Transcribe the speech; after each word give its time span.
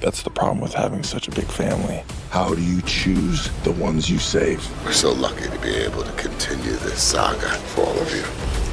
That's 0.00 0.22
the 0.22 0.30
problem 0.30 0.60
with 0.60 0.74
having 0.74 1.02
such 1.02 1.28
a 1.28 1.30
big 1.30 1.46
family. 1.46 2.04
How 2.30 2.54
do 2.54 2.62
you 2.62 2.82
choose 2.82 3.50
the 3.64 3.72
ones 3.72 4.10
you 4.10 4.18
save? 4.18 4.62
We're 4.84 4.92
so 4.92 5.12
lucky 5.12 5.48
to 5.48 5.58
be 5.58 5.74
able 5.74 6.02
to 6.02 6.12
continue 6.12 6.72
this 6.72 7.02
saga 7.02 7.48
for 7.48 7.82
all 7.82 7.98
of 7.98 8.14
you. 8.14 8.65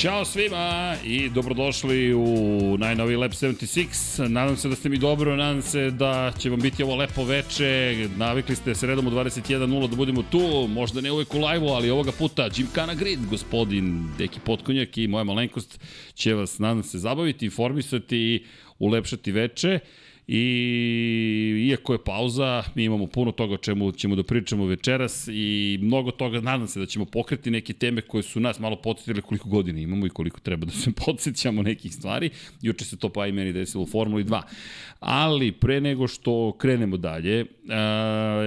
Ćao 0.00 0.24
svima 0.24 0.96
i 1.04 1.28
dobrodošli 1.28 2.14
u 2.14 2.76
najnoviji 2.78 3.16
Lab 3.16 3.30
76. 3.30 4.28
Nadam 4.28 4.56
se 4.56 4.68
da 4.68 4.76
ste 4.76 4.88
mi 4.88 4.98
dobro, 4.98 5.36
nadam 5.36 5.62
se 5.62 5.90
da 5.90 6.32
će 6.38 6.50
vam 6.50 6.60
biti 6.60 6.82
ovo 6.82 6.96
lepo 6.96 7.24
veče. 7.24 7.94
Navikli 8.16 8.56
ste 8.56 8.74
sredom 8.74 9.06
u 9.06 9.10
21.00 9.10 9.88
da 9.88 9.96
budemo 9.96 10.22
tu, 10.22 10.68
možda 10.68 11.00
ne 11.00 11.12
uvek 11.12 11.34
u 11.34 11.38
live-u, 11.38 11.68
ali 11.68 11.90
ovoga 11.90 12.12
puta 12.12 12.48
Kana 12.74 12.94
Grid, 12.94 13.18
gospodin 13.30 14.08
Deki 14.18 14.40
Potkonjak 14.44 14.98
i 14.98 15.06
moja 15.06 15.24
malenkost 15.24 15.80
će 16.14 16.34
vas, 16.34 16.58
nadam 16.58 16.82
se, 16.82 16.98
zabaviti, 16.98 17.44
informisati 17.44 18.16
i 18.16 18.44
ulepšati 18.78 19.32
veče. 19.32 19.78
I 20.32 21.66
iako 21.68 21.92
je 21.92 22.04
pauza, 22.04 22.62
mi 22.74 22.84
imamo 22.84 23.06
puno 23.06 23.32
toga 23.32 23.54
o 23.54 23.56
čemu 23.56 23.92
ćemo 23.92 24.16
da 24.16 24.22
pričamo 24.22 24.66
večeras 24.66 25.28
i 25.32 25.78
mnogo 25.82 26.10
toga, 26.10 26.40
nadam 26.40 26.68
se 26.68 26.80
da 26.80 26.86
ćemo 26.86 27.04
pokreti 27.04 27.50
neke 27.50 27.72
teme 27.72 28.00
koje 28.00 28.22
su 28.22 28.40
nas 28.40 28.58
malo 28.60 28.76
podsjetile 28.76 29.22
koliko 29.22 29.48
godina 29.48 29.80
imamo 29.80 30.06
i 30.06 30.10
koliko 30.10 30.40
treba 30.40 30.66
da 30.66 30.72
se 30.72 30.90
podsjećamo 31.06 31.62
nekih 31.62 31.94
stvari. 31.94 32.30
Juče 32.62 32.84
se 32.84 32.96
to 32.96 33.08
pa 33.08 33.26
i 33.26 33.32
meni 33.32 33.52
desilo 33.52 33.82
u 33.82 33.86
Formuli 33.86 34.24
2. 34.24 34.42
Ali 35.00 35.52
pre 35.52 35.80
nego 35.80 36.08
što 36.08 36.52
krenemo 36.52 36.96
dalje, 36.96 37.40
uh, 37.42 37.48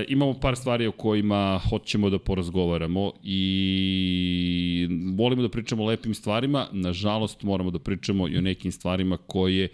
imamo 0.08 0.40
par 0.40 0.56
stvari 0.56 0.88
o 0.88 0.92
kojima 0.92 1.60
hoćemo 1.70 2.10
da 2.10 2.20
porazgovaramo 2.20 3.12
i 3.24 4.88
volimo 5.18 5.42
da 5.42 5.50
pričamo 5.50 5.84
o 5.84 5.88
lepim 5.88 6.14
stvarima, 6.14 6.68
nažalost 6.72 7.44
moramo 7.44 7.72
da 7.72 7.80
pričamo 7.80 8.28
i 8.28 8.38
o 8.38 8.42
nekim 8.42 8.72
stvarima 8.72 9.18
koje 9.18 9.70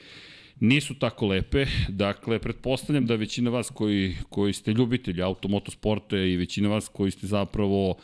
nisu 0.59 0.93
tako 0.99 1.27
lepe. 1.27 1.65
Dakle, 1.87 2.39
pretpostavljam 2.39 3.05
da 3.05 3.15
većina 3.15 3.49
vas 3.49 3.69
koji, 3.69 4.15
koji 4.29 4.53
ste 4.53 4.73
ljubitelji 4.73 5.21
automotosporta 5.21 6.17
i 6.17 6.37
većina 6.37 6.69
vas 6.69 6.87
koji 6.87 7.11
ste 7.11 7.27
zapravo 7.27 7.97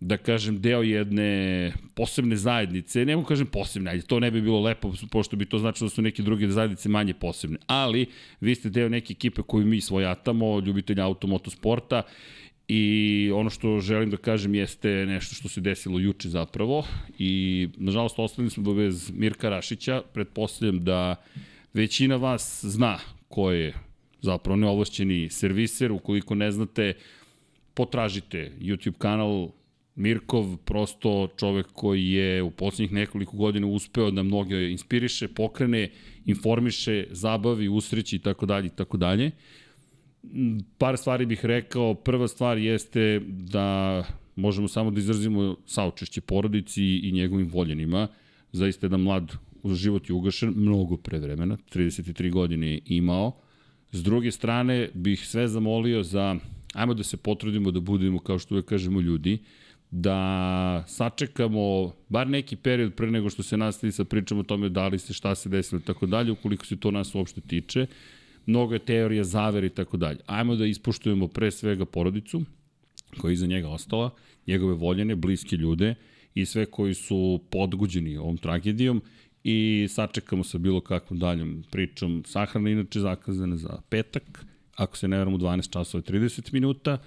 da 0.00 0.16
kažem, 0.16 0.60
deo 0.60 0.82
jedne 0.82 1.72
posebne 1.94 2.36
zajednice, 2.36 3.04
ne 3.04 3.16
mogu 3.16 3.28
kažem 3.28 3.46
posebne, 3.46 3.90
ajde, 3.90 4.02
to 4.02 4.20
ne 4.20 4.30
bi 4.30 4.42
bilo 4.42 4.60
lepo, 4.60 4.92
pošto 5.10 5.36
bi 5.36 5.46
to 5.46 5.58
značilo 5.58 5.88
da 5.88 5.94
su 5.94 6.02
neke 6.02 6.22
druge 6.22 6.48
zajednice 6.48 6.88
manje 6.88 7.14
posebne, 7.14 7.58
ali 7.66 8.06
vi 8.40 8.54
ste 8.54 8.68
deo 8.68 8.88
neke 8.88 9.12
ekipe 9.12 9.42
koju 9.42 9.66
mi 9.66 9.80
svojatamo, 9.80 10.60
ljubitelja 10.60 11.04
automotosporta, 11.04 12.02
I 12.68 13.30
ono 13.34 13.50
što 13.50 13.80
želim 13.80 14.10
da 14.10 14.16
kažem 14.16 14.54
jeste 14.54 14.88
nešto 15.06 15.34
što 15.34 15.48
se 15.48 15.60
desilo 15.60 16.00
juče 16.02 16.28
zapravo. 16.28 16.82
I 17.18 17.68
nažalost 17.76 18.18
ostali 18.18 18.50
smo 18.50 18.74
bez 18.74 19.10
Mirka 19.14 19.48
Rašića, 19.48 20.02
pretpostavljam 20.14 20.84
da 20.84 21.16
Većina 21.76 22.16
vas 22.16 22.64
zna 22.64 22.98
ko 23.28 23.50
je 23.50 23.74
zapravo 24.22 24.56
neovlašćeni 24.56 25.28
serviser, 25.30 25.92
ukoliko 25.92 26.34
ne 26.34 26.50
znate, 26.50 26.94
potražite 27.74 28.52
YouTube 28.60 28.98
kanal 28.98 29.48
Mirkov, 29.94 30.56
prosto 30.56 31.28
čovek 31.36 31.66
koji 31.72 32.10
je 32.10 32.42
u 32.42 32.50
poslednjih 32.50 32.92
nekoliko 32.92 33.36
godina 33.36 33.66
uspeo 33.66 34.10
da 34.10 34.22
mnoge 34.22 34.70
inspiriše, 34.70 35.28
pokrene, 35.28 35.90
informiše, 36.24 37.06
zabavi, 37.10 37.68
usreći 37.68 38.16
i 38.16 38.18
tako 38.18 38.46
dalje 38.46 38.66
i 38.66 38.76
tako 38.76 38.96
dalje. 38.96 39.30
Par 40.78 40.96
stvari 40.96 41.26
bih 41.26 41.44
rekao. 41.44 41.94
Prva 41.94 42.28
stvar 42.28 42.58
jeste 42.58 43.20
da 43.28 44.04
možemo 44.36 44.68
samo 44.68 44.90
da 44.90 45.00
izrazimo 45.00 45.56
saučešće 45.66 46.20
porodici 46.20 46.84
i 46.84 47.12
njegovim 47.12 47.48
voljenima. 47.48 48.08
Zaista 48.52 48.86
jedan 48.86 49.00
mlad 49.00 49.32
život 49.74 50.08
je 50.08 50.14
ugašen 50.14 50.54
mnogo 50.56 50.96
pre 50.96 51.18
vremena, 51.18 51.56
33 51.74 52.30
godine 52.30 52.70
je 52.70 52.80
imao. 52.86 53.36
S 53.92 54.02
druge 54.02 54.30
strane, 54.30 54.88
bih 54.94 55.28
sve 55.28 55.48
zamolio 55.48 56.02
za, 56.02 56.36
ajmo 56.74 56.94
da 56.94 57.02
se 57.02 57.16
potrudimo 57.16 57.70
da 57.70 57.80
budemo, 57.80 58.18
kao 58.18 58.38
što 58.38 58.54
uvek 58.54 58.66
kažemo, 58.66 59.00
ljudi, 59.00 59.38
da 59.90 60.84
sačekamo 60.88 61.92
bar 62.08 62.28
neki 62.28 62.56
period 62.56 62.94
pre 62.94 63.10
nego 63.10 63.30
što 63.30 63.42
se 63.42 63.56
nastavi 63.56 63.92
sa 63.92 64.04
pričom 64.04 64.38
o 64.38 64.42
tome 64.42 64.68
da 64.68 64.88
li 64.88 64.98
se 64.98 65.12
šta 65.12 65.34
se 65.34 65.48
desilo 65.48 65.80
i 65.80 65.84
tako 65.84 66.06
dalje, 66.06 66.32
ukoliko 66.32 66.66
se 66.66 66.76
to 66.76 66.90
nas 66.90 67.14
uopšte 67.14 67.40
tiče. 67.40 67.86
Mnogo 68.46 68.74
je 68.74 68.78
teorija, 68.78 69.24
zaver 69.24 69.64
i 69.64 69.70
tako 69.70 69.96
dalje. 69.96 70.18
Ajmo 70.26 70.56
da 70.56 70.66
ispuštujemo 70.66 71.28
pre 71.28 71.50
svega 71.50 71.84
porodicu 71.84 72.42
koja 73.18 73.30
je 73.30 73.34
iza 73.34 73.46
njega 73.46 73.68
ostala, 73.68 74.10
njegove 74.46 74.74
voljene, 74.74 75.16
bliske 75.16 75.56
ljude 75.56 75.94
i 76.34 76.44
sve 76.44 76.66
koji 76.66 76.94
su 76.94 77.40
podguđeni 77.50 78.16
ovom 78.16 78.36
tragedijom 78.36 79.02
i 79.48 79.88
sačekamo 79.88 80.44
sa 80.44 80.58
bilo 80.58 80.80
kakvom 80.80 81.18
daljom 81.18 81.64
pričom. 81.70 82.22
Sahrana 82.26 82.70
inače 82.70 83.00
zakazana 83.00 83.56
za 83.56 83.78
petak, 83.88 84.46
ako 84.74 84.96
se 84.96 85.08
ne 85.08 85.18
veram 85.18 85.34
u 85.34 85.38
12 85.38 85.72
časova 85.72 86.02
i 86.06 86.12
30 86.12 86.52
minuta. 86.52 86.98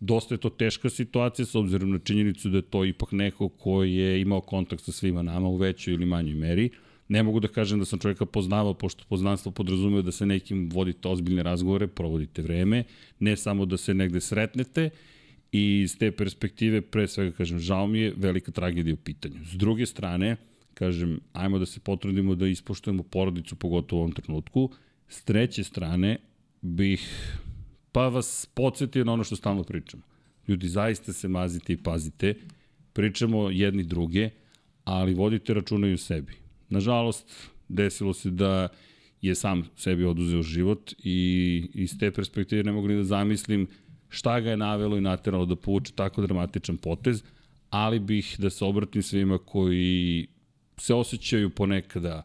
Dosta 0.00 0.34
je 0.34 0.38
to 0.38 0.50
teška 0.50 0.90
situacija 0.90 1.46
s 1.46 1.54
obzirom 1.54 1.90
na 1.90 1.98
činjenicu 1.98 2.48
da 2.48 2.58
je 2.58 2.62
to 2.62 2.84
ipak 2.84 3.12
neko 3.12 3.48
ko 3.48 3.82
je 3.82 4.20
imao 4.20 4.40
kontakt 4.40 4.82
sa 4.82 4.92
svima 4.92 5.22
nama 5.22 5.48
u 5.48 5.56
većoj 5.56 5.94
ili 5.94 6.06
manjoj 6.06 6.34
meri. 6.34 6.70
Ne 7.08 7.22
mogu 7.22 7.40
da 7.40 7.48
kažem 7.48 7.78
da 7.78 7.84
sam 7.84 7.98
čovjeka 7.98 8.26
poznavao, 8.26 8.74
pošto 8.74 9.04
poznanstvo 9.08 9.52
podrazumeva 9.52 10.02
da 10.02 10.12
se 10.12 10.26
nekim 10.26 10.68
vodite 10.72 11.08
ozbiljne 11.08 11.42
razgovore, 11.42 11.86
provodite 11.86 12.42
vreme, 12.42 12.84
ne 13.18 13.36
samo 13.36 13.66
da 13.66 13.76
se 13.76 13.94
negde 13.94 14.20
sretnete, 14.20 14.90
i 15.52 15.80
iz 15.80 15.98
te 15.98 16.10
perspektive, 16.10 16.80
pre 16.80 17.08
svega 17.08 17.32
kažem, 17.36 17.58
žao 17.58 17.86
mi 17.86 17.98
je, 17.98 18.12
velika 18.16 18.52
tragedija 18.52 18.94
u 18.94 18.96
pitanju. 18.96 19.44
S 19.44 19.56
druge 19.56 19.86
strane, 19.86 20.36
kažem, 20.80 21.18
ajmo 21.32 21.58
da 21.60 21.66
se 21.66 21.80
potrudimo 21.80 22.34
da 22.34 22.48
ispoštujemo 22.48 23.02
porodicu, 23.02 23.56
pogotovo 23.56 24.00
u 24.00 24.02
ovom 24.02 24.12
trenutku. 24.16 24.70
S 25.08 25.24
treće 25.24 25.64
strane, 25.64 26.16
bih 26.62 27.02
pa 27.92 28.08
vas 28.08 28.46
podsjetio 28.54 29.04
na 29.04 29.12
ono 29.12 29.24
što 29.24 29.36
stalno 29.36 29.64
pričamo. 29.64 30.02
Ljudi, 30.48 30.68
zaista 30.68 31.12
se 31.12 31.28
mazite 31.28 31.72
i 31.72 31.82
pazite, 31.82 32.34
pričamo 32.92 33.50
jedni 33.50 33.84
druge, 33.84 34.30
ali 34.84 35.14
vodite 35.14 35.54
računa 35.54 35.88
i 35.88 35.94
u 35.94 35.98
sebi. 35.98 36.32
Nažalost, 36.68 37.50
desilo 37.68 38.14
se 38.14 38.30
da 38.30 38.68
je 39.22 39.34
sam 39.34 39.68
sebi 39.76 40.04
oduzeo 40.04 40.42
život 40.42 40.92
i 41.04 41.68
iz 41.74 41.98
te 41.98 42.10
perspektive 42.10 42.64
ne 42.64 42.72
mogu 42.72 42.88
ni 42.88 42.96
da 42.96 43.04
zamislim 43.04 43.66
šta 44.08 44.40
ga 44.40 44.50
je 44.50 44.56
navelo 44.56 44.96
i 44.96 45.00
nateralo 45.00 45.46
da 45.46 45.56
povuče 45.56 45.92
tako 45.92 46.22
dramatičan 46.22 46.76
potez, 46.76 47.22
ali 47.70 47.98
bih 47.98 48.36
da 48.38 48.50
se 48.50 48.64
obratim 48.64 49.02
svima 49.02 49.38
koji 49.38 50.28
se 50.80 50.94
osjećaju 50.94 51.50
ponekada 51.50 52.22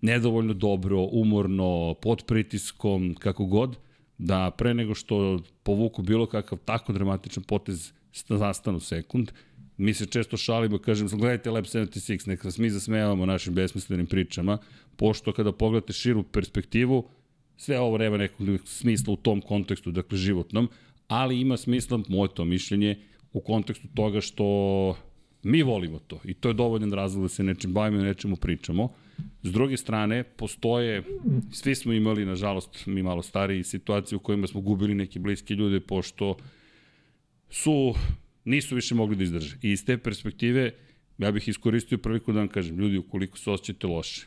nedovoljno 0.00 0.54
dobro, 0.54 1.08
umorno, 1.12 1.94
pod 2.02 2.24
pritiskom, 2.26 3.14
kako 3.18 3.44
god, 3.44 3.76
da 4.18 4.50
pre 4.58 4.74
nego 4.74 4.94
što 4.94 5.40
povuku 5.62 6.02
bilo 6.02 6.26
kakav 6.26 6.58
tako 6.64 6.92
dramatičan 6.92 7.42
potez 7.42 7.92
zastanu 8.28 8.80
sekund. 8.80 9.30
Mi 9.76 9.94
se 9.94 10.06
često 10.06 10.36
šalimo, 10.36 10.78
kažem, 10.78 11.08
gledajte 11.08 11.50
Lab 11.50 11.64
76, 11.64 12.28
neka 12.28 12.48
vas 12.48 12.58
mi 12.58 12.70
zasmejavamo 12.70 13.26
našim 13.26 13.54
besmislenim 13.54 14.06
pričama, 14.06 14.58
pošto 14.96 15.32
kada 15.32 15.52
pogledate 15.52 15.92
širu 15.92 16.22
perspektivu, 16.22 17.08
sve 17.56 17.80
ovo 17.80 17.98
nema 17.98 18.16
nekog 18.16 18.46
smisla 18.64 19.12
u 19.12 19.16
tom 19.16 19.40
kontekstu, 19.40 19.90
dakle 19.90 20.18
životnom, 20.18 20.68
ali 21.08 21.40
ima 21.40 21.56
smisla, 21.56 22.00
moje 22.08 22.34
to 22.34 22.44
mišljenje, 22.44 22.96
u 23.32 23.40
kontekstu 23.40 23.88
toga 23.94 24.20
što 24.20 24.96
Mi 25.46 25.62
volimo 25.62 25.98
to 25.98 26.20
i 26.24 26.34
to 26.34 26.48
je 26.48 26.54
dovoljan 26.54 26.92
razlog 26.92 27.24
da 27.24 27.28
se 27.28 27.42
nečim 27.42 27.72
bavimo 27.72 28.00
i 28.00 28.04
nečemu 28.04 28.36
pričamo. 28.36 28.88
S 29.42 29.52
druge 29.52 29.76
strane, 29.76 30.24
postoje, 30.24 31.02
svi 31.52 31.74
smo 31.74 31.92
imali, 31.92 32.24
nažalost, 32.26 32.86
mi 32.86 33.02
malo 33.02 33.22
stariji 33.22 33.62
situacije 33.64 34.16
u 34.16 34.20
kojima 34.20 34.46
smo 34.46 34.60
gubili 34.60 34.94
neke 34.94 35.18
bliske 35.18 35.54
ljude, 35.54 35.80
pošto 35.80 36.36
su, 37.50 37.94
nisu 38.44 38.74
više 38.74 38.94
mogli 38.94 39.16
da 39.16 39.24
izdrže. 39.24 39.56
I 39.62 39.70
iz 39.70 39.84
te 39.84 39.98
perspektive, 39.98 40.72
Ja 41.18 41.30
bih 41.32 41.48
iskoristio 41.48 41.98
priliku 41.98 42.32
da 42.32 42.38
vam 42.38 42.48
kažem, 42.48 42.78
ljudi, 42.78 42.98
ukoliko 42.98 43.38
se 43.38 43.50
osjećate 43.50 43.86
loše, 43.86 44.26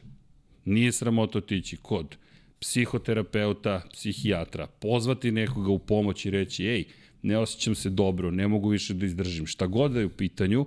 nije 0.66 0.92
sramota 0.92 1.38
otići 1.38 1.78
kod 1.78 2.18
psihoterapeuta, 2.60 3.82
psihijatra, 3.94 4.68
pozvati 4.68 5.32
nekoga 5.32 5.72
u 5.72 5.80
pomoć 5.80 6.26
i 6.26 6.32
reći, 6.32 6.66
ej, 6.66 6.86
ne 7.22 7.38
osjećam 7.38 7.76
se 7.76 7.90
dobro, 7.90 8.32
ne 8.32 8.48
mogu 8.48 8.70
više 8.70 8.94
da 8.94 9.06
izdržim. 9.06 9.46
Šta 9.46 9.68
god 9.68 9.92
da 9.92 10.00
je 10.00 10.06
u 10.06 10.10
pitanju, 10.10 10.66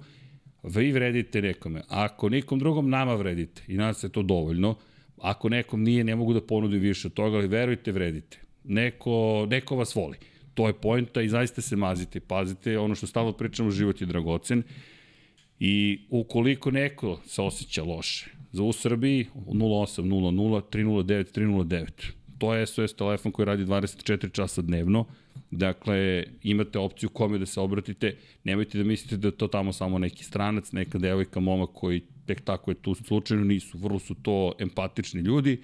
vi 0.63 0.93
vredite 0.93 1.43
nekome. 1.43 1.83
Ako 1.89 2.29
nikom 2.29 2.59
drugom 2.59 2.91
nama 2.91 3.15
vredite, 3.15 3.63
i 3.69 3.77
nas 3.77 4.05
je 4.05 4.09
to 4.09 4.23
dovoljno, 4.23 4.75
ako 5.19 5.49
nekom 5.49 5.83
nije, 5.83 6.05
ne 6.05 6.17
mogu 6.17 6.33
da 6.33 6.41
ponudim 6.41 6.81
više 6.81 7.09
od 7.09 7.15
toga, 7.15 7.37
ali 7.37 7.49
verujte, 7.49 7.93
vredite. 7.93 8.39
Neko, 8.65 9.47
neko 9.51 9.77
vas 9.77 9.95
voli. 9.95 10.17
To 10.55 10.67
je 10.67 10.73
pojenta 10.73 11.23
i 11.23 11.29
zaista 11.29 11.63
se 11.63 11.77
mazite, 11.77 12.21
pazite, 12.21 12.79
ono 12.79 12.95
što 12.95 13.07
stalno 13.07 13.33
pričamo, 13.33 13.71
život 13.71 14.01
je 14.01 14.07
dragocen 14.07 14.63
i 15.61 16.01
ukoliko 16.11 16.71
neko 16.71 17.21
se 17.27 17.43
osjeća 17.43 17.83
loše, 17.83 18.31
za 18.53 18.63
u 18.63 18.73
Srbiji 18.73 19.27
0800 19.35 20.63
309 20.71 21.41
309. 21.41 21.89
To 22.39 22.55
je 22.55 22.67
SOS 22.67 22.95
telefon 22.95 23.33
koji 23.33 23.47
radi 23.47 23.65
24 23.65 24.33
časa 24.33 24.63
dnevno. 24.63 25.07
Dakle, 25.51 26.25
imate 26.43 26.79
opciju 26.79 27.09
kome 27.09 27.39
da 27.39 27.47
se 27.47 27.61
obratite. 27.61 28.17
Nemojte 28.45 28.79
da 28.79 28.85
mislite 28.85 29.17
da 29.17 29.31
to 29.31 29.49
tamo 29.49 29.73
samo 29.73 29.99
neki 29.99 30.25
stranac, 30.25 30.73
neka 30.73 30.99
devojka, 30.99 31.41
momak 31.41 31.71
koji 31.73 32.03
tek 32.27 32.41
tako 32.41 32.71
je 32.71 32.75
tu 32.75 32.95
slučajno, 32.95 33.45
nisu. 33.45 33.79
Vrlo 33.79 33.99
su 33.99 34.15
to 34.15 34.53
empatični 34.59 35.21
ljudi 35.21 35.61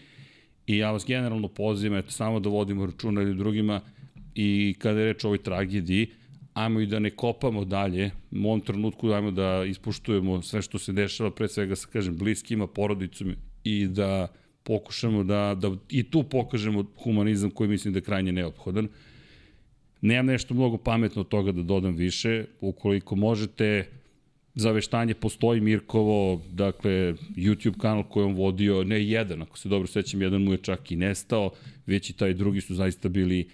i 0.68 0.76
ja 0.76 0.90
vas 0.90 1.06
generalno 1.06 1.48
pozivam, 1.48 1.98
eto, 1.98 2.10
samo 2.10 2.40
da 2.40 2.48
vodimo 2.48 2.86
računa 2.86 3.22
ili 3.22 3.34
drugima 3.34 3.80
i 4.34 4.74
kada 4.78 5.00
je 5.00 5.06
reč 5.06 5.24
o 5.24 5.28
ovoj 5.28 5.42
tragediji, 5.42 6.06
ajmo 6.54 6.80
i 6.80 6.86
da 6.86 6.98
ne 6.98 7.10
kopamo 7.10 7.64
dalje, 7.64 8.10
u 8.30 8.46
ovom 8.46 8.60
trenutku 8.60 9.10
ajmo 9.10 9.30
da 9.30 9.64
ispuštujemo 9.64 10.42
sve 10.42 10.62
što 10.62 10.78
se 10.78 10.92
dešava, 10.92 11.30
pre 11.30 11.48
svega 11.48 11.76
sa, 11.76 11.88
kažem, 11.92 12.16
bliskima, 12.16 12.66
porodicom 12.66 13.34
i 13.64 13.86
da 13.86 14.28
pokušamo 14.62 15.24
da, 15.24 15.56
da 15.60 15.72
i 15.88 16.02
tu 16.02 16.22
pokažemo 16.22 16.84
humanizam 17.02 17.50
koji 17.50 17.70
mislim 17.70 17.92
da 17.92 17.98
je 17.98 18.02
krajnje 18.04 18.32
neophodan. 18.32 18.88
Nemam 20.00 20.26
nešto 20.26 20.54
mnogo 20.54 20.78
pametno 20.78 21.20
od 21.20 21.28
toga 21.28 21.52
da 21.52 21.62
dodam 21.62 21.96
više, 21.96 22.44
ukoliko 22.60 23.16
možete, 23.16 23.88
za 24.54 24.70
veštanje 24.70 25.14
postoji 25.14 25.60
Mirkovo, 25.60 26.42
dakle, 26.52 27.14
YouTube 27.36 27.78
kanal 27.78 28.02
koji 28.02 28.26
on 28.26 28.34
vodio, 28.34 28.84
ne 28.84 29.04
jedan, 29.04 29.42
ako 29.42 29.58
se 29.58 29.68
dobro 29.68 29.86
sećam, 29.86 30.22
jedan 30.22 30.42
mu 30.42 30.52
je 30.52 30.58
čak 30.58 30.92
i 30.92 30.96
nestao, 30.96 31.50
već 31.86 32.10
i 32.10 32.16
taj 32.16 32.34
drugi 32.34 32.60
su 32.60 32.74
zaista 32.74 33.08
bili 33.08 33.48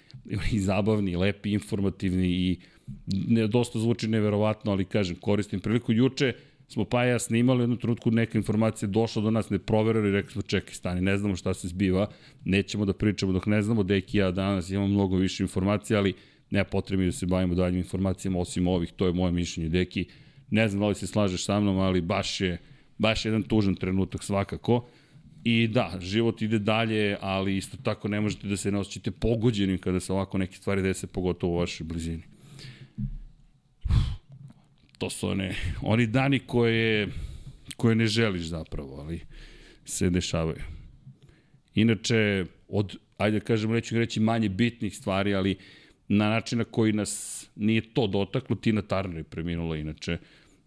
i 0.52 0.60
zabavni, 0.60 1.16
lepi, 1.16 1.52
informativni 1.52 2.28
i 2.28 2.58
ne, 3.06 3.46
dosta 3.46 3.78
zvuči 3.78 4.08
neverovatno, 4.08 4.72
ali 4.72 4.84
kažem, 4.84 5.16
koristim 5.16 5.60
priliku. 5.60 5.92
Juče 5.92 6.32
smo 6.68 6.84
pa 6.84 7.04
ja 7.04 7.18
snimali, 7.18 7.58
u 7.58 7.62
jednom 7.62 7.78
trenutku 7.78 8.10
neka 8.10 8.38
informacija 8.38 8.88
došla 8.88 9.22
do 9.22 9.30
nas, 9.30 9.50
ne 9.50 9.58
proverili, 9.58 10.12
rekli 10.12 10.32
smo 10.32 10.42
čekaj 10.42 10.74
stani, 10.74 11.00
ne 11.00 11.16
znamo 11.18 11.36
šta 11.36 11.54
se 11.54 11.68
zbiva, 11.68 12.08
nećemo 12.44 12.84
da 12.84 12.92
pričamo 12.92 13.32
dok 13.32 13.46
ne 13.46 13.62
znamo, 13.62 13.82
deki 13.82 14.18
ja 14.18 14.30
danas 14.30 14.70
imam 14.70 14.90
mnogo 14.90 15.16
više 15.16 15.42
informacija, 15.42 15.98
ali 15.98 16.14
nema 16.54 16.64
potrebi 16.64 17.06
da 17.06 17.12
se 17.12 17.26
bavimo 17.26 17.54
daljim 17.54 17.78
informacijama 17.78 18.38
osim 18.38 18.66
ovih, 18.66 18.92
to 18.92 19.06
je 19.06 19.12
moje 19.12 19.32
mišljenje, 19.32 19.68
deki, 19.68 20.06
ne 20.50 20.68
znam 20.68 20.80
da 20.80 20.88
li 20.88 20.94
se 20.94 21.06
slažeš 21.06 21.44
sa 21.44 21.60
mnom, 21.60 21.78
ali 21.78 22.00
baš 22.00 22.40
je, 22.40 22.58
baš 22.98 23.24
je 23.24 23.28
jedan 23.28 23.42
tužan 23.42 23.74
trenutak 23.74 24.22
svakako. 24.22 24.86
I 25.44 25.68
da, 25.68 25.98
život 26.00 26.42
ide 26.42 26.58
dalje, 26.58 27.16
ali 27.20 27.56
isto 27.56 27.76
tako 27.82 28.08
ne 28.08 28.20
možete 28.20 28.48
da 28.48 28.56
se 28.56 28.72
ne 28.72 28.78
osjećate 28.78 29.10
pogođenim 29.10 29.78
kada 29.78 30.00
se 30.00 30.12
ovako 30.12 30.38
neke 30.38 30.56
stvari 30.56 30.82
dese, 30.82 31.06
pogotovo 31.06 31.52
u 31.52 31.58
vašoj 31.58 31.84
blizini 31.84 32.22
to 35.04 35.10
su 35.10 35.28
one, 35.28 35.54
oni 35.82 36.06
dani 36.06 36.38
koje, 36.38 37.08
koje 37.76 37.94
ne 37.94 38.06
želiš 38.06 38.42
zapravo, 38.42 38.96
ali 39.00 39.20
se 39.84 40.10
dešavaju. 40.10 40.62
Inače, 41.74 42.44
od, 42.68 42.96
ajde 43.18 43.38
da 43.38 43.44
kažemo, 43.44 43.74
neću 43.74 43.98
reći 43.98 44.20
manje 44.20 44.48
bitnih 44.48 44.96
stvari, 44.96 45.34
ali 45.34 45.56
na 46.08 46.28
način 46.28 46.58
na 46.58 46.64
koji 46.64 46.92
nas 46.92 47.46
nije 47.56 47.80
to 47.94 48.06
dotaklo, 48.06 48.56
Tina 48.56 48.82
Turner 48.82 49.16
je 49.16 49.24
preminula 49.24 49.76
inače 49.76 50.18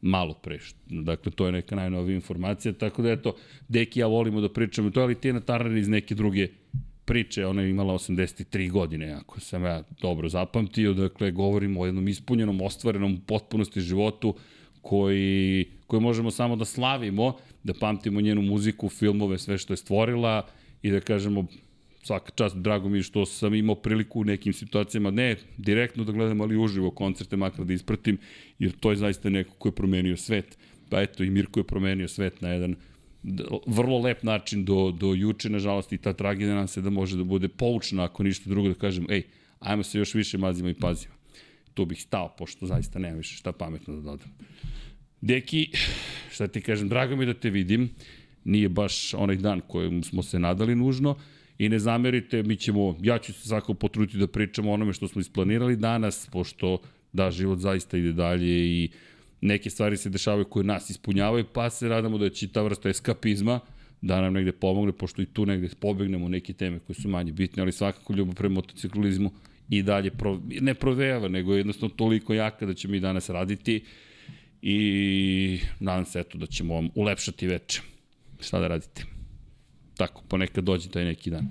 malo 0.01 0.33
pre. 0.33 0.59
Dakle, 0.89 1.31
to 1.31 1.45
je 1.45 1.51
neka 1.51 1.75
najnovija 1.75 2.15
informacija, 2.15 2.73
tako 2.73 3.01
da 3.01 3.11
eto, 3.11 3.35
Deki 3.67 3.99
ja 3.99 4.07
volimo 4.07 4.41
da 4.41 4.49
pričamo 4.53 4.89
to, 4.89 5.01
ali 5.01 5.15
Tina 5.15 5.39
Turner 5.39 5.77
iz 5.77 5.87
neke 5.87 6.15
druge 6.15 6.47
priče, 7.05 7.45
ona 7.45 7.61
je 7.61 7.69
imala 7.69 7.93
83 7.93 8.71
godine, 8.71 9.11
ako 9.13 9.39
sam 9.39 9.63
ja 9.63 9.83
dobro 10.01 10.29
zapamtio, 10.29 10.93
dakle, 10.93 11.31
govorimo 11.31 11.81
o 11.81 11.85
jednom 11.85 12.07
ispunjenom, 12.07 12.61
ostvarenom 12.61 13.21
potpunosti 13.25 13.81
životu 13.81 14.35
koji, 14.81 15.65
koji 15.87 16.01
možemo 16.01 16.31
samo 16.31 16.55
da 16.55 16.65
slavimo, 16.65 17.37
da 17.63 17.73
pamtimo 17.73 18.21
njenu 18.21 18.41
muziku, 18.41 18.89
filmove, 18.89 19.37
sve 19.37 19.57
što 19.57 19.73
je 19.73 19.77
stvorila 19.77 20.47
i 20.81 20.91
da 20.91 20.99
kažemo 20.99 21.45
svaka 22.03 22.31
čast, 22.31 22.55
drago 22.55 22.89
mi 22.89 23.03
što 23.03 23.25
sam 23.25 23.53
imao 23.53 23.75
priliku 23.75 24.19
u 24.19 24.23
nekim 24.23 24.53
situacijama, 24.53 25.11
ne 25.11 25.35
direktno 25.57 26.03
da 26.03 26.11
gledam, 26.11 26.41
ali 26.41 26.57
uživo 26.57 26.91
koncerte, 26.91 27.37
makar 27.37 27.65
da 27.65 27.73
ispratim, 27.73 28.17
jer 28.59 28.71
to 28.71 28.91
je 28.91 28.97
zaista 28.97 29.29
neko 29.29 29.53
ko 29.53 29.67
je 29.67 29.75
promenio 29.75 30.17
svet. 30.17 30.57
Pa 30.89 31.01
eto, 31.01 31.23
i 31.23 31.29
Mirko 31.29 31.59
je 31.59 31.63
promenio 31.63 32.07
svet 32.07 32.41
na 32.41 32.49
jedan 32.49 32.75
vrlo 33.67 33.99
lep 33.99 34.23
način 34.23 34.65
do, 34.65 34.91
do 34.91 35.13
juče, 35.13 35.49
nažalost, 35.49 35.93
i 35.93 35.97
ta 35.97 36.13
tragedija 36.13 36.55
nam 36.55 36.67
se 36.67 36.81
da 36.81 36.89
može 36.89 37.17
da 37.17 37.23
bude 37.23 37.47
poučna, 37.47 38.03
ako 38.03 38.23
ništa 38.23 38.49
drugo 38.49 38.69
da 38.69 38.75
kažem, 38.75 39.05
ej, 39.09 39.23
ajmo 39.59 39.83
se 39.83 39.99
još 39.99 40.13
više 40.13 40.37
mazimo 40.37 40.69
i 40.69 40.73
pazimo. 40.73 41.13
Tu 41.73 41.85
bih 41.85 42.01
stao, 42.01 42.35
pošto 42.37 42.65
zaista 42.65 42.99
nema 42.99 43.17
više 43.17 43.35
šta 43.35 43.51
pametno 43.51 43.95
da 43.95 44.01
dodam. 44.01 44.29
Deki, 45.21 45.69
šta 46.31 46.47
ti 46.47 46.61
kažem, 46.61 46.89
drago 46.89 47.15
mi 47.15 47.25
da 47.25 47.33
te 47.33 47.49
vidim, 47.49 47.89
nije 48.43 48.69
baš 48.69 49.13
onaj 49.13 49.35
dan 49.35 49.61
kojem 49.67 50.03
smo 50.03 50.23
se 50.23 50.39
nadali 50.39 50.75
nužno, 50.75 51.15
i 51.57 51.69
ne 51.69 51.79
zamerite, 51.79 52.43
mi 52.43 52.55
ćemo, 52.55 52.97
ja 53.01 53.17
ću 53.19 53.33
se 53.33 53.47
svako 53.47 53.73
potruditi 53.73 54.17
da 54.17 54.27
pričamo 54.27 54.71
o 54.71 54.73
onome 54.73 54.93
što 54.93 55.07
smo 55.07 55.21
isplanirali 55.21 55.75
danas, 55.75 56.29
pošto 56.31 56.81
da, 57.13 57.31
život 57.31 57.59
zaista 57.59 57.97
ide 57.97 58.13
dalje 58.13 58.65
i 58.67 58.89
neke 59.41 59.69
stvari 59.69 59.97
se 59.97 60.09
dešavaju 60.09 60.45
koje 60.45 60.63
nas 60.63 60.89
ispunjavaju, 60.89 61.45
pa 61.53 61.69
se 61.69 61.89
radamo 61.89 62.17
da 62.17 62.29
će 62.29 62.47
ta 62.47 62.61
vrsta 62.61 62.89
eskapizma 62.89 63.59
da 64.01 64.21
nam 64.21 64.33
negde 64.33 64.51
pomogne, 64.51 64.91
pošto 64.91 65.21
i 65.21 65.25
tu 65.25 65.45
negde 65.45 65.69
pobegnemo 65.79 66.29
neke 66.29 66.53
teme 66.53 66.79
koje 66.79 66.95
su 66.95 67.09
manje 67.09 67.31
bitne, 67.31 67.61
ali 67.61 67.71
svakako 67.71 68.13
ljubav 68.13 68.35
prema 68.35 68.55
motociklizmu 68.55 69.31
i 69.69 69.83
dalje 69.83 70.11
pro, 70.11 70.39
ne 70.61 70.73
provejava, 70.73 71.27
nego 71.27 71.53
je 71.53 71.57
jednostavno 71.57 71.95
toliko 71.95 72.33
jaka 72.33 72.65
da 72.65 72.73
ćemo 72.73 72.95
i 72.95 72.99
danas 72.99 73.29
raditi 73.29 73.83
i 74.61 75.59
nadam 75.79 76.05
se 76.05 76.19
eto 76.19 76.37
da 76.37 76.45
ćemo 76.45 76.73
vam 76.73 76.89
ulepšati 76.95 77.47
veče. 77.47 77.81
Šta 78.39 78.59
da 78.59 78.67
radite? 78.67 79.16
Tako, 79.97 80.21
ponekad 80.27 80.63
dođe 80.63 80.89
taj 80.89 81.05
neki 81.05 81.29
dan. 81.29 81.49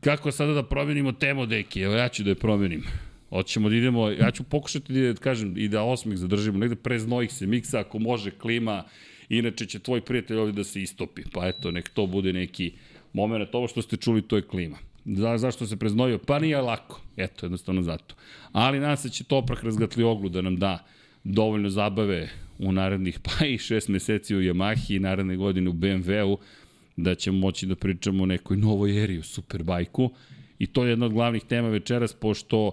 Kako 0.00 0.32
sada 0.32 0.52
da 0.52 0.62
promenimo 0.62 1.12
temu, 1.12 1.46
deki? 1.46 1.80
Evo 1.80 1.94
ja 1.94 2.08
ću 2.08 2.22
da 2.22 2.30
je 2.30 2.34
promenim. 2.34 2.82
Hoćemo 3.30 3.68
da 3.68 3.76
idemo, 3.76 4.10
ja 4.10 4.30
ću 4.30 4.42
pokušati 4.42 4.92
da 4.92 5.20
kažem 5.20 5.54
i 5.56 5.68
da 5.68 5.82
osmih 5.82 6.18
zadržimo, 6.18 6.58
negde 6.58 6.76
pre 6.76 6.98
znojih 6.98 7.32
se 7.32 7.46
miksa, 7.46 7.80
ako 7.80 7.98
može 7.98 8.30
klima, 8.30 8.84
inače 9.28 9.66
će 9.66 9.78
tvoj 9.78 10.00
prijatelj 10.00 10.36
ovde 10.36 10.52
da 10.52 10.64
se 10.64 10.82
istopi. 10.82 11.22
Pa 11.32 11.48
eto, 11.48 11.70
nek 11.70 11.88
to 11.88 12.06
bude 12.06 12.32
neki 12.32 12.72
moment, 13.12 13.54
ovo 13.54 13.68
što 13.68 13.82
ste 13.82 13.96
čuli, 13.96 14.22
to 14.22 14.36
je 14.36 14.42
klima. 14.42 14.76
Za, 15.04 15.38
zašto 15.38 15.66
se 15.66 15.76
preznojio? 15.76 16.18
Pa 16.18 16.38
nije 16.38 16.60
lako. 16.60 17.00
Eto, 17.16 17.46
jednostavno 17.46 17.82
zato. 17.82 18.14
Ali 18.52 18.80
nas 18.80 19.02
se 19.02 19.08
će 19.08 19.24
Toprak 19.24 19.62
razgatli 19.62 20.04
oglu 20.04 20.28
da 20.28 20.42
nam 20.42 20.56
da 20.56 20.84
dovoljno 21.24 21.68
zabave 21.68 22.28
u 22.58 22.72
narednih 22.72 23.18
pa 23.24 23.46
i 23.46 23.58
šest 23.58 23.88
meseci 23.88 24.36
u 24.36 24.40
Yamahi 24.40 24.96
i 24.96 24.98
naredne 24.98 25.36
godine 25.36 25.70
u 25.70 25.72
BMW-u, 25.72 26.38
da 26.96 27.14
ćemo 27.14 27.38
moći 27.38 27.66
da 27.66 27.76
pričamo 27.76 28.22
o 28.22 28.26
nekoj 28.26 28.56
novoj 28.56 29.02
eri 29.02 29.18
u 29.18 29.22
Superbajku. 29.22 30.10
I 30.58 30.66
to 30.66 30.84
je 30.84 30.90
jedna 30.90 31.06
od 31.06 31.12
glavnih 31.12 31.44
tema 31.44 31.68
večeras, 31.68 32.12
pošto 32.12 32.72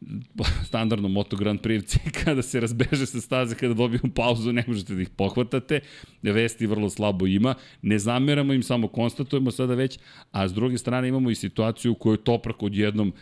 standardno 0.68 1.08
Moto 1.08 1.36
Grand 1.36 1.60
Prix 1.60 1.98
kada 2.24 2.42
se 2.42 2.60
razbeže 2.60 3.06
sa 3.06 3.20
staze, 3.20 3.54
kada 3.54 3.74
dobiju 3.74 4.00
pauzu, 4.14 4.52
ne 4.52 4.64
možete 4.66 4.94
da 4.94 5.02
ih 5.02 5.10
pohvatate. 5.10 5.80
Vesti 6.22 6.66
vrlo 6.66 6.90
slabo 6.90 7.26
ima. 7.26 7.54
Ne 7.82 7.98
zameramo 7.98 8.52
im, 8.52 8.62
samo 8.62 8.88
konstatujemo 8.88 9.50
sada 9.50 9.74
već, 9.74 9.98
a 10.30 10.48
s 10.48 10.54
druge 10.54 10.78
strane 10.78 11.08
imamo 11.08 11.30
i 11.30 11.34
situaciju 11.34 11.92
u 11.92 11.94
kojoj 11.94 12.24
Toprak 12.24 12.62
odjednom 12.62 13.12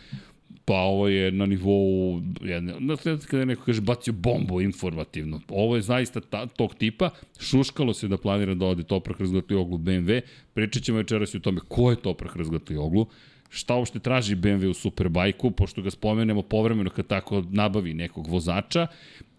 pa 0.71 0.77
ovo 0.77 1.07
je 1.07 1.31
na 1.31 1.45
nivou, 1.45 2.21
jedne, 2.41 2.73
na 2.79 2.95
kada 3.27 3.45
neko 3.45 3.65
kaže 3.65 3.81
bacio 3.81 4.13
bombu 4.13 4.61
informativno. 4.61 5.41
Ovo 5.49 5.75
je 5.75 5.81
zaista 5.81 6.21
ta, 6.21 6.45
tog 6.45 6.75
tipa, 6.75 7.09
šuškalo 7.39 7.93
se 7.93 8.07
da 8.07 8.17
planira 8.17 8.53
da 8.55 8.65
ode 8.65 8.83
Toprak 8.83 9.19
razgledati 9.19 9.55
oglu 9.55 9.77
BMW, 9.77 10.21
pričat 10.53 10.83
ćemo 10.83 10.97
večeras 10.97 11.33
i 11.33 11.37
o 11.37 11.39
tome 11.39 11.59
ko 11.67 11.89
je 11.89 11.95
Toprak 11.95 12.35
razgledati 12.35 12.75
oglu, 12.75 13.05
šta 13.49 13.75
uopšte 13.75 13.99
traži 13.99 14.35
BMW 14.35 14.69
u 14.69 14.73
Superbajku, 14.73 15.51
pošto 15.51 15.81
ga 15.81 15.91
spomenemo 15.91 16.41
povremeno 16.41 16.89
kad 16.89 17.07
tako 17.07 17.43
nabavi 17.49 17.93
nekog 17.93 18.27
vozača, 18.27 18.87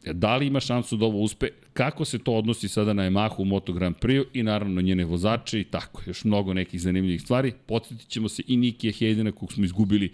da 0.05 0.37
li 0.37 0.47
ima 0.47 0.61
šansu 0.61 0.97
da 0.97 1.07
ovo 1.07 1.19
uspe, 1.19 1.49
kako 1.73 2.05
se 2.05 2.19
to 2.19 2.35
odnosi 2.35 2.69
sada 2.69 2.93
na 2.93 3.03
Yamahu 3.03 3.35
u 3.39 3.45
Moto 3.45 3.73
Grand 3.73 3.97
Prix 3.97 4.25
i 4.33 4.43
naravno 4.43 4.81
njene 4.81 5.05
vozače 5.05 5.61
i 5.61 5.65
tako, 5.65 6.03
još 6.07 6.25
mnogo 6.25 6.55
nekih 6.55 6.81
zanimljivih 6.81 7.23
stvari. 7.23 7.53
Podsjetit 7.67 8.09
ćemo 8.09 8.29
se 8.29 8.43
i 8.47 8.57
Nikija 8.57 8.93
Hejdena 8.93 9.33
kog 9.33 9.53
smo 9.53 9.65
izgubili 9.65 10.13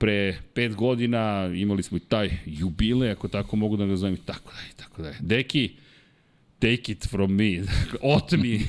pre 0.00 0.16
pet 0.54 0.74
godina, 0.74 1.20
imali 1.54 1.82
smo 1.82 1.96
i 1.96 2.02
taj 2.02 2.30
jubile, 2.46 3.10
ako 3.10 3.28
tako 3.28 3.56
mogu 3.56 3.76
da 3.76 3.86
ga 3.86 3.96
zovem, 3.96 4.16
tako 4.16 4.52
dalje, 4.52 4.72
tako 4.76 5.02
dalje. 5.02 5.16
Deki, 5.20 5.70
take 6.58 6.92
it 6.92 7.06
from 7.06 7.32
me, 7.32 7.62
otmi 8.16 8.66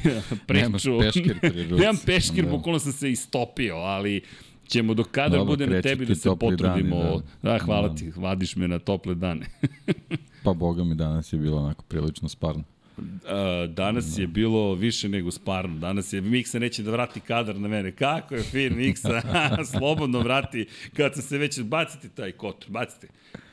priču. 0.47 0.63
Nemaš 0.63 0.83
peškir 1.03 1.39
pri 1.41 1.63
ruci. 1.69 1.81
Nemam 1.81 1.97
peškir, 2.05 2.45
Da. 2.45 2.51
bukvalno 2.51 2.79
sam 2.79 2.91
se 2.91 3.11
istopio, 3.11 3.75
ali 3.75 4.21
ćemo 4.65 4.93
dok 4.93 5.07
kadar 5.09 5.39
Dobro, 5.39 5.45
bude 5.47 5.67
na 5.67 5.81
tebi 5.81 6.05
da 6.05 6.15
se 6.15 6.29
potrudimo. 6.31 6.95
dani, 6.97 7.21
da. 7.43 7.51
da, 7.51 7.59
hvala 7.59 7.87
Da. 7.87 7.95
ti, 7.95 8.11
vadiš 8.15 8.55
me 8.55 8.67
na 8.67 8.79
tople 8.79 9.15
dane. 9.15 9.45
Pa 10.43 10.53
boga 10.53 10.83
mi 10.83 10.95
danas 10.95 11.33
je 11.33 11.39
bilo 11.39 11.57
onako 11.57 11.83
prilično 11.83 12.29
sparno. 12.29 12.63
A, 13.27 13.67
danas 13.69 14.17
je 14.17 14.27
bilo 14.27 14.73
više 14.73 15.09
nego 15.09 15.31
sparno. 15.31 15.79
Danas 15.79 16.13
je 16.13 16.21
Miksa 16.21 16.59
neće 16.59 16.83
da 16.83 16.91
vrati 16.91 17.19
kadar 17.19 17.59
na 17.59 17.67
mene. 17.67 17.91
Kako 17.91 18.35
je 18.35 18.43
fin 18.43 18.75
Miksa? 18.75 19.21
Slobodno 19.77 20.19
vrati. 20.19 20.65
Kad 20.93 21.13
sam 21.13 21.23
se 21.23 21.37
već... 21.37 21.61
Bacite 21.61 22.09
taj 22.09 22.31
kotor, 22.31 22.69
bacite. 22.69 23.07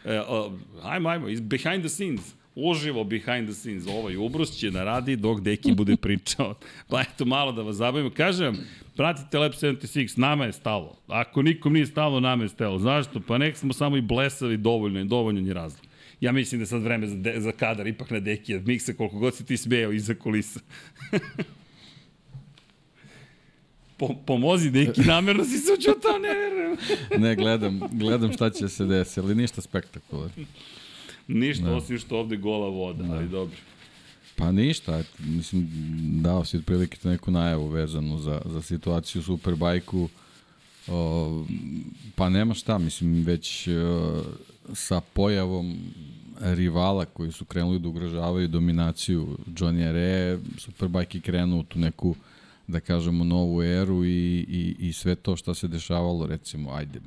E, 0.05 0.21
o, 0.21 0.53
ajmo, 0.83 1.09
ajmo. 1.09 1.29
Iz 1.29 1.41
behind 1.41 1.81
the 1.81 1.89
scenes. 1.89 2.35
Uživo 2.55 3.05
behind 3.05 3.49
the 3.49 3.55
scenes. 3.55 3.87
Ovaj 3.87 4.17
ubrus 4.17 4.51
će 4.59 4.71
da 4.71 4.85
radi 4.85 5.17
dok 5.17 5.41
Deki 5.41 5.73
bude 5.73 5.97
pričao. 6.07 6.55
Pa 6.89 7.01
eto, 7.01 7.25
malo 7.25 7.53
da 7.53 7.63
vas 7.63 7.77
zabavimo. 7.77 8.11
Kažem 8.11 8.47
vam, 8.47 8.57
pratite 8.97 9.39
Lab 9.39 9.53
76, 9.53 10.19
nama 10.19 10.45
je 10.45 10.53
stalo. 10.53 10.97
Ako 11.09 11.43
nikom 11.43 11.73
nije 11.73 11.87
stalo, 11.87 12.21
nama 12.21 12.43
je 12.43 12.49
stalo. 12.49 12.79
Zašto? 12.79 13.21
Pa 13.21 13.39
nek 13.39 13.57
smo 13.57 13.73
samo 13.73 13.97
i 13.97 14.01
blesavi 14.01 14.57
dovoljno, 14.57 15.05
dovoljno 15.05 15.49
je 15.49 15.55
razlog. 15.55 15.88
Ja 16.21 16.33
mislim 16.33 16.59
da 16.59 16.63
je 16.63 16.67
sad 16.67 16.83
vreme 16.83 17.07
za, 17.07 17.17
de, 17.17 17.41
za 17.41 17.53
kadar 17.53 17.87
ipak 17.87 18.11
na 18.11 18.21
deki, 18.21 18.55
od 18.55 18.67
miksa 18.67 18.93
koliko 18.93 19.19
god 19.19 19.35
si 19.35 19.45
ti 19.47 19.57
smejao 19.57 19.93
iza 19.93 20.15
kulisa. 20.15 20.61
po, 23.97 24.15
pomozi 24.27 24.71
deki, 24.71 25.01
namerno 25.01 25.45
si 25.45 25.59
se 25.59 25.73
učutao, 25.73 26.19
ne 26.19 26.29
verujem. 26.29 26.77
Ne, 27.25 27.37
gledam, 27.37 27.81
gledam 27.93 28.33
šta 28.33 28.51
će 28.51 28.69
se 28.69 28.85
desiti, 28.85 29.21
ali 29.21 29.35
ništa 29.35 29.61
spektakularno. 29.61 30.45
Ništa, 31.29 31.65
Da. 31.65 31.77
osim 31.77 31.99
što 31.99 32.19
ovde 32.19 32.37
gola 32.37 32.69
voda, 32.69 33.05
ali 33.13 33.29
dobro. 33.29 33.57
Pa 34.37 34.53
ništa, 34.53 35.03
mislim, 35.19 35.69
dao 36.23 36.45
si 36.45 36.57
otprilike 36.57 37.09
neku 37.09 37.31
najavu 37.31 37.67
vezanu 37.69 38.19
za, 38.19 38.43
za 38.45 38.63
situaciju 38.63 39.21
u 39.21 39.25
Superbajku. 39.25 40.09
O, 40.89 41.45
pa 42.15 42.29
nema 42.29 42.55
šta, 42.55 42.79
mislim, 42.79 43.25
već 43.25 43.69
o, 43.69 44.23
sa 44.75 45.01
pojavom 45.01 45.77
rivala 46.41 47.05
koji 47.05 47.33
su 47.33 47.45
krenuli 47.45 47.79
da 47.79 47.89
ugrožavaju 47.89 48.49
dominaciju 48.49 49.39
Johnny 49.47 49.93
Re, 49.93 50.39
Superbike 50.59 51.19
je 51.19 51.23
krenuo 51.23 51.63
tu 51.63 51.79
neku 51.79 52.15
da 52.67 52.81
kažemo 52.81 53.25
novu 53.25 53.63
eru 53.63 54.05
i, 54.05 54.47
i, 54.49 54.77
i 54.79 54.93
sve 54.93 55.15
to 55.15 55.37
što 55.37 55.55
se 55.55 55.69
dešavalo 55.69 56.27
recimo 56.27 56.71
ajde 56.73 57.01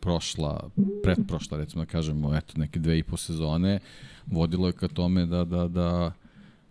prošla, 0.00 0.70
pretprošla, 1.02 1.58
recimo 1.58 1.84
da 1.84 1.90
kažemo, 1.90 2.36
eto, 2.36 2.52
neke 2.56 2.78
dve 2.78 2.98
i 2.98 3.02
po 3.02 3.16
sezone, 3.16 3.78
vodilo 4.26 4.66
je 4.66 4.72
ka 4.72 4.88
tome 4.88 5.26
da, 5.26 5.44
da, 5.44 5.68
da 5.68 6.12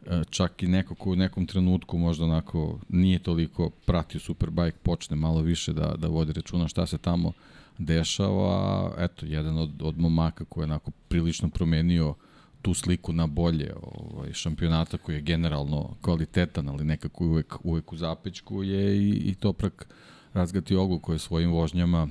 e, 0.06 0.22
čak 0.30 0.64
i 0.64 0.68
neko 0.68 0.96
ko 0.96 1.10
u 1.12 1.16
nekom 1.16 1.46
trenutku 1.46 1.98
možda 1.98 2.24
onako 2.24 2.80
nije 2.90 3.20
toliko 3.20 3.70
pratio 3.70 4.20
Superbike, 4.20 4.78
počne 4.84 5.16
malo 5.16 5.42
više 5.42 5.74
da, 5.74 5.96
da 5.98 6.08
vodi 6.08 6.34
računa 6.34 6.68
šta 6.68 6.86
se 6.86 6.98
tamo 6.98 7.32
dešava. 7.77 8.91
Eto, 8.98 9.25
jedan 9.25 9.58
od, 9.58 9.82
od 9.82 10.00
momaka 10.00 10.46
koji 10.46 10.62
je 10.62 10.65
onako 10.65 10.91
prilično 10.91 11.50
promenio 11.50 12.15
tu 12.62 12.74
sliku 12.74 13.13
na 13.13 13.27
bolje 13.27 13.74
ovaj, 13.82 14.34
šampionata 14.34 14.98
koji 14.98 15.15
je 15.15 15.22
generalno 15.22 15.96
kvalitetan, 16.01 16.70
ali 16.70 16.86
nekako 16.86 17.25
uvek, 17.25 17.55
uvek 17.63 17.94
u 17.94 17.98
zapećku 17.98 18.63
je 18.63 18.98
i, 18.98 19.10
i 19.10 19.36
Toprak 19.36 19.88
Razgati 20.34 20.75
Oglu 20.75 21.00
koji 21.00 21.15
je 21.15 21.20
svojim 21.20 21.51
vožnjama 21.51 22.08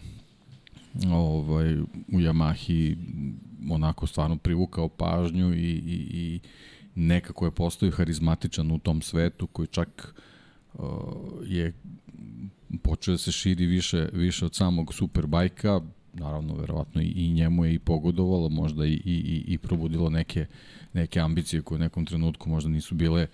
ovaj, 1.12 1.80
u 1.80 2.20
Yamahi 2.20 2.96
onako 3.70 4.06
stvarno 4.06 4.36
privukao 4.36 4.88
pažnju 4.88 5.54
i, 5.54 5.58
i, 5.58 6.06
i 6.12 6.40
nekako 6.94 7.44
je 7.44 7.50
postao 7.50 7.90
harizmatičan 7.90 8.70
u 8.70 8.78
tom 8.78 9.02
svetu 9.02 9.46
koji 9.46 9.68
čak 9.68 10.14
uh, 10.16 10.24
je 11.46 11.72
počeo 12.82 13.14
da 13.14 13.18
se 13.18 13.32
širi 13.32 13.66
više, 13.66 14.08
više 14.12 14.46
od 14.46 14.54
samog 14.54 14.94
superbajka, 14.94 15.80
naravno 16.12 16.54
verovatno 16.54 17.02
i, 17.02 17.06
i 17.06 17.32
njemu 17.32 17.64
je 17.64 17.74
i 17.74 17.78
pogodovalo, 17.78 18.48
možda 18.48 18.86
i, 18.86 18.92
i, 18.92 19.00
i, 19.04 19.44
i 19.46 19.58
probudilo 19.58 20.10
neke, 20.10 20.46
neke 20.92 21.20
ambicije 21.20 21.62
koje 21.62 21.76
u 21.76 21.78
nekom 21.78 22.06
trenutku 22.06 22.48
možda 22.50 22.70
nisu 22.70 22.94
bile 22.94 23.26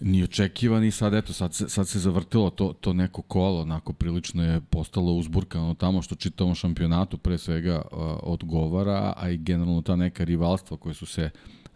ni 0.00 0.22
očekivani 0.22 0.90
sad 0.90 1.14
eto 1.14 1.32
sad 1.32 1.54
se, 1.54 1.68
sad 1.68 1.88
se 1.88 1.98
zavrtilo 1.98 2.50
to, 2.50 2.72
to 2.80 2.92
neko 2.92 3.22
kolo. 3.22 3.60
Onako 3.60 3.92
prilično 3.92 4.44
je 4.44 4.60
postalo 4.60 5.12
uzburkano 5.12 5.74
tamo 5.74 6.02
što 6.02 6.14
čitavom 6.14 6.54
šampionatu 6.54 7.18
pre 7.18 7.38
svega 7.38 7.82
uh, 7.92 7.98
odgovara 8.22 9.14
a 9.16 9.30
i 9.30 9.36
generalno 9.36 9.82
ta 9.82 9.96
neka 9.96 10.24
rivalstva 10.24 10.76
koje 10.76 10.94
su 10.94 11.06
se 11.06 11.30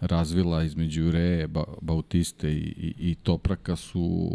razvila 0.06 0.62
između 0.62 1.10
Reje, 1.10 1.46
ba, 1.46 1.64
Bautiste 1.80 2.52
i, 2.52 2.74
i, 2.76 3.10
i 3.10 3.14
Topraka 3.14 3.76
su 3.76 4.28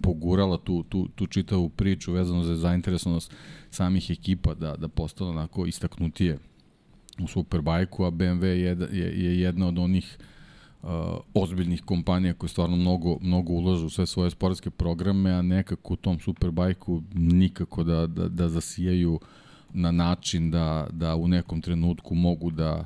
pogurala 0.00 0.58
tu, 0.58 0.82
tu, 0.82 1.08
tu 1.08 1.26
čitavu 1.26 1.68
priču 1.68 2.12
vezano 2.12 2.42
za 2.42 2.56
zainteresovanost 2.56 3.32
samih 3.70 4.10
ekipa 4.10 4.54
da, 4.54 4.76
da 4.76 4.88
postala 4.88 5.30
onako 5.30 5.66
istaknutije 5.66 6.38
u 7.22 7.26
Superbajku, 7.26 8.04
a 8.04 8.10
BMW 8.10 8.44
je, 8.44 8.76
je, 8.92 9.24
je 9.24 9.40
jedna 9.40 9.68
od 9.68 9.78
onih 9.78 10.18
uh, 10.82 10.88
ozbiljnih 11.34 11.82
kompanija 11.82 12.34
koje 12.34 12.50
stvarno 12.50 12.76
mnogo, 12.76 13.18
mnogo 13.20 13.52
ulažu 13.52 13.86
u 13.86 13.90
sve 13.90 14.06
svoje 14.06 14.30
sportske 14.30 14.70
programe, 14.70 15.30
a 15.30 15.42
nekako 15.42 15.94
u 15.94 15.96
tom 15.96 16.20
Superbajku 16.20 17.02
nikako 17.14 17.84
da, 17.84 18.06
da, 18.06 18.28
da 18.28 18.48
zasijaju 18.48 19.20
na 19.72 19.90
način 19.90 20.50
da, 20.50 20.86
da 20.90 21.16
u 21.16 21.28
nekom 21.28 21.60
trenutku 21.60 22.14
mogu 22.14 22.50
da 22.50 22.84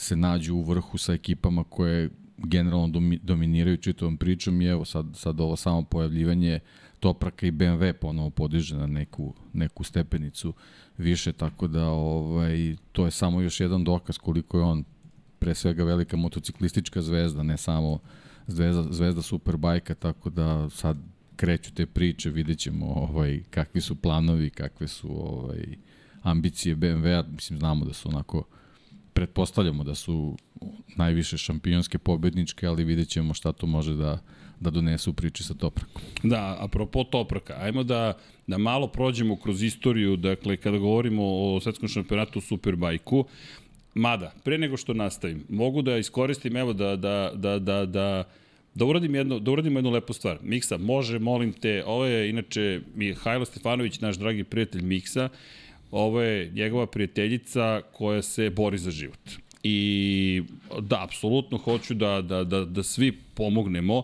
se 0.00 0.16
nađu 0.16 0.54
u 0.54 0.62
vrhu 0.62 0.98
sa 0.98 1.12
ekipama 1.12 1.64
koje 1.64 2.10
generalno 2.36 2.88
domi, 2.88 3.18
dominiraju 3.22 3.76
čitavom 3.76 4.16
pričom 4.16 4.60
i 4.60 4.66
evo 4.66 4.84
sad, 4.84 5.06
sad 5.14 5.40
ovo 5.40 5.56
samo 5.56 5.82
pojavljivanje 5.82 6.60
Topraka 7.00 7.46
i 7.46 7.50
BMW 7.50 7.92
ponovo 7.92 8.30
podiže 8.30 8.76
na 8.76 8.86
neku, 8.86 9.34
neku 9.52 9.84
stepenicu 9.84 10.52
više, 10.98 11.32
tako 11.32 11.66
da 11.66 11.88
ovaj, 11.88 12.76
to 12.92 13.04
je 13.04 13.10
samo 13.10 13.40
još 13.40 13.60
jedan 13.60 13.84
dokaz 13.84 14.18
koliko 14.18 14.58
je 14.58 14.64
on 14.64 14.84
pre 15.38 15.54
svega 15.54 15.84
velika 15.84 16.16
motociklistička 16.16 17.02
zvezda, 17.02 17.42
ne 17.42 17.56
samo 17.56 17.98
zvezda, 18.46 18.84
zvezda 18.90 19.22
Superbajka, 19.22 19.94
tako 19.94 20.30
da 20.30 20.70
sad 20.70 20.96
kreću 21.36 21.74
te 21.74 21.86
priče, 21.86 22.30
vidjet 22.30 22.58
ćemo 22.58 22.86
ovaj, 22.86 23.42
kakvi 23.50 23.80
su 23.80 23.96
planovi, 23.96 24.50
kakve 24.50 24.88
su 24.88 25.08
ovaj, 25.10 25.64
ambicije 26.22 26.76
BMW-a, 26.76 27.24
mislim 27.32 27.58
znamo 27.58 27.84
da 27.84 27.92
su 27.92 28.08
onako 28.08 28.44
pretpostavljamo 29.12 29.84
da 29.84 29.94
su 29.94 30.36
najviše 30.96 31.38
šampionske 31.38 31.98
pobedničke, 31.98 32.66
ali 32.66 32.84
vidjet 32.84 33.08
ćemo 33.08 33.34
šta 33.34 33.52
to 33.52 33.66
može 33.66 33.94
da, 33.94 34.18
da 34.60 34.70
donese 34.70 35.10
u 35.10 35.12
priči 35.12 35.44
sa 35.44 35.54
Toprakom. 35.54 36.02
Da, 36.22 36.56
apropo 36.60 37.04
Topraka, 37.04 37.56
ajmo 37.60 37.82
da, 37.82 38.12
da 38.46 38.58
malo 38.58 38.88
prođemo 38.88 39.36
kroz 39.36 39.62
istoriju, 39.62 40.16
dakle, 40.16 40.56
kada 40.56 40.78
govorimo 40.78 41.22
o 41.24 41.60
svetskom 41.60 41.88
šampionatu 41.88 42.38
u 42.38 42.42
Superbajku, 42.42 43.24
mada, 43.94 44.32
pre 44.44 44.58
nego 44.58 44.76
što 44.76 44.94
nastavim, 44.94 45.44
mogu 45.48 45.82
da 45.82 45.96
iskoristim, 45.96 46.56
evo, 46.56 46.72
da, 46.72 46.96
da, 46.96 47.32
da, 47.34 47.58
da, 47.58 47.86
da 47.86 48.24
Da 48.74 48.86
uradim 48.86 49.14
jedno, 49.14 49.38
da 49.42 49.50
uradim 49.50 49.76
jednu 49.76 49.90
lepu 49.90 50.12
stvar. 50.12 50.38
Miksa, 50.42 50.76
može, 50.78 51.18
molim 51.18 51.52
te, 51.52 51.82
ovo 51.86 52.04
je 52.06 52.28
inače 52.30 52.80
Mihajlo 52.94 53.44
Stefanović, 53.44 54.00
naš 54.00 54.16
dragi 54.16 54.44
prijatelj 54.44 54.82
Miksa, 54.82 55.28
ovo 55.90 56.20
je 56.20 56.50
njegova 56.50 56.86
prijateljica 56.86 57.82
koja 57.92 58.22
se 58.22 58.50
bori 58.50 58.78
za 58.78 58.90
život. 58.90 59.30
I 59.62 60.42
da, 60.80 61.04
apsolutno 61.04 61.58
hoću 61.58 61.94
da, 61.94 62.22
da, 62.22 62.44
da, 62.44 62.64
da 62.64 62.82
svi 62.82 63.12
pomognemo. 63.34 64.02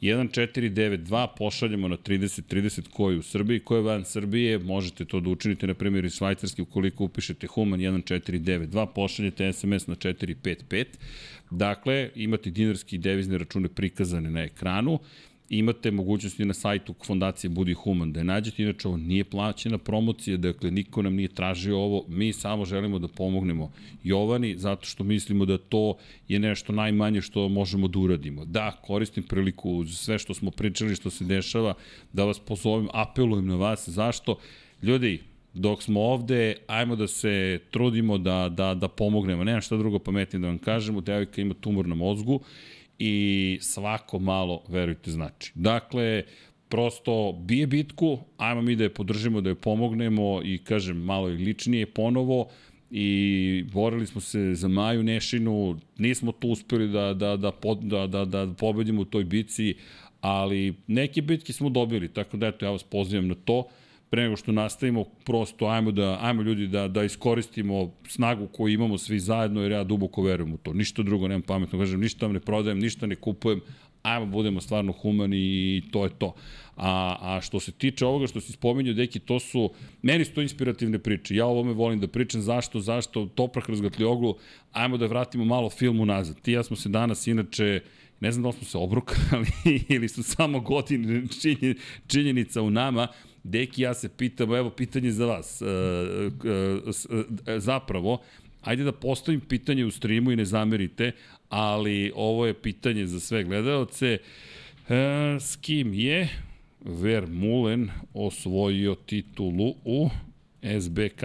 1492 0.00 1.26
pošaljemo 1.38 1.88
na 1.88 1.96
3030 1.96 2.88
koji 2.90 3.18
u 3.18 3.22
Srbiji, 3.22 3.60
koji 3.60 3.78
je 3.78 3.82
van 3.82 4.04
Srbije, 4.04 4.58
možete 4.58 5.04
to 5.04 5.20
da 5.20 5.30
učinite 5.30 5.66
na 5.66 5.74
primjer 5.74 6.04
iz 6.04 6.14
Švajcarske 6.14 6.62
ukoliko 6.62 7.04
upišete 7.04 7.46
Human 7.46 7.80
1492, 7.80 8.86
pošaljete 8.94 9.52
SMS 9.52 9.86
na 9.86 9.94
455. 9.94 10.84
Dakle, 11.50 12.10
imate 12.14 12.50
dinarski 12.50 12.96
i 12.96 12.98
devizne 12.98 13.38
račune 13.38 13.68
prikazane 13.68 14.30
na 14.30 14.42
ekranu 14.42 14.98
imate 15.50 15.90
mogućnosti 15.90 16.44
na 16.44 16.54
sajtu 16.54 16.94
fondacije 17.06 17.50
Budi 17.50 17.74
Human 17.74 18.12
da 18.12 18.20
je 18.20 18.24
nađete, 18.24 18.62
inače 18.62 18.88
ovo 18.88 18.96
nije 18.96 19.24
plaćena 19.24 19.78
promocija, 19.78 20.36
dakle 20.36 20.70
niko 20.70 21.02
nam 21.02 21.14
nije 21.14 21.28
tražio 21.28 21.78
ovo, 21.78 22.04
mi 22.08 22.32
samo 22.32 22.64
želimo 22.64 22.98
da 22.98 23.08
pomognemo 23.08 23.72
Jovani, 24.04 24.58
zato 24.58 24.86
što 24.86 25.04
mislimo 25.04 25.44
da 25.44 25.58
to 25.58 25.96
je 26.28 26.38
nešto 26.38 26.72
najmanje 26.72 27.20
što 27.20 27.48
možemo 27.48 27.88
da 27.88 27.98
uradimo. 27.98 28.44
Da, 28.44 28.72
koristim 28.82 29.22
priliku 29.22 29.70
uz 29.70 29.98
sve 29.98 30.18
što 30.18 30.34
smo 30.34 30.50
pričali, 30.50 30.96
što 30.96 31.10
se 31.10 31.24
dešava, 31.24 31.74
da 32.12 32.24
vas 32.24 32.38
pozovem, 32.38 32.88
apelujem 32.92 33.46
na 33.46 33.56
vas, 33.56 33.88
zašto? 33.88 34.38
Ljudi, 34.82 35.20
dok 35.54 35.82
smo 35.82 36.00
ovde, 36.00 36.54
ajmo 36.66 36.96
da 36.96 37.06
se 37.08 37.60
trudimo 37.70 38.18
da, 38.18 38.48
da, 38.48 38.74
da 38.74 38.88
pomognemo. 38.88 39.44
Nemam 39.44 39.60
šta 39.60 39.76
drugo 39.76 39.98
pametnije 39.98 40.40
da 40.40 40.46
vam 40.46 40.58
kažemo, 40.58 41.00
devojka 41.00 41.40
ima 41.40 41.54
tumor 41.54 41.86
na 41.86 41.94
mozgu 41.94 42.40
i 42.98 43.58
svako 43.60 44.18
malo, 44.18 44.62
verujte, 44.68 45.10
znači. 45.10 45.52
Dakle, 45.54 46.22
prosto 46.68 47.32
bije 47.32 47.66
bitku, 47.66 48.18
ajmo 48.36 48.62
mi 48.62 48.76
da 48.76 48.84
je 48.84 48.94
podržimo, 48.94 49.40
da 49.40 49.48
je 49.50 49.54
pomognemo 49.54 50.40
i 50.44 50.58
kažem 50.58 50.96
malo 50.96 51.30
i 51.30 51.36
ličnije 51.36 51.86
ponovo, 51.86 52.48
i 52.90 53.64
borili 53.72 54.06
smo 54.06 54.20
se 54.20 54.54
za 54.54 54.68
Maju 54.68 55.02
Nešinu, 55.02 55.80
nismo 55.98 56.32
tu 56.32 56.48
uspeli 56.48 56.88
da, 56.88 57.14
da, 57.14 57.36
da, 57.36 57.52
da, 57.82 58.06
da, 58.06 58.24
da 58.24 58.54
pobedimo 58.58 59.02
u 59.02 59.04
toj 59.04 59.24
bici, 59.24 59.74
ali 60.20 60.74
neke 60.86 61.22
bitke 61.22 61.52
smo 61.52 61.70
dobili, 61.70 62.08
tako 62.08 62.36
da 62.36 62.46
eto, 62.46 62.64
ja 62.64 62.70
vas 62.70 62.82
pozivam 62.82 63.28
na 63.28 63.34
to 63.34 63.68
pre 64.10 64.22
nego 64.22 64.36
što 64.36 64.52
nastavimo, 64.52 65.04
prosto 65.24 65.66
ajmo 65.66 65.90
da 65.90 66.18
ajmo 66.20 66.42
ljudi 66.42 66.66
da 66.66 66.88
da 66.88 67.04
iskoristimo 67.04 67.92
snagu 68.08 68.46
koju 68.46 68.74
imamo 68.74 68.98
svi 68.98 69.18
zajedno 69.20 69.62
jer 69.62 69.72
ja 69.72 69.84
duboko 69.84 70.22
verujem 70.22 70.54
u 70.54 70.56
to. 70.56 70.72
Ništa 70.72 71.02
drugo 71.02 71.28
nemam 71.28 71.42
pametno, 71.42 71.78
kažem, 71.78 72.00
ništa 72.00 72.26
vam 72.26 72.32
ne 72.32 72.40
prodajem, 72.40 72.78
ništa 72.78 73.06
ne 73.06 73.16
kupujem, 73.16 73.60
ajmo 74.02 74.26
budemo 74.26 74.60
stvarno 74.60 74.92
humani 74.92 75.36
i 75.36 75.82
to 75.90 76.04
je 76.04 76.10
to. 76.18 76.34
A, 76.76 77.16
a 77.20 77.40
što 77.40 77.60
se 77.60 77.72
tiče 77.72 78.06
ovoga 78.06 78.26
što 78.26 78.40
si 78.40 78.52
spominjao, 78.52 78.94
deki, 78.94 79.18
to 79.18 79.40
su, 79.40 79.70
meni 80.02 80.24
su 80.24 80.34
to 80.34 80.42
inspirativne 80.42 80.98
priče. 80.98 81.34
Ja 81.34 81.46
o 81.46 81.50
ovome 81.50 81.72
volim 81.72 82.00
da 82.00 82.08
pričam, 82.08 82.40
zašto, 82.40 82.80
zašto, 82.80 83.26
Toprak 83.26 83.68
razgatli 83.68 84.04
oglu, 84.04 84.36
ajmo 84.72 84.96
da 84.96 85.06
vratimo 85.06 85.44
malo 85.44 85.70
film 85.70 86.00
unazad. 86.00 86.40
Ti 86.40 86.52
ja 86.52 86.62
smo 86.62 86.76
se 86.76 86.88
danas 86.88 87.26
inače, 87.26 87.80
ne 88.20 88.32
znam 88.32 88.42
da 88.42 88.48
li 88.48 88.54
smo 88.54 88.64
se 88.64 88.78
obrukali 88.78 89.46
ili 89.94 90.08
su 90.08 90.22
samo 90.22 90.60
godine 90.60 91.22
činjenica 92.06 92.62
u 92.62 92.70
nama, 92.70 93.08
Deki, 93.44 93.82
ja 93.82 93.94
se 93.94 94.08
pitam, 94.08 94.54
evo 94.54 94.70
pitanje 94.70 95.10
za 95.10 95.26
vas. 95.26 95.62
E, 95.62 95.64
e, 97.46 97.54
e, 97.54 97.60
zapravo, 97.60 98.18
ajde 98.62 98.84
da 98.84 98.92
postavim 98.92 99.40
pitanje 99.40 99.84
u 99.84 99.90
streamu 99.90 100.30
i 100.30 100.36
ne 100.36 100.44
zamerite, 100.44 101.12
ali 101.48 102.12
ovo 102.14 102.46
je 102.46 102.54
pitanje 102.54 103.06
za 103.06 103.20
sve 103.20 103.44
gledalce. 103.44 104.18
S 105.40 105.56
kim 105.56 105.94
je 105.94 106.28
Vermulen 106.80 107.90
osvojio 108.14 108.94
titulu 108.94 109.74
u 109.84 110.08
SBK? 110.80 111.22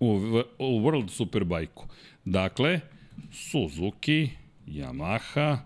U, 0.00 0.08
u 0.58 0.80
World 0.80 1.08
Superbike-u. 1.08 1.82
Dakle, 2.24 2.80
Suzuki, 3.32 4.30
Yamaha, 4.66 5.58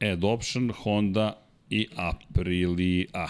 Adoption, 0.00 0.70
Honda 0.70 1.42
i 1.70 1.86
Aprilia. 1.96 3.28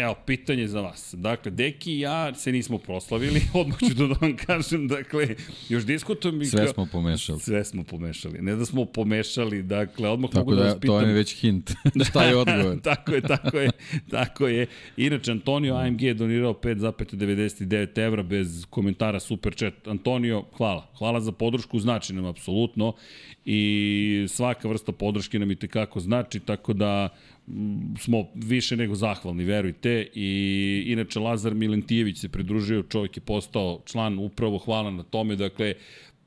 Evo, 0.00 0.14
pitanje 0.26 0.68
za 0.68 0.80
vas. 0.80 1.14
Dakle, 1.18 1.50
Deki 1.50 1.92
i 1.92 2.00
ja 2.00 2.34
se 2.34 2.52
nismo 2.52 2.78
proslavili, 2.78 3.40
odmah 3.54 3.78
ću 3.78 3.94
da 3.94 4.04
vam 4.04 4.36
kažem, 4.36 4.88
dakle, 4.88 5.28
još 5.68 5.84
diskutujem 5.84 6.42
i... 6.42 6.46
Sve 6.46 6.68
smo 6.68 6.86
pomešali. 6.92 7.40
Sve 7.40 7.64
smo 7.64 7.84
pomešali. 7.84 8.42
Ne 8.42 8.56
da 8.56 8.64
smo 8.64 8.84
pomešali, 8.84 9.62
dakle, 9.62 10.08
odmah 10.08 10.30
tako 10.30 10.38
mogu 10.38 10.54
da, 10.54 10.62
da 10.62 10.68
vas 10.68 10.80
pitam... 10.80 11.00
To 11.00 11.06
je 11.06 11.12
već 11.12 11.40
hint. 11.40 11.70
Šta 12.10 12.24
je 12.24 12.36
odgovor? 12.36 12.80
tako 12.90 13.12
je, 13.12 13.20
tako 13.20 13.58
je, 13.58 13.70
tako 14.10 14.46
je. 14.46 14.66
Inače, 14.96 15.30
Antonio 15.30 15.74
AMG 15.74 16.02
je 16.02 16.14
donirao 16.14 16.52
5,99 16.52 17.98
evra 17.98 18.22
bez 18.22 18.66
komentara 18.70 19.20
super 19.20 19.54
chat. 19.54 19.88
Antonio, 19.88 20.44
hvala. 20.56 20.90
Hvala 20.98 21.20
za 21.20 21.32
podršku, 21.32 21.78
znači 21.78 22.12
nam 22.12 22.24
apsolutno 22.24 22.94
i 23.44 24.26
svaka 24.28 24.68
vrsta 24.68 24.92
podrške 24.92 25.38
nam 25.38 25.50
i 25.50 25.56
tekako 25.56 26.00
znači, 26.00 26.40
tako 26.40 26.72
da 26.72 27.08
smo 27.98 28.26
više 28.34 28.76
nego 28.76 28.94
zahvalni, 28.94 29.44
verujte. 29.44 29.89
I 30.14 30.82
inače 30.86 31.20
Lazar 31.20 31.54
Milentijević 31.54 32.18
se 32.18 32.28
pridružio, 32.28 32.82
čovjek 32.82 33.16
je 33.16 33.20
postao 33.20 33.80
član 33.84 34.18
upravo, 34.18 34.58
hvala 34.58 34.90
na 34.90 35.02
tome. 35.02 35.36
Dakle, 35.36 35.74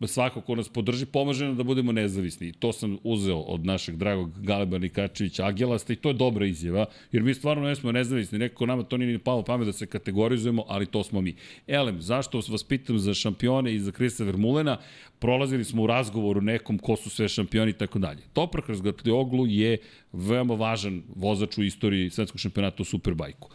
svako 0.07 0.41
ko 0.41 0.55
nas 0.55 0.69
podrži, 0.69 1.05
pomaže 1.05 1.45
nam 1.45 1.57
da 1.57 1.63
budemo 1.63 1.91
nezavisni. 1.91 2.51
To 2.51 2.73
sam 2.73 2.97
uzeo 3.03 3.37
od 3.37 3.65
našeg 3.65 3.95
dragog 3.95 4.31
Galeba 4.41 4.77
Nikačevića 4.77 5.45
Agelasta 5.45 5.93
i 5.93 5.95
to 5.95 6.09
je 6.09 6.13
dobra 6.13 6.45
izjava, 6.45 6.85
jer 7.11 7.23
mi 7.23 7.33
stvarno 7.33 7.63
ne 7.63 7.75
smo 7.75 7.91
nezavisni. 7.91 8.39
Neko 8.39 8.65
nama 8.65 8.83
to 8.83 8.97
nije 8.97 9.11
ni 9.11 9.19
palo 9.19 9.43
pamet 9.43 9.65
da 9.65 9.73
se 9.73 9.85
kategorizujemo, 9.85 10.65
ali 10.67 10.85
to 10.85 11.03
smo 11.03 11.21
mi. 11.21 11.35
Elem, 11.67 12.01
zašto 12.01 12.41
vas 12.49 12.63
pitam 12.63 12.99
za 12.99 13.13
šampione 13.13 13.75
i 13.75 13.79
za 13.79 13.91
Krista 13.91 14.23
Vermulena? 14.23 14.77
Prolazili 15.19 15.63
smo 15.63 15.83
u 15.83 15.87
razgovoru 15.87 16.41
nekom 16.41 16.77
ko 16.77 16.95
su 16.95 17.09
sve 17.09 17.29
šampioni 17.29 17.71
i 17.71 17.77
tako 17.77 17.99
dalje. 17.99 18.21
Toprak 18.33 18.69
Razgatlioglu 18.69 19.47
je 19.47 19.77
veoma 20.13 20.53
važan 20.53 21.03
vozač 21.15 21.57
u 21.57 21.63
istoriji 21.63 22.09
svetskog 22.09 22.39
šampionata 22.39 22.81
u 22.81 22.85
Superbajku. 22.85 23.49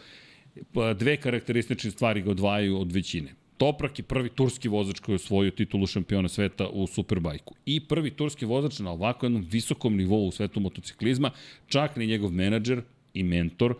Pa, 0.73 0.93
dve 0.93 1.17
karakteristične 1.17 1.91
stvari 1.91 2.21
ga 2.21 2.31
odvajaju 2.31 2.79
od 2.79 2.91
većine. 2.91 3.38
Toprak 3.59 3.99
je 3.99 4.03
prvi 4.03 4.29
turski 4.29 4.69
vozač 4.71 4.99
koji 4.99 5.13
je 5.13 5.15
osvojio 5.15 5.51
titulu 5.51 5.87
šampiona 5.87 6.29
sveta 6.29 6.67
u 6.67 6.87
Superbajku. 6.87 7.55
I 7.65 7.79
prvi 7.79 8.11
turski 8.11 8.45
vozač 8.45 8.79
na 8.79 8.91
ovako 8.91 9.25
jednom 9.25 9.45
visokom 9.51 9.97
nivou 9.97 10.27
u 10.27 10.31
svetu 10.31 10.59
motociklizma, 10.59 11.31
čak 11.67 11.95
ni 11.95 12.07
njegov 12.07 12.31
menadžer 12.31 12.81
i 13.13 13.23
mentor 13.23 13.75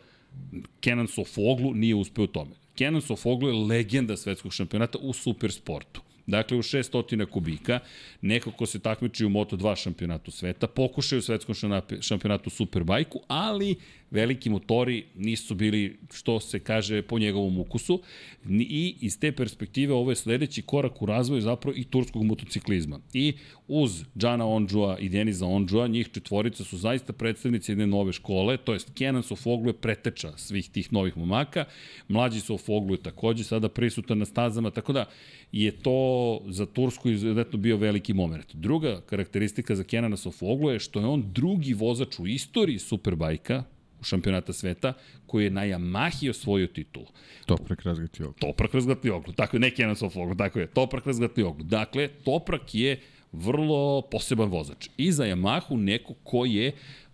Kenan 0.82 1.08
Sofoglu 1.08 1.74
nije 1.74 1.96
uspeo 1.96 2.24
u 2.24 2.28
tome. 2.28 2.52
Kenan 2.76 3.02
Sofoglu 3.02 3.48
je 3.50 3.54
legenda 3.54 4.18
svetskog 4.18 4.54
šampionata 4.54 4.98
u 4.98 5.14
supersportu. 5.14 6.02
Dakle, 6.28 6.58
u 6.58 6.62
600 6.62 7.26
kubika, 7.26 7.80
neko 8.22 8.52
ko 8.52 8.66
se 8.66 8.80
takmiči 8.80 9.26
u 9.26 9.30
Moto2 9.30 9.76
šampionatu 9.76 10.32
sveta, 10.32 10.68
pokušaju 10.68 11.20
u 11.20 11.22
svetskom 11.22 11.56
šampionatu 12.02 12.50
Superbajku, 12.50 13.22
ali 13.28 13.76
veliki 14.12 14.50
motori 14.50 15.06
nisu 15.16 15.56
bili, 15.56 15.98
što 16.14 16.40
se 16.40 16.60
kaže, 16.60 17.02
po 17.02 17.20
njegovom 17.20 17.60
ukusu. 17.60 18.02
I 18.50 18.96
iz 19.02 19.20
te 19.20 19.32
perspektive 19.32 19.94
ovo 19.94 20.12
je 20.12 20.16
sledeći 20.16 20.62
korak 20.62 21.02
u 21.02 21.06
razvoju 21.06 21.42
zapravo 21.42 21.78
i 21.78 21.84
turskog 21.84 22.24
motociklizma. 22.24 23.00
I 23.14 23.34
uz 23.68 24.04
Džana 24.18 24.46
Ondžua 24.46 24.98
i 25.00 25.10
Deniza 25.10 25.46
Ondžua, 25.46 25.88
njih 25.88 26.10
četvorica 26.12 26.64
su 26.64 26.78
zaista 26.78 27.14
predstavnici 27.14 27.72
jedne 27.72 27.88
nove 27.88 28.14
škole, 28.14 28.58
to 28.58 28.74
jest 28.74 28.92
Kenan 28.96 29.24
Sofoglu 29.24 29.70
je 29.70 29.74
preteča 29.74 30.38
svih 30.38 30.70
tih 30.70 30.94
novih 30.94 31.18
momaka, 31.18 31.66
mlađi 32.08 32.40
Sofoglu 32.40 32.94
je 32.94 33.04
takođe 33.04 33.44
sada 33.44 33.70
prisutan 33.70 34.18
na 34.18 34.26
stazama, 34.26 34.72
tako 34.72 34.94
da 34.94 35.06
je 35.52 35.72
to 35.72 36.42
za 36.48 36.66
Tursku 36.66 37.10
izuzetno 37.10 37.60
bio 37.60 37.78
veliki 37.78 38.14
moment. 38.14 38.56
Druga 38.56 39.02
karakteristika 39.02 39.76
za 39.76 39.84
Kenana 39.84 40.18
Sofoglu 40.18 40.72
je 40.72 40.80
što 40.80 41.00
je 41.00 41.06
on 41.06 41.24
drugi 41.34 41.74
vozač 41.74 42.20
u 42.20 42.28
istoriji 42.28 42.80
Superbajka, 42.80 43.64
šampionata 44.02 44.54
sveta, 44.54 44.94
koji 45.26 45.44
je 45.44 45.50
na 45.50 45.62
Yamahi 45.62 46.30
osvojio 46.30 46.68
titulu. 46.68 47.06
Toprak 47.46 47.82
razgati 47.82 48.24
oglu. 48.24 48.36
Toprak 48.40 48.74
razgati 48.74 49.10
oglu, 49.10 49.34
tako 49.34 49.56
je, 49.56 49.60
ne 49.60 49.72
Kenan 49.72 49.96
Sofoglu, 49.96 50.36
tako 50.36 50.60
je, 50.60 50.68
Toprak 50.68 51.06
razgati 51.06 51.44
oglu. 51.44 51.64
Dakle, 51.64 52.08
Toprak 52.08 52.76
je 52.76 53.00
vrlo 53.32 54.02
poseban 54.02 54.50
vozač. 54.50 54.90
I 54.98 55.12
za 55.12 55.24
Yamahu 55.24 55.78
neko 55.78 56.14
ko 56.24 56.46
je 56.46 56.72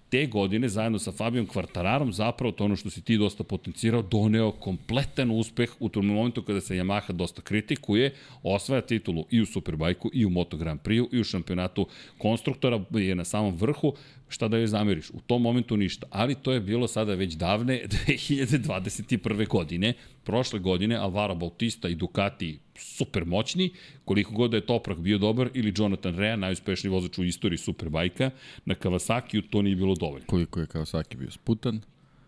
te 0.10 0.26
godine 0.26 0.70
zajedno 0.70 1.00
sa 1.00 1.12
Fabijom 1.12 1.48
Kvartararom 1.48 2.14
zapravo 2.14 2.52
to 2.52 2.66
ono 2.66 2.76
što 2.76 2.90
si 2.90 3.02
ti 3.02 3.18
dosta 3.18 3.44
potencirao 3.44 4.02
doneo 4.02 4.52
kompletan 4.52 5.32
uspeh 5.32 5.70
u 5.80 5.90
tom 5.90 6.06
momentu 6.06 6.44
kada 6.44 6.62
se 6.62 6.76
Yamaha 6.76 7.12
dosta 7.12 7.42
kritikuje, 7.42 8.14
osvaja 8.44 8.82
titulu 8.82 9.26
i 9.32 9.42
u 9.42 9.46
Superbajku 9.46 10.10
i 10.14 10.26
u 10.26 10.30
Moto 10.30 10.58
Grand 10.58 10.80
Prix 10.82 11.08
i 11.12 11.20
u 11.20 11.24
šampionatu 11.24 11.88
konstruktora 12.18 12.80
je 12.92 13.16
na 13.16 13.26
samom 13.26 13.56
vrhu, 13.56 13.94
šta 14.30 14.48
da 14.48 14.58
joj 14.58 14.68
zameriš? 14.68 15.10
U 15.10 15.20
tom 15.28 15.42
momentu 15.42 15.78
ništa, 15.78 16.08
ali 16.10 16.36
to 16.36 16.52
je 16.52 16.60
bilo 16.60 16.88
sada 16.88 17.14
već 17.14 17.34
davne 17.34 17.82
2021. 18.08 19.48
godine, 19.48 19.94
prošle 20.24 20.60
godine 20.60 20.96
Alvaro 20.96 21.36
Bautista 21.36 21.90
i 21.90 21.96
Ducati 21.96 22.60
super 22.76 23.26
moćni, 23.26 23.70
koliko 24.06 24.34
god 24.34 24.52
da 24.52 24.58
je 24.58 24.66
Toprak 24.66 24.98
bio 24.98 25.18
dobar, 25.18 25.50
ili 25.54 25.74
Jonathan 25.78 26.18
Rea, 26.18 26.36
najuspešniji 26.36 26.92
vozač 26.92 27.18
u 27.18 27.24
istoriji 27.24 27.58
Superbajka, 27.58 28.32
na 28.66 28.76
Kawasaki 28.76 29.42
to 29.50 29.62
nije 29.62 29.76
bilo 29.76 29.96
dovoljno. 29.96 30.26
Koliko 30.28 30.60
je 30.60 30.68
Kawasaki 30.68 31.18
bio 31.18 31.32
sputan? 31.32 31.82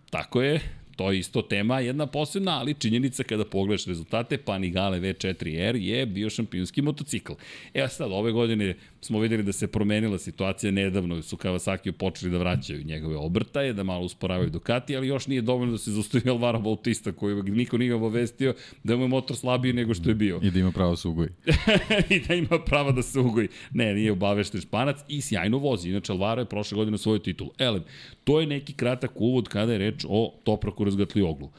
Tako 0.09 0.41
je, 0.41 0.61
to 0.97 1.11
je 1.11 1.19
isto 1.19 1.41
tema 1.41 1.79
jedna 1.79 2.07
posebna, 2.07 2.59
ali 2.59 2.73
činjenica 2.73 3.23
kada 3.23 3.45
pogledaš 3.45 3.85
rezultate, 3.85 4.37
Panigale 4.37 4.99
V4R 4.99 5.75
je 5.75 6.05
bio 6.05 6.29
šampionski 6.29 6.81
motocikl. 6.81 7.33
Evo 7.73 7.87
sad, 7.87 8.11
ove 8.11 8.31
godine 8.31 8.75
smo 9.07 9.19
videli 9.19 9.43
da 9.43 9.51
se 9.51 9.67
promenila 9.67 10.17
situacija 10.17 10.71
nedavno, 10.71 11.21
su 11.21 11.37
Kawasaki 11.37 11.91
počeli 11.91 12.31
da 12.31 12.37
vraćaju 12.37 12.83
njegove 12.83 13.15
obrtaje, 13.15 13.73
da 13.73 13.83
malo 13.83 14.05
usporavaju 14.05 14.49
Ducati, 14.49 14.95
ali 14.95 15.07
još 15.07 15.27
nije 15.27 15.41
dovoljno 15.41 15.71
da 15.71 15.77
se 15.77 15.91
zaustavi 15.91 16.29
Alvaro 16.29 16.59
Bautista, 16.59 17.11
koji 17.11 17.43
niko 17.43 17.77
nije 17.77 17.95
obavestio 17.95 18.53
da 18.83 18.95
mu 18.95 19.03
je 19.03 19.07
motor 19.07 19.37
slabiji 19.37 19.73
nego 19.73 19.93
što 19.93 20.09
je 20.09 20.15
bio. 20.15 20.39
I 20.43 20.51
da 20.51 20.59
ima 20.59 20.71
pravo 20.71 20.91
da 20.91 20.97
se 20.97 21.07
ugoji. 21.07 21.29
I 22.15 22.19
da 22.19 22.33
ima 22.33 22.59
pravo 22.65 22.91
da 22.91 23.03
se 23.03 23.19
ugoji. 23.19 23.47
Ne, 23.71 23.93
nije 23.93 24.11
obavešten 24.11 24.61
španac 24.61 24.97
i 25.07 25.21
sjajno 25.21 25.57
vozi. 25.57 25.89
Inače, 25.89 26.11
Alvaro 26.11 26.41
je 26.41 26.45
prošle 26.45 26.75
godine 26.75 26.97
svoju 26.97 27.19
titulu. 27.19 27.51
Elem, 27.57 27.83
to 28.23 28.39
je 28.39 28.47
neki 28.47 28.73
kratak 28.73 29.11
uvod 29.15 29.47
kada 29.47 29.71
je 29.71 29.77
reč 29.77 30.05
o 30.09 30.33
Topraku 30.43 30.83
razgatli 30.83 31.21
oglu. 31.21 31.49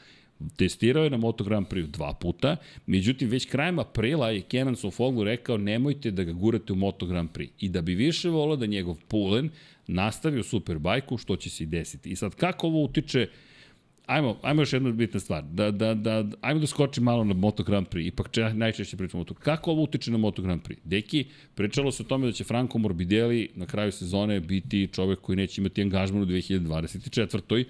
Testirao 0.57 1.03
je 1.03 1.09
na 1.09 1.17
Moto 1.17 1.43
Grand 1.43 1.67
Prix 1.67 1.87
dva 1.87 2.13
puta, 2.13 2.55
međutim 2.85 3.29
već 3.29 3.45
krajem 3.45 3.79
aprila 3.79 4.29
je 4.31 4.41
Kenan 4.41 4.75
Sofoglu 4.75 5.23
rekao 5.23 5.57
nemojte 5.57 6.11
da 6.11 6.23
ga 6.23 6.31
gurate 6.31 6.73
u 6.73 6.75
Moto 6.75 7.05
Grand 7.05 7.29
Prix 7.29 7.49
i 7.59 7.69
da 7.69 7.81
bi 7.81 7.95
više 7.95 8.29
volao 8.29 8.55
da 8.55 8.65
njegov 8.65 8.97
pulen 9.07 9.49
nastavi 9.87 10.39
u 10.39 10.43
Superbajku, 10.43 11.17
što 11.17 11.35
će 11.35 11.49
se 11.49 11.63
i 11.63 11.67
desiti. 11.67 12.09
I 12.09 12.15
sad 12.15 12.35
kako 12.35 12.67
ovo 12.67 12.83
utiče 12.83 13.27
ajmo, 14.09 14.37
ajmo 14.41 14.61
još 14.61 14.73
jedna 14.73 14.91
bitna 14.91 15.19
stvar. 15.19 15.43
Da, 15.43 15.71
da, 15.71 15.93
da, 15.93 16.25
ajmo 16.41 16.59
da 16.59 16.67
skočim 16.67 17.03
malo 17.03 17.23
na 17.23 17.33
Moto 17.33 17.63
Grand 17.63 17.87
Prix. 17.87 18.07
Ipak 18.07 18.31
če, 18.31 18.53
najčešće 18.53 18.97
pričamo 18.97 19.21
o 19.21 19.25
to. 19.25 19.33
Kako 19.33 19.71
ovo 19.71 19.83
utiče 19.83 20.11
na 20.11 20.17
Moto 20.17 20.41
Grand 20.41 20.61
Prix? 20.61 20.77
Deki, 20.83 21.25
pričalo 21.55 21.91
se 21.91 22.03
o 22.03 22.05
tome 22.05 22.27
da 22.27 22.31
će 22.31 22.43
Franco 22.43 22.77
Morbidelli 22.77 23.49
na 23.55 23.65
kraju 23.65 23.91
sezone 23.91 24.39
biti 24.39 24.87
čovek 24.93 25.19
koji 25.21 25.35
neće 25.35 25.61
imati 25.61 25.81
angažman 25.81 26.21
u 26.21 26.25
2024 26.25 27.65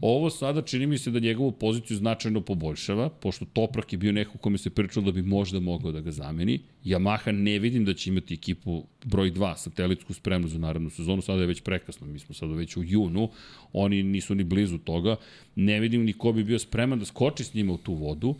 Ovo 0.00 0.30
sada 0.30 0.62
čini 0.62 0.86
mi 0.86 0.98
se 0.98 1.10
da 1.10 1.18
njegovu 1.18 1.52
poziciju 1.52 1.96
značajno 1.96 2.40
poboljšava, 2.40 3.08
pošto 3.08 3.44
Toprak 3.44 3.92
je 3.92 3.98
bio 3.98 4.12
neko 4.12 4.38
kome 4.38 4.58
se 4.58 4.70
pričalo 4.70 5.06
da 5.06 5.12
bi 5.12 5.22
možda 5.22 5.60
mogao 5.60 5.92
da 5.92 6.00
ga 6.00 6.10
zameni. 6.10 6.60
Yamaha 6.84 7.32
ne 7.32 7.58
vidim 7.58 7.84
da 7.84 7.94
će 7.94 8.10
imati 8.10 8.34
ekipu 8.34 8.84
broj 9.04 9.32
2, 9.32 9.56
satelitsku 9.56 10.14
spremnu 10.14 10.48
za 10.48 10.58
narednu 10.58 10.90
sezonu, 10.90 11.22
sada 11.22 11.40
je 11.40 11.46
već 11.46 11.60
prekasno, 11.60 12.06
mi 12.06 12.18
smo 12.18 12.34
sada 12.34 12.54
već 12.54 12.76
u 12.76 12.82
junu, 12.84 13.30
oni 13.72 14.02
nisu 14.02 14.34
ni 14.34 14.44
blizu 14.44 14.78
toga. 14.78 15.16
Ne 15.56 15.80
vidim 15.80 16.04
ni 16.04 16.12
ko 16.12 16.32
bi 16.32 16.44
bio 16.44 16.58
spreman 16.58 16.98
da 16.98 17.04
skoči 17.04 17.44
s 17.44 17.54
njima 17.54 17.72
u 17.72 17.78
tu 17.78 17.94
vodu. 17.94 18.34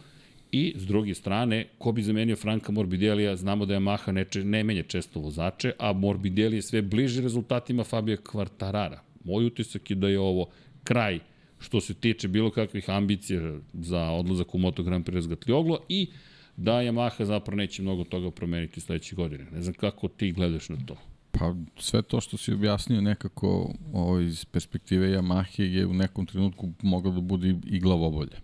I, 0.52 0.74
s 0.76 0.86
druge 0.86 1.14
strane, 1.14 1.66
ko 1.78 1.92
bi 1.92 2.02
zamenio 2.02 2.36
Franka 2.36 2.72
Morbidelija, 2.72 3.36
znamo 3.36 3.66
da 3.66 3.74
Yamaha 3.74 4.12
ne, 4.12 4.26
ne 4.44 4.64
menja 4.64 4.82
često 4.82 5.20
vozače, 5.20 5.72
a 5.78 5.92
Morbidelli 5.92 6.56
je 6.56 6.62
sve 6.62 6.82
bliži 6.82 7.20
rezultatima 7.20 7.84
Fabio 7.84 8.16
Quartarara. 8.16 8.98
Moj 9.24 9.46
utisak 9.46 9.90
je 9.90 9.96
da 9.96 10.08
je 10.08 10.18
ovo 10.18 10.46
kraj 10.84 11.18
što 11.60 11.80
se 11.80 11.94
tiče 11.94 12.28
bilo 12.28 12.50
kakvih 12.50 12.90
ambicija 12.90 13.58
za 13.72 14.00
odlazak 14.00 14.54
u 14.54 14.58
Moto 14.58 14.82
Grand 14.82 15.04
Prix 15.04 15.14
razgatljoglo 15.14 15.78
i 15.88 16.10
da 16.56 16.72
Yamaha 16.72 17.24
zapravo 17.24 17.56
neće 17.56 17.82
mnogo 17.82 18.04
toga 18.04 18.30
promeniti 18.30 18.80
sledeće 18.80 19.16
godine. 19.16 19.46
Ne 19.52 19.62
znam 19.62 19.74
kako 19.74 20.08
ti 20.08 20.32
gledaš 20.32 20.68
na 20.68 20.76
to. 20.86 20.96
Pa 21.30 21.54
sve 21.76 22.02
to 22.02 22.20
što 22.20 22.36
si 22.36 22.52
objasnio 22.52 23.00
nekako 23.00 23.74
ovo, 23.92 24.20
iz 24.20 24.44
perspektive 24.44 25.06
Yamahe 25.06 25.62
je 25.62 25.86
u 25.86 25.94
nekom 25.94 26.26
trenutku 26.26 26.72
moglo 26.82 27.12
da 27.12 27.20
bude 27.20 27.54
i 27.66 27.80
glavobolje. 27.80 28.40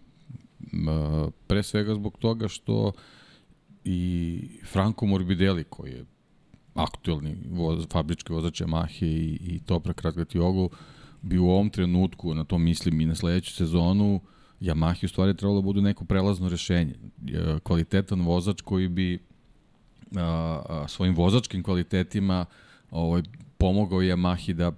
Pre 1.47 1.63
svega 1.63 1.95
zbog 1.95 2.19
toga 2.19 2.49
što 2.49 2.93
i 3.85 4.41
Franco 4.65 5.07
Morbidelli 5.07 5.65
koji 5.65 5.91
je 5.91 6.05
aktuelni 6.75 7.37
voz, 7.51 7.87
fabrički 7.93 8.33
vozač 8.33 8.61
Yamahe 8.61 9.07
i, 9.07 9.39
i 9.41 9.61
Toprak 9.67 10.03
Razgatiogu 10.03 10.71
bi 11.25 11.39
u 11.39 11.49
ovom 11.49 11.71
trenutku, 11.71 12.35
na 12.35 12.45
to 12.45 12.59
mislim 12.59 13.01
i 13.01 13.07
na 13.07 13.15
sledeću 13.15 13.53
sezonu, 13.53 14.21
Yamaha 14.61 15.05
u 15.05 15.09
stvari 15.09 15.37
trebalo 15.37 15.61
da 15.61 15.65
bude 15.65 15.81
neko 15.83 16.05
prelazno 16.05 16.49
rešenje. 16.49 16.95
Kvalitetan 17.63 18.21
vozač 18.21 18.61
koji 18.61 18.89
bi 18.89 19.19
a, 20.17 20.63
a, 20.69 20.89
svojim 20.89 21.15
vozačkim 21.15 21.63
kvalitetima 21.63 22.45
ovaj, 22.91 23.23
pomogao 23.59 23.99
Yamahi 23.99 24.53
da 24.53 24.73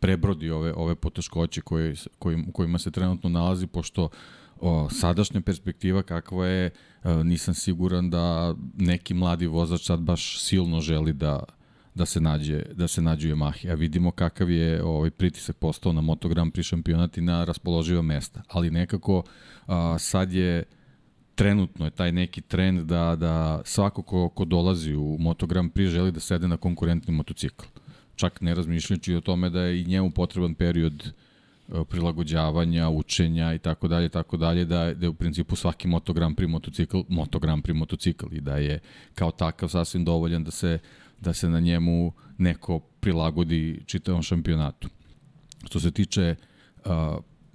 prebrodi 0.00 0.50
ove 0.50 0.72
ove 0.76 0.94
poteškoće 0.94 1.60
koje 1.60 1.94
kojim, 2.18 2.52
kojima 2.52 2.78
se 2.78 2.90
trenutno 2.90 3.30
nalazi 3.30 3.66
pošto 3.66 4.08
o, 4.60 4.88
sadašnja 4.90 5.40
perspektiva 5.40 6.02
kakva 6.02 6.46
je 6.46 6.70
nisam 7.24 7.54
siguran 7.54 8.10
da 8.10 8.54
neki 8.76 9.14
mladi 9.14 9.46
vozač 9.46 9.86
sad 9.86 10.00
baš 10.00 10.40
silno 10.40 10.80
želi 10.80 11.12
da 11.12 11.42
da 11.96 12.06
se 12.06 12.20
nađe 12.20 12.62
da 12.74 12.88
se 12.88 13.02
nađe 13.02 13.28
Yamaha. 13.28 13.70
A 13.70 13.74
vidimo 13.74 14.10
kakav 14.10 14.50
je 14.50 14.82
ovaj 14.84 15.10
pritisak 15.10 15.56
postao 15.56 15.92
na 15.92 16.00
Moto 16.00 16.28
Grand 16.28 16.52
Prix 16.52 16.62
šampionat 16.62 17.18
i 17.18 17.20
na 17.20 17.44
raspoloživa 17.44 18.02
mesta. 18.02 18.42
Ali 18.48 18.70
nekako 18.70 19.22
a, 19.66 19.98
sad 19.98 20.32
je 20.32 20.64
trenutno 21.34 21.84
je 21.84 21.90
taj 21.90 22.12
neki 22.12 22.40
trend 22.40 22.80
da, 22.80 23.16
da 23.16 23.62
svako 23.64 24.02
ko, 24.02 24.28
ko 24.28 24.44
dolazi 24.44 24.94
u 24.94 25.16
Moto 25.20 25.46
Grand 25.46 25.72
Prix 25.72 25.88
želi 25.88 26.12
da 26.12 26.20
sede 26.20 26.48
na 26.48 26.56
konkurentni 26.56 27.14
motocikl. 27.14 27.64
Čak 28.16 28.40
ne 28.40 28.54
razmišljajući 28.54 29.14
o 29.14 29.20
tome 29.20 29.50
da 29.50 29.60
je 29.60 29.80
i 29.80 29.84
njemu 29.84 30.10
potreban 30.10 30.54
period 30.54 31.12
prilagođavanja, 31.88 32.88
učenja 32.88 33.54
i 33.54 33.58
tako 33.58 33.88
dalje, 33.88 34.08
tako 34.08 34.36
dalje, 34.36 34.64
da, 34.64 34.94
da 34.94 35.06
je 35.06 35.08
u 35.08 35.14
principu 35.14 35.56
svaki 35.56 35.88
Moto 35.88 36.12
Grand 36.12 36.36
Prix 36.36 36.48
motocikl, 36.48 37.00
Moto 37.08 37.38
Grand 37.38 37.64
Prix 37.64 37.74
motocikl 37.74 38.26
i 38.32 38.40
da 38.40 38.56
je 38.56 38.80
kao 39.14 39.30
takav 39.30 39.68
sasvim 39.68 40.04
dovoljan 40.04 40.44
da 40.44 40.50
se 40.50 40.78
da 41.20 41.32
se 41.32 41.48
na 41.48 41.60
njemu 41.60 42.12
neko 42.38 42.78
prilagodi 42.78 43.82
čitavom 43.86 44.22
šampionatu. 44.22 44.88
Što 45.64 45.80
se 45.80 45.90
tiče 45.90 46.34
uh, 46.84 46.92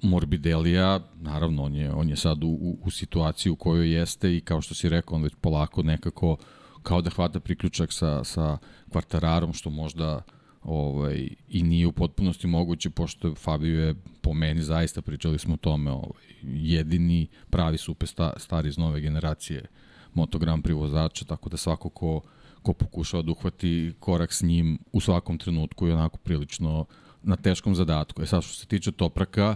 Morbidelija, 0.02 1.00
naravno, 1.16 1.64
on 1.64 1.76
je, 1.76 1.92
on 1.92 2.10
je 2.10 2.16
sad 2.16 2.44
u, 2.44 2.48
u, 2.48 2.80
u 2.84 2.92
situaciji 2.92 3.52
u 3.52 3.56
kojoj 3.56 3.92
jeste 3.92 4.36
i 4.38 4.42
kao 4.42 4.62
što 4.62 4.74
si 4.74 4.90
rekao, 4.90 5.16
on 5.16 5.24
već 5.24 5.34
polako 5.42 5.84
nekako 5.84 6.38
kao 6.84 7.02
da 7.02 7.10
hvata 7.10 7.40
priključak 7.40 7.94
sa, 7.94 8.24
sa 8.24 8.58
kvartararom, 8.90 9.54
što 9.54 9.70
možda 9.70 10.22
ovaj, 10.64 11.30
i 11.50 11.64
nije 11.64 11.88
u 11.88 11.92
potpunosti 11.92 12.48
moguće, 12.48 12.90
pošto 12.90 13.36
Fabio 13.36 13.88
je 13.88 13.96
po 14.22 14.34
meni 14.34 14.62
zaista, 14.62 15.02
pričali 15.02 15.40
smo 15.40 15.54
o 15.54 15.58
tome, 15.58 15.92
ovaj, 15.92 16.24
jedini 16.44 17.28
pravi 17.50 17.78
super 17.78 18.10
stari 18.38 18.70
iz 18.70 18.78
nove 18.78 19.02
generacije 19.02 19.66
Moto 20.14 20.40
Grand 20.40 20.64
Prix 20.64 20.74
vozača, 20.74 21.26
tako 21.26 21.50
da 21.50 21.58
svako 21.58 21.90
ko 21.90 22.22
ko 22.62 22.74
pokušava 22.74 23.24
da 23.24 23.32
uhvati 23.32 23.94
korak 24.00 24.34
s 24.34 24.42
njim 24.42 24.80
u 24.92 25.00
svakom 25.00 25.38
trenutku 25.38 25.88
i 25.88 25.92
onako 25.92 26.18
prilično 26.18 26.86
na 27.24 27.36
teškom 27.36 27.76
zadatku. 27.76 28.22
E 28.22 28.26
sad 28.26 28.44
što 28.44 28.54
se 28.54 28.66
tiče 28.66 28.92
Topraka 28.92 29.56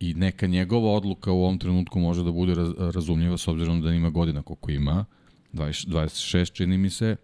i 0.00 0.14
neka 0.14 0.46
njegova 0.46 0.90
odluka 0.90 1.32
u 1.32 1.42
ovom 1.42 1.58
trenutku 1.58 2.00
može 2.00 2.24
da 2.24 2.32
bude 2.32 2.54
raz, 2.54 2.70
razumljiva 2.78 3.36
s 3.36 3.48
obzirom 3.48 3.82
da 3.82 3.92
ima 3.92 4.10
godina 4.10 4.42
koliko 4.42 4.70
ima, 4.70 5.04
20, 5.52 5.88
26 5.88 6.52
čini 6.52 6.78
mi 6.78 6.90
se, 6.90 7.16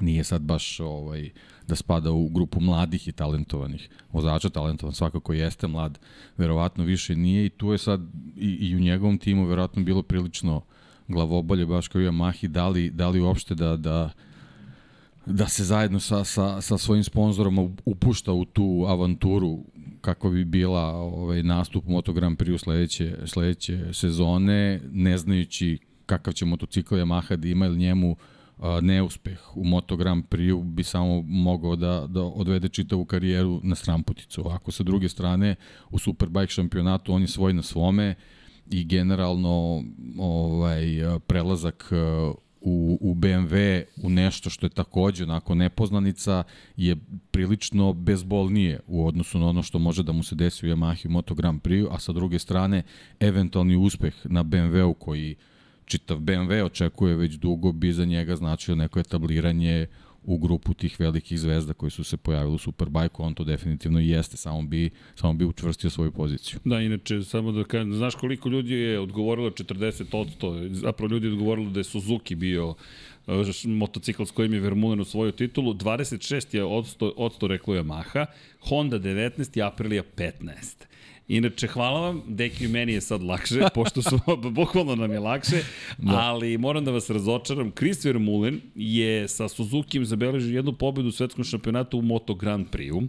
nije 0.00 0.24
sad 0.24 0.42
baš 0.42 0.80
ovaj, 0.80 1.30
da 1.68 1.76
spada 1.76 2.12
u 2.12 2.28
grupu 2.28 2.60
mladih 2.60 3.08
i 3.08 3.12
talentovanih 3.12 3.88
vozača, 4.12 4.48
talentovan 4.48 4.94
svakako 4.94 5.32
jeste 5.32 5.66
mlad, 5.66 5.98
verovatno 6.36 6.84
više 6.84 7.16
nije 7.16 7.46
i 7.46 7.48
tu 7.48 7.72
je 7.72 7.78
sad 7.78 8.00
i, 8.36 8.50
i 8.50 8.76
u 8.76 8.80
njegovom 8.80 9.18
timu 9.18 9.46
verovatno 9.46 9.82
bilo 9.82 10.02
prilično 10.02 10.62
glavobolje 11.08 11.66
baš 11.66 11.88
kao 11.88 12.00
Yamahi, 12.00 12.46
da 12.46 12.68
li, 12.68 12.90
da 12.90 13.08
li 13.08 13.20
uopšte 13.20 13.54
da, 13.54 13.76
da 13.76 14.10
da 15.32 15.48
se 15.48 15.64
zajedno 15.64 16.00
sa, 16.00 16.24
sa, 16.24 16.60
sa 16.60 16.78
svojim 16.78 17.04
sponzorom 17.04 17.76
upušta 17.84 18.32
u 18.32 18.44
tu 18.44 18.84
avanturu 18.88 19.58
kako 20.00 20.30
bi 20.30 20.44
bila 20.44 20.86
ovaj, 20.86 21.42
nastup 21.42 21.86
Moto 21.86 22.12
Grand 22.12 22.38
Prix 22.38 22.54
u 22.54 22.58
sledeće, 22.58 23.16
sledeće 23.26 23.84
sezone, 23.92 24.80
ne 24.92 25.18
znajući 25.18 25.78
kakav 26.06 26.32
će 26.32 26.44
motocikl 26.44 26.94
Yamaha 26.94 27.36
da 27.36 27.48
ima 27.48 27.66
ili 27.66 27.78
njemu 27.78 28.16
a, 28.58 28.80
neuspeh 28.80 29.56
u 29.56 29.64
Moto 29.64 29.96
Grand 29.96 30.24
Prix 30.24 30.64
bi 30.64 30.82
samo 30.82 31.22
mogao 31.22 31.76
da, 31.76 32.06
da 32.08 32.22
odvede 32.22 32.68
čitavu 32.68 33.04
karijeru 33.04 33.60
na 33.62 33.74
stramputicu. 33.74 34.48
Ako 34.48 34.72
sa 34.72 34.82
druge 34.82 35.08
strane 35.08 35.56
u 35.90 35.98
Superbike 35.98 36.52
šampionatu 36.52 37.12
on 37.12 37.22
je 37.22 37.28
svoj 37.28 37.52
na 37.52 37.62
svome 37.62 38.14
i 38.70 38.84
generalno 38.84 39.84
ovaj 40.18 40.84
prelazak 41.26 41.92
u, 42.60 42.98
u 43.00 43.14
BMW 43.14 43.82
u 44.02 44.10
nešto 44.10 44.50
što 44.50 44.66
je 44.66 44.70
takođe 44.70 45.24
onako 45.24 45.54
nepoznanica 45.54 46.42
je 46.76 46.96
prilično 47.30 47.92
bezbolnije 47.92 48.80
u 48.86 49.06
odnosu 49.06 49.38
na 49.38 49.46
ono 49.46 49.62
što 49.62 49.78
može 49.78 50.02
da 50.02 50.12
mu 50.12 50.22
se 50.22 50.34
desi 50.34 50.66
u 50.66 50.70
Yamahi 50.70 51.08
Moto 51.08 51.34
Grand 51.34 51.62
Prix, 51.62 51.86
a 51.90 51.98
sa 51.98 52.12
druge 52.12 52.38
strane 52.38 52.82
eventualni 53.20 53.76
uspeh 53.76 54.14
na 54.24 54.44
BMW-u 54.44 54.94
koji 54.94 55.36
čitav 55.84 56.18
BMW 56.18 56.64
očekuje 56.64 57.16
već 57.16 57.34
dugo 57.34 57.72
bi 57.72 57.92
za 57.92 58.04
njega 58.04 58.36
značio 58.36 58.74
neko 58.74 59.00
etabliranje 59.00 59.86
u 60.24 60.38
grupu 60.38 60.74
tih 60.74 61.00
velikih 61.00 61.40
zvezda 61.40 61.72
koji 61.72 61.90
su 61.90 62.04
se 62.04 62.16
pojavili 62.16 62.54
u 62.54 62.58
Superbike, 62.58 63.14
on 63.18 63.34
to 63.34 63.44
definitivno 63.44 64.00
i 64.00 64.08
jeste, 64.08 64.36
samo 64.36 64.62
bi, 64.62 64.90
samo 65.14 65.32
bi 65.32 65.44
učvrstio 65.44 65.90
svoju 65.90 66.12
poziciju. 66.12 66.60
Da, 66.64 66.80
inače, 66.80 67.22
samo 67.22 67.52
da 67.52 67.64
kažem, 67.64 67.94
znaš 67.94 68.14
koliko 68.14 68.48
ljudi 68.48 68.74
je 68.74 69.00
odgovorilo 69.00 69.50
40%, 69.50 70.74
zapravo 70.74 71.12
ljudi 71.12 71.26
je 71.26 71.32
odgovorilo 71.32 71.70
da 71.70 71.80
je 71.80 71.84
Suzuki 71.84 72.34
bio 72.34 72.74
motocikl 73.64 74.24
s 74.24 74.30
kojim 74.30 74.54
je 74.54 74.60
Vermulen 74.60 75.00
osvojio 75.00 75.32
titulu, 75.32 75.74
26 75.74 76.54
je 76.54 76.64
odsto, 76.64 77.12
odsto 77.16 77.46
reklo 77.46 77.74
Yamaha, 77.74 78.26
Honda 78.60 78.98
19 78.98 79.58
i 79.58 79.62
Aprilia 79.62 80.02
15. 80.16 80.84
Inače, 81.30 81.66
hvala 81.66 82.00
vam, 82.00 82.22
deki 82.28 82.68
meni 82.68 82.92
je 82.92 83.00
sad 83.00 83.22
lakše, 83.22 83.60
pošto 83.74 84.02
su, 84.02 84.18
bukvalno 84.56 84.96
nam 84.96 85.12
je 85.12 85.20
lakše, 85.20 85.62
da. 85.98 86.18
ali 86.18 86.58
moram 86.58 86.84
da 86.84 86.90
vas 86.90 87.10
razočaram, 87.10 87.70
Chris 87.70 88.04
Vermulen 88.04 88.60
je 88.74 89.28
sa 89.28 89.48
Suzuki 89.48 90.04
zabeležio 90.04 90.56
jednu 90.56 90.72
pobedu 90.72 91.08
u 91.08 91.12
svetskom 91.12 91.44
šampionatu 91.44 91.98
u 91.98 92.02
Moto 92.02 92.34
Grand 92.34 92.66
Prix-u 92.72 93.02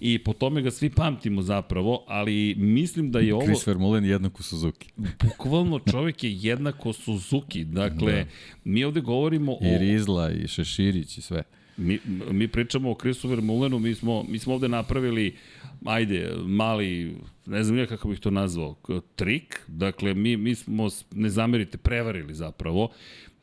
i 0.00 0.18
po 0.18 0.32
tome 0.32 0.62
ga 0.62 0.70
svi 0.70 0.90
pamtimo 0.90 1.42
zapravo, 1.42 2.04
ali 2.08 2.54
mislim 2.58 3.10
da 3.10 3.20
je 3.20 3.34
ovo... 3.34 3.44
Chris 3.44 3.66
Vermulen 3.66 4.04
jednako 4.04 4.42
Suzuki. 4.42 4.88
Bukvalno 5.24 5.80
čovjek 5.90 6.24
je 6.24 6.36
jednako 6.36 6.92
Suzuki, 6.92 7.64
dakle, 7.64 8.12
da. 8.12 8.24
mi 8.64 8.84
ovde 8.84 9.00
govorimo 9.00 9.52
I 9.60 9.66
o... 9.66 9.74
I 9.74 9.78
Rizla, 9.78 10.30
i 10.30 10.48
Šeširić, 10.48 11.18
i 11.18 11.22
sve. 11.22 11.42
Mi, 11.76 11.98
mi 12.30 12.48
pričamo 12.48 12.90
o 12.90 12.94
Chrisu 12.94 13.28
Vermulenu, 13.28 13.78
mi 13.78 13.94
smo, 13.94 14.24
mi 14.28 14.38
smo 14.38 14.54
ovde 14.54 14.68
napravili 14.68 15.36
ajde, 15.84 16.32
mali, 16.44 17.16
ne 17.50 17.64
znam 17.64 17.78
ja 17.78 17.86
kako 17.86 18.08
bih 18.08 18.20
to 18.20 18.30
nazvao, 18.30 18.76
trik, 19.16 19.60
dakle, 19.68 20.14
mi, 20.14 20.36
mi 20.36 20.54
smo, 20.54 20.88
ne 21.14 21.30
zamerite, 21.30 21.78
prevarili 21.78 22.34
zapravo, 22.34 22.88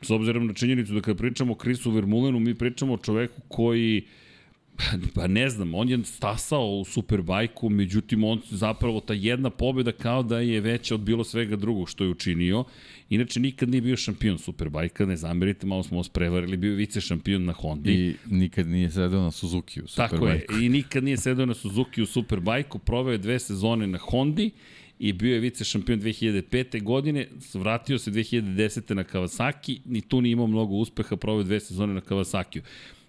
s 0.02 0.10
obzirom 0.10 0.46
na 0.46 0.54
činjenicu 0.54 0.94
da 0.94 1.00
kada 1.00 1.18
pričamo 1.18 1.52
o 1.52 1.56
Krisu 1.56 1.90
Vermulenu, 1.90 2.40
mi 2.40 2.54
pričamo 2.54 2.94
o 2.94 2.98
čoveku 2.98 3.40
koji 3.48 4.04
pa 5.14 5.26
ne 5.26 5.48
znam, 5.48 5.74
on 5.74 5.88
je 5.88 6.04
stasao 6.04 6.78
u 6.78 6.84
Superbajku, 6.84 7.68
međutim 7.68 8.24
on 8.24 8.40
zapravo 8.50 9.00
ta 9.00 9.14
jedna 9.14 9.50
pobjeda 9.50 9.92
kao 9.92 10.22
da 10.22 10.40
je 10.40 10.60
veća 10.60 10.94
od 10.94 11.00
bilo 11.00 11.24
svega 11.24 11.56
drugog 11.56 11.88
što 11.88 12.04
je 12.04 12.10
učinio. 12.10 12.64
Inače 13.10 13.40
nikad 13.40 13.68
nije 13.68 13.80
bio 13.80 13.96
šampion 13.96 14.38
Superbajka, 14.38 15.06
ne 15.06 15.16
zamerite, 15.16 15.66
malo 15.66 15.82
smo 15.82 15.96
vas 15.96 16.08
prevarili, 16.08 16.56
bio 16.56 16.70
je 16.70 16.76
vice 16.76 17.00
šampion 17.00 17.44
na 17.44 17.52
Hondi. 17.52 17.92
I 17.92 18.14
nikad 18.34 18.66
nije 18.66 18.90
sedao 18.90 19.22
na 19.22 19.30
Suzuki 19.30 19.82
u 19.82 19.86
Superbajku. 19.86 20.46
Tako 20.46 20.54
je, 20.54 20.66
i 20.66 20.68
nikad 20.68 21.04
nije 21.04 21.16
sedao 21.16 21.46
na 21.46 21.54
Suzuki 21.54 22.02
u 22.02 22.06
Superbajku, 22.06 22.78
proveo 22.78 23.12
je 23.12 23.18
dve 23.18 23.38
sezone 23.38 23.86
na 23.86 23.98
Hondi 23.98 24.50
i 24.98 25.12
bio 25.12 25.34
je 25.34 25.40
vice 25.40 25.64
šampion 25.64 26.00
2005. 26.00 26.82
godine, 26.82 27.28
vratio 27.54 27.98
se 27.98 28.10
2010. 28.10 28.94
na 28.94 29.04
Kawasaki, 29.04 29.80
ni 29.84 30.00
tu 30.00 30.20
nije 30.20 30.32
imao 30.32 30.46
mnogo 30.46 30.74
uspeha, 30.74 31.16
proveo 31.16 31.42
dve 31.42 31.60
sezone 31.60 31.94
na 31.94 32.00
Kawasakiju. 32.00 32.62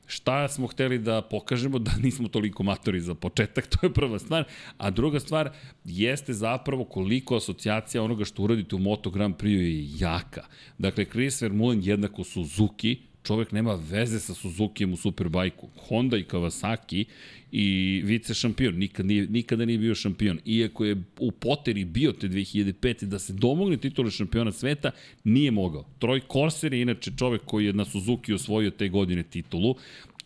Šta 0.10 0.48
smo 0.48 0.68
hteli 0.68 0.98
da 1.00 1.22
pokažemo 1.22 1.80
da 1.80 1.92
nismo 2.04 2.28
toliko 2.28 2.64
matori 2.64 3.02
za 3.02 3.16
početak, 3.16 3.68
to 3.72 3.78
je 3.84 3.94
prva 3.94 4.20
stvar. 4.20 4.44
A 4.78 4.90
druga 4.90 5.20
stvar 5.20 5.50
jeste 5.86 6.34
zapravo 6.34 6.86
koliko 6.86 7.38
asocijacija 7.38 8.04
onoga 8.04 8.26
što 8.26 8.44
uradite 8.44 8.76
u 8.76 8.80
Moto 8.80 9.10
Grand 9.10 9.36
Prix 9.36 9.60
je 9.60 10.00
jaka. 10.00 10.46
Dakle, 10.78 11.06
Chris 11.06 11.42
Vermeulen 11.42 11.82
jednako 11.84 12.24
Suzuki, 12.24 12.98
čovek 13.24 13.52
nema 13.52 13.80
veze 13.92 14.20
sa 14.20 14.34
Suzukijem 14.34 14.94
u 14.94 14.98
Superbajku. 14.98 15.68
Honda 15.88 16.18
i 16.18 16.24
Kawasaki 16.24 17.06
i 17.52 18.02
vice 18.06 18.34
šampion, 18.34 18.76
nikad 18.76 19.06
nije, 19.06 19.28
nikada 19.28 19.66
nije 19.66 19.78
bio 19.78 19.96
šampion. 19.96 20.40
Iako 20.46 20.86
je 20.86 21.04
u 21.20 21.32
poteri 21.32 21.86
bio 21.86 22.12
te 22.12 22.28
2005. 22.28 23.06
da 23.06 23.20
se 23.20 23.34
domogne 23.34 23.78
titule 23.78 24.12
šampiona 24.12 24.52
sveta, 24.52 24.92
nije 25.24 25.52
mogao. 25.52 25.86
Troj 26.00 26.22
Corser 26.32 26.74
je 26.74 26.82
inače 26.82 27.12
čovek 27.18 27.42
koji 27.46 27.66
je 27.66 27.74
na 27.74 27.86
Suzuki 27.86 28.34
osvojio 28.34 28.72
te 28.72 28.90
godine 28.90 29.24
titulu, 29.24 29.76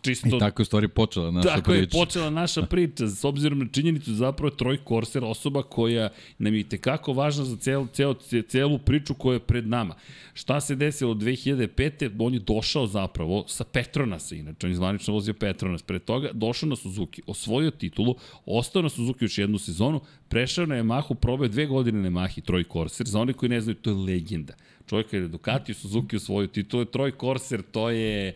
čisto... 0.03 0.27
I 0.27 0.39
tako 0.39 0.61
je 0.61 0.63
u 0.63 0.65
stvari 0.65 0.87
počela 0.87 1.31
naša 1.31 1.49
tako 1.49 1.71
priča. 1.71 1.85
Tako 1.85 1.97
je 1.97 2.05
počela 2.05 2.29
naša 2.29 2.61
priča, 2.61 3.07
s 3.07 3.23
obzirom 3.23 3.59
na 3.59 3.65
činjenicu 3.71 4.13
zapravo 4.13 4.47
je 4.47 4.57
Troj 4.57 4.77
Korser 4.77 5.23
osoba 5.23 5.63
koja 5.63 6.09
nam 6.37 6.55
je 6.55 6.63
tekako 6.63 7.13
važna 7.13 7.45
za 7.45 7.57
celu, 7.57 7.87
celu, 7.87 8.15
celu 8.47 8.79
priču 8.79 9.13
koja 9.13 9.33
je 9.33 9.39
pred 9.39 9.67
nama. 9.67 9.95
Šta 10.33 10.61
se 10.61 10.75
desilo 10.75 11.13
2005. 11.13 12.11
On 12.19 12.33
je 12.33 12.39
došao 12.39 12.87
zapravo 12.87 13.43
sa 13.47 13.63
Petronasa, 13.63 14.35
inače 14.35 14.67
on 14.67 14.71
je 14.71 14.75
zvanično 14.75 15.13
vozio 15.13 15.33
Petronas. 15.33 15.81
Pre 15.81 15.99
toga 15.99 16.29
došao 16.33 16.69
na 16.69 16.75
Suzuki, 16.75 17.21
osvojio 17.27 17.71
titulu, 17.71 18.15
ostao 18.45 18.81
na 18.81 18.89
Suzuki 18.89 19.25
još 19.25 19.37
jednu 19.37 19.57
sezonu, 19.57 20.01
prešao 20.29 20.65
na 20.65 20.75
Yamahu, 20.75 21.15
probao 21.15 21.47
dve 21.47 21.65
godine 21.65 22.01
na 22.01 22.09
Yamahi 22.09 22.41
Troj 22.41 22.63
Korser. 22.63 23.07
Za 23.07 23.19
oni 23.19 23.33
koji 23.33 23.49
ne 23.49 23.61
znaju, 23.61 23.75
to 23.75 23.89
je 23.89 23.95
legenda. 23.95 24.53
Čovjek 24.89 25.13
je 25.13 25.27
Ducati 25.27 25.73
Suzuki 25.73 26.15
osvojio 26.15 26.47
titulu, 26.47 26.85
Troj 26.85 27.11
Korser, 27.11 27.61
to 27.61 27.89
je 27.89 28.33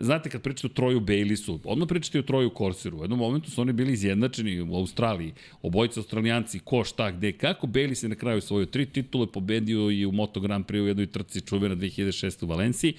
Znate, 0.00 0.30
kad 0.30 0.42
pričate 0.42 0.66
o 0.66 0.70
Troju 0.70 1.00
Baylisu, 1.00 1.58
odmah 1.64 1.88
pričate 1.88 2.18
o 2.18 2.22
Troju 2.22 2.50
Corseru. 2.58 2.98
U 2.98 3.02
jednom 3.02 3.18
momentu 3.18 3.50
su 3.50 3.60
oni 3.60 3.72
bili 3.72 3.92
izjednačeni 3.92 4.60
u 4.60 4.74
Australiji. 4.74 5.32
Obojica 5.62 6.00
australijanci, 6.00 6.58
ko, 6.58 6.84
šta, 6.84 7.10
gde, 7.10 7.32
kako. 7.32 7.66
Baylis 7.66 8.04
je 8.04 8.08
na 8.08 8.14
kraju 8.14 8.40
svoje 8.40 8.66
tri 8.66 8.86
titule, 8.86 9.26
pobedio 9.26 9.90
i 9.90 10.06
u 10.06 10.12
Moto 10.12 10.40
Grand 10.40 10.66
Prix 10.66 10.82
u 10.82 10.86
jednoj 10.86 11.06
trci 11.06 11.40
čuvena 11.40 11.76
2006. 11.76 12.44
u 12.44 12.46
Valenciji 12.46 12.94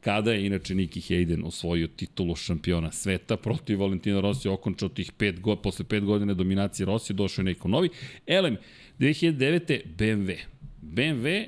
kada 0.00 0.32
je 0.32 0.46
inače 0.46 0.74
Nicky 0.74 1.00
Hayden 1.00 1.44
osvojio 1.44 1.86
titulu 1.86 2.36
šampiona 2.36 2.92
sveta 2.92 3.36
protiv 3.36 3.80
Valentina 3.80 4.20
Rossi, 4.20 4.48
okončao 4.48 4.88
tih 4.88 5.12
pet 5.12 5.40
go, 5.40 5.56
posle 5.56 5.84
pet 5.84 6.04
godina 6.04 6.34
dominacije 6.34 6.86
Rossi, 6.86 7.12
došao 7.12 7.42
je 7.42 7.44
neko 7.44 7.68
novi. 7.68 7.88
Elem, 8.26 8.56
2009. 8.98 9.80
BMW. 9.98 10.36
BMW 10.82 11.46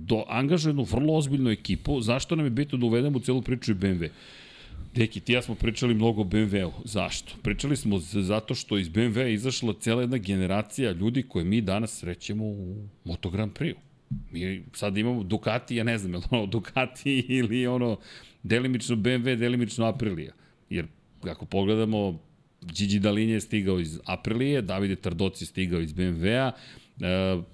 do, 0.00 0.24
angažuje 0.28 0.70
jednu 0.70 0.84
vrlo 0.84 1.14
ozbiljnu 1.14 1.50
ekipu. 1.50 2.00
Zašto 2.00 2.36
nam 2.36 2.46
je 2.46 2.50
bitno 2.50 2.78
da 2.78 2.86
uvedemo 2.86 3.18
u 3.18 3.20
celu 3.20 3.42
priču 3.42 3.72
i 3.72 3.74
BMW? 3.74 4.08
Deki, 4.94 5.20
ti 5.20 5.32
ja 5.32 5.42
smo 5.42 5.54
pričali 5.54 5.94
mnogo 5.94 6.20
o 6.20 6.24
BMW-u. 6.24 6.72
Zašto? 6.84 7.34
Pričali 7.42 7.76
smo 7.76 7.98
zato 7.98 8.54
što 8.54 8.78
iz 8.78 8.88
BMW-a 8.88 9.28
izašla 9.28 9.74
cela 9.80 10.00
jedna 10.00 10.16
generacija 10.16 10.92
ljudi 10.92 11.22
koje 11.22 11.44
mi 11.44 11.60
danas 11.60 11.98
srećemo 11.98 12.44
u 12.44 12.88
Moto 13.04 13.30
Grand 13.30 13.52
Prix-u. 13.52 13.78
Mi 14.32 14.62
sad 14.72 14.96
imamo 14.96 15.22
Ducati, 15.22 15.76
ja 15.76 15.84
ne 15.84 15.98
znam, 15.98 16.14
je 16.14 16.20
ono 16.30 16.46
Ducati 16.46 17.18
ili 17.38 17.66
ono 17.66 17.98
delimično 18.42 18.96
BMW, 18.96 19.36
delimično 19.36 19.86
Aprilia. 19.86 20.32
Jer 20.70 20.86
ako 21.22 21.46
pogledamo, 21.46 22.18
Gigi 22.62 22.98
Dalinje 22.98 23.32
je 23.32 23.40
stigao 23.40 23.80
iz 23.80 23.98
Aprilije, 24.04 24.62
Davide 24.62 24.96
Tardoci 24.96 25.44
je 25.44 25.46
stigao 25.46 25.80
iz 25.80 25.92
BMW-a, 25.92 26.52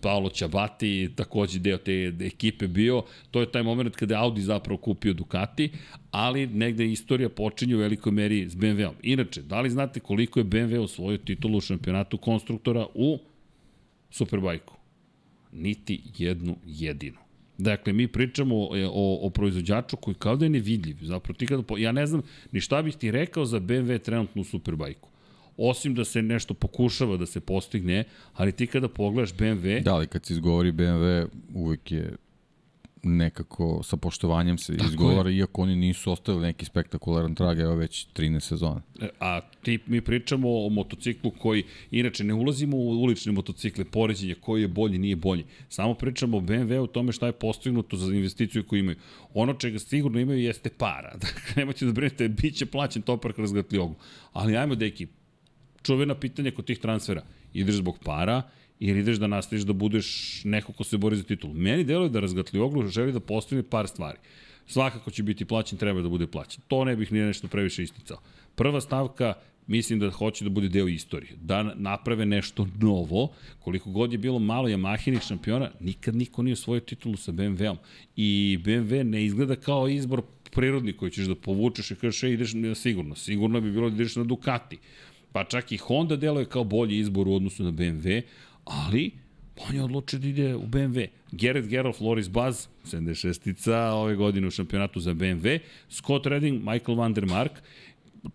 Paolo 0.01 0.29
Ciabatti 0.29 1.11
takođe 1.17 1.59
deo 1.59 1.79
te 1.79 2.13
ekipe 2.21 2.69
bio. 2.69 3.03
To 3.31 3.41
je 3.41 3.53
taj 3.53 3.63
moment 3.63 3.97
kada 3.97 4.15
je 4.15 4.21
Audi 4.21 4.41
zapravo 4.41 4.79
kupio 4.79 5.13
Ducati, 5.13 5.71
ali 6.11 6.47
negde 6.47 6.87
istorija 6.87 7.29
počinje 7.29 7.77
u 7.77 7.79
velikoj 7.79 8.13
meri 8.13 8.51
s 8.51 8.57
BMW-om. 8.57 8.95
Inače, 9.03 9.43
da 9.43 9.61
li 9.61 9.71
znate 9.71 10.01
koliko 10.01 10.41
je 10.41 10.45
BMW 10.45 10.79
osvojio 10.79 11.19
titulu 11.19 11.59
u 11.59 11.61
šampionatu 11.61 12.19
konstruktora 12.19 12.87
u 12.95 13.19
Superbajku? 14.11 14.75
Niti 15.53 16.03
jednu 16.19 16.57
jedinu. 16.67 17.19
Dakle, 17.59 17.93
mi 17.93 18.09
pričamo 18.09 18.57
o, 18.57 18.69
o, 18.91 19.27
o 19.27 19.31
proizvođaču 19.31 19.97
koji 19.97 20.15
kao 20.15 20.37
da 20.37 20.45
je 20.45 20.51
nevidljiv. 20.51 20.97
Zapravo, 21.01 21.37
ti 21.37 21.47
kada, 21.47 21.63
ja 21.79 21.93
ne 21.93 22.07
znam 22.07 22.23
ni 22.53 22.61
šta 22.61 22.83
bih 22.83 22.97
ti 22.97 23.11
rekao 23.11 23.45
za 23.45 23.61
BMW 23.61 23.99
trenutno 23.99 24.41
u 24.41 24.45
Superbajku 24.45 25.09
osim 25.57 25.95
da 25.95 26.05
se 26.05 26.23
nešto 26.23 26.55
pokušava 26.55 27.17
da 27.17 27.27
se 27.27 27.41
postigne, 27.41 28.05
ali 28.35 28.53
ti 28.53 28.67
kada 28.67 28.89
pogledaš 28.89 29.35
BMW... 29.35 29.83
Da, 29.83 29.95
ali 29.95 30.07
kad 30.07 30.25
se 30.25 30.33
izgovori 30.33 30.73
BMW, 30.73 31.27
uvek 31.55 31.93
je 31.93 32.17
nekako 33.07 33.83
sa 33.83 33.97
poštovanjem 33.97 34.59
se 34.59 34.77
Tako 34.77 34.91
izgovara, 34.91 35.31
je. 35.31 35.37
iako 35.37 35.63
oni 35.63 35.77
nisu 35.77 36.13
ostavili 36.13 36.47
neki 36.47 36.65
spektakularan 36.65 37.35
trag, 37.35 37.59
evo 37.59 37.75
već 37.75 38.07
13 38.15 38.41
sezona. 38.41 38.83
E, 39.01 39.09
a 39.21 39.41
ti, 39.63 39.79
mi 39.87 40.01
pričamo 40.01 40.67
o 40.67 40.69
motociklu 40.69 41.31
koji, 41.31 41.65
inače 41.91 42.25
ne 42.25 42.35
ulazimo 42.35 42.77
u 42.77 42.89
ulične 42.89 43.33
motocikle, 43.33 43.85
poređenje 43.85 44.35
koji 44.35 44.63
je 44.63 44.69
bolji, 44.69 44.99
nije 44.99 45.17
bolji. 45.17 45.45
Samo 45.69 45.95
pričamo 45.95 46.37
o 46.37 46.41
BMW 46.41 46.79
u 46.79 46.87
tome 46.87 47.13
šta 47.13 47.27
je 47.27 47.33
postignuto 47.33 47.97
za 47.97 48.15
investiciju 48.15 48.65
koju 48.67 48.81
imaju. 48.81 48.97
Ono 49.35 49.55
čega 49.55 49.79
sigurno 49.79 50.21
imaju 50.21 50.39
jeste 50.39 50.71
para. 50.71 51.17
Dakle, 51.23 51.53
nemojte 51.57 51.87
da 51.87 51.93
brinete, 51.93 52.29
bit 52.29 52.55
će 52.55 52.67
plaćen 52.67 53.03
topar 53.03 53.33
kroz 53.33 53.51
oglu. 53.57 53.95
Ali 54.33 54.57
ajmo, 54.57 54.75
deki, 54.75 55.07
čuvena 55.87 56.15
pitanja 56.15 56.51
kod 56.51 56.67
tih 56.67 56.79
transfera. 56.79 57.23
Ideš 57.55 57.75
zbog 57.75 57.99
para 58.05 58.43
ili 58.81 59.01
ideš 59.01 59.17
da 59.17 59.27
nastaviš 59.27 59.65
da 59.65 59.73
budeš 59.73 60.09
neko 60.45 60.73
ko 60.73 60.85
se 60.85 60.99
bori 60.99 61.17
za 61.17 61.25
titul. 61.25 61.53
Meni 61.55 61.85
deluje 61.85 62.11
da 62.11 62.21
Razgatlioglu 62.21 62.89
želi 62.89 63.13
da 63.13 63.21
postavi 63.21 63.63
par 63.63 63.89
stvari. 63.89 64.19
Svakako 64.67 65.11
će 65.11 65.23
biti 65.23 65.45
plaćen, 65.45 65.79
treba 65.79 66.03
da 66.03 66.09
bude 66.09 66.27
plaćen. 66.27 66.63
To 66.69 66.85
ne 66.85 66.97
bih 66.97 67.13
nije 67.13 67.27
nešto 67.27 67.49
previše 67.49 67.83
isticao. 67.83 68.19
Prva 68.55 68.81
stavka, 68.81 69.35
mislim 69.67 69.99
da 69.99 70.11
hoće 70.11 70.45
da 70.45 70.51
bude 70.51 70.69
deo 70.69 70.89
istorije. 70.89 71.37
Da 71.41 71.63
naprave 71.63 72.27
nešto 72.27 72.67
novo. 72.81 73.29
Koliko 73.61 73.91
god 73.91 74.13
je 74.13 74.19
bilo 74.19 74.39
malo 74.39 74.69
Yamahinih 74.69 75.29
šampiona, 75.29 75.71
nikad 75.81 76.17
niko 76.17 76.43
nije 76.43 76.53
osvojio 76.53 76.81
titulu 76.81 77.17
sa 77.17 77.33
BMW-om. 77.33 77.79
I 78.17 78.59
BMW 78.65 79.03
ne 79.03 79.25
izgleda 79.25 79.57
kao 79.57 79.89
izbor 79.89 80.23
prirodni 80.51 80.93
koji 80.93 81.11
ćeš 81.11 81.27
da 81.27 81.35
povučeš 81.35 81.91
i 81.91 81.95
kažeš, 81.95 82.23
ideš 82.23 82.53
sigurno. 82.75 83.15
Sigurno 83.15 83.61
bi 83.61 83.73
bilo 83.73 83.91
da 83.91 83.95
ideš 83.95 84.17
na 84.17 84.25
Ducati 84.25 84.79
pa 85.37 85.45
čak 85.45 85.73
i 85.73 85.77
Honda 85.77 86.17
deluje 86.17 86.45
kao 86.45 86.65
bolji 86.65 86.99
izbor 86.99 87.29
u 87.29 87.35
odnosu 87.35 87.65
na 87.65 87.73
BMW, 87.73 88.23
ali 88.65 89.11
on 89.69 89.75
je 89.75 89.83
odlučio 89.83 90.19
da 90.19 90.29
ide 90.29 90.55
u 90.55 90.67
BMW. 90.67 91.09
Gerrit 91.33 91.67
Gerolf, 91.67 92.01
Loris 92.01 92.31
Baz, 92.31 92.69
76-ica 92.85 93.77
ove 93.93 94.15
godine 94.17 94.47
u 94.47 94.51
šampionatu 94.51 95.01
za 95.01 95.15
BMW, 95.15 95.59
Scott 95.89 96.27
Redding, 96.27 96.65
Michael 96.65 96.99
Van 96.99 97.15
der 97.15 97.27
Mark, 97.27 97.53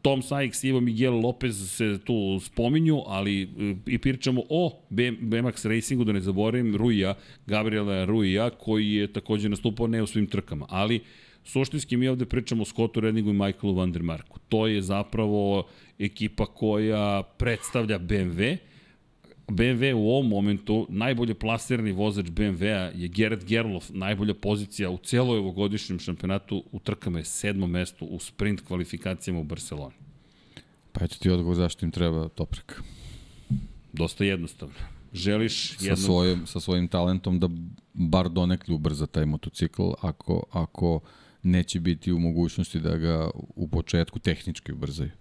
Tom 0.02 0.22
Sykes, 0.22 0.68
Ivo 0.68 0.82
Miguel 0.82 1.14
Lopez 1.14 1.72
se 1.72 2.00
tu 2.06 2.40
spominju, 2.40 3.02
ali 3.08 3.42
e, 3.42 3.76
i 3.86 3.98
pričamo 3.98 4.44
o 4.50 4.82
BMX 5.22 5.66
Racingu, 5.66 6.04
da 6.04 6.12
ne 6.12 6.22
zaboravim, 6.22 6.76
Ruija, 6.76 7.14
Gabriela 7.46 8.06
Ruija, 8.06 8.50
koji 8.50 8.92
je 8.92 9.14
takođe 9.14 9.50
nastupao 9.50 9.88
ne 9.88 10.04
u 10.04 10.08
svim 10.08 10.28
trkama, 10.28 10.66
ali 10.70 11.02
suštinski 11.44 11.98
mi 11.98 12.08
ovde 12.08 12.26
pričamo 12.26 12.62
o 12.62 12.66
Scottu 12.66 13.00
Reddingu 13.00 13.30
i 13.30 13.34
Michaelu 13.34 13.76
Van 13.76 13.92
der 13.92 14.04
Marku. 14.04 14.40
To 14.50 14.68
je 14.68 14.82
zapravo 14.82 15.68
ekipa 16.02 16.46
koja 16.46 17.24
predstavlja 17.38 18.00
BMW. 18.00 18.58
BMW 19.48 19.94
u 19.94 20.10
ovom 20.10 20.28
momentu, 20.28 20.88
najbolje 20.90 21.34
plasirani 21.34 21.92
vozač 21.92 22.26
BMW-a 22.26 22.92
je 22.96 23.08
Gerrit 23.08 23.46
Gerlof, 23.46 23.90
najbolja 23.90 24.34
pozicija 24.34 24.90
u 24.90 24.98
celoj 24.98 25.38
ovogodišnjem 25.38 26.00
šampionatu 26.00 26.64
u 26.72 26.80
trkama 26.80 27.20
je 27.20 27.26
sedmo 27.26 27.68
mesto 27.68 28.06
u 28.06 28.20
sprint 28.20 28.62
kvalifikacijama 28.62 29.40
u 29.40 29.44
Barceloni. 29.44 29.96
Pa 30.92 31.06
eto 31.06 31.16
ti 31.20 31.30
odgovor 31.30 31.56
zašto 31.56 31.86
im 31.86 31.92
treba 31.92 32.30
Toprak. 32.30 32.84
Dosta 33.94 34.24
jednostavno. 34.24 34.76
Želiš 35.14 35.78
sa, 35.78 35.96
svojim, 35.96 36.48
sa 36.48 36.60
svojim 36.60 36.88
talentom 36.88 37.40
da 37.40 37.50
bar 37.94 38.30
donekli 38.30 38.76
ubrza 38.76 39.08
taj 39.08 39.26
motocikl 39.26 39.92
ako, 40.02 40.44
ako 40.52 41.00
neće 41.44 41.80
biti 41.80 42.12
u 42.12 42.20
mogućnosti 42.20 42.80
da 42.80 42.98
ga 42.98 43.30
u 43.56 43.68
početku 43.68 44.20
tehnički 44.20 44.72
ubrzaju. 44.72 45.12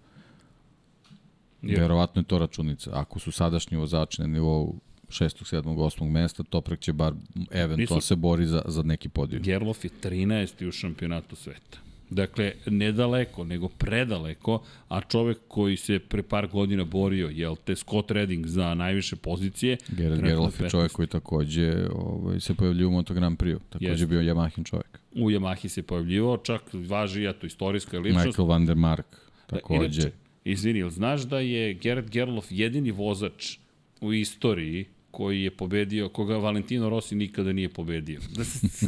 Je. 1.62 1.80
Verovatno 1.80 2.20
je 2.20 2.26
to 2.26 2.38
računica. 2.38 2.90
Ako 2.94 3.18
su 3.18 3.32
sadašnji 3.32 3.76
vozači 3.76 4.20
na 4.20 4.26
nivou 4.26 4.80
6. 5.08 5.56
7. 5.56 5.62
8. 5.62 6.10
mesta, 6.10 6.42
Toprak 6.42 6.80
će 6.80 6.92
bar 6.92 7.12
eventualno 7.50 7.96
Nisu... 7.96 8.06
se 8.06 8.16
bori 8.16 8.46
za, 8.46 8.62
za 8.66 8.82
neki 8.82 9.08
podijum. 9.08 9.42
Gerlof 9.42 9.84
je 9.84 9.90
13. 10.02 10.68
u 10.68 10.72
šampionatu 10.72 11.36
sveta. 11.36 11.78
Dakle, 12.10 12.52
ne 12.66 12.92
daleko, 12.92 13.44
nego 13.44 13.68
predaleko, 13.68 14.62
a 14.88 15.00
čovek 15.00 15.38
koji 15.48 15.76
se 15.76 15.98
pre 15.98 16.22
par 16.22 16.46
godina 16.46 16.84
borio, 16.84 17.28
jel 17.28 17.56
te 17.64 17.76
Scott 17.76 18.10
Redding 18.10 18.46
za 18.46 18.74
najviše 18.74 19.16
pozicije. 19.16 19.76
Gerard 19.88 20.22
Gerlof 20.22 20.60
je 20.60 20.70
čovek 20.70 20.92
koji 20.92 21.08
takođe 21.08 21.86
ovaj, 21.92 22.40
se 22.40 22.54
pojavljio 22.54 22.88
u 22.88 22.90
Moto 22.90 23.14
Grand 23.14 23.38
Prix, 23.38 23.58
takođe 23.68 23.90
Jeste. 23.90 24.06
bio 24.06 24.20
Yamahin 24.20 24.70
čovek. 24.70 25.00
U 25.12 25.30
Yamahi 25.30 25.68
se 25.68 25.82
pojavljivao, 25.82 26.36
čak 26.36 26.62
važi, 26.72 27.22
ja 27.22 27.32
to 27.32 27.46
istorijska 27.46 27.98
ličnost. 27.98 28.26
Michael 28.26 28.48
van 28.48 28.66
der 28.66 28.76
Mark, 28.76 29.06
takođe. 29.46 29.84
Inače, 29.84 30.12
Izvini, 30.44 30.78
ili 30.78 30.90
znaš 30.90 31.22
da 31.22 31.40
je 31.40 31.74
Gerard 31.74 32.10
Gerlof 32.10 32.46
jedini 32.50 32.90
vozač 32.90 33.58
u 34.00 34.12
istoriji 34.12 34.84
koji 35.10 35.42
je 35.42 35.50
pobedio, 35.50 36.08
koga 36.08 36.36
Valentino 36.36 36.88
Rossi 36.88 37.14
nikada 37.14 37.52
nije 37.52 37.68
pobedio. 37.68 38.20
Da 38.36 38.44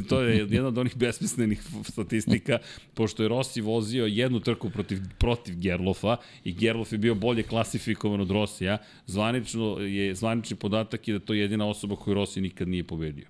to 0.08 0.20
je 0.20 0.46
jedna 0.50 0.68
od 0.68 0.78
onih 0.78 0.96
besmislenih 0.96 1.62
statistika, 1.84 2.58
pošto 2.94 3.22
je 3.22 3.28
Rossi 3.28 3.60
vozio 3.60 4.06
jednu 4.06 4.40
trku 4.40 4.70
protiv, 4.70 4.98
protiv 5.18 5.58
Gerlofa 5.58 6.16
i 6.44 6.52
Gerlof 6.52 6.92
je 6.92 6.98
bio 6.98 7.14
bolje 7.14 7.42
klasifikovan 7.42 8.20
od 8.20 8.30
Rossija, 8.30 8.78
zvanično 9.06 9.78
je, 9.78 10.14
zvanični 10.14 10.56
podatak 10.56 11.08
je 11.08 11.18
da 11.18 11.20
to 11.20 11.34
je 11.34 11.40
jedina 11.40 11.66
osoba 11.66 11.96
koju 11.96 12.14
Rossi 12.14 12.40
nikad 12.40 12.68
nije 12.68 12.84
pobedio. 12.84 13.26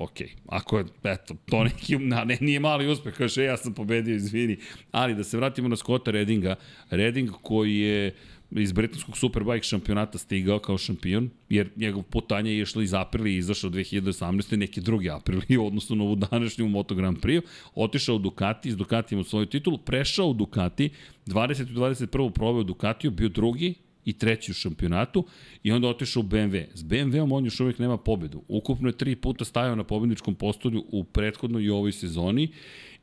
Ok, 0.00 0.20
ako 0.48 0.78
je, 0.78 0.84
eto, 1.04 1.34
to 1.46 1.64
neki, 1.64 1.98
na, 1.98 2.24
ne, 2.24 2.38
nije 2.40 2.60
mali 2.60 2.88
uspeh, 2.88 3.14
kaže, 3.14 3.44
ja 3.44 3.56
sam 3.56 3.74
pobedio, 3.74 4.14
izvini. 4.14 4.56
Ali 4.90 5.14
da 5.14 5.24
se 5.24 5.36
vratimo 5.36 5.68
na 5.68 5.76
Scotta 5.76 6.10
Redinga, 6.10 6.54
Reding 6.90 7.30
koji 7.42 7.78
je 7.78 8.14
iz 8.50 8.72
britanskog 8.72 9.18
Superbike 9.18 9.62
šampionata 9.62 10.18
stigao 10.18 10.58
kao 10.58 10.78
šampion, 10.78 11.30
jer 11.48 11.70
njegov 11.76 12.02
putanje 12.02 12.52
je 12.52 12.62
išlo 12.62 12.82
iz 12.82 12.94
aprila 12.94 13.28
i 13.28 13.36
izašao 13.36 13.70
2018. 13.70 14.56
neki 14.56 14.80
drugi 14.80 15.10
april 15.10 15.40
odnosno 15.66 15.96
na 15.96 16.04
ovu 16.04 16.16
današnju 16.16 16.68
Moto 16.68 16.94
Grand 16.94 17.18
Prix, 17.18 17.42
otišao 17.74 18.16
u 18.16 18.18
Ducati, 18.18 18.68
iz 18.68 18.76
Ducati 18.76 19.14
ima 19.14 19.24
svoju 19.24 19.46
titulu, 19.46 19.78
prešao 19.78 20.26
u 20.26 20.34
Ducati, 20.34 20.90
20. 21.26 21.70
i 21.70 21.74
21. 21.74 22.30
probao 22.30 22.60
u 22.60 22.64
Ducatiju, 22.64 23.10
bio 23.10 23.28
drugi, 23.28 23.74
i 24.04 24.12
treći 24.12 24.50
u 24.50 24.54
šampionatu 24.54 25.24
i 25.62 25.72
onda 25.72 25.88
otišao 25.88 26.20
u 26.20 26.24
BMW. 26.24 26.64
S 26.74 26.84
BMW-om 26.84 27.32
on 27.32 27.44
još 27.44 27.60
uvijek 27.60 27.78
nema 27.78 27.96
pobedu. 27.96 28.42
Ukupno 28.48 28.88
je 28.88 28.98
tri 28.98 29.16
puta 29.16 29.44
stajao 29.44 29.76
na 29.76 29.84
pobedničkom 29.84 30.34
postolju 30.34 30.84
u 30.92 31.04
prethodnoj 31.04 31.64
i 31.64 31.70
ovoj 31.70 31.92
sezoni 31.92 32.48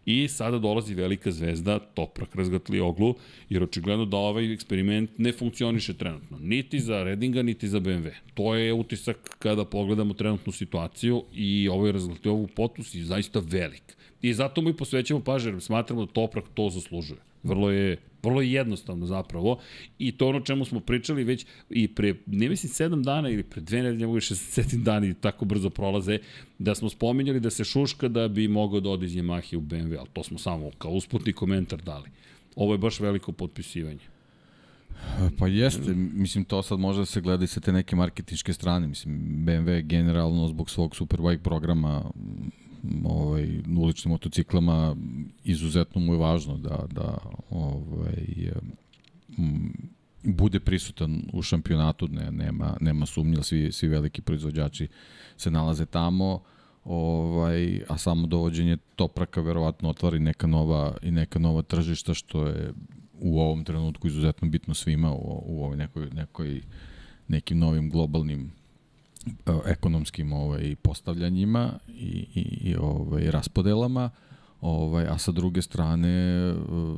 I 0.08 0.28
sada 0.28 0.60
dolazi 0.60 0.94
velika 0.96 1.32
zvezda 1.32 1.80
Toprak 1.80 2.36
razgatli 2.36 2.80
oglu, 2.80 3.16
jer 3.50 3.64
očigledno 3.64 4.06
da 4.06 4.18
ovaj 4.18 4.54
eksperiment 4.54 5.10
ne 5.18 5.32
funkcioniše 5.32 5.94
trenutno. 5.94 6.38
Niti 6.42 6.80
za 6.80 7.04
Redinga, 7.04 7.44
niti 7.44 7.68
za 7.68 7.80
BMW. 7.80 8.12
To 8.34 8.56
je 8.56 8.74
utisak 8.74 9.36
kada 9.40 9.66
pogledamo 9.66 10.14
trenutnu 10.14 10.54
situaciju 10.54 11.24
i 11.34 11.70
ovaj 11.70 11.92
razgatli 11.92 12.32
ovu 12.32 12.48
potus 12.48 12.96
je 12.96 13.04
zaista 13.04 13.42
velik. 13.46 13.98
I 14.22 14.34
zato 14.34 14.62
mu 14.62 14.70
i 14.70 14.78
posvećamo 14.78 15.20
pažnje, 15.20 15.60
smatramo 15.62 16.06
da 16.06 16.12
Toprak 16.12 16.46
to 16.54 16.70
zaslužuje. 16.70 17.20
Vrlo 17.48 17.72
je 17.72 17.98
Vrlo 18.24 18.42
je 18.42 18.52
jednostavno 18.52 19.06
zapravo 19.06 19.60
i 20.00 20.12
to 20.12 20.28
ono 20.28 20.40
čemu 20.40 20.66
smo 20.66 20.80
pričali 20.80 21.24
već 21.24 21.46
i 21.70 21.88
pre, 21.88 22.16
ne 22.26 22.50
mislim, 22.50 22.92
7 22.92 23.04
dana 23.04 23.30
ili 23.30 23.44
pre 23.44 23.62
dve 23.62 23.84
nedelje, 23.84 24.06
mogu 24.06 24.20
67 24.20 24.84
dana 24.84 25.08
i 25.08 25.14
tako 25.14 25.46
brzo 25.46 25.70
prolaze, 25.70 26.20
da 26.60 26.76
smo 26.76 26.90
spominjali 26.90 27.40
da 27.40 27.50
se 27.50 27.64
šuška 27.64 28.08
da 28.08 28.28
bi 28.28 28.48
mogao 28.48 28.80
da 28.80 28.90
ode 28.90 29.06
iz 29.06 29.16
Yamahe 29.16 29.58
u 29.58 29.62
BMW, 29.62 29.96
ali 30.00 30.08
to 30.14 30.24
smo 30.24 30.38
samo 30.38 30.72
kao 30.78 30.92
usputni 30.92 31.34
komentar 31.34 31.82
dali. 31.82 32.10
Ovo 32.56 32.74
je 32.74 32.78
baš 32.78 33.00
veliko 33.00 33.32
potpisivanje. 33.32 34.06
Pa 35.40 35.48
jeste, 35.48 35.94
mislim 35.96 36.46
to 36.46 36.64
sad 36.64 36.80
može 36.80 37.00
da 37.00 37.06
se 37.06 37.22
gleda 37.22 37.44
i 37.44 37.48
sa 37.48 37.60
te 37.60 37.72
neke 37.72 37.96
marketinške 37.96 38.54
strane, 38.54 38.88
mislim 38.88 39.20
BMW 39.46 39.82
generalno 39.82 40.48
zbog 40.48 40.70
svog 40.70 40.96
Superbike 40.96 41.44
programa 41.44 42.12
ovaj, 43.04 43.62
uličnim 43.78 44.12
motociklama 44.12 44.96
izuzetno 45.44 46.02
mu 46.02 46.14
je 46.14 46.20
važno 46.20 46.58
da, 46.58 46.86
da 46.92 47.18
ovaj, 47.50 48.52
m, 49.38 49.74
bude 50.24 50.60
prisutan 50.60 51.24
u 51.34 51.42
šampionatu, 51.42 52.08
ne, 52.08 52.32
nema, 52.32 52.78
nema 52.82 53.06
sumnje, 53.06 53.44
svi, 53.44 53.72
svi 53.72 53.88
veliki 53.88 54.22
proizvođači 54.22 54.88
se 55.38 55.52
nalaze 55.52 55.86
tamo, 55.86 56.42
ovaj, 56.84 57.82
a 57.90 57.98
samo 57.98 58.28
dovođenje 58.28 58.78
Topraka 58.96 59.42
verovatno 59.42 59.90
otvori 59.90 60.20
neka 60.20 60.48
nova 60.48 60.98
i 61.02 61.12
neka 61.12 61.40
nova 61.40 61.62
tržišta 61.62 62.14
što 62.14 62.48
je 62.48 62.74
u 63.20 63.40
ovom 63.40 63.64
trenutku 63.64 64.08
izuzetno 64.08 64.50
bitno 64.50 64.74
svima 64.74 65.14
u, 65.14 65.44
u 65.46 65.64
ovoj 65.64 65.78
nekoj, 65.78 66.10
nekoj 66.10 66.62
nekim 67.28 67.60
novim 67.60 67.90
globalnim 67.90 68.52
ekonomskim 69.66 70.34
ovaj 70.34 70.76
postavljanjima 70.76 71.74
i 71.88 72.28
i 72.36 72.42
i 72.70 72.76
ovaj 72.76 73.32
raspodelama. 73.32 74.10
Ovaj 74.62 75.08
a 75.08 75.18
sa 75.18 75.32
druge 75.32 75.62
strane 75.62 76.10
e, 76.10 76.54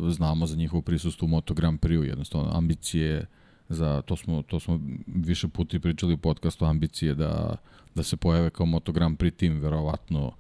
znamo 0.09 0.47
za 0.47 0.55
njihovo 0.55 0.81
prisustvo 0.81 1.25
u 1.25 1.29
Moto 1.29 1.53
Grand 1.53 1.79
Prix, 1.79 2.07
jednostavno 2.07 2.51
ambicije 2.53 3.25
za 3.69 4.01
to 4.01 4.15
smo 4.15 4.41
to 4.41 4.59
smo 4.59 4.79
više 5.07 5.47
puta 5.47 5.79
pričali 5.79 6.13
u 6.13 6.17
podcastu 6.17 6.65
ambicije 6.65 7.15
da 7.15 7.55
da 7.95 8.03
se 8.03 8.17
pojave 8.17 8.49
kao 8.49 8.65
Moto 8.65 8.91
Grand 8.91 9.17
Prix 9.17 9.35
tim 9.35 9.59
verovatno 9.59 10.31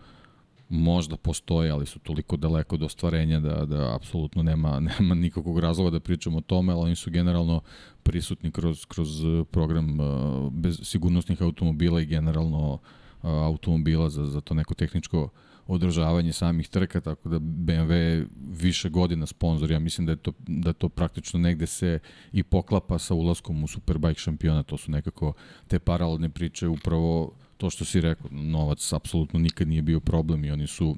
možda 0.69 1.17
postoje, 1.17 1.71
ali 1.71 1.85
su 1.85 1.99
toliko 1.99 2.37
daleko 2.37 2.75
od 2.75 2.83
ostvarenja 2.83 3.39
da, 3.39 3.65
da 3.65 3.95
apsolutno 3.95 4.43
nema, 4.43 4.79
nema 4.99 5.15
nikakvog 5.15 5.59
razloga 5.59 5.89
da 5.89 5.99
pričamo 5.99 6.37
o 6.37 6.41
tome, 6.41 6.73
ali 6.73 6.81
oni 6.81 6.95
su 6.95 7.11
generalno 7.11 7.61
prisutni 8.03 8.51
kroz, 8.51 8.85
kroz 8.85 9.09
program 9.51 9.99
uh, 9.99 10.53
bez 10.53 10.79
sigurnosnih 10.83 11.41
automobila 11.41 12.01
i 12.01 12.05
generalno 12.05 12.73
uh, 12.73 12.79
automobila 13.21 14.09
za, 14.09 14.25
za 14.25 14.41
to 14.41 14.53
neko 14.53 14.73
tehničko 14.73 15.29
održavanje 15.67 16.33
samih 16.33 16.69
trka, 16.69 17.01
tako 17.01 17.29
da 17.29 17.39
BMW 17.39 17.91
je 17.91 18.27
više 18.37 18.89
godina 18.89 19.25
sponsor, 19.25 19.71
ja 19.71 19.79
mislim 19.79 20.05
da 20.05 20.11
je 20.11 20.15
to, 20.15 20.31
da 20.47 20.73
to 20.73 20.89
praktično 20.89 21.39
negde 21.39 21.67
se 21.67 21.99
i 22.31 22.43
poklapa 22.43 22.99
sa 22.99 23.13
ulaskom 23.13 23.63
u 23.63 23.67
Superbike 23.67 24.19
šampiona, 24.19 24.63
to 24.63 24.77
su 24.77 24.91
nekako 24.91 25.33
te 25.67 25.79
paralelne 25.79 26.29
priče 26.29 26.67
upravo 26.67 27.33
to 27.59 27.69
što 27.69 27.85
si 27.85 28.01
rekao, 28.01 28.29
novac 28.31 28.93
apsolutno 28.93 29.39
nikad 29.39 29.67
nije 29.67 29.81
bio 29.81 29.99
problem 29.99 30.45
i 30.45 30.51
oni 30.51 30.67
su 30.67 30.97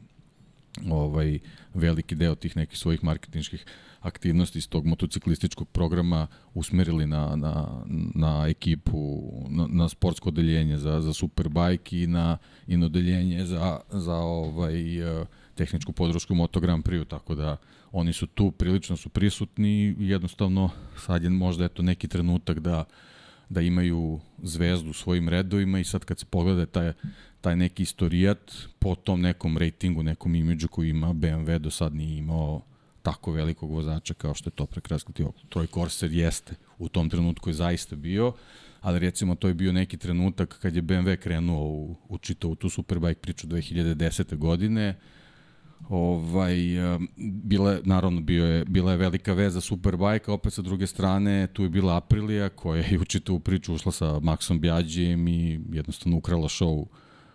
ovaj 0.90 1.40
veliki 1.74 2.16
deo 2.16 2.36
tih 2.36 2.58
nekih 2.58 2.78
svojih 2.78 3.04
marketinških 3.04 3.66
aktivnosti 4.00 4.58
iz 4.58 4.70
tog 4.70 4.86
motociklističkog 4.86 5.68
programa 5.70 6.28
usmerili 6.54 7.08
na, 7.08 7.36
na, 7.36 7.84
na 8.16 8.46
ekipu, 8.48 9.22
na, 9.50 9.68
na 9.70 9.90
sportsko 9.90 10.30
odeljenje 10.30 10.78
za, 10.78 11.02
za 11.02 11.14
Superbike 11.14 12.04
i 12.04 12.08
na, 12.08 12.38
i 12.68 12.78
na 12.78 12.86
odeljenje 12.86 13.46
za, 13.46 13.80
za 13.90 14.16
ovaj, 14.16 15.00
eh, 15.22 15.26
tehničku 15.56 15.92
podršku 15.92 16.36
Moto 16.36 16.60
Grand 16.60 16.86
Prix, 16.86 17.08
tako 17.08 17.36
da 17.36 17.58
oni 17.92 18.14
su 18.14 18.28
tu, 18.28 18.52
prilično 18.52 18.98
su 18.98 19.10
prisutni 19.10 19.96
i 20.00 20.10
jednostavno 20.10 20.70
sad 20.98 21.24
je 21.24 21.30
možda 21.30 21.66
eto 21.66 21.82
neki 21.82 22.08
trenutak 22.08 22.60
da 22.60 22.86
da 23.52 23.62
imaju 23.62 24.20
zvezdu 24.44 24.90
u 24.90 24.94
svojim 24.94 25.30
redovima 25.30 25.80
i 25.80 25.84
sad 25.84 26.06
kad 26.06 26.20
se 26.20 26.26
pogleda 26.26 26.66
taj, 26.66 26.94
taj 27.42 27.56
neki 27.56 27.84
istorijat 27.84 28.54
po 28.80 28.96
tom 28.96 29.22
nekom 29.22 29.58
rejtingu, 29.58 30.04
nekom 30.04 30.36
imidžu 30.36 30.68
koji 30.68 30.90
ima 30.90 31.08
BMW 31.08 31.58
do 31.58 31.72
sad 31.72 31.96
nije 31.96 32.18
imao 32.18 32.62
tako 33.02 33.32
velikog 33.32 33.72
vozača 33.72 34.14
kao 34.14 34.34
što 34.34 34.48
je 34.48 34.52
to 34.52 34.66
prekraskati 34.66 35.24
okolo. 35.24 35.46
Troj 35.50 35.68
Corsair 35.68 36.14
jeste, 36.14 36.56
u 36.78 36.90
tom 36.90 37.10
trenutku 37.10 37.50
je 37.50 37.54
zaista 37.54 37.96
bio, 37.96 38.34
ali 38.82 39.00
recimo 39.00 39.36
to 39.36 39.48
je 39.48 39.54
bio 39.54 39.74
neki 39.74 39.98
trenutak 39.98 40.60
kad 40.62 40.76
je 40.76 40.84
BMW 40.84 41.16
krenuo 41.16 41.64
u, 41.64 41.96
u 42.10 42.18
čitavu 42.18 42.56
tu 42.56 42.70
Superbike 42.70 43.22
priču 43.22 43.48
2010. 43.48 44.38
godine, 44.38 44.96
ovaj, 45.90 46.56
bila, 47.18 47.80
naravno 47.84 48.22
bio 48.22 48.46
je, 48.46 48.66
bila 48.66 48.92
je 48.92 48.98
velika 48.98 49.34
veza 49.34 49.62
Superbike, 49.62 50.32
a 50.32 50.34
opet 50.34 50.54
sa 50.54 50.62
druge 50.62 50.88
strane 50.88 51.48
tu 51.48 51.64
je 51.64 51.70
bila 51.70 51.98
Aprilija 51.98 52.50
koja 52.50 52.84
je 52.84 53.00
u 53.30 53.40
priču 53.40 53.74
ušla 53.74 53.92
sa 53.92 54.06
Maxom 54.06 54.60
Bjađijem 54.60 55.28
i 55.28 55.60
jednostavno 55.72 56.18
ukrala 56.18 56.48
show 56.48 56.86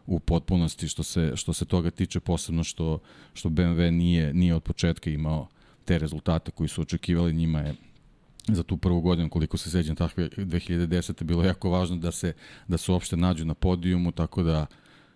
u 0.06 0.20
potpunosti 0.20 0.88
što 0.88 1.02
se, 1.02 1.32
što 1.34 1.52
se 1.52 1.64
toga 1.64 1.90
tiče, 1.90 2.20
posebno 2.20 2.64
što, 2.64 2.98
što 3.34 3.48
BMW 3.48 3.90
nije, 3.90 4.34
nije 4.34 4.54
od 4.54 4.62
početka 4.62 5.10
imao 5.10 5.48
te 5.84 5.98
rezultate 5.98 6.50
koji 6.50 6.68
su 6.68 6.82
očekivali 6.82 7.32
njima 7.32 7.60
je 7.60 7.74
za 8.48 8.62
tu 8.62 8.76
prvu 8.76 9.00
godinu, 9.00 9.30
koliko 9.30 9.56
se 9.56 9.70
seđam 9.70 9.96
takve 9.96 10.28
2010. 10.28 11.24
bilo 11.24 11.44
jako 11.44 11.70
važno 11.70 11.96
da 11.96 12.12
se, 12.12 12.32
da 12.68 12.78
se 12.78 12.92
uopšte 12.92 13.16
nađu 13.16 13.44
na 13.44 13.54
podijumu, 13.54 14.12
tako 14.12 14.42
da 14.42 14.66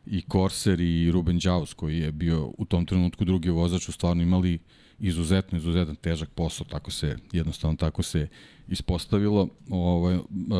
i 0.06 0.22
Corsair 0.32 0.80
i 0.80 1.10
Ruben 1.10 1.40
Jaus 1.42 1.74
koji 1.74 1.98
je 1.98 2.12
bio 2.12 2.52
u 2.58 2.64
tom 2.64 2.86
trenutku 2.86 3.24
drugi 3.24 3.50
vozač 3.50 3.88
u 3.88 3.92
stvarno 3.92 4.22
imali 4.22 4.58
izuzetno, 5.00 5.58
izuzetan 5.58 5.96
težak 5.96 6.28
posao, 6.30 6.66
tako 6.70 6.90
se, 6.90 7.16
jednostavno 7.32 7.76
tako 7.76 8.02
se 8.02 8.28
ispostavilo. 8.68 9.48
Ovaj, 9.70 10.18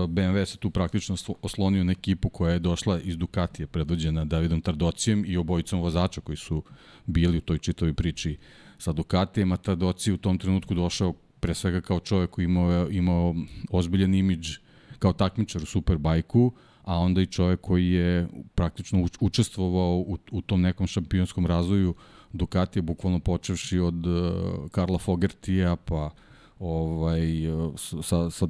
BMW 0.09 0.45
se 0.45 0.57
tu 0.57 0.71
praktično 0.71 1.17
oslonio 1.43 1.85
na 1.85 1.93
ekipu 1.93 2.29
koja 2.29 2.53
je 2.53 2.59
došla 2.59 3.01
iz 3.01 3.17
Ducatije, 3.17 3.67
predvođena 3.67 4.25
Davidom 4.25 4.61
Tardocijem 4.61 5.25
i 5.27 5.37
obojicom 5.37 5.81
vozača 5.81 6.21
koji 6.21 6.37
su 6.37 6.63
bili 7.07 7.39
u 7.39 7.41
toj 7.41 7.59
čitovi 7.59 7.93
priči 7.93 8.37
sa 8.79 8.93
Ducatijem, 8.93 9.53
a 9.53 9.57
Tardoci 9.57 10.13
u 10.13 10.17
tom 10.17 10.39
trenutku 10.39 10.75
došao 10.75 11.13
pre 11.41 11.55
svega 11.55 11.81
kao 11.81 12.01
čovek 12.01 12.31
koji 12.31 12.45
imao, 12.45 12.91
imao 12.91 13.35
ozbiljan 13.71 14.15
imidž 14.15 14.57
kao 14.99 15.13
takmičar 15.13 15.63
u 15.63 15.67
Superbajku, 15.67 16.53
a 16.91 16.99
onda 16.99 17.23
i 17.23 17.27
čovek 17.27 17.61
koji 17.61 17.89
je 17.89 18.29
praktično 18.55 19.07
učestvovao 19.21 19.97
u, 19.99 20.19
u 20.31 20.43
tom 20.43 20.61
nekom 20.61 20.87
šampionskom 20.87 21.47
razvoju 21.47 21.95
Ducatija, 22.33 22.83
bukvalno 22.83 23.19
počevši 23.19 23.79
od 23.79 24.07
uh, 24.07 24.71
Karla 24.71 24.99
Fogertija, 24.99 25.77
pa 25.77 26.11
ovaj, 26.59 27.49
uh, 27.49 27.75
sa, 28.03 28.31
sa 28.31 28.49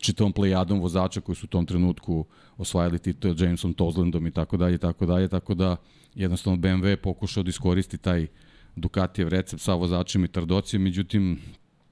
čitavom 0.00 0.32
plejadom 0.32 0.80
vozača 0.80 1.20
koji 1.20 1.36
su 1.36 1.46
u 1.46 1.48
tom 1.48 1.66
trenutku 1.66 2.24
osvajali 2.56 2.98
titul 2.98 3.34
Jamesom 3.38 3.74
Tozlandom 3.74 4.26
i 4.26 4.30
tako 4.30 4.56
dalje, 4.56 4.78
tako 4.78 5.06
dalje, 5.06 5.28
tako 5.28 5.54
da 5.54 5.76
jednostavno 6.14 6.58
BMW 6.58 6.84
je 6.86 6.96
pokušao 6.96 7.42
da 7.42 7.48
iskoristi 7.48 7.98
taj 7.98 8.26
Ducatijev 8.76 9.28
recept 9.28 9.62
sa 9.62 9.74
vozačima 9.74 10.24
i 10.24 10.28
Tardocijem, 10.28 10.82
međutim, 10.82 11.38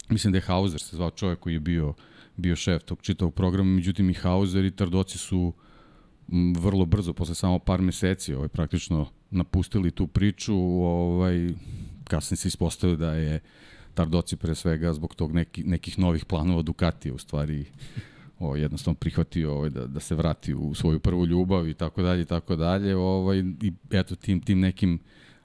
mislim 0.08 0.32
da 0.32 0.38
je 0.38 0.42
Hauser 0.42 0.80
se 0.80 0.96
zvao 0.96 1.10
čovjek 1.10 1.38
koji 1.38 1.54
je 1.54 1.60
bio, 1.60 1.94
bio 2.36 2.56
šef 2.56 2.82
tog 2.82 3.02
čitavog 3.02 3.34
programa, 3.34 3.70
međutim 3.70 4.10
i 4.10 4.14
Hauser 4.14 4.64
i 4.64 4.70
Tardoci 4.70 5.18
su 5.18 5.52
m, 5.52 5.65
vrlo 6.58 6.84
brzo, 6.84 7.12
posle 7.12 7.34
samo 7.34 7.58
par 7.58 7.82
meseci, 7.82 8.34
ovaj, 8.34 8.48
praktično 8.48 9.06
napustili 9.30 9.90
tu 9.90 10.06
priču, 10.06 10.56
ovaj, 10.56 11.48
kasnije 12.04 12.36
se 12.36 12.48
ispostavio 12.48 12.96
da 12.96 13.14
je 13.14 13.40
Tardoci 13.94 14.36
pre 14.36 14.54
svega 14.54 14.92
zbog 14.92 15.14
tog 15.14 15.32
neki, 15.32 15.64
nekih 15.64 15.98
novih 15.98 16.24
planova 16.24 16.62
Ducatija 16.62 17.14
u 17.14 17.18
stvari 17.18 17.64
o, 18.38 18.56
jednostavno 18.56 18.94
prihvatio 18.94 19.54
ovaj, 19.54 19.70
da, 19.70 19.86
da 19.86 20.00
se 20.00 20.14
vrati 20.14 20.54
u 20.54 20.74
svoju 20.74 21.00
prvu 21.00 21.26
ljubav 21.26 21.68
i 21.68 21.74
tako 21.74 22.02
dalje 22.02 22.22
i 22.22 22.24
tako 22.24 22.56
dalje 22.56 22.96
ovaj, 22.96 23.38
i 23.38 23.72
eto 23.90 24.16
tim, 24.16 24.40
tim 24.40 24.60
nekim 24.60 24.98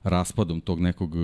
raspadom 0.03 0.61
tog 0.61 0.79
nekog 0.79 1.15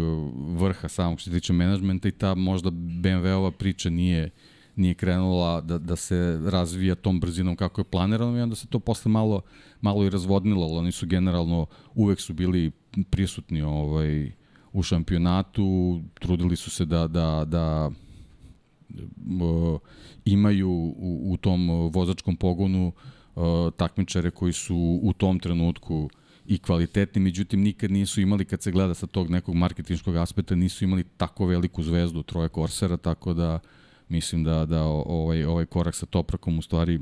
vrha 0.57 0.87
samog 0.87 1.19
što 1.19 1.29
se 1.29 1.39
tiče 1.39 1.53
menadžmenta 1.53 2.07
i 2.07 2.11
ta 2.11 2.35
možda 2.35 2.69
BMW-ova 2.71 3.51
priča 3.51 3.89
nije 3.89 4.29
nije 4.77 4.93
krenula 4.93 5.61
da, 5.61 5.77
da 5.77 5.95
se 5.95 6.39
razvija 6.45 6.95
tom 6.95 7.19
brzinom 7.19 7.55
kako 7.55 7.81
je 7.81 7.85
planirano 7.85 8.37
i 8.37 8.41
onda 8.41 8.55
se 8.55 8.67
to 8.67 8.79
posle 8.79 9.11
malo, 9.11 9.41
malo 9.81 10.05
i 10.05 10.09
razvodnilo, 10.09 10.65
ali 10.65 10.77
oni 10.77 10.91
su 10.91 11.07
generalno 11.07 11.65
uvek 11.95 12.21
su 12.21 12.33
bili 12.33 12.71
prisutni 13.09 13.61
ovaj, 13.61 14.31
u 14.73 14.83
šampionatu, 14.83 16.01
trudili 16.19 16.55
su 16.55 16.69
se 16.69 16.85
da, 16.85 17.07
da, 17.07 17.45
da 17.45 17.91
uh, 18.89 19.79
imaju 20.25 20.69
u, 20.69 21.21
u 21.31 21.37
tom 21.37 21.69
vozačkom 21.93 22.35
pogonu 22.35 22.91
uh, 23.35 23.43
takmičare 23.77 24.31
koji 24.31 24.53
su 24.53 24.99
u 25.03 25.13
tom 25.13 25.39
trenutku 25.39 26.09
i 26.47 26.57
kvalitetni, 26.57 27.21
međutim 27.21 27.61
nikad 27.61 27.91
nisu 27.91 28.21
imali, 28.21 28.45
kad 28.45 28.61
se 28.61 28.71
gleda 28.71 28.93
sa 28.93 29.07
tog 29.07 29.29
nekog 29.29 29.55
marketinškog 29.55 30.15
aspekta, 30.15 30.55
nisu 30.55 30.83
imali 30.83 31.03
tako 31.17 31.45
veliku 31.45 31.83
zvezdu 31.83 32.23
troje 32.23 32.49
Korsera, 32.49 32.97
tako 32.97 33.33
da 33.33 33.59
mislim 34.09 34.43
da, 34.43 34.65
da 34.65 34.83
ovaj, 34.83 35.43
ovaj 35.43 35.65
korak 35.65 35.95
sa 35.95 36.05
Toprakom 36.05 36.59
u 36.59 36.61
stvari 36.61 36.99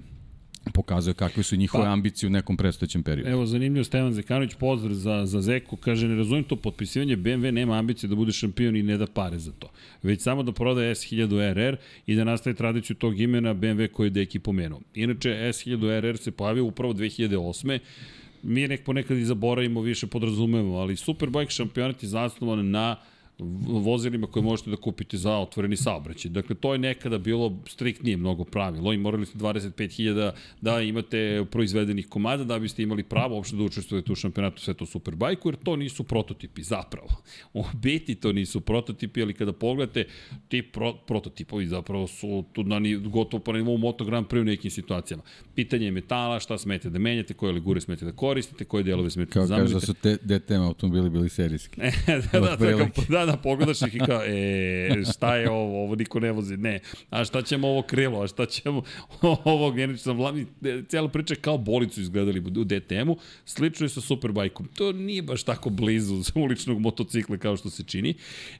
pokazuje 0.73 1.13
kakve 1.13 1.43
su 1.43 1.55
njihove 1.55 1.83
pa, 1.83 1.91
ambicije 1.91 2.27
u 2.27 2.29
nekom 2.29 2.57
predstojećem 2.57 3.03
periodu. 3.03 3.29
Evo, 3.29 3.45
zanimljivo, 3.45 3.83
Stevan 3.83 4.13
Zekanović, 4.13 4.53
pozdrav 4.55 4.93
za, 4.93 5.25
za 5.25 5.41
Zeku, 5.41 5.75
kaže, 5.77 6.07
ne 6.07 6.15
razumijem 6.15 6.43
to 6.43 6.55
potpisivanje, 6.55 7.17
BMW 7.17 7.51
nema 7.51 7.77
ambicije 7.77 8.09
da 8.09 8.15
bude 8.15 8.31
šampion 8.31 8.75
i 8.75 8.83
ne 8.83 8.97
da 8.97 9.07
pare 9.07 9.39
za 9.39 9.51
to. 9.51 9.69
Već 10.03 10.21
samo 10.21 10.43
da 10.43 10.51
prodaje 10.51 10.95
S1000 10.95 11.53
RR 11.53 11.77
i 12.05 12.15
da 12.15 12.23
nastaje 12.23 12.53
tradiciju 12.53 12.95
tog 12.95 13.19
imena 13.19 13.53
BMW 13.53 13.91
koji 13.91 14.07
je 14.07 14.11
deki 14.11 14.39
pomenuo. 14.39 14.81
Inače, 14.95 15.29
S1000 15.29 15.99
RR 15.99 16.17
se 16.17 16.31
pojavio 16.31 16.65
upravo 16.65 16.93
2008 16.93 17.79
mi 18.43 18.67
nek 18.67 18.83
ponekad 18.83 19.17
i 19.17 19.25
zaboravimo, 19.25 19.81
više 19.81 20.07
podrazumemo, 20.07 20.75
ali 20.75 20.95
Superbike 20.95 21.51
šampionat 21.51 22.03
je 22.03 22.09
zasnovan 22.09 22.69
na 22.69 22.95
uh, 22.99 23.14
vozilima 23.67 24.27
koje 24.27 24.43
možete 24.43 24.69
da 24.69 24.75
kupite 24.75 25.17
za 25.17 25.37
otvoreni 25.37 25.75
saobraćaj. 25.77 26.31
Dakle, 26.31 26.55
to 26.55 26.73
je 26.73 26.79
nekada 26.79 27.17
bilo 27.17 27.57
striktnije 27.67 28.17
mnogo 28.17 28.43
pravilo 28.43 28.93
i 28.93 28.97
morali 28.97 29.25
ste 29.25 29.37
25.000 29.37 30.31
da 30.61 30.81
imate 30.81 31.45
proizvedenih 31.51 32.07
komada 32.07 32.43
da 32.43 32.59
biste 32.59 32.83
imali 32.83 33.03
pravo 33.03 33.35
uopšte 33.35 33.55
da 33.55 33.63
učestvujete 33.63 34.11
u 34.11 34.15
šampionatu 34.15 34.61
sveta 34.61 34.85
Superbajku, 34.85 35.49
jer 35.49 35.55
to 35.55 35.75
nisu 35.75 36.03
prototipi 36.03 36.63
zapravo. 36.63 37.07
U 37.53 37.63
biti 37.73 38.15
to 38.15 38.31
nisu 38.31 38.61
prototipi, 38.61 39.21
ali 39.21 39.33
kada 39.33 39.53
pogledate, 39.53 40.05
ti 40.47 40.61
pro, 40.61 40.93
prototipovi 40.93 41.67
zapravo 41.67 42.07
su 42.07 42.43
tu 42.53 42.63
na 42.63 42.79
ni, 42.79 42.95
gotovo 42.95 43.43
pa 43.43 43.53
nivou 43.53 43.77
Moto 43.77 44.05
Grand 44.05 44.27
Prix 44.27 44.41
u 44.41 44.45
nekim 44.45 44.71
situacijama. 44.71 45.23
Pitanje 45.55 45.85
je 45.85 45.91
metala, 45.91 46.39
šta 46.39 46.57
smete 46.57 46.89
da 46.89 46.99
menjate, 46.99 47.33
koje 47.33 47.53
ligure 47.53 47.81
smete 47.81 48.05
da 48.05 48.11
koristite, 48.11 48.65
koje 48.65 48.83
delove 48.83 49.09
smete 49.09 49.31
Kao 49.31 49.41
da 49.41 49.47
zamenite. 49.47 49.71
Kao 49.71 49.79
kaže 49.79 49.87
da 49.87 49.93
su 49.93 49.93
te 49.93 50.17
DTM 50.39 50.61
automobili 50.61 51.09
bili 51.09 51.29
serijski. 51.29 51.81
da, 52.31 52.39
da, 52.39 52.55
da, 52.55 52.89
da, 53.09 53.24
da, 53.24 53.24
pogledaš 53.43 53.81
ih 53.81 53.95
i 53.95 53.99
kao, 53.99 54.21
e, 54.25 55.03
šta 55.13 55.35
je 55.35 55.49
ovo, 55.49 55.83
ovo 55.83 55.95
niko 55.95 56.19
ne 56.19 56.31
vozi, 56.31 56.57
ne. 56.57 56.79
A 57.09 57.25
šta 57.25 57.41
ćemo 57.41 57.67
ovo 57.67 57.81
krilo, 57.81 58.21
a 58.21 58.27
šta 58.27 58.45
ćemo 58.45 58.83
ovo 59.43 59.71
generično 59.71 60.13
vladni, 60.13 60.45
cijela 60.87 61.09
priča 61.09 61.33
je 61.33 61.39
kao 61.39 61.57
bolicu 61.57 62.01
izgledali 62.01 62.39
u 62.39 62.63
DTM-u, 62.63 63.17
slično 63.45 63.85
je 63.85 63.89
sa 63.89 64.01
Superbajkom. 64.01 64.67
To 64.75 64.91
nije 64.91 65.21
baš 65.21 65.43
tako 65.43 65.69
blizu 65.69 66.23
uličnog 66.45 66.79
motocikla 66.79 67.37
kao 67.37 67.57
što 67.57 67.69
se 67.69 67.83
čini 67.83 68.13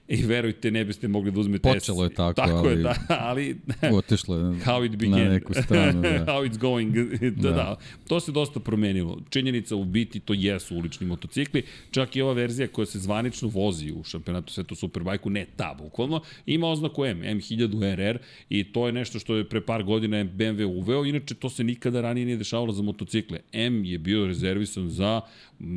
i 0.08 0.24
verujte, 0.24 0.72
ne 0.72 0.86
biste 0.86 1.08
mogli 1.08 1.32
da 1.32 1.40
uzmete 1.40 1.74
Počelo 1.74 2.04
je 2.04 2.10
tako, 2.10 2.34
tako 2.34 2.58
ali... 2.58 2.70
je, 2.70 2.76
da, 2.76 2.96
ali... 3.10 3.58
Otešlo 3.98 4.38
je 4.38 4.44
how 4.44 4.86
it 4.86 4.96
began. 4.96 5.20
na 5.20 5.30
neku 5.30 5.54
stranu, 5.54 6.02
da. 6.02 6.26
how 6.26 6.50
it's 6.50 6.58
going, 6.58 6.96
da, 7.22 7.50
da, 7.50 7.56
da. 7.56 7.78
To 8.08 8.20
se 8.20 8.32
dosta 8.32 8.60
promenilo. 8.60 9.22
Činjenica 9.30 9.76
u 9.76 9.86
biti 9.86 10.20
to 10.20 10.34
jesu 10.34 10.76
ulični 10.76 11.08
motocikli, 11.08 11.64
čak 11.92 12.16
i 12.16 12.22
ova 12.22 12.34
verzija 12.34 12.68
koja 12.68 12.86
se 12.86 13.00
zvanično 13.00 13.48
vozi 13.48 13.92
u 13.92 14.04
šampionatu 14.04 14.54
svetu 14.56 14.76
Superbajku, 14.76 15.30
ne 15.30 15.46
ta 15.56 15.76
bukvalno, 15.78 16.22
ima 16.46 16.68
oznaku 16.68 17.06
M, 17.06 17.22
M1000RR 17.22 18.18
i 18.50 18.64
to 18.64 18.86
je 18.88 18.92
nešto 18.92 19.20
što 19.20 19.36
je 19.36 19.50
pre 19.50 19.62
par 19.62 19.84
godina 19.84 20.18
BMW 20.18 20.66
uveo, 20.66 21.06
inače 21.06 21.36
to 21.36 21.50
se 21.50 21.64
nikada 21.64 22.02
ranije 22.02 22.26
nije 22.26 22.38
dešavalo 22.38 22.72
za 22.72 22.84
motocikle. 22.84 23.40
M 23.52 23.86
je 23.86 23.98
bio 23.98 24.28
rezervisan 24.28 24.90
za 24.90 25.22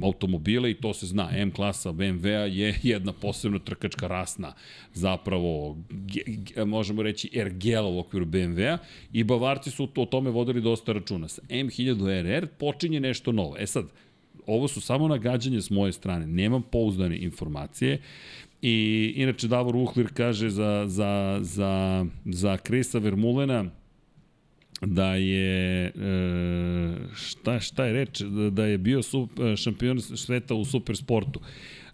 automobile 0.03 0.71
i 0.71 0.75
to 0.75 0.95
se 0.95 1.07
zna. 1.07 1.29
M 1.33 1.51
klasa 1.51 1.93
BMW-a 1.93 2.47
je 2.47 2.79
jedna 2.83 3.13
posebno 3.13 3.59
trkačka 3.59 4.07
rasna, 4.07 4.55
zapravo 4.95 5.77
možemo 6.67 7.03
reći 7.03 7.31
ergela 7.35 7.89
u 7.89 7.99
okviru 7.99 8.27
BMW-a 8.27 8.79
i 9.13 9.25
Bavarci 9.25 9.71
su 9.71 9.89
o 9.97 10.05
tome 10.05 10.31
vodili 10.31 10.61
dosta 10.61 10.93
računa. 10.93 11.29
Sa 11.29 11.43
M1000RR 11.49 12.47
počinje 12.47 13.01
nešto 13.01 13.33
novo. 13.33 13.57
E 13.59 13.67
sad, 13.67 13.87
ovo 14.47 14.69
su 14.69 14.81
samo 14.81 15.09
nagađanje 15.09 15.61
s 15.61 15.71
moje 15.71 15.93
strane, 15.93 16.27
nemam 16.27 16.63
pouzdane 16.63 17.19
informacije. 17.19 18.01
I 18.63 19.13
inače 19.17 19.49
Davor 19.49 19.77
Uhlir 19.77 20.09
kaže 20.15 20.51
za, 20.51 20.85
za, 20.87 21.39
za, 21.43 22.07
za 22.25 22.57
Krisa 22.57 22.99
Vermulena 22.99 23.65
da 24.81 25.15
je 25.15 25.85
e, 25.87 25.91
šta, 27.15 27.61
šta 27.61 27.85
je 27.85 27.93
reč 27.93 28.21
da 28.51 28.65
je 28.65 28.79
bio 28.79 29.01
šampion 29.57 30.01
sveta 30.01 30.55
u 30.55 30.65
supersportu. 30.65 31.41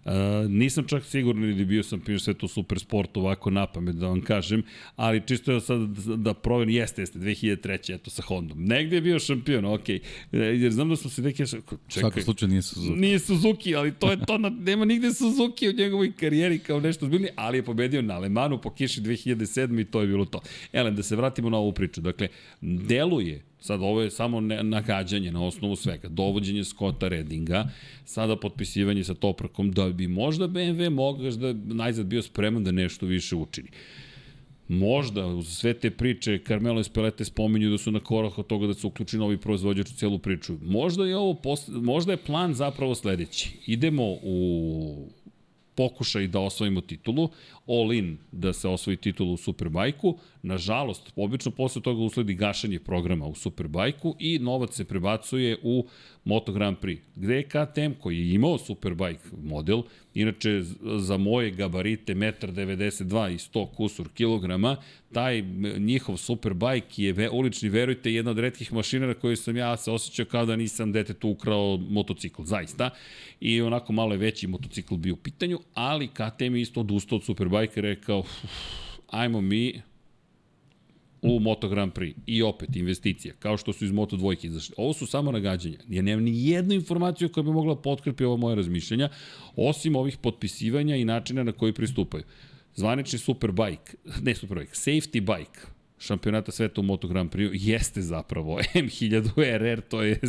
Uh, 0.05 0.11
nisam 0.49 0.87
čak 0.87 1.03
siguran 1.05 1.57
da 1.57 1.65
bio 1.65 1.83
sam 1.83 1.99
pio 1.99 2.19
sve 2.19 2.33
to 2.33 2.47
super 2.47 2.79
sport 2.79 3.17
ovako 3.17 3.49
na 3.49 3.65
pamet 3.65 3.95
da 3.95 4.07
vam 4.07 4.21
kažem, 4.21 4.63
ali 4.95 5.21
čisto 5.27 5.51
je 5.51 5.61
sad 5.61 5.79
da 6.17 6.33
proverim, 6.33 6.73
jeste, 6.73 7.01
jeste, 7.01 7.19
2003. 7.19 7.95
eto 7.95 8.09
sa 8.09 8.21
Hondom. 8.21 8.65
Negde 8.65 8.95
je 8.95 9.01
bio 9.01 9.19
šampion, 9.19 9.65
ok. 9.65 9.89
E, 9.89 10.01
jer 10.31 10.71
znam 10.71 10.89
da 10.89 10.95
smo 10.95 11.09
se 11.09 11.21
neke... 11.21 11.45
Čekaj, 11.45 11.61
Svako 11.87 12.21
slučaj 12.21 12.49
nije 12.49 12.61
Suzuki. 12.61 12.99
Nije 12.99 13.19
Suzuki, 13.19 13.75
ali 13.75 13.91
to 13.91 14.11
je 14.11 14.17
to, 14.27 14.37
na, 14.37 14.49
nema 14.49 14.85
nigde 14.85 15.13
Suzuki 15.13 15.69
u 15.69 15.73
njegovoj 15.73 16.11
karijeri 16.11 16.59
kao 16.59 16.79
nešto 16.79 17.05
zbiljni, 17.05 17.27
ali 17.35 17.57
je 17.57 17.63
pobedio 17.63 18.01
na 18.01 18.13
Alemanu 18.13 18.61
po 18.61 18.69
kiši 18.69 19.01
2007. 19.01 19.81
i 19.81 19.85
to 19.85 20.01
je 20.01 20.07
bilo 20.07 20.25
to. 20.25 20.41
Elem, 20.73 20.95
da 20.95 21.03
se 21.03 21.15
vratimo 21.15 21.49
na 21.49 21.57
ovu 21.57 21.71
priču. 21.71 22.01
Dakle, 22.01 22.27
deluje 22.61 23.43
Sad 23.65 23.81
ovo 23.81 24.01
je 24.01 24.11
samo 24.11 24.41
nagađanje 24.41 25.31
na 25.31 25.43
osnovu 25.43 25.75
svega. 25.75 26.07
Dovođenje 26.07 26.63
Scotta 26.63 27.07
Reddinga, 27.07 27.69
sada 28.05 28.35
potpisivanje 28.35 29.03
sa 29.03 29.13
Toprakom, 29.13 29.71
da 29.71 29.89
bi 29.89 30.07
možda 30.07 30.47
BMW 30.47 30.89
mogao 30.89 31.31
da 31.31 31.53
najzad 31.73 32.05
bio 32.05 32.21
spreman 32.21 32.63
da 32.63 32.71
nešto 32.71 33.05
više 33.05 33.35
učini. 33.35 33.69
Možda, 34.67 35.25
uz 35.25 35.47
sve 35.47 35.73
te 35.73 35.89
priče, 35.89 36.39
Carmelo 36.47 36.79
Espelete 36.79 37.25
spominju 37.25 37.69
da 37.69 37.77
su 37.77 37.91
na 37.91 37.99
korak 37.99 38.37
od 38.37 38.47
toga 38.47 38.67
da 38.67 38.73
se 38.73 38.87
uključi 38.87 39.17
novi 39.17 39.37
proizvođač 39.37 39.89
u 39.89 39.95
celu 39.95 40.19
priču. 40.19 40.57
Možda 40.61 41.05
je 41.05 41.17
ovo, 41.17 41.33
posle, 41.33 41.81
možda 41.81 42.13
je 42.13 42.17
plan 42.17 42.53
zapravo 42.53 42.95
sledeći. 42.95 43.49
Idemo 43.65 44.03
u 44.23 45.09
pokušaj 45.75 46.27
da 46.27 46.39
osvojimo 46.39 46.81
titulu, 46.81 47.29
all 47.67 47.93
in 47.93 48.17
da 48.31 48.53
se 48.53 48.67
osvoji 48.67 48.97
titulu 48.97 49.33
u 49.33 49.37
Superbajku. 49.37 50.17
Nažalost, 50.43 51.11
obično 51.15 51.51
posle 51.51 51.81
toga 51.81 52.01
usledi 52.01 52.33
gašanje 52.33 52.79
programa 52.79 53.25
u 53.25 53.35
Superbajku 53.35 54.15
i 54.19 54.39
novac 54.39 54.75
se 54.75 54.85
prebacuje 54.85 55.57
u 55.63 55.85
Moto 56.23 56.51
Grand 56.51 56.77
Prix, 56.77 56.99
gde 57.15 57.35
je 57.35 57.43
KTM 57.43 57.99
koji 57.99 58.17
je 58.17 58.33
imao 58.33 58.57
Superbike 58.57 59.23
model, 59.43 59.81
inače 60.13 60.61
za 60.97 61.17
moje 61.17 61.51
gabarite 61.51 62.15
1,92 62.15 63.33
i 63.33 63.37
100 63.37 63.67
kusur 63.75 64.09
kilograma, 64.13 64.77
taj 65.13 65.41
njihov 65.77 66.17
Superbike 66.17 67.03
je 67.03 67.29
ulični, 67.29 67.69
verujte, 67.69 68.13
jedna 68.13 68.31
od 68.31 68.39
redkih 68.39 68.73
mašina 68.73 69.07
na 69.07 69.13
kojoj 69.13 69.35
sam 69.35 69.57
ja 69.57 69.77
se 69.77 69.91
osjećao 69.91 70.25
kao 70.25 70.45
da 70.45 70.55
nisam 70.55 70.91
detetu 70.91 71.29
ukrao 71.29 71.77
motocikl, 71.77 72.43
zaista. 72.43 72.89
I 73.39 73.61
onako 73.61 73.93
malo 73.93 74.13
je 74.13 74.17
veći 74.17 74.47
motocikl 74.47 74.95
bio 74.95 75.13
u 75.13 75.17
pitanju, 75.17 75.59
ali 75.73 76.07
KTM 76.07 76.55
je 76.55 76.61
isto 76.61 76.79
odustao 76.79 77.15
od 77.15 77.23
Superbike 77.23 77.54
i 77.63 77.81
rekao, 77.81 78.23
ajmo 79.07 79.41
mi, 79.41 79.81
u 81.21 81.39
Moto 81.39 81.69
Grand 81.69 81.93
Prix. 81.93 82.15
I 82.25 82.43
opet, 82.43 82.75
investicija, 82.75 83.33
kao 83.39 83.57
što 83.57 83.73
su 83.73 83.85
iz 83.85 83.91
Moto 83.91 84.15
dvojke 84.15 84.47
izašli. 84.47 84.75
Ovo 84.77 84.93
su 84.93 85.05
samo 85.05 85.31
nagađanja. 85.31 85.77
Ja 85.89 86.01
nemam 86.01 86.23
ni 86.23 86.47
jednu 86.49 86.73
informaciju 86.73 87.29
koja 87.29 87.43
bi 87.43 87.51
mogla 87.51 87.81
potkrepi 87.81 88.23
ovo 88.23 88.37
moje 88.37 88.55
razmišljenja, 88.55 89.09
osim 89.55 89.95
ovih 89.95 90.17
potpisivanja 90.17 90.95
i 90.95 91.05
načina 91.05 91.43
na 91.43 91.51
koji 91.51 91.73
pristupaju. 91.73 92.23
Zvanični 92.75 93.19
Superbike, 93.19 93.97
ne 94.21 94.35
Superbike, 94.35 94.71
Safety 94.73 95.19
Bike, 95.19 95.59
šampionata 95.99 96.51
sveta 96.51 96.81
u 96.81 96.83
Moto 96.83 97.07
Grand 97.07 97.31
Prix 97.31 97.49
jeste 97.53 98.01
zapravo 98.01 98.59
M1000 98.73 99.57
RR, 99.57 99.81
to 99.81 100.03
je, 100.03 100.19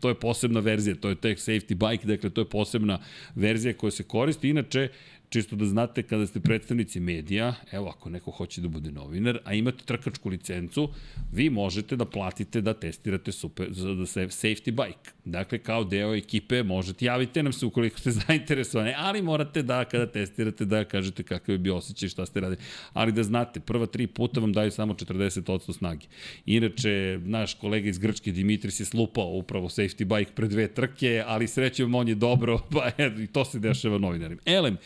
to 0.00 0.08
je 0.08 0.14
posebna 0.14 0.60
verzija, 0.60 0.96
to 0.96 1.08
je 1.08 1.14
tek 1.14 1.38
safety 1.38 1.74
bike, 1.74 2.06
dakle 2.06 2.30
to 2.30 2.40
je 2.40 2.48
posebna 2.48 2.98
verzija 3.34 3.74
koja 3.74 3.90
se 3.90 4.02
koristi. 4.02 4.48
Inače, 4.48 4.88
Čisto 5.34 5.56
da 5.56 5.66
znate 5.66 6.02
kada 6.02 6.26
ste 6.26 6.40
predstavnici 6.40 7.00
medija, 7.00 7.54
evo 7.72 7.88
ako 7.88 8.10
neko 8.10 8.30
hoće 8.30 8.60
da 8.60 8.68
bude 8.68 8.92
novinar, 8.92 9.38
a 9.44 9.54
imate 9.54 9.84
trkačku 9.84 10.28
licencu, 10.28 10.88
vi 11.32 11.50
možete 11.50 11.96
da 11.96 12.04
platite 12.04 12.60
da 12.60 12.74
testirate 12.74 13.32
super, 13.32 13.68
da 13.70 14.06
se 14.06 14.20
safety 14.20 14.70
bike. 14.70 15.10
Dakle, 15.24 15.58
kao 15.58 15.84
deo 15.84 16.14
ekipe 16.14 16.62
možete, 16.62 17.04
javite 17.04 17.42
nam 17.42 17.52
se 17.52 17.66
ukoliko 17.66 17.98
ste 17.98 18.10
zainteresovani, 18.26 18.94
ali 18.96 19.22
morate 19.22 19.62
da 19.62 19.84
kada 19.84 20.06
testirate 20.06 20.64
da 20.64 20.84
kažete 20.84 21.22
kakav 21.22 21.54
je 21.54 21.58
bio 21.58 21.76
osjećaj, 21.76 22.08
šta 22.08 22.26
ste 22.26 22.40
radili. 22.40 22.60
Ali 22.92 23.12
da 23.12 23.22
znate, 23.22 23.60
prva 23.60 23.86
tri 23.86 24.06
puta 24.06 24.40
vam 24.40 24.52
daju 24.52 24.70
samo 24.70 24.94
40% 24.94 25.72
snage. 25.72 26.06
Inače, 26.46 27.18
naš 27.24 27.54
kolega 27.54 27.88
iz 27.88 27.98
Grčke 27.98 28.32
Dimitris 28.32 28.80
je 28.80 28.86
slupao 28.86 29.26
upravo 29.26 29.68
safety 29.68 30.04
bike 30.18 30.32
pre 30.34 30.48
dve 30.48 30.68
trke, 30.68 31.22
ali 31.26 31.48
srećom 31.48 31.94
on 31.94 32.08
je 32.08 32.14
dobro, 32.14 32.58
pa 32.72 33.04
i 33.22 33.26
to 33.26 33.44
se 33.44 33.58
dešava 33.58 33.98
novinarima. 33.98 34.40
Elem, 34.46 34.76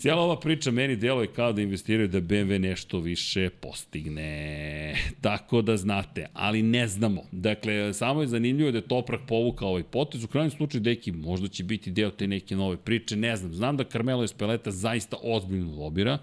Cijela 0.00 0.22
ova 0.22 0.40
priča 0.40 0.70
meni 0.70 0.96
deluje 0.96 1.26
kao 1.26 1.52
da 1.52 1.62
investiraju 1.62 2.08
da 2.08 2.20
BMW 2.20 2.58
nešto 2.58 2.98
više 2.98 3.50
postigne. 3.50 4.94
Tako 5.20 5.62
da 5.62 5.76
znate, 5.76 6.26
ali 6.32 6.62
ne 6.62 6.88
znamo. 6.88 7.22
Dakle, 7.32 7.94
samo 7.94 8.20
je 8.20 8.26
zanimljivo 8.26 8.70
da 8.70 8.78
je 8.78 8.88
Toprak 8.88 9.20
povukao 9.28 9.68
ovaj 9.68 9.82
potez. 9.82 10.24
U 10.24 10.28
krajnjem 10.28 10.50
slučaju, 10.50 10.80
deki, 10.80 11.12
možda 11.12 11.48
će 11.48 11.64
biti 11.64 11.90
deo 11.90 12.10
te 12.10 12.26
neke 12.26 12.56
nove 12.56 12.76
priče, 12.76 13.16
ne 13.16 13.36
znam. 13.36 13.54
Znam 13.54 13.76
da 13.76 13.84
Carmelo 13.84 14.24
Espeleta 14.24 14.70
zaista 14.70 15.16
ozbiljno 15.22 15.74
lobira. 15.76 16.18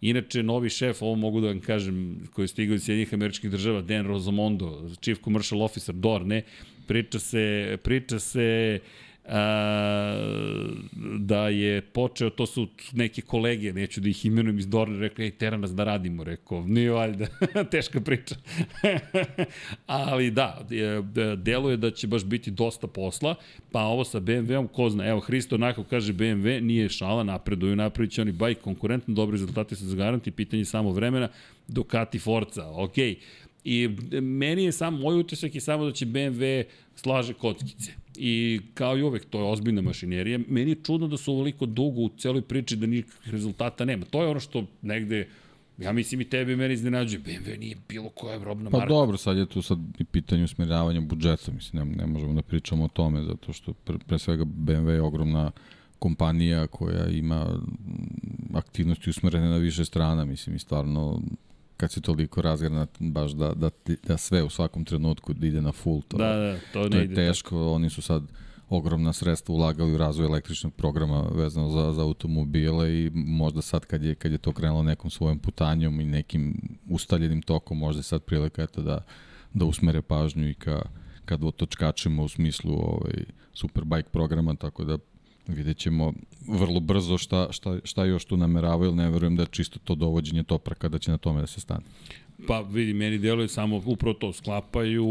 Inače, 0.00 0.42
novi 0.42 0.70
šef, 0.70 1.02
ovo 1.02 1.14
mogu 1.14 1.40
da 1.40 1.46
vam 1.46 1.60
kažem, 1.60 2.20
koji 2.32 2.44
je 2.44 2.48
stigao 2.48 2.74
iz 2.74 2.84
Sjedinjih 2.84 3.14
američkih 3.14 3.50
država, 3.50 3.82
Dan 3.82 4.06
Rosamondo, 4.06 4.90
Chief 5.00 5.18
Commercial 5.24 5.62
Officer 5.62 5.94
Dorne, 5.94 6.42
priča 6.86 7.18
se, 7.18 7.76
priča 7.82 8.18
se 8.18 8.78
a, 9.28 10.16
da 11.18 11.48
je 11.48 11.80
počeo, 11.80 12.30
to 12.30 12.46
su 12.46 12.68
neke 12.92 13.22
kolege, 13.22 13.72
neću 13.72 14.00
da 14.00 14.08
ih 14.08 14.26
imenujem 14.26 14.58
iz 14.58 14.68
Dorne, 14.68 14.98
rekli, 14.98 15.24
ej, 15.24 15.30
tera 15.30 15.56
nas 15.56 15.74
da 15.74 15.84
radimo, 15.84 16.24
rekao, 16.24 16.64
nije 16.66 16.90
valjda, 16.90 17.26
teška 17.70 18.00
priča. 18.00 18.34
Ali 19.86 20.30
da, 20.30 20.66
deluje 21.36 21.76
da 21.76 21.90
će 21.90 22.06
baš 22.06 22.24
biti 22.24 22.50
dosta 22.50 22.86
posla, 22.86 23.34
pa 23.72 23.80
ovo 23.80 24.04
sa 24.04 24.20
BMW-om, 24.20 24.68
ko 24.68 24.90
zna, 24.90 25.06
evo, 25.06 25.20
Hristo 25.20 25.54
onako 25.54 25.84
kaže 25.84 26.12
BMW, 26.12 26.60
nije 26.60 26.88
šala, 26.88 27.22
napreduju, 27.22 27.76
napravit 27.76 28.12
će 28.12 28.22
oni 28.22 28.32
bajk 28.32 28.60
konkurentno, 28.60 29.14
dobri 29.14 29.34
rezultati 29.34 29.76
se 29.76 29.84
zagaranti, 29.84 30.30
pitanje 30.30 30.64
samo 30.64 30.90
vremena, 30.90 31.28
Ducati 31.68 32.18
Forza, 32.18 32.68
okej, 32.68 33.14
okay. 33.14 33.45
I 33.68 33.88
meni 34.20 34.64
je 34.64 34.72
samo, 34.72 34.98
moj 34.98 35.20
utisak 35.20 35.54
je 35.54 35.60
samo 35.60 35.84
da 35.84 35.92
će 35.92 36.06
BMW 36.06 36.64
slaže 36.94 37.34
kockice 37.34 37.92
I 38.16 38.60
kao 38.74 38.98
i 38.98 39.02
uvek, 39.02 39.24
to 39.24 39.38
je 39.38 39.44
ozbiljna 39.44 39.82
mašinerija. 39.82 40.38
Meni 40.48 40.70
je 40.70 40.82
čudno 40.84 41.08
da 41.08 41.16
su 41.16 41.32
ovoliko 41.32 41.66
dugo 41.66 42.00
u 42.00 42.08
celoj 42.08 42.42
priči 42.42 42.76
da 42.76 42.86
nikakvih 42.86 43.32
rezultata 43.32 43.84
nema. 43.84 44.04
To 44.04 44.22
je 44.22 44.28
ono 44.28 44.40
što 44.40 44.64
negde 44.82 45.26
Ja 45.78 45.92
mislim 45.92 46.20
i 46.20 46.24
tebe 46.24 46.52
i 46.52 46.56
meni 46.56 46.74
iznenađuje. 46.74 47.20
BMW 47.22 47.58
nije 47.58 47.76
bilo 47.88 48.08
koja 48.08 48.38
robna 48.44 48.70
pa 48.70 48.78
marka. 48.78 48.94
Pa 48.94 48.94
dobro, 48.94 49.16
sad 49.16 49.36
je 49.36 49.46
tu 49.46 49.62
sad 49.62 49.78
i 49.98 50.04
pitanje 50.04 50.44
usmjeravanja 50.44 51.00
budžeta. 51.00 51.52
Mislim, 51.52 51.88
ne, 51.88 51.96
ne 51.96 52.06
možemo 52.06 52.32
da 52.32 52.42
pričamo 52.42 52.84
o 52.84 52.88
tome, 52.88 53.22
zato 53.22 53.52
što 53.52 53.72
pre, 53.72 53.98
pre 53.98 54.18
svega 54.18 54.44
BMW 54.44 54.88
je 54.88 55.02
ogromna 55.02 55.50
kompanija 55.98 56.66
koja 56.66 57.08
ima 57.08 57.60
aktivnosti 58.54 59.10
usmerene 59.10 59.48
na 59.48 59.56
više 59.56 59.84
strana, 59.84 60.24
mislim, 60.24 60.56
i 60.56 60.58
stvarno 60.58 61.22
kad 61.76 61.92
se 61.92 62.00
toliko 62.00 62.42
razgrana 62.42 62.86
baš 62.98 63.32
da, 63.32 63.54
da, 63.54 63.70
da 64.06 64.16
sve 64.16 64.42
u 64.42 64.50
svakom 64.50 64.84
trenutku 64.84 65.32
ide 65.42 65.60
na 65.62 65.72
full, 65.72 66.02
to, 66.08 66.16
da, 66.16 66.36
da, 66.36 66.56
to, 66.72 66.82
ne 66.82 66.90
to 66.90 66.96
je 66.96 67.04
ide 67.04 67.14
teško, 67.14 67.50
tako. 67.50 67.72
oni 67.72 67.90
su 67.90 68.02
sad 68.02 68.22
ogromna 68.68 69.12
sredstva 69.12 69.54
ulagali 69.54 69.94
u 69.94 69.98
razvoj 69.98 70.26
električnog 70.26 70.74
programa 70.74 71.28
vezano 71.32 71.70
za, 71.70 71.92
za 71.92 72.02
automobile 72.02 72.94
i 72.94 73.10
možda 73.14 73.62
sad 73.62 73.84
kad 73.86 74.02
je, 74.02 74.14
kad 74.14 74.32
je 74.32 74.38
to 74.38 74.52
krenulo 74.52 74.82
nekom 74.82 75.10
svojom 75.10 75.38
putanjom 75.38 76.00
i 76.00 76.04
nekim 76.04 76.60
ustaljenim 76.88 77.42
tokom, 77.42 77.78
možda 77.78 77.98
je 77.98 78.02
sad 78.04 78.22
prilika 78.22 78.62
eto 78.62 78.82
da, 78.82 79.04
da 79.54 79.64
usmere 79.64 80.02
pažnju 80.02 80.48
i 80.48 80.54
ka, 80.54 80.82
kad 81.24 81.44
otočkačemo 81.44 82.24
u 82.24 82.28
smislu 82.28 82.72
ovaj, 82.72 83.24
Superbike 83.52 84.08
programa, 84.12 84.54
tako 84.54 84.84
da 84.84 84.98
vidjet 85.48 85.76
ćemo 85.76 86.12
vrlo 86.48 86.80
brzo 86.80 87.18
šta, 87.18 87.48
šta, 87.50 87.78
šta 87.84 88.04
još 88.04 88.24
tu 88.24 88.36
nameravaju, 88.36 88.94
ne 88.94 89.10
verujem 89.10 89.36
da 89.36 89.42
je 89.42 89.48
čisto 89.50 89.78
to 89.84 89.94
dovođenje 89.94 90.42
topraka 90.42 90.88
da 90.88 90.98
će 90.98 91.10
na 91.10 91.18
tome 91.18 91.40
da 91.40 91.46
se 91.46 91.60
stane. 91.60 91.84
Pa 92.46 92.60
vidi, 92.60 92.92
meni 92.92 93.18
deluje 93.18 93.48
samo 93.48 93.82
upravo 93.86 94.14
to, 94.14 94.32
sklapaju, 94.32 95.06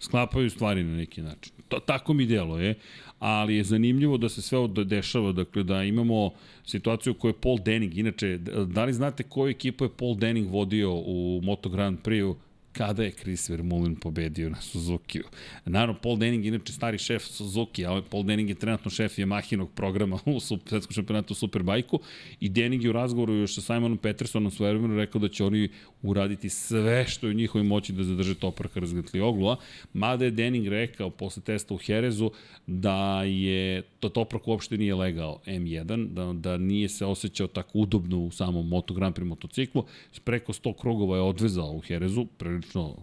sklapaju 0.00 0.50
stvari 0.50 0.84
na 0.84 0.96
neki 0.96 1.22
način. 1.22 1.52
To, 1.68 1.78
tako 1.80 2.12
mi 2.12 2.26
deluje, 2.26 2.74
ali 3.18 3.54
je 3.56 3.64
zanimljivo 3.64 4.16
da 4.16 4.28
se 4.28 4.42
sve 4.42 4.58
ovo 4.58 4.68
dešava, 4.68 5.32
dakle 5.32 5.62
da 5.62 5.82
imamo 5.84 6.30
situaciju 6.66 7.14
koju 7.14 7.30
je 7.30 7.40
Paul 7.40 7.58
Denning, 7.58 7.98
inače, 7.98 8.38
da 8.66 8.84
li 8.84 8.92
znate 8.92 9.22
koju 9.22 9.50
ekipu 9.50 9.84
je 9.84 9.96
Paul 9.96 10.14
Denning 10.14 10.50
vodio 10.50 10.94
u 10.94 11.40
Moto 11.42 11.68
Grand 11.68 11.98
Prix 12.04 12.34
kada 12.72 13.02
je 13.02 13.10
Chris 13.10 13.48
Vermeulen 13.48 13.96
pobedio 13.96 14.50
na 14.50 14.60
Suzuki-u. 14.60 15.24
Naravno, 15.64 16.00
Paul 16.02 16.16
Denning 16.16 16.46
inače 16.46 16.72
stari 16.72 16.98
šef 16.98 17.24
Suzuki, 17.24 17.86
a 17.86 18.02
Paul 18.10 18.22
Denning 18.22 18.48
je 18.48 18.54
trenutno 18.54 18.90
šef 18.90 19.18
Yamahinog 19.18 19.66
programa 19.74 20.18
u 20.24 20.40
svetskom 20.40 20.92
šampionatu 20.94 21.34
Superbajku 21.34 22.00
i 22.40 22.48
Denning 22.48 22.84
je 22.84 22.90
u 22.90 22.92
razgovoru 22.92 23.34
još 23.34 23.54
sa 23.54 23.60
Simonom 23.60 23.98
Petersonom 23.98 24.50
svojevremeno 24.50 24.96
rekao 24.96 25.20
da 25.20 25.28
će 25.28 25.44
oni 25.44 25.68
uraditi 26.02 26.48
sve 26.48 27.06
što 27.08 27.26
je 27.26 27.30
u 27.30 27.34
njihovoj 27.34 27.64
moći 27.64 27.92
da 27.92 28.04
zadrže 28.04 28.34
Topraka 28.34 28.80
razgatli 28.80 29.20
oglua, 29.20 29.56
mada 29.92 30.24
je 30.24 30.30
Denning 30.30 30.66
rekao 30.66 31.10
posle 31.10 31.42
testa 31.42 31.74
u 31.74 31.76
Herezu 31.76 32.30
da 32.66 33.22
je 33.22 33.82
to 33.82 34.08
Toprak 34.08 34.48
uopšte 34.48 34.76
nije 34.76 34.94
legao 34.94 35.40
M1, 35.46 36.08
da, 36.08 36.32
da 36.32 36.56
nije 36.56 36.88
se 36.88 37.06
osjećao 37.06 37.46
tako 37.46 37.78
udobno 37.78 38.18
u 38.18 38.30
samom 38.30 38.68
Moto 38.68 38.94
Grand 38.94 39.14
Prix 39.14 39.24
motociklu, 39.24 39.84
preko 40.24 40.52
100 40.52 40.80
krugova 40.80 41.16
je 41.16 41.22
odvezao 41.22 41.70
u 41.70 41.80
Herezu, 41.80 42.26
prilično 42.62 42.96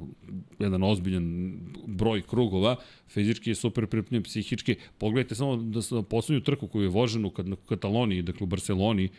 jedan 0.59 0.83
ozbiljan 0.83 1.53
broj 1.87 2.21
krugova, 2.21 2.75
fizički 3.07 3.49
je 3.49 3.55
super 3.55 3.87
pripremljen, 3.87 4.23
psihički. 4.23 4.75
Pogledajte 4.97 5.35
samo 5.35 5.55
da 5.55 5.81
sa 5.81 6.01
poslednju 6.01 6.43
trku 6.43 6.67
koju 6.67 6.83
je 6.83 6.89
vožen 6.89 7.25
u 7.25 7.31
Kataloniji, 7.65 8.21
dakle 8.21 8.43
u 8.43 8.47
Barceloni, 8.47 9.09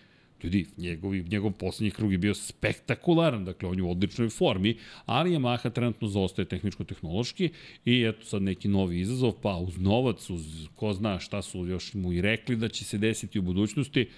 ljudi, 0.42 0.66
njegovi, 0.76 1.24
njegov 1.28 1.52
poslednji 1.52 1.90
krug 1.90 2.12
je 2.12 2.18
bio 2.18 2.34
spektakularan, 2.34 3.44
dakle 3.44 3.68
on 3.68 3.76
je 3.76 3.82
u 3.82 3.90
odličnoj 3.90 4.28
formi, 4.28 4.76
ali 5.06 5.30
Yamaha 5.30 5.70
trenutno 5.70 6.08
zostaje 6.08 6.48
tehničko-tehnološki 6.48 7.50
i 7.84 8.02
eto 8.02 8.24
sad 8.24 8.42
neki 8.42 8.68
novi 8.68 9.00
izazov, 9.00 9.32
pa 9.42 9.56
uz 9.56 9.78
novac, 9.78 10.30
uz 10.30 10.68
ko 10.76 10.92
zna 10.92 11.18
šta 11.18 11.42
su 11.42 11.66
još 11.66 11.94
mu 11.94 12.12
i 12.12 12.20
rekli 12.20 12.56
da 12.56 12.68
će 12.68 12.84
se 12.84 12.98
desiti 12.98 13.38
u 13.38 13.42
budućnosti, 13.42 14.08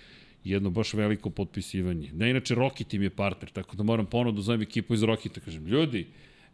jedno 0.44 0.70
baš 0.70 0.94
veliko 0.94 1.30
potpisivanje. 1.30 2.10
Da, 2.12 2.26
inače, 2.26 2.54
Rocket 2.54 2.94
im 2.94 3.02
je 3.02 3.10
partner, 3.10 3.50
tako 3.50 3.76
da 3.76 3.82
moram 3.82 4.06
ponovno 4.06 4.32
da 4.32 4.42
zovem 4.42 4.62
ekipu 4.62 4.94
iz 4.94 5.02
Rocketa, 5.02 5.40
kažem, 5.40 5.66
ljudi, 5.66 6.06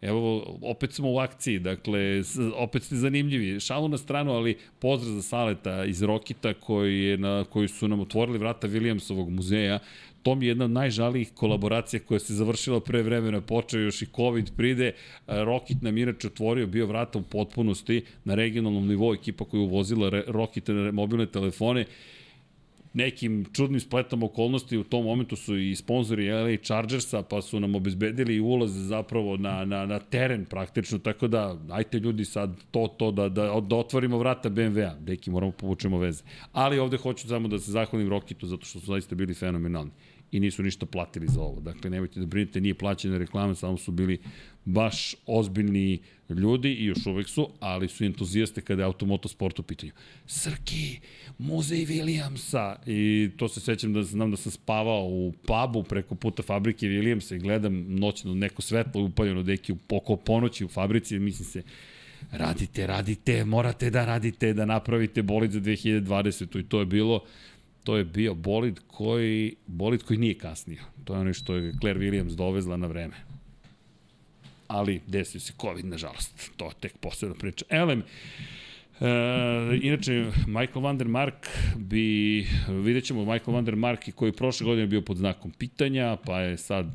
Evo, 0.03 0.59
opet 0.63 0.93
smo 0.93 1.13
u 1.13 1.19
akciji, 1.19 1.59
dakle, 1.59 2.23
opet 2.55 2.83
ste 2.83 2.97
zanimljivi. 2.97 3.61
Šalu 3.61 3.89
na 3.89 3.99
stranu, 3.99 4.33
ali 4.33 4.57
pozdrav 4.79 5.15
za 5.15 5.23
Saleta 5.23 5.85
iz 5.85 6.03
Rokita 6.03 6.55
koji, 6.55 7.03
je 7.03 7.19
na, 7.19 7.45
koji 7.51 7.69
su 7.69 7.89
nam 7.89 8.01
otvorili 8.01 8.39
vrata 8.39 8.69
Williamsovog 8.69 9.31
muzeja. 9.31 9.79
To 10.23 10.35
mi 10.35 10.47
je 10.47 10.49
jedna 10.49 10.65
od 10.65 10.71
najžalijih 10.71 11.33
kolaboracija 11.35 12.01
koja 12.01 12.21
se 12.21 12.35
završila 12.35 12.81
pre 12.81 13.03
vremena, 13.03 13.41
počeo 13.41 13.81
još 13.81 14.03
i 14.03 14.07
COVID 14.17 14.51
pride. 14.57 14.93
Rokit 15.27 15.83
nam 15.83 15.99
inače 15.99 16.27
otvorio, 16.27 16.67
bio 16.67 16.87
vrata 16.87 17.19
u 17.19 17.23
potpunosti 17.23 18.05
na 18.25 18.35
regionalnom 18.35 18.89
nivou, 18.89 19.15
ekipa 19.15 19.45
koja 19.45 19.61
je 19.61 19.67
uvozila 19.67 20.23
Rokit 20.27 20.69
mobilne 20.93 21.27
telefone 21.27 21.85
nekim 22.99 23.45
čudnim 23.53 23.81
spletom 23.81 24.23
okolnosti 24.23 24.79
u 24.79 24.85
tom 24.85 25.05
momentu 25.05 25.37
su 25.37 25.57
i 25.57 25.77
sponzori 25.77 26.31
LA 26.31 26.57
Chargersa, 26.63 27.23
pa 27.23 27.43
su 27.43 27.61
nam 27.61 27.75
obezbedili 27.75 28.41
ulaz 28.41 28.71
zapravo 28.71 29.37
na, 29.37 29.65
na, 29.65 29.87
na 29.87 29.99
teren 29.99 30.45
praktično, 30.45 30.99
tako 30.99 31.29
da 31.29 31.57
ajte 31.71 31.99
ljudi 31.99 32.25
sad 32.25 32.57
to, 32.71 32.89
to 32.99 33.11
da, 33.11 33.29
da, 33.29 33.61
da 33.61 33.77
otvorimo 33.77 34.19
vrata 34.19 34.51
BMW-a, 34.51 34.95
deki 35.01 35.31
moramo 35.31 35.53
povučemo 35.53 35.99
veze. 35.99 36.25
Ali 36.53 36.79
ovde 36.79 36.97
hoću 36.97 37.29
samo 37.29 37.49
da 37.49 37.59
se 37.59 37.73
zahvalim 37.73 38.09
Rokitu 38.09 38.47
zato 38.47 38.67
što 38.67 38.81
su 38.81 38.87
zaista 38.87 39.15
bili 39.15 39.35
fenomenalni 39.35 39.91
i 40.33 40.41
nisu 40.41 40.63
ništa 40.63 40.87
platili 40.87 41.27
za 41.27 41.41
ovo. 41.41 41.61
Dakle, 41.61 41.91
nemojte 41.91 42.21
da 42.21 42.27
brinete, 42.27 42.61
nije 42.61 42.75
plaćena 42.75 43.19
reklama, 43.19 43.55
samo 43.55 43.77
su 43.77 43.93
bili 43.93 44.19
baš 44.69 45.15
ozbiljni 45.27 45.99
ljudi 46.29 46.73
i 46.73 46.85
još 46.85 47.07
uvek 47.07 47.29
su, 47.29 47.49
ali 47.61 47.89
su 47.89 48.05
entuzijaste 48.05 48.61
kada 48.61 48.83
je 48.83 48.87
automotosport 48.87 49.59
u 49.59 49.63
pitanju. 49.63 49.93
Srki, 50.27 50.99
muzej 51.39 51.87
Williamsa 51.87 52.77
i 52.87 53.31
to 53.37 53.49
se 53.49 53.61
sećam 53.61 53.93
da 53.93 54.03
znam 54.03 54.31
da 54.31 54.37
sam 54.37 54.53
spavao 54.53 55.05
u 55.05 55.33
pubu 55.47 55.83
preko 55.83 56.15
puta 56.15 56.43
fabrike 56.43 56.87
Williamsa 56.87 57.37
i 57.37 57.39
gledam 57.39 57.95
noćno 57.95 58.35
neko 58.35 58.63
svetlo 58.63 59.03
upaljeno 59.03 59.43
deki 59.43 59.75
oko 59.89 60.17
ponoći 60.17 60.65
u 60.65 60.69
fabrici 60.69 61.19
mislim 61.19 61.45
se 61.45 61.63
radite, 62.33 62.87
radite, 62.87 63.45
morate 63.45 63.91
da 63.91 64.05
radite, 64.05 64.53
da 64.53 64.65
napravite 64.65 65.23
bolid 65.23 65.51
za 65.51 65.61
2020. 65.61 66.61
I 66.61 66.63
to 66.63 66.81
je 66.81 66.87
bilo 66.87 67.25
to 67.85 67.97
je 67.97 68.05
bio 68.05 68.35
bolid 68.35 68.81
koji, 68.87 69.55
bolid 69.67 70.03
koji 70.03 70.19
nije 70.19 70.35
kasnio. 70.35 70.83
To 71.05 71.15
je 71.15 71.21
ono 71.21 71.33
što 71.33 71.55
je 71.55 71.73
Claire 71.81 72.01
Williams 72.01 72.35
dovezla 72.37 72.77
na 72.77 72.87
vreme. 72.87 73.28
Ali 74.69 75.01
desio 75.07 75.41
se 75.41 75.53
COVID, 75.61 75.85
nažalost. 75.85 76.51
To 76.57 76.65
je 76.65 76.73
tek 76.81 76.99
posebna 76.99 77.35
priča. 77.35 77.65
Elem, 77.69 78.03
E, 79.01 79.79
inače, 79.83 80.31
Michael 80.47 80.83
van 80.83 80.99
der 80.99 81.09
Mark 81.09 81.49
bi, 81.77 82.47
vidjet 82.69 83.05
ćemo 83.05 83.25
Michael 83.25 83.55
van 83.55 83.65
der 83.65 83.77
Mark 83.77 84.15
koji 84.15 84.33
prošle 84.33 84.65
godine 84.65 84.87
bio 84.87 85.03
pod 85.03 85.17
znakom 85.17 85.51
pitanja, 85.51 86.17
pa 86.25 86.41
je 86.41 86.57
sad, 86.57 86.87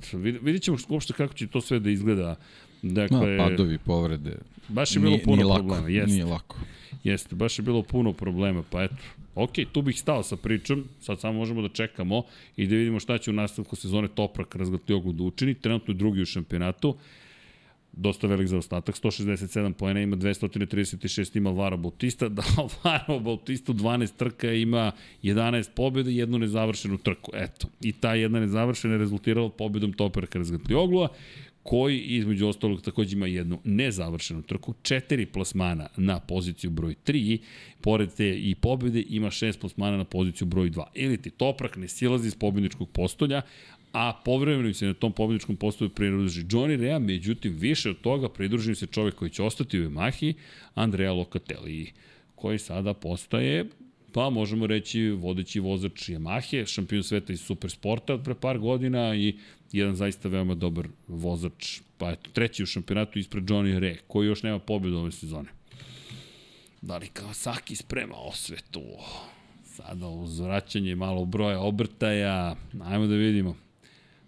vidjet 0.42 0.64
ćemo 0.64 0.78
uopšte 0.90 1.14
kako 1.14 1.34
će 1.34 1.48
to 1.48 1.62
sve 1.62 1.80
da 1.80 1.90
izgleda. 1.90 2.36
Dakle, 2.82 3.38
no, 3.38 3.44
padovi, 3.44 3.78
povrede. 3.78 4.38
Baš 4.68 4.96
je 4.96 5.00
bilo 5.00 5.12
nije, 5.12 5.24
puno 5.24 5.36
nije 5.36 5.56
problema. 5.56 5.82
Lako, 5.82 5.90
Jeste. 5.90 6.12
Nije 6.12 6.26
lako. 6.26 6.58
Jeste, 7.04 7.36
baš 7.36 7.60
je 7.60 7.64
bilo 7.64 7.84
puno 7.84 8.14
problema, 8.14 8.64
pa 8.70 8.84
eto. 8.84 8.96
Ok, 9.36 9.52
tu 9.72 9.82
bih 9.82 10.00
stao 10.00 10.24
sa 10.24 10.36
pričom, 10.36 10.86
sad 11.02 11.20
samo 11.20 11.40
možemo 11.40 11.62
da 11.62 11.70
čekamo 11.70 12.24
i 12.58 12.68
da 12.68 12.76
vidimo 12.76 13.00
šta 13.00 13.18
će 13.18 13.32
u 13.32 13.34
nastavku 13.34 13.76
sezone 13.76 14.08
Toprak 14.08 14.56
razgatljoglu 14.56 15.12
da 15.12 15.24
učini. 15.24 15.54
Trenutno 15.54 15.94
je 15.94 15.98
drugi 15.98 16.22
u 16.22 16.26
šampionatu 16.26 16.96
dosta 17.94 18.28
velik 18.28 18.48
zaostatak, 18.48 18.96
167 18.96 19.74
poena 19.74 20.02
ima 20.02 20.16
236 20.16 21.38
ima 21.38 21.50
Alvaro 21.50 21.78
Bautista, 21.78 22.30
da 22.38 22.44
Alvaro 22.58 23.20
Bautista 23.20 23.72
u 23.72 23.76
12 23.76 24.16
trka 24.18 24.52
ima 24.52 24.92
11 25.24 25.70
pobjeda 25.76 26.10
i 26.10 26.18
jednu 26.18 26.38
nezavršenu 26.38 26.98
trku. 26.98 27.32
Eto, 27.34 27.68
i 27.82 27.92
ta 27.92 28.14
jedna 28.14 28.40
nezavršena 28.40 28.94
je 28.94 28.98
rezultirala 28.98 29.50
pobjedom 29.50 29.94
Toperka 29.94 30.38
Razgatlioglu, 30.38 31.08
koji 31.64 32.00
između 32.00 32.48
ostalog 32.48 32.82
takođe 32.82 33.16
ima 33.16 33.28
jednu 33.28 33.60
nezavršenu 33.64 34.42
trku, 34.42 34.74
četiri 34.82 35.26
plasmana 35.26 35.88
na 35.98 36.20
poziciju 36.20 36.70
broj 36.70 36.96
3, 37.06 37.38
pored 37.82 38.14
te 38.14 38.40
i 38.40 38.56
pobjede 38.56 39.04
ima 39.10 39.32
šest 39.32 39.60
plasmana 39.60 39.98
na 39.98 40.04
poziciju 40.04 40.48
broj 40.48 40.70
2. 40.70 40.84
Ili 40.94 41.22
ti 41.22 41.30
Toprak 41.30 41.78
ne 41.78 41.88
silazi 41.88 42.28
iz 42.28 42.36
pobjedničkog 42.36 42.90
postolja, 42.90 43.42
a 43.94 44.22
povremeno 44.26 44.74
se 44.74 44.86
na 44.86 44.94
tom 44.94 45.12
pobjedičkom 45.12 45.56
postoju 45.56 45.90
pridruži 45.90 46.44
Johnny 46.44 46.78
Rea, 46.80 47.00
međutim 47.00 47.56
više 47.60 47.90
od 47.90 48.02
toga 48.02 48.30
pridruži 48.30 48.76
se 48.76 48.88
čovek 48.88 49.16
koji 49.16 49.32
će 49.32 49.44
ostati 49.44 49.80
u 49.80 49.90
Yamahi, 49.90 50.34
Andrea 50.76 51.14
Locatelli, 51.14 51.92
koji 52.36 52.60
sada 52.60 52.94
postaje 52.94 53.66
pa 54.14 54.30
možemo 54.30 54.68
reći 54.68 55.10
vodeći 55.10 55.60
vozač 55.60 56.10
Yamahe, 56.10 56.66
šampion 56.66 57.04
sveta 57.04 57.34
iz 57.34 57.42
supersporta 57.42 58.14
od 58.14 58.24
pre 58.24 58.36
par 58.36 58.60
godina 58.60 59.16
i 59.16 59.38
jedan 59.72 59.96
zaista 59.96 60.30
veoma 60.30 60.56
dobar 60.56 60.88
vozač, 61.08 61.82
pa 61.98 62.12
eto, 62.12 62.30
treći 62.34 62.64
u 62.64 62.66
šampionatu 62.66 63.20
ispred 63.20 63.44
Johnny 63.44 63.80
Re, 63.80 63.98
koji 64.08 64.28
još 64.28 64.44
nema 64.44 64.60
pobjedu 64.60 64.98
ove 64.98 65.12
sezone. 65.12 65.50
Da 66.82 66.98
li 66.98 67.10
Kawasaki 67.14 67.76
sprema 67.76 68.16
osvetu? 68.16 68.84
Sada 69.64 70.08
uz 70.08 70.40
vraćanje 70.40 70.96
malo 70.96 71.26
broja 71.26 71.60
obrtaja, 71.60 72.56
ajmo 72.84 73.08
da 73.08 73.16
vidimo 73.16 73.56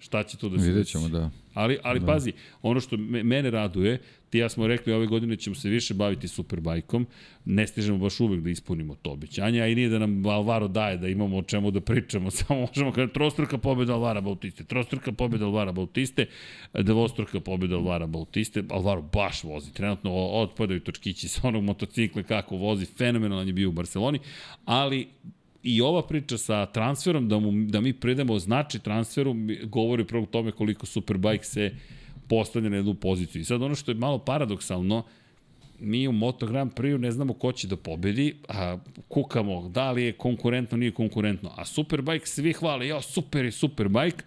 šta 0.06 0.24
će 0.24 0.38
to 0.38 0.49
da 0.49 0.60
se 0.60 0.68
Vidjet 0.68 0.88
ćemo, 0.88 1.10
da. 1.10 1.30
Ali, 1.53 1.78
ali 1.84 1.99
da. 1.99 2.06
pazi, 2.06 2.34
ono 2.62 2.80
što 2.80 2.97
me, 2.97 3.24
mene 3.24 3.51
raduje, 3.51 4.01
ti 4.30 4.38
ja 4.38 4.49
smo 4.49 4.68
rekli 4.68 4.93
ove 4.93 5.08
godine 5.08 5.36
ćemo 5.36 5.56
se 5.56 5.70
više 5.70 5.93
baviti 5.93 6.28
Superbajkom, 6.28 7.08
ne 7.45 7.68
stižemo 7.68 7.97
baš 7.97 8.20
uvek 8.20 8.41
da 8.41 8.49
ispunimo 8.49 8.95
to 8.95 9.12
obećanje, 9.12 9.62
a 9.62 9.68
i 9.68 9.76
nije 9.76 9.89
da 9.89 9.99
nam 9.99 10.26
Alvaro 10.26 10.68
daje 10.68 10.97
da 10.97 11.08
imamo 11.08 11.38
o 11.38 11.41
čemu 11.41 11.72
da 11.72 11.82
pričamo, 11.82 12.32
samo 12.38 12.60
možemo 12.60 12.91
kada 12.91 13.14
trostruka 13.14 13.58
pobjeda 13.58 13.93
Alvara 13.93 14.22
Bautiste, 14.22 14.64
trostruka 14.64 15.12
pobjeda 15.12 15.45
Alvara 15.45 15.72
Bautiste, 15.72 16.26
dvostruka 16.74 17.39
pobjeda 17.39 17.76
Alvara 17.76 18.08
Bautiste, 18.08 18.64
Alvaro 18.70 19.01
baš 19.01 19.43
vozi, 19.43 19.74
trenutno 19.74 20.12
otpadaju 20.16 20.80
točkići 20.80 21.28
sa 21.28 21.47
onog 21.47 21.64
motocikla 21.64 22.24
kako 22.24 22.56
vozi, 22.56 22.86
fenomenalan 22.86 23.47
je 23.47 23.53
bio 23.53 23.70
u 23.70 23.72
Barceloni, 23.72 24.20
ali 24.66 25.08
i 25.66 25.82
ova 25.82 26.07
priča 26.07 26.38
sa 26.38 26.66
transferom, 26.66 27.30
da, 27.30 27.39
mu, 27.39 27.51
da 27.66 27.82
mi 27.82 27.93
pridemo 27.93 28.39
znači 28.39 28.80
transferu, 28.80 29.36
govori 29.63 30.03
upravo 30.03 30.26
tome 30.26 30.51
koliko 30.51 30.86
Superbike 30.86 31.43
se 31.43 31.72
postavlja 32.28 32.70
na 32.70 32.76
jednu 32.76 32.93
poziciju. 32.93 33.41
I 33.41 33.45
sad 33.45 33.61
ono 33.61 33.76
što 33.76 33.91
je 33.91 33.95
malo 33.95 34.20
paradoksalno, 34.20 35.03
mi 35.80 36.07
u 36.07 36.11
Moto 36.11 36.47
Grand 36.47 36.74
Prix 36.74 36.97
ne 36.97 37.11
znamo 37.11 37.34
ko 37.34 37.51
će 37.51 37.68
da 37.68 37.78
pobedi, 37.78 38.36
a 38.47 38.78
kukamo 39.07 39.70
da 39.70 39.91
li 39.91 40.03
je 40.03 40.13
konkurentno, 40.13 40.78
nije 40.78 40.91
konkurentno. 40.91 41.51
A 41.55 41.66
Superbike 41.66 42.28
svi 42.28 42.53
hvale, 42.53 42.88
jo, 42.88 43.01
super 43.01 43.45
je 43.45 43.51
Superbike, 43.51 44.24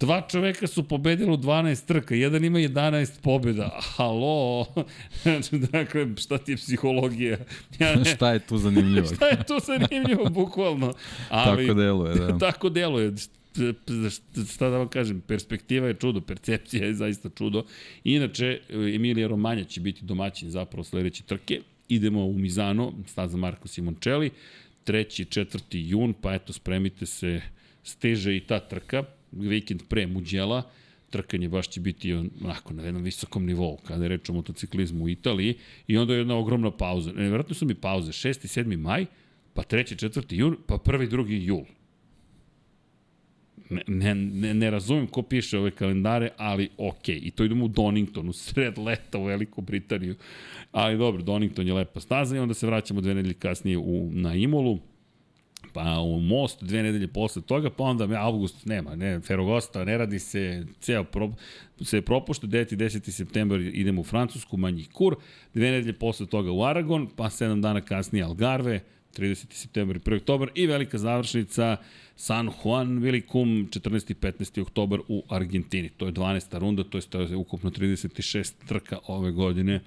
Dva 0.00 0.20
čoveka 0.20 0.66
su 0.66 0.82
pobedili 0.82 1.32
u 1.32 1.36
12 1.36 1.86
trka, 1.86 2.14
jedan 2.14 2.44
ima 2.44 2.58
11 2.58 3.20
pobjeda. 3.22 3.80
Halo, 3.96 4.66
dakle, 5.72 6.06
šta 6.16 6.38
ti 6.38 6.52
je 6.52 6.56
psihologija? 6.56 7.38
Ja 7.78 7.96
ne, 7.96 8.04
šta 8.04 8.32
je 8.32 8.38
tu 8.38 8.58
zanimljivo? 8.58 9.06
šta 9.16 9.26
je 9.26 9.44
tu 9.46 9.54
zanimljivo, 9.66 10.24
bukvalno? 10.30 10.92
Ali, 11.28 11.66
tako 11.66 11.80
deluje, 11.80 12.14
da. 12.14 12.38
Tako 12.38 12.68
deluje 12.68 13.12
šta 14.52 14.70
da 14.70 14.78
vam 14.78 14.88
kažem, 14.88 15.20
perspektiva 15.20 15.88
je 15.88 15.94
čudo, 15.94 16.20
percepcija 16.20 16.86
je 16.86 16.94
zaista 16.94 17.28
čudo. 17.28 17.64
Inače, 18.04 18.60
Emilija 18.68 19.28
Romanja 19.28 19.64
će 19.64 19.80
biti 19.80 20.04
domaćin 20.04 20.50
zapravo 20.50 20.84
sledeće 20.84 21.22
trke. 21.22 21.60
Idemo 21.88 22.26
u 22.26 22.32
Mizano, 22.32 22.92
staza 23.06 23.36
Marko 23.36 23.68
Simoncelli, 23.68 24.30
3. 24.86 25.40
4. 25.40 25.60
jun, 25.72 26.12
pa 26.12 26.34
eto, 26.34 26.52
spremite 26.52 27.06
se, 27.06 27.40
steže 27.82 28.36
i 28.36 28.40
ta 28.40 28.60
trka 28.60 29.04
vikend 29.32 29.82
pre 29.88 30.06
Muđela, 30.06 30.62
trkanje 31.10 31.48
baš 31.48 31.68
će 31.68 31.80
biti 31.80 32.14
onako 32.14 32.74
na 32.74 32.82
jednom 32.82 33.02
visokom 33.02 33.46
nivou 33.46 33.76
kada 33.76 34.04
je 34.04 34.08
reč 34.08 34.30
o 34.30 34.32
motociklizmu 34.32 35.04
u 35.04 35.08
Italiji 35.08 35.54
i 35.86 35.96
onda 35.96 36.12
je 36.12 36.18
jedna 36.18 36.36
ogromna 36.36 36.70
pauza. 36.70 37.12
Nevjerojatno 37.12 37.54
su 37.54 37.66
mi 37.66 37.74
pauze 37.74 38.12
6. 38.12 38.28
i 38.28 38.64
7. 38.64 38.76
maj, 38.76 39.06
pa 39.54 39.62
3. 39.62 40.08
4. 40.08 40.34
jun, 40.34 40.56
pa 40.66 40.74
1. 40.74 41.08
2. 41.10 41.42
jul. 41.42 41.64
Ne, 43.70 43.82
ne, 43.86 44.14
ne, 44.14 44.54
ne 44.54 44.70
razumem 44.70 45.06
ko 45.06 45.22
piše 45.22 45.58
ove 45.58 45.70
kalendare, 45.70 46.30
ali 46.36 46.68
ok. 46.76 47.08
I 47.08 47.30
to 47.30 47.44
idemo 47.44 47.64
u 47.64 47.68
Donington, 47.68 48.28
u 48.28 48.32
sred 48.32 48.78
leta 48.78 49.18
u 49.18 49.24
Veliku 49.24 49.60
Britaniju. 49.60 50.14
Ali 50.72 50.98
dobro, 50.98 51.22
Donington 51.22 51.66
je 51.66 51.74
lepa 51.74 52.00
staza 52.00 52.36
i 52.36 52.38
onda 52.38 52.54
se 52.54 52.66
vraćamo 52.66 53.00
dve 53.00 53.14
nedelje 53.14 53.34
kasnije 53.34 53.78
u, 53.78 54.10
na 54.12 54.34
Imolu 54.34 54.78
pa 55.72 56.00
u 56.00 56.20
Most 56.20 56.64
dve 56.64 56.82
nedelje 56.82 57.08
posle 57.08 57.42
toga, 57.42 57.70
pa 57.70 57.84
onda 57.84 58.20
avgust 58.20 58.66
nema, 58.66 58.96
ne, 58.96 59.20
Ferogosta, 59.20 59.84
ne 59.84 59.98
radi 59.98 60.18
se, 60.18 60.66
ceo 60.80 61.04
pro, 61.04 61.32
se 61.82 62.02
propušta, 62.02 62.46
9. 62.46 62.72
i 62.72 62.76
10. 62.76 63.10
septembar 63.10 63.60
idemo 63.60 64.00
u 64.00 64.04
Francusku, 64.04 64.56
manji 64.56 64.84
kur, 64.84 65.16
dve 65.54 65.70
nedelje 65.70 65.92
posle 65.92 66.26
toga 66.26 66.52
u 66.52 66.64
Aragon, 66.64 67.08
pa 67.16 67.24
7 67.24 67.60
dana 67.60 67.80
kasnije 67.80 68.24
Algarve, 68.24 68.80
30. 69.16 69.46
septembar 69.50 69.96
i 69.96 70.00
1. 70.00 70.16
oktobar 70.16 70.50
i 70.54 70.66
velika 70.66 70.98
završnica 70.98 71.76
San 72.16 72.50
Juan 72.62 72.98
Vilicum 72.98 73.68
14. 73.70 74.10
i 74.10 74.14
15. 74.14 74.62
oktobar 74.62 75.00
u 75.08 75.22
Argentini. 75.28 75.88
To 75.88 76.06
je 76.06 76.12
12. 76.12 76.58
runda, 76.58 76.84
to 76.84 77.20
je 77.20 77.36
ukupno 77.36 77.70
36 77.70 78.52
trka 78.66 78.98
ove 79.06 79.30
godine 79.30 79.80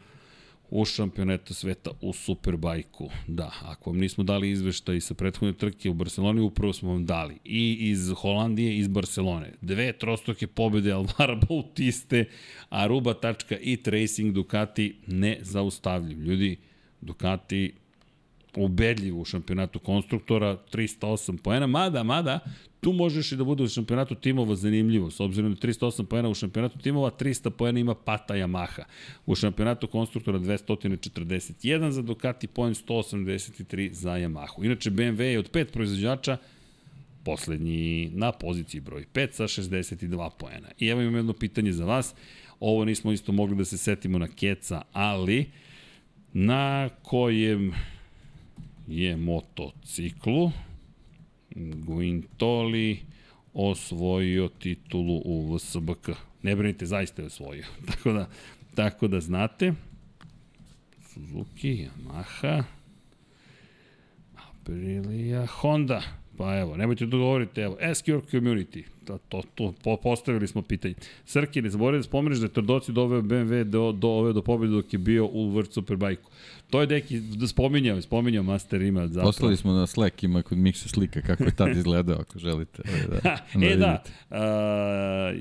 u 0.76 0.86
šampioneta 0.86 1.54
sveta 1.54 1.92
u 2.02 2.14
Superbajku. 2.14 3.10
Da, 3.28 3.52
ako 3.64 3.90
vam 3.90 4.00
nismo 4.00 4.24
dali 4.24 4.50
izveštaj 4.50 5.02
sa 5.02 5.14
prethodne 5.14 5.54
trke 5.54 5.90
u 5.90 5.94
Barceloni, 5.94 6.42
upravo 6.42 6.74
smo 6.74 6.90
vam 6.90 7.06
dali. 7.06 7.38
I 7.44 7.78
iz 7.80 8.12
Holandije, 8.18 8.78
iz 8.78 8.88
Barcelone. 8.88 9.54
Dve 9.62 9.94
trostoke 9.94 10.48
pobjede 10.48 10.92
Alvara 10.92 11.36
Bautiste, 11.48 12.26
Aruba 12.70 13.14
tačka 13.14 13.58
i 13.58 13.78
Racing 13.86 14.34
Ducati 14.34 14.96
ne 15.08 15.38
zaustavljiv. 15.42 16.22
Ljudi, 16.22 16.58
Ducati 17.02 17.74
ubedljivo 18.56 19.22
u 19.22 19.26
šampionatu 19.26 19.80
konstruktora, 19.80 20.58
308 20.74 21.38
poena, 21.38 21.68
mada, 21.68 22.04
mada, 22.04 22.39
tu 22.82 22.93
možeš 22.93 23.32
i 23.32 23.36
da 23.36 23.43
bude 23.43 23.64
u 23.64 23.68
šampionatu 23.68 24.16
timova 24.16 24.56
zanimljivo, 24.56 25.12
s 25.12 25.20
obzirom 25.20 25.54
da 25.54 25.68
308 25.68 26.06
poena 26.06 26.30
u 26.30 26.34
šampionatu 26.34 26.80
timova, 26.80 27.12
300 27.12 27.49
poena 27.49 27.80
ima 27.80 27.95
Pata 27.95 28.34
Yamaha. 28.34 28.84
U 29.26 29.36
šampionatu 29.36 29.88
konstruktora 29.88 30.39
241 30.39 31.89
za 31.89 32.01
Ducati, 32.01 32.47
poen 32.47 32.74
183 32.74 33.91
za 33.91 34.12
Yamahu. 34.12 34.66
Inače, 34.66 34.91
BMW 34.91 35.22
je 35.22 35.39
od 35.39 35.49
pet 35.49 35.72
proizvođača 35.74 36.38
poslednji 37.24 38.12
na 38.14 38.32
poziciji 38.32 38.82
broj 38.82 39.06
5 39.14 39.32
sa 39.32 39.43
62 39.43 40.30
poena. 40.39 40.68
I 40.80 40.88
evo 40.88 41.01
imam 41.01 41.16
jedno 41.16 41.34
pitanje 41.34 41.72
za 41.72 41.86
vas. 41.86 42.16
Ovo 42.60 42.86
nismo 42.86 43.12
isto 43.12 43.32
mogli 43.32 43.56
da 43.56 43.66
se 43.66 43.78
setimo 43.78 44.18
na 44.18 44.28
Keca, 44.28 44.82
ali 44.93 45.45
na 46.34 46.89
kojem 47.01 47.74
je 48.88 49.18
motociklu 49.18 50.52
Guintoli 51.56 53.00
osvojio 53.54 54.48
titulu 54.48 55.22
u 55.26 55.56
VSBK. 55.56 56.10
Ne 56.42 56.56
brinite, 56.56 56.86
zaista 56.86 57.22
je 57.22 57.26
osvojio. 57.26 57.66
Tako 57.88 58.12
da, 58.12 58.30
tako 58.76 59.08
da 59.08 59.20
znate. 59.20 59.74
Suzuki, 61.14 61.88
Yamaha, 61.88 62.64
Aprilia, 64.36 65.46
Honda. 65.46 66.23
Pa 66.38 66.60
evo, 66.60 66.78
nemojte 66.78 67.06
da 67.06 67.18
govorite, 67.18 67.62
evo, 67.62 67.78
ask 67.82 68.06
your 68.06 68.22
community. 68.32 68.84
To, 69.06 69.18
to, 69.30 69.42
to, 69.56 69.74
po, 69.84 69.98
postavili 69.98 70.48
smo 70.48 70.62
pitanje. 70.62 70.94
Srki, 71.26 71.62
ne 71.62 71.70
zaboravim 71.70 72.00
da 72.00 72.04
spomeneš 72.04 72.38
da 72.38 72.46
je 72.46 72.54
Trdoci 72.54 72.92
doveo 72.92 73.22
BMW 73.22 73.64
do, 73.64 73.92
do, 73.92 74.08
ove 74.08 74.34
do 74.34 74.42
pobjede 74.42 74.76
dok 74.76 74.94
je 74.94 75.00
bio 75.00 75.26
u 75.26 75.52
World 75.52 75.72
Superbike-u. 75.72 76.30
To 76.70 76.82
je 76.82 76.88
neki, 76.88 77.20
da 77.20 77.48
spominjao, 77.48 78.02
spominjao 78.02 78.44
Master 78.44 78.82
ima 78.82 79.08
zapravo. 79.08 79.28
Poslali 79.28 79.58
smo 79.58 79.74
na 79.74 79.88
Slack, 79.88 80.24
ima 80.24 80.42
kod 80.42 80.58
Miksa 80.58 80.90
slika 80.90 81.22
kako 81.22 81.44
je 81.44 81.56
tad 81.56 81.78
izgledao, 81.78 82.18
ako 82.20 82.40
želite. 82.40 82.84
Da, 83.24 83.38
da 83.60 83.66
e 83.66 83.76
da, 83.76 84.04
uh, 84.30 84.38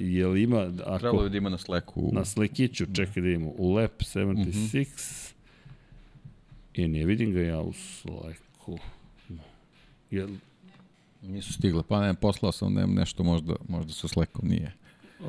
je 0.01 0.27
li 0.27 0.43
ima... 0.43 0.73
Ako, 0.87 0.99
Trebalo 0.99 1.29
da 1.29 1.37
ima 1.37 1.49
na 1.49 1.59
Slacku. 1.59 2.11
Na 2.13 2.25
Slackiću, 2.25 2.87
čekaj 2.95 3.23
da 3.23 3.29
imamo, 3.29 3.53
u 3.57 3.75
Lab 3.75 3.91
76, 4.01 4.39
uh 4.39 4.85
-huh. 4.85 5.33
E, 6.75 6.89
ne 6.89 7.07
vidim 7.07 7.33
ga 7.33 7.41
ja 7.41 7.61
u 7.61 7.73
sleku. 7.73 8.79
Jel, 10.11 10.29
Nisu 11.23 11.53
stigle, 11.53 11.83
pa 11.89 12.01
ne, 12.01 12.15
poslao 12.15 12.53
sam 12.53 12.75
ne, 12.75 12.87
nešto 12.87 13.23
možda, 13.23 13.55
možda 13.69 13.93
sa 13.93 14.09
slekom 14.09 14.49
nije. 14.49 14.73
Uh, 15.21 15.29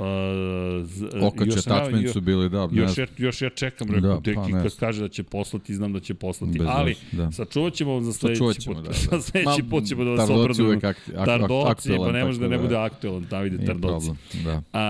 Okače 1.23 1.59
attachment 1.59 2.09
su 2.09 2.21
bili, 2.21 2.49
da, 2.49 2.69
Još, 2.71 2.97
ja, 2.97 3.05
još 3.17 3.41
ja 3.41 3.49
čekam, 3.49 3.87
rekao, 3.87 4.01
Da, 4.01 4.07
da, 4.09 4.19
deki 4.21 4.35
pa 4.35 4.47
ne 4.47 4.63
kad 4.63 4.75
kaže 4.75 5.01
da 5.01 5.07
će 5.07 5.23
poslati, 5.23 5.75
znam 5.75 5.93
da 5.93 5.99
će 5.99 6.13
poslati. 6.13 6.59
Bez 6.59 6.67
Ali, 6.69 6.95
da. 7.11 7.31
sačuvat 7.31 7.73
ćemo 7.73 8.01
za 8.01 8.13
sledeći 8.13 8.61
ćemo, 8.61 8.75
put. 8.75 8.83
da, 8.83 8.89
da. 9.11 9.17
za 9.17 9.21
sledeći 9.21 9.61
Ma, 9.63 9.69
put 9.69 9.85
ćemo 9.85 10.03
da 10.03 10.09
vas 10.11 10.29
obradujemo. 10.29 10.69
uvek 10.69 10.83
akti- 10.83 11.11
ak- 11.11 11.15
ak- 11.15 11.25
Tardoci, 11.25 11.67
aktuelan, 11.67 12.07
pa 12.07 12.11
ne 12.11 12.25
može 12.25 12.39
da 12.39 12.47
ne 12.47 12.57
da- 12.57 12.63
bude 12.63 12.77
aktuelan, 12.77 13.25
da 13.29 13.39
vidi 13.39 13.65
problem, 13.65 14.17
da. 14.43 14.61
A, 14.73 14.83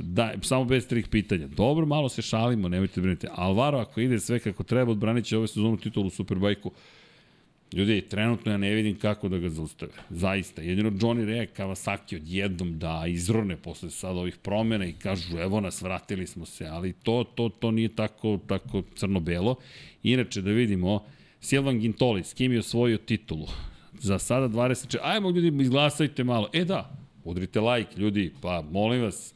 da, 0.00 0.32
samo 0.42 0.64
bez 0.64 0.86
trih 0.86 1.08
pitanja. 1.08 1.46
Dobro, 1.46 1.86
malo 1.86 2.08
se 2.08 2.22
šalimo, 2.22 2.68
nemojte 2.68 3.00
brinite. 3.00 3.28
Alvaro, 3.32 3.78
ako 3.78 4.00
ide 4.00 4.20
sve 4.20 4.38
kako 4.38 4.62
treba, 4.62 4.92
odbranit 4.92 5.24
će 5.24 5.38
ove 5.38 5.48
sezonu 5.48 5.76
titulu 5.76 6.06
u 6.06 6.10
Superbajku. 6.10 6.70
Ljudi, 7.72 8.00
trenutno 8.00 8.52
ja 8.52 8.58
ne 8.58 8.74
vidim 8.74 8.98
kako 8.98 9.28
da 9.28 9.38
ga 9.38 9.48
zaustave. 9.48 9.92
Zaista. 10.10 10.62
Jedino 10.62 10.90
Johnny 10.90 11.24
Rea 11.24 11.46
Kawasaki 11.46 12.16
odjednom 12.16 12.78
da 12.78 13.04
izrone 13.08 13.56
posle 13.56 13.90
sad 13.90 14.16
ovih 14.16 14.36
promjena 14.36 14.86
i 14.86 14.92
kažu 14.92 15.38
evo 15.38 15.60
nas, 15.60 15.82
vratili 15.82 16.26
smo 16.26 16.46
se, 16.46 16.66
ali 16.66 16.92
to, 16.92 17.24
to, 17.34 17.48
to 17.48 17.70
nije 17.70 17.88
tako, 17.88 18.38
tako 18.46 18.82
crno-belo. 18.94 19.56
Inače, 20.02 20.42
da 20.42 20.50
vidimo, 20.50 21.04
Silvan 21.40 21.78
Gintoli, 21.78 22.24
s 22.24 22.34
kim 22.34 22.52
je 22.52 22.58
osvojio 22.58 22.98
titulu? 22.98 23.46
Za 24.00 24.18
sada 24.18 24.48
24. 24.48 24.98
Ajmo 25.02 25.30
ljudi, 25.30 25.62
izglasajte 25.62 26.24
malo. 26.24 26.48
E 26.52 26.64
da, 26.64 26.90
udrite 27.24 27.60
like, 27.60 28.00
ljudi, 28.00 28.32
pa 28.42 28.64
molim 28.70 29.02
vas, 29.02 29.34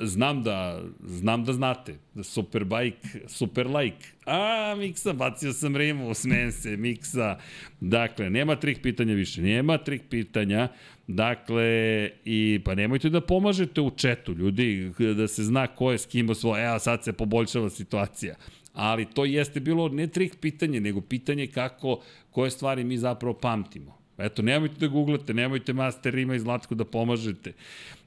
znam 0.00 0.42
da, 0.42 0.82
znam 1.04 1.44
da 1.44 1.52
znate, 1.52 1.94
Superbike, 2.22 3.08
Super 3.26 3.66
like. 3.66 4.06
A, 4.26 4.74
Miksa, 4.78 5.12
bacio 5.12 5.52
sam 5.52 5.76
rimu, 5.76 6.14
smen 6.14 6.52
se, 6.52 6.76
Miksa. 6.76 7.38
Dakle, 7.80 8.30
nema 8.30 8.56
trih 8.56 8.78
pitanja 8.82 9.14
više, 9.14 9.42
nema 9.42 9.78
trih 9.78 10.00
pitanja. 10.10 10.68
Dakle, 11.06 12.10
i 12.24 12.60
pa 12.64 12.74
nemojte 12.74 13.10
da 13.10 13.20
pomažete 13.20 13.80
u 13.80 13.90
četu, 13.90 14.32
ljudi, 14.32 14.92
da 15.16 15.28
se 15.28 15.44
zna 15.44 15.66
ko 15.66 15.92
je 15.92 15.98
s 15.98 16.06
kim 16.06 16.30
osvoje. 16.30 16.66
Evo, 16.66 16.78
sad 16.78 17.04
se 17.04 17.12
poboljšava 17.12 17.70
situacija. 17.70 18.34
Ali 18.72 19.04
to 19.04 19.24
jeste 19.24 19.60
bilo 19.60 19.88
ne 19.88 20.06
trih 20.06 20.34
pitanje, 20.40 20.80
nego 20.80 21.00
pitanje 21.00 21.46
kako, 21.46 22.02
koje 22.30 22.50
stvari 22.50 22.84
mi 22.84 22.98
zapravo 22.98 23.34
pamtimo. 23.34 24.01
Eto, 24.18 24.42
nemojte 24.42 24.74
da 24.80 24.86
googlate, 24.86 25.34
nemojte 25.34 25.72
master 25.72 26.14
Rima 26.14 26.34
i 26.34 26.40
Zlatko 26.40 26.74
da 26.74 26.84
pomažete. 26.84 27.52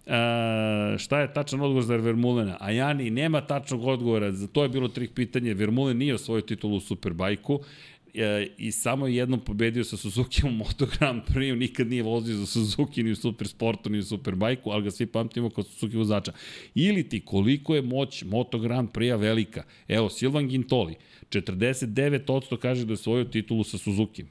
E, 0.06 0.98
šta 0.98 1.20
je 1.20 1.34
tačan 1.34 1.62
odgovor 1.62 1.84
za 1.84 1.96
Vermulena? 1.96 2.58
A 2.60 2.72
Jani, 2.72 3.10
nema 3.10 3.42
tačnog 3.42 3.86
odgovora, 3.86 4.32
za 4.32 4.48
to 4.48 4.64
je 4.64 4.70
bilo 4.70 4.88
trih 4.88 5.10
pitanje. 5.10 5.54
Vermulen 5.54 5.98
nije 5.98 6.16
osvojio 6.16 6.42
titulu 6.42 6.78
u 6.78 6.80
Superbajku 6.80 7.60
e, 8.14 8.48
i 8.58 8.72
samo 8.72 9.08
je 9.08 9.16
jednom 9.16 9.40
pobedio 9.40 9.84
sa 9.84 9.98
Suzuki 9.98 10.42
u 10.46 10.50
Moto 10.50 10.88
Grand 11.00 11.22
Prix, 11.24 11.58
nikad 11.58 11.88
nije 11.88 12.04
vozio 12.04 12.36
za 12.36 12.46
Suzuki 12.46 13.04
ni 13.04 13.12
u 13.12 13.16
Supersportu 13.16 13.90
ni 13.90 14.00
u 14.00 14.04
Superbajku, 14.04 14.70
ali 14.72 14.84
ga 14.84 14.92
svi 14.92 15.06
pamtimo 15.06 15.50
kao 15.50 15.64
Suzuki 15.64 15.98
vozača. 15.98 16.34
Ili 16.76 17.10
ti 17.10 17.20
koliko 17.26 17.76
je 17.76 17.82
moć 17.82 18.24
Moto 18.24 18.60
Grand 18.60 18.90
Prix-a 18.90 19.16
velika. 19.16 19.64
Evo, 19.88 20.10
Silvan 20.10 20.48
Gintoli, 20.48 20.96
49% 21.30 22.58
kaže 22.58 22.86
da 22.86 22.92
je 22.92 22.94
osvojio 22.94 23.26
titulu 23.26 23.64
sa 23.64 23.78
Suzuki. 23.78 24.26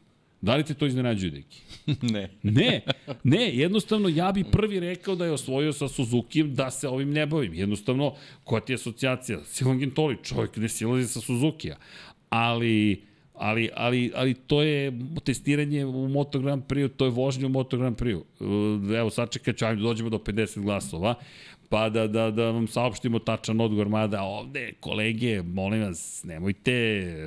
Da 0.44 0.56
li 0.56 0.64
te 0.64 0.74
to 0.74 0.86
iznenađuje, 0.86 1.30
Deki? 1.30 1.62
ne. 2.14 2.30
Ne, 2.42 2.80
ne, 3.24 3.56
jednostavno 3.56 4.08
ja 4.08 4.32
bi 4.32 4.44
prvi 4.44 4.80
rekao 4.80 5.14
da 5.14 5.24
je 5.24 5.32
osvojio 5.32 5.72
sa 5.72 5.88
Suzuki 5.88 6.42
da 6.42 6.70
se 6.70 6.88
ovim 6.88 7.10
ne 7.10 7.26
bavim. 7.26 7.54
Jednostavno, 7.54 8.14
koja 8.44 8.60
ti 8.60 8.72
je 8.72 8.74
asocijacija? 8.74 9.38
Silvan 9.44 9.78
Gintoli, 9.78 10.16
čovjek 10.22 10.56
ne 10.56 10.68
silazi 10.68 11.08
sa 11.08 11.20
Suzukija. 11.20 11.76
Ali, 12.28 13.02
ali, 13.34 13.70
ali, 13.74 14.12
ali 14.14 14.34
to 14.34 14.62
je 14.62 14.92
testiranje 15.24 15.84
u 15.84 16.08
Moto 16.08 16.38
Grand 16.38 16.62
Prix, 16.68 16.90
to 16.96 17.04
je 17.04 17.10
vožnje 17.10 17.46
u 17.46 17.48
Moto 17.48 17.76
Grand 17.76 17.96
Prix. 17.96 18.22
Evo, 18.98 19.10
sad 19.10 19.30
čekat 19.30 19.56
ću, 19.56 19.64
ajde, 19.64 19.82
dođemo 19.82 20.10
do 20.10 20.18
50 20.18 20.60
glasova 20.60 21.14
pa 21.74 21.88
da, 21.88 22.06
da, 22.06 22.30
da 22.30 22.50
vam 22.50 22.66
saopštimo 22.66 23.18
tačan 23.18 23.60
odgovor, 23.60 23.88
mada 23.88 24.22
ovde, 24.22 24.72
kolege, 24.80 25.42
molim 25.42 25.82
vas, 25.82 26.24
nemojte, 26.24 26.72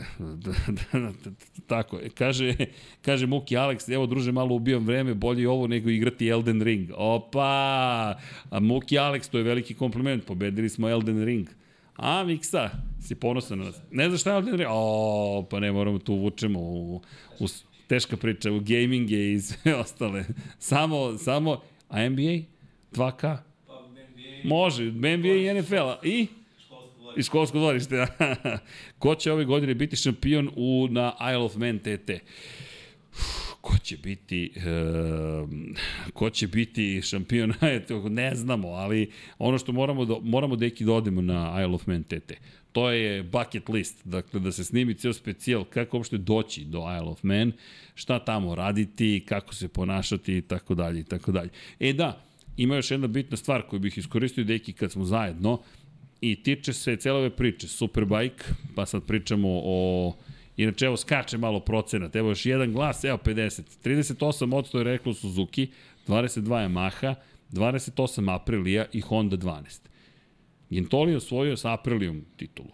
da, 0.46 0.52
da, 0.72 1.00
da, 1.00 1.32
tako, 1.68 2.00
kaže, 2.14 2.56
kaže 3.02 3.28
Muki 3.28 3.58
Alex, 3.58 3.94
evo 3.94 4.06
druže, 4.06 4.32
malo 4.32 4.56
ubijam 4.56 4.86
vreme, 4.86 5.14
bolje 5.14 5.50
ovo 5.50 5.68
nego 5.68 5.90
igrati 5.90 6.28
Elden 6.28 6.62
Ring. 6.62 6.90
Opa, 6.96 8.16
a 8.50 8.60
Muki 8.60 8.96
Alex, 8.96 9.30
to 9.30 9.38
je 9.38 9.44
veliki 9.44 9.74
kompliment, 9.74 10.26
pobedili 10.26 10.70
smo 10.70 10.90
Elden 10.90 11.26
Ring. 11.26 11.48
A, 11.96 12.24
Miksa, 12.24 12.70
si 13.02 13.16
ponosan 13.16 13.60
na 13.60 13.66
nas. 13.66 13.82
Ne 13.92 14.08
znaš 14.10 14.22
šta 14.22 14.30
je 14.30 14.36
Elden 14.36 14.56
Ring? 14.56 14.70
O, 14.72 15.48
pa 15.50 15.60
ne, 15.60 15.72
moramo 15.72 16.00
tu 16.00 16.14
uvučemo 16.14 16.60
u, 16.60 17.02
u 17.40 17.46
teška 17.88 18.18
priča, 18.18 18.52
u 18.52 18.60
gaminge 18.60 19.32
i 19.34 19.42
sve 19.42 19.76
ostale. 19.76 20.24
Samo, 20.60 21.18
samo, 21.18 21.62
a 21.90 22.10
NBA? 22.10 22.40
2K? 22.94 23.47
Može, 24.44 24.84
NBA 24.84 25.28
i 25.28 25.62
NFL-a. 25.62 26.00
I? 26.04 26.28
I 27.18 27.24
školsko 27.24 27.58
dvorište. 27.58 28.08
Ko 29.00 29.16
će 29.16 29.32
ove 29.32 29.46
godine 29.46 29.74
biti 29.74 29.96
šampion 29.96 30.50
u, 30.56 30.88
na 30.92 31.14
Isle 31.20 31.38
of 31.38 31.56
Man 31.56 31.80
TT? 31.80 32.12
ko 33.62 33.78
će 33.78 33.98
biti 33.98 34.52
e, 34.56 34.62
ko 36.14 36.30
će 36.30 36.48
biti 36.48 37.02
šampion 37.02 37.54
ne 38.10 38.36
znamo, 38.36 38.68
ali 38.68 39.12
ono 39.40 39.58
što 39.58 39.72
moramo 39.72 40.06
da, 40.06 40.16
moramo 40.24 40.56
da 40.56 40.70
da 40.80 40.94
odemo 40.94 41.22
na 41.22 41.56
Isle 41.62 41.76
of 41.76 41.88
Man 41.88 42.04
TT. 42.04 42.32
To 42.72 42.90
je 42.90 43.24
bucket 43.24 43.70
list, 43.70 44.08
dakle 44.08 44.40
da 44.40 44.52
se 44.52 44.64
snimi 44.64 44.94
ceo 44.94 45.14
specijal 45.14 45.64
kako 45.64 45.98
uopšte 45.98 46.18
doći 46.18 46.66
do 46.66 46.78
Isle 46.98 47.10
of 47.10 47.24
Man, 47.24 47.52
šta 47.96 48.20
tamo 48.20 48.56
raditi, 48.56 49.24
kako 49.28 49.56
se 49.56 49.68
ponašati 49.68 50.38
i 50.38 50.42
tako 50.42 50.76
dalje 50.76 51.00
i 51.00 51.04
tako 51.04 51.32
dalje. 51.32 51.50
E 51.80 51.94
da, 51.94 52.22
ima 52.58 52.76
još 52.76 52.92
jedna 52.92 53.08
bitna 53.08 53.38
stvar 53.38 53.62
koju 53.62 53.80
bih 53.80 53.98
iskoristio 53.98 54.44
deki 54.44 54.74
kad 54.74 54.92
smo 54.92 55.06
zajedno 55.06 55.62
i 56.22 56.44
tiče 56.44 56.74
se 56.74 56.96
cele 56.96 57.20
ove 57.20 57.30
priče 57.30 57.68
Superbike, 57.68 58.44
pa 58.76 58.86
sad 58.86 59.04
pričamo 59.04 59.48
o 59.52 60.14
Inače, 60.58 60.86
evo, 60.86 60.98
skače 60.98 61.38
malo 61.38 61.60
procenat. 61.60 62.16
Evo 62.16 62.30
još 62.30 62.46
jedan 62.46 62.74
glas, 62.74 63.04
evo 63.04 63.18
50. 63.18 63.62
38% 63.84 64.78
je 64.78 64.84
reklo 64.84 65.14
Suzuki, 65.14 65.68
22 66.08 66.44
Yamaha, 66.44 67.16
28 67.52 68.36
Aprilia 68.36 68.86
i 68.94 69.02
Honda 69.02 69.38
12. 69.38 69.80
Gintoli 70.70 71.12
je 71.12 71.18
osvojio 71.18 71.58
sa 71.58 71.74
Aprilijom 71.74 72.22
titulu. 72.38 72.70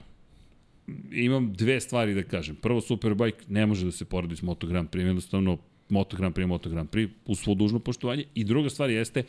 Imam 1.11 1.53
dve 1.53 1.79
stvari 1.79 2.13
da 2.13 2.23
kažem. 2.23 2.55
Prvo, 2.55 2.81
Superbike 2.81 3.43
ne 3.47 3.65
može 3.65 3.85
da 3.85 3.91
se 3.91 4.05
poredi 4.05 4.35
s 4.35 4.41
Moto 4.41 4.67
Grand 4.67 4.89
Prix, 4.89 5.05
jednostavno 5.05 5.57
Moto 5.89 6.17
Grand 6.17 6.35
Prix, 6.35 6.47
Moto 6.47 6.69
Grand 6.69 6.89
Prix, 6.89 7.09
svo 7.35 7.53
dužno 7.53 7.79
poštovanje. 7.79 8.25
I 8.35 8.43
druga 8.43 8.69
stvar 8.69 8.89
jeste, 8.89 9.23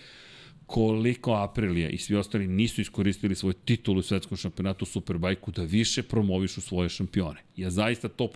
koliko 0.66 1.32
Aprilija 1.32 1.88
i 1.88 1.98
svi 1.98 2.16
ostali 2.16 2.46
nisu 2.46 2.80
iskoristili 2.80 3.34
svoj 3.34 3.52
titul 3.52 3.98
u 3.98 4.02
svetskom 4.02 4.36
šampionatu 4.36 4.84
Superbajku 4.84 5.50
da 5.50 5.62
više 5.62 6.02
promovišu 6.02 6.60
svoje 6.60 6.88
šampione. 6.88 7.40
Ja 7.56 7.70
zaista 7.70 8.08
to 8.08 8.28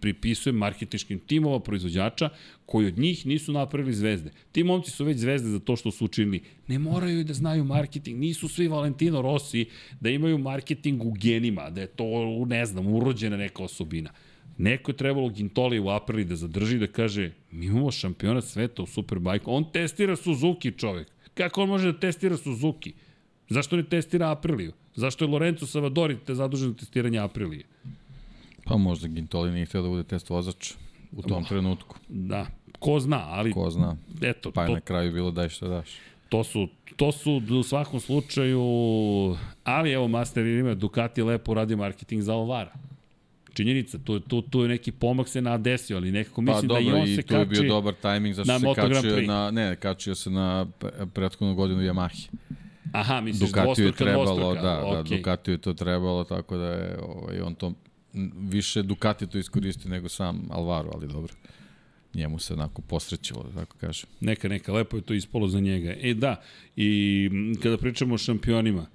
pripisujem 0.00 0.56
marketičkim 0.56 1.18
timova 1.18 1.60
proizvođača 1.60 2.28
koji 2.66 2.86
od 2.86 2.98
njih 2.98 3.26
nisu 3.26 3.52
napravili 3.52 3.94
zvezde. 3.94 4.30
Ti 4.52 4.64
momci 4.64 4.90
su 4.90 5.04
već 5.04 5.18
zvezde 5.18 5.48
za 5.48 5.58
to 5.58 5.76
što 5.76 5.90
su 5.90 6.04
učinili. 6.04 6.40
Ne 6.68 6.78
moraju 6.78 7.20
i 7.20 7.24
da 7.24 7.34
znaju 7.34 7.64
marketing, 7.64 8.20
nisu 8.20 8.48
svi 8.48 8.68
Valentino 8.68 9.22
Rossi 9.22 9.66
da 10.00 10.10
imaju 10.10 10.38
marketing 10.38 11.04
u 11.04 11.12
genima, 11.12 11.70
da 11.70 11.80
je 11.80 11.86
to, 11.86 12.04
ne 12.46 12.66
znam, 12.66 12.86
urođena 12.86 13.36
neka 13.36 13.62
osobina. 13.62 14.10
Neko 14.58 14.90
je 14.90 14.96
trebalo 14.96 15.28
Gintoli 15.28 15.78
u 15.80 15.88
Aprili 15.88 16.24
da 16.24 16.36
zadrži 16.36 16.78
da 16.78 16.86
kaže 16.86 17.30
mi 17.50 17.66
imamo 17.66 17.90
šampionat 17.90 18.44
sveta 18.44 18.82
u 18.82 18.86
Superbajku. 18.86 19.50
On 19.50 19.72
testira 19.72 20.16
Suzuki 20.16 20.72
čovek. 20.72 21.08
Kako 21.34 21.62
on 21.62 21.68
može 21.68 21.92
da 21.92 21.98
testira 21.98 22.36
Suzuki? 22.36 22.92
Zašto 23.48 23.76
ne 23.76 23.82
testira 23.82 24.30
Apriliju? 24.30 24.72
Zašto 24.94 25.24
je 25.24 25.28
Lorenzo 25.28 25.66
Savadori 25.66 26.18
te 26.26 26.34
zadužen 26.34 26.68
za 26.68 26.76
testiranje 26.76 27.18
Aprilije? 27.18 27.64
Pa 28.64 28.76
možda 28.76 29.08
Gintoli 29.08 29.50
nije 29.50 29.66
htio 29.66 29.82
da 29.82 29.88
bude 29.88 30.04
test 30.04 30.30
vozač 30.30 30.72
u 31.12 31.22
tom 31.22 31.42
oh, 31.42 31.48
trenutku. 31.48 31.96
Da, 32.08 32.46
ko 32.78 33.00
zna, 33.00 33.26
ali... 33.28 33.52
Ko 33.52 33.70
zna. 33.70 33.96
Eto, 34.22 34.50
pa 34.50 34.62
je 34.62 34.66
to, 34.66 34.74
na 34.74 34.80
kraju 34.80 35.12
bilo 35.12 35.30
daj 35.30 35.48
što 35.48 35.68
daš. 35.68 35.88
To 36.28 36.44
su, 36.44 36.68
to 36.96 37.12
su 37.12 37.42
u 37.60 37.62
svakom 37.62 38.00
slučaju... 38.00 38.62
Ali 39.64 39.92
evo, 39.92 40.08
Master 40.08 40.46
ima 40.46 40.74
Ducati 40.74 41.22
lepo 41.22 41.54
radi 41.54 41.76
marketing 41.76 42.22
za 42.22 42.34
Alvara 42.34 42.72
činjenica, 43.54 43.98
tu, 43.98 44.20
tu, 44.20 44.42
tu 44.42 44.62
je 44.62 44.68
neki 44.68 44.92
pomak 44.92 45.28
se 45.28 45.42
nadesio, 45.42 45.96
ali 45.96 46.12
nekako 46.12 46.40
mislim 46.40 46.68
pa, 46.68 46.74
dobro, 46.74 46.92
da 46.92 46.98
i 46.98 47.00
on 47.00 47.06
se 47.06 47.22
kači 47.22 47.28
Pa 47.28 47.34
dobro, 47.34 47.44
i 47.44 47.46
tu 47.46 47.54
je 47.54 47.60
bio 47.60 47.74
dobar 47.74 47.94
tajming, 47.94 48.34
zašto 48.34 48.58
se 48.58 48.74
kačio 48.74 49.22
na, 49.26 49.50
ne, 49.50 49.76
kačio 49.76 50.14
se 50.14 50.30
na 50.30 50.66
prethodnu 51.14 51.54
godinu 51.54 51.80
Yamahi. 51.80 52.28
Aha, 52.92 53.20
misliš 53.20 53.50
Ducatiju 53.50 53.86
je 53.86 53.92
trebalo, 53.92 54.24
dvostruka, 54.24 54.62
da, 54.62 54.82
okay. 54.84 55.08
da, 55.10 55.16
Ducatiju 55.16 55.54
je 55.54 55.58
to 55.58 55.74
trebalo, 55.74 56.24
tako 56.24 56.56
da 56.56 56.66
je 56.66 56.98
ovaj, 57.02 57.40
on 57.40 57.54
to, 57.54 57.72
više 58.34 58.82
Ducati 58.82 59.26
to 59.26 59.38
iskoristi 59.38 59.88
nego 59.88 60.08
sam 60.08 60.48
Alvaro, 60.50 60.90
ali 60.94 61.08
dobro. 61.08 61.34
Njemu 62.14 62.38
se 62.38 62.54
onako 62.54 62.82
posrećilo, 62.82 63.42
da 63.42 63.60
tako 63.60 63.76
kažem. 63.76 64.10
Neka, 64.20 64.48
neka, 64.48 64.72
lepo 64.72 64.96
je 64.96 65.02
to 65.02 65.14
ispolo 65.14 65.48
za 65.48 65.60
njega. 65.60 65.94
E 66.00 66.14
da, 66.14 66.42
i 66.76 67.30
kada 67.62 67.76
pričamo 67.76 68.14
o 68.14 68.18
šampionima, 68.18 68.86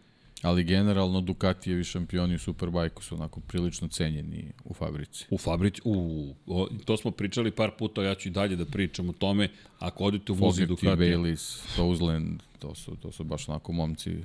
Ali 0.42 0.64
generalno 0.64 1.22
Ducatijevi 1.22 1.84
šampioni 1.84 2.36
u 2.36 2.40
Superbajku 2.40 3.04
su 3.04 3.16
onako 3.16 3.40
prilično 3.40 3.88
cenjeni 3.88 4.52
u 4.66 4.74
fabrici. 4.74 5.26
U 5.30 5.38
fabrici, 5.38 5.82
u, 5.86 6.34
o, 6.48 6.68
to 6.86 6.98
smo 6.98 7.12
pričali 7.12 7.52
par 7.52 7.72
puta, 7.80 8.04
ja 8.04 8.16
ću 8.16 8.30
i 8.30 8.32
dalje 8.32 8.56
da 8.56 8.66
pričam 8.66 9.10
o 9.10 9.14
tome. 9.14 9.50
Ako 9.80 10.04
odete 10.04 10.32
u 10.32 10.36
vozi 10.36 10.62
Fogarty, 10.62 10.68
Ducati, 10.68 11.02
Bayliss, 11.02 11.76
Tousland, 11.76 12.42
to 12.60 12.76
su, 12.76 12.96
to 12.96 13.12
su 13.12 13.24
baš 13.24 13.50
onako 13.50 13.72
momci 13.72 14.16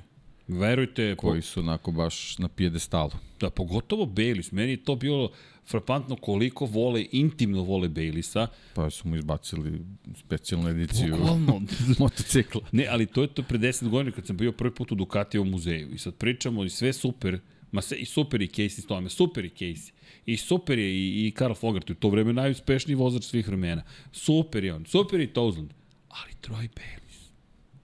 verujte, 0.47 1.15
koji 1.15 1.41
su 1.41 1.59
onako 1.59 1.91
baš 1.91 2.37
na 2.37 2.47
pijedestalu. 2.47 3.11
Da, 3.39 3.49
pogotovo 3.49 4.05
Bayliss. 4.05 4.53
Meni 4.53 4.71
je 4.71 4.83
to 4.83 4.95
bilo 4.95 5.31
frapantno 5.65 6.15
koliko 6.15 6.65
vole, 6.65 7.05
intimno 7.11 7.61
vole 7.61 7.89
Baylissa. 7.89 8.47
Pa 8.73 8.89
su 8.89 9.07
mu 9.07 9.15
izbacili 9.15 9.81
specijalnu 10.15 10.69
ediciju 10.69 11.15
Bukvalno. 11.17 11.61
motocikla. 11.99 12.61
Ne, 12.71 12.87
ali 12.89 13.05
to 13.05 13.21
je 13.21 13.27
to 13.27 13.43
pre 13.43 13.57
10 13.57 13.89
godina 13.89 14.15
kad 14.15 14.27
sam 14.27 14.37
bio 14.37 14.51
prvi 14.51 14.75
put 14.75 14.91
u 14.91 14.95
Ducatijevom 14.95 15.49
muzeju. 15.49 15.89
I 15.91 15.97
sad 15.97 16.15
pričamo 16.15 16.63
i 16.63 16.69
sve 16.69 16.93
super, 16.93 17.39
ma 17.71 17.81
sve, 17.81 17.97
i 17.97 18.05
super 18.05 18.41
i 18.41 18.47
Casey 18.47 18.81
s 18.81 18.85
tome, 18.85 19.09
super 19.09 19.45
i 19.45 19.49
Casey. 19.49 19.91
I 20.25 20.37
super 20.37 20.79
je 20.79 20.93
i, 20.93 21.27
i 21.27 21.31
Karl 21.31 21.53
Fogart, 21.53 21.89
u 21.89 21.95
to 21.95 22.09
vreme 22.09 22.33
najuspešniji 22.33 22.95
vozač 22.95 23.23
svih 23.23 23.47
vremena. 23.47 23.83
Super 24.11 24.63
je 24.63 24.73
on, 24.73 24.85
super 24.85 25.19
i 25.19 25.27
Tousland. 25.27 25.73
Ali 26.09 26.33
Troy 26.41 26.69
Bayliss. 26.69 27.02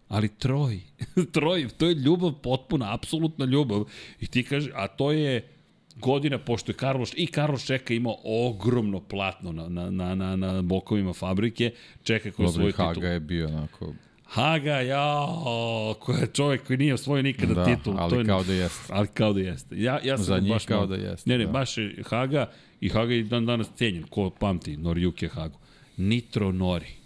Ali 0.10 0.28
Troy, 0.28 0.80
Troy, 1.36 1.70
to 1.78 1.86
je 1.86 1.96
ljubav 1.96 2.34
potpuna, 2.34 2.94
apsolutna 2.94 3.46
ljubav. 3.46 3.86
I 4.20 4.28
ti 4.28 4.44
kaže, 4.44 4.72
a 4.76 4.88
to 4.88 5.12
je 5.12 5.48
godina, 5.96 6.38
pošto 6.38 6.72
je 6.72 6.76
Carlos, 6.76 7.14
i 7.18 7.28
Carlos 7.28 7.66
Čeka 7.66 7.94
imao 7.94 8.16
ogromno 8.24 9.00
platno 9.00 9.52
na, 9.52 9.70
na, 9.70 9.90
na, 9.90 10.16
na, 10.16 10.36
na 10.36 10.62
bokovima 10.62 11.14
fabrike, 11.14 11.72
Čeka 12.04 12.32
koji 12.32 12.50
svoj 12.50 12.72
titul. 12.72 12.86
Haga 12.86 13.08
je 13.08 13.20
bio 13.20 13.48
onako... 13.48 13.94
Haga, 14.26 14.76
jao, 14.82 15.96
ko 16.00 16.12
je 16.14 16.28
čovjek 16.34 16.68
koji 16.68 16.78
nije 16.78 16.94
osvojio 16.94 17.24
nikada 17.24 17.54
Da, 17.54 17.66
titul. 17.66 17.96
ali 17.98 18.10
to 18.10 18.20
je, 18.20 18.26
kao 18.26 18.44
da 18.44 18.54
jeste. 18.54 18.94
Ali 18.94 19.08
kao 19.08 19.34
da 19.34 19.40
jeste. 19.40 19.82
Ja, 19.82 20.00
ja 20.04 20.18
sam 20.18 20.26
Za 20.26 20.40
njih 20.40 20.52
baš 20.52 20.66
kao 20.66 20.86
da 20.86 20.96
jeste, 20.96 21.30
Ne, 21.30 21.38
ne, 21.38 21.46
da. 21.46 21.52
baš 21.52 21.78
je 21.78 22.04
Haga 22.10 22.52
i 22.82 22.90
Haga 22.90 23.14
je 23.14 23.24
dan 23.24 23.46
danas 23.46 23.68
cenjen. 23.76 24.04
Ko 24.04 24.30
pamti 24.30 24.78
Noriyuki 24.78 25.30
Hagu. 25.30 25.60
Nitro 25.98 26.52
Nori. 26.52 26.99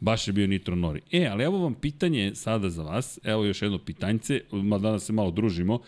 Baš 0.00 0.28
je 0.28 0.32
bio 0.32 0.46
Nitro 0.46 0.76
Nori. 0.76 1.00
E, 1.12 1.26
ali 1.26 1.44
evo 1.44 1.58
vam 1.58 1.74
pitanje 1.74 2.34
sada 2.34 2.70
za 2.70 2.82
vas. 2.82 3.18
Evo 3.24 3.44
još 3.44 3.62
jedno 3.62 3.78
pitanjce, 3.78 4.40
ma 4.52 4.78
danas 4.78 5.04
se 5.04 5.12
malo 5.12 5.30
družimo. 5.30 5.80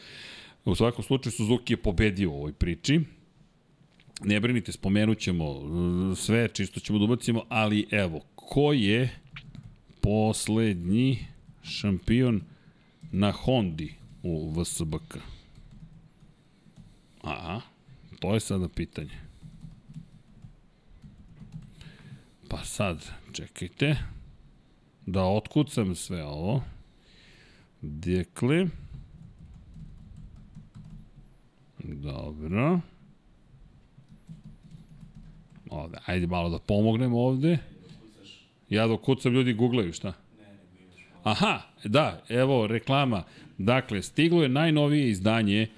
U 0.64 0.74
svakom 0.74 1.04
slučaju 1.04 1.32
Suzuki 1.32 1.72
je 1.72 1.76
pobedio 1.76 2.30
u 2.30 2.34
ovoj 2.34 2.52
priči. 2.52 3.00
Ne 4.24 4.40
brinite, 4.40 4.72
spomenut 4.72 5.18
ćemo 5.18 5.50
uh, 5.50 6.18
sve, 6.18 6.48
čisto 6.48 6.80
ćemo 6.80 6.98
da 6.98 7.04
ubacimo, 7.04 7.44
ali 7.48 7.86
evo, 7.90 8.20
ko 8.34 8.72
je 8.72 9.18
poslednji 10.00 11.18
šampion 11.62 12.40
na 13.12 13.32
Hondi 13.32 13.94
u 14.22 14.50
VSBK? 14.50 15.16
Aha, 17.22 17.60
to 18.20 18.34
je 18.34 18.40
sada 18.40 18.68
pitanje. 18.68 19.18
Pa 22.48 22.64
sad, 22.64 23.10
čekajte, 23.32 23.96
da 25.06 25.24
otkucam 25.24 25.94
sve 25.94 26.24
ovo. 26.24 26.62
Dekle. 27.80 28.66
Dobro. 31.84 32.80
Ovde, 35.70 35.98
ajde 36.06 36.26
malo 36.26 36.50
da 36.50 36.58
pomognemo 36.58 37.20
ovde. 37.20 37.58
Ja 38.68 38.86
dok 38.86 39.00
kucam 39.00 39.32
ljudi 39.32 39.52
googlaju, 39.52 39.92
šta? 39.92 40.12
Aha, 41.22 41.60
da, 41.84 42.22
evo 42.28 42.66
reklama. 42.66 43.24
Dakle, 43.58 44.02
stiglo 44.02 44.42
je 44.42 44.48
najnovije 44.48 45.10
izdanje 45.10 45.68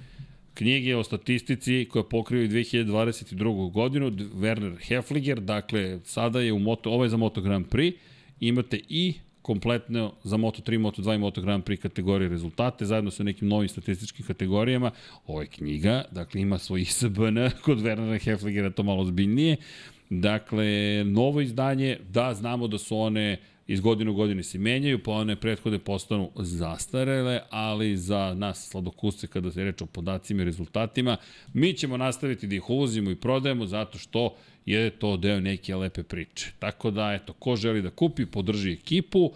knjige 0.55 0.97
o 0.97 1.05
statistici 1.05 1.87
koja 1.91 2.03
pokriva 2.03 2.45
i 2.45 2.49
2022. 2.49 3.73
godinu, 3.73 4.11
Werner 4.11 4.77
Hefliger, 4.87 5.41
dakle, 5.41 6.01
sada 6.05 6.41
je 6.41 6.53
u 6.53 6.59
Moto, 6.59 6.91
ovo 6.91 7.05
je 7.05 7.11
za 7.11 7.17
Moto 7.17 7.41
Grand 7.41 7.67
Prix, 7.67 7.93
imate 8.41 8.81
i 8.89 9.15
kompletno 9.43 10.13
za 10.23 10.37
Moto3, 10.37 10.79
Moto2 10.79 11.15
i 11.15 11.19
Moto 11.19 11.43
Grand 11.43 11.65
Prix 11.65 11.83
kategorije 11.83 12.29
rezultate, 12.29 12.85
zajedno 12.85 13.11
sa 13.11 13.23
nekim 13.23 13.49
novim 13.49 13.69
statističkim 13.69 14.27
kategorijama. 14.27 14.91
Ovo 15.27 15.41
je 15.41 15.47
knjiga, 15.47 16.05
dakle 16.11 16.41
ima 16.41 16.59
svoj 16.59 16.81
ISBN 16.81 17.39
kod 17.65 17.79
Wernera 17.79 18.25
Hefligera, 18.25 18.71
to 18.71 18.83
malo 18.83 19.05
zbiljnije. 19.05 19.57
Dakle, 20.11 21.05
novo 21.05 21.41
izdanje, 21.41 21.99
da, 22.09 22.35
znamo 22.35 22.69
da 22.69 22.79
su 22.79 22.99
one 22.99 23.37
iz 23.67 23.81
godine 23.81 24.11
u 24.11 24.15
godine 24.15 24.43
se 24.43 24.59
menjaju, 24.59 25.03
pa 25.03 25.13
one 25.13 25.37
prethodne 25.37 25.79
postanu 25.79 26.31
zastarele, 26.37 27.41
ali 27.51 27.97
za 27.97 28.35
nas 28.35 28.69
sladokusce 28.69 29.27
kada 29.27 29.51
se 29.51 29.65
reče 29.65 29.85
o 29.85 29.87
podacima 29.87 30.43
i 30.43 30.45
rezultatima, 30.45 31.17
mi 31.53 31.73
ćemo 31.73 31.97
nastaviti 31.97 32.47
da 32.47 32.55
ih 32.55 32.71
uvozimo 32.71 33.11
i 33.11 33.17
prodajemo 33.17 33.67
zato 33.67 33.99
što 33.99 34.35
je 34.67 34.91
to 34.91 35.17
deo 35.17 35.41
neke 35.41 35.77
lepe 35.77 36.03
priče. 36.03 36.53
Tako 36.59 36.91
da, 36.91 37.13
eto, 37.13 37.33
ko 37.33 37.57
želi 37.57 37.83
da 37.83 37.91
kupi, 37.91 38.27
podrži 38.27 38.73
ekipu, 38.73 39.33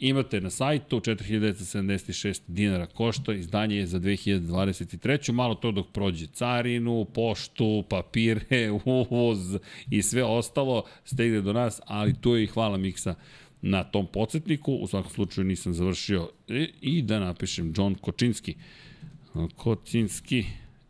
imate 0.00 0.40
na 0.40 0.50
sajtu 0.50 1.00
4976 1.00 2.40
dinara 2.46 2.86
košta, 2.86 3.32
izdanje 3.32 3.76
je 3.76 3.86
za 3.86 4.00
2023. 4.00 5.32
Malo 5.32 5.54
to 5.54 5.72
dok 5.72 5.86
prođe 5.92 6.26
carinu, 6.26 7.04
poštu, 7.04 7.84
papire, 7.88 8.70
uvoz 8.84 9.58
i 9.90 10.02
sve 10.02 10.24
ostalo 10.24 10.84
stigne 11.04 11.40
do 11.40 11.52
nas, 11.52 11.80
ali 11.86 12.14
to 12.20 12.36
je 12.36 12.44
i 12.44 12.46
hvala 12.46 12.76
Miksa 12.76 13.14
na 13.62 13.84
tom 13.84 14.06
podsjetniku. 14.06 14.72
U 14.72 14.86
svakom 14.86 15.10
slučaju 15.10 15.44
nisam 15.44 15.74
završio 15.74 16.30
i, 16.48 16.68
i 16.80 17.02
da 17.02 17.18
napišem 17.18 17.74
John 17.76 17.94
Kočinski. 17.94 18.54
Kočinski 19.56 20.44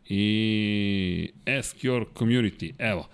i 0.09 1.29
Ask 1.59 1.77
Your 1.77 2.05
Community. 2.15 2.73
Evo, 2.77 3.07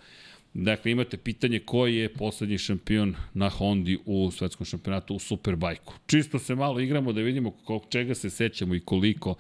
Dakle, 0.57 0.91
imate 0.91 1.17
pitanje 1.17 1.59
ko 1.59 1.87
je 1.87 2.13
poslednji 2.13 2.57
šampion 2.57 3.15
na 3.33 3.49
Hondi 3.49 3.97
u 4.05 4.31
svetskom 4.31 4.65
šampionatu 4.65 5.15
u 5.15 5.19
Superbajku. 5.19 5.93
Čisto 6.07 6.39
se 6.39 6.55
malo 6.55 6.79
igramo 6.79 7.13
da 7.13 7.21
vidimo 7.21 7.51
kog 7.51 7.85
čega 7.89 8.15
se 8.15 8.29
sećamo 8.29 8.75
i 8.75 8.79
koliko 8.79 9.35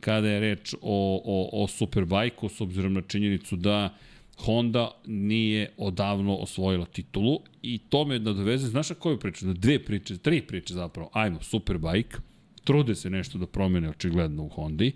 kada 0.00 0.28
je 0.28 0.40
reč 0.40 0.74
o, 0.74 1.22
o, 1.24 1.62
o 1.62 1.68
Superbajku, 1.68 2.48
s 2.48 2.60
obzirom 2.60 2.92
na 2.92 3.02
činjenicu 3.02 3.56
da 3.56 3.94
Honda 4.36 4.90
nije 5.06 5.70
odavno 5.76 6.36
osvojila 6.36 6.86
titulu 6.86 7.40
i 7.62 7.78
to 7.78 8.04
me 8.04 8.18
nadoveze, 8.18 8.68
znaš 8.68 8.90
na 8.90 8.96
koju 8.96 9.18
priču? 9.18 9.46
Na 9.46 9.52
dve 9.52 9.84
priče, 9.84 10.18
tri 10.18 10.42
priče 10.42 10.74
zapravo. 10.74 11.10
Ajmo, 11.12 11.42
Superbike, 11.42 12.16
trude 12.64 12.94
se 12.94 13.10
nešto 13.10 13.38
da 13.38 13.46
promene 13.46 13.88
očigledno 13.88 14.42
u 14.42 14.48
Hondi. 14.48 14.92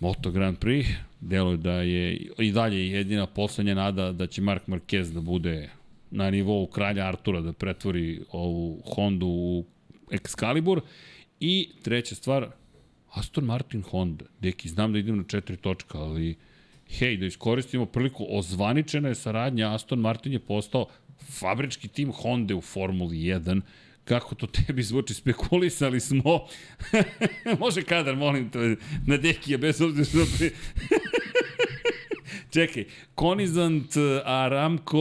Moto 0.00 0.30
Grand 0.30 0.58
Prix, 0.58 0.88
deluje 1.20 1.56
da 1.56 1.72
je 1.72 2.16
i 2.38 2.52
dalje 2.52 2.90
jedina 2.90 3.26
poslednja 3.26 3.74
nada 3.74 4.12
da 4.12 4.26
će 4.26 4.42
Mark 4.42 4.66
Marquez 4.66 5.12
da 5.12 5.20
bude 5.20 5.70
na 6.10 6.30
nivou 6.30 6.66
kralja 6.66 7.06
Artura 7.06 7.40
da 7.40 7.52
pretvori 7.52 8.20
ovu 8.32 8.82
Hondu 8.84 9.26
u 9.26 9.64
Excalibur. 10.10 10.80
I 11.40 11.68
treća 11.82 12.14
stvar 12.14 12.48
Aston 13.12 13.44
Martin 13.44 13.82
Honda. 13.82 14.24
Deki, 14.40 14.68
znam 14.68 14.92
da 14.92 14.98
idem 14.98 15.16
na 15.16 15.24
četiri 15.24 15.56
točka, 15.56 15.98
ali 15.98 16.36
hej, 16.88 17.16
da 17.16 17.26
iskoristimo 17.26 17.86
priliku, 17.86 18.26
ozvaničena 18.28 19.08
je 19.08 19.14
saradnja, 19.14 19.74
Aston 19.74 19.98
Martin 19.98 20.32
je 20.32 20.38
postao 20.38 20.86
fabrički 21.30 21.88
tim 21.88 22.12
Honda 22.12 22.56
u 22.56 22.60
Formuli 22.60 23.16
1, 23.16 23.60
kako 24.08 24.34
to 24.34 24.46
tebi 24.46 24.82
zvuči, 24.82 25.14
spekulisali 25.14 26.00
smo. 26.00 26.46
Može 27.60 27.82
kadar, 27.82 28.16
molim 28.16 28.50
te, 28.50 28.76
na 29.06 29.16
Dekija, 29.16 29.58
bez 29.58 29.80
obzira 29.80 30.04
što... 30.04 30.36
Pri... 30.38 30.50
Čekaj, 32.54 32.84
Konizant, 33.14 33.92
Aramco, 34.24 34.98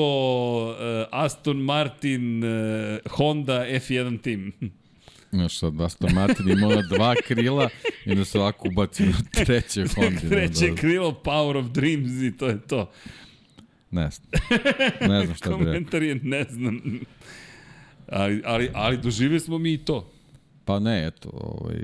eh, 0.79 1.05
Aston 1.11 1.57
Martin, 1.57 2.43
eh, 2.43 2.99
Honda, 3.09 3.65
F1 3.69 4.21
tim. 4.21 4.51
Znaš, 5.31 5.59
sad 5.59 5.81
Aston 5.81 6.13
Martin 6.13 6.49
ima 6.49 6.67
ona 6.67 6.81
dva 6.81 7.15
krila 7.27 7.69
i 8.05 8.15
da 8.15 8.25
se 8.25 8.39
ovako 8.39 8.67
ubaci 8.67 9.03
na 9.03 9.17
treće 9.45 9.85
Honda. 9.95 10.19
Treće 10.29 10.69
da, 10.69 10.75
krilo, 10.75 11.21
Power 11.23 11.57
of 11.57 11.65
Dreams 11.65 12.23
i 12.23 12.37
to 12.37 12.47
je 12.47 12.61
to. 12.61 12.91
Ne 13.91 14.09
znam. 14.11 14.29
Ne 15.09 15.25
znam 15.25 15.35
šta 15.35 15.49
bi 15.49 15.55
rekao. 15.55 15.65
Komentar 15.65 16.03
je 16.03 16.15
ne 16.15 16.43
znam. 16.43 16.81
Ali, 18.11 18.41
ali, 18.45 18.69
ali 18.73 18.97
doživili 18.97 19.39
smo 19.39 19.57
mi 19.57 19.73
i 19.73 19.77
to. 19.77 20.11
Pa 20.65 20.79
ne, 20.79 21.07
eto, 21.07 21.29
ovaj, 21.33 21.83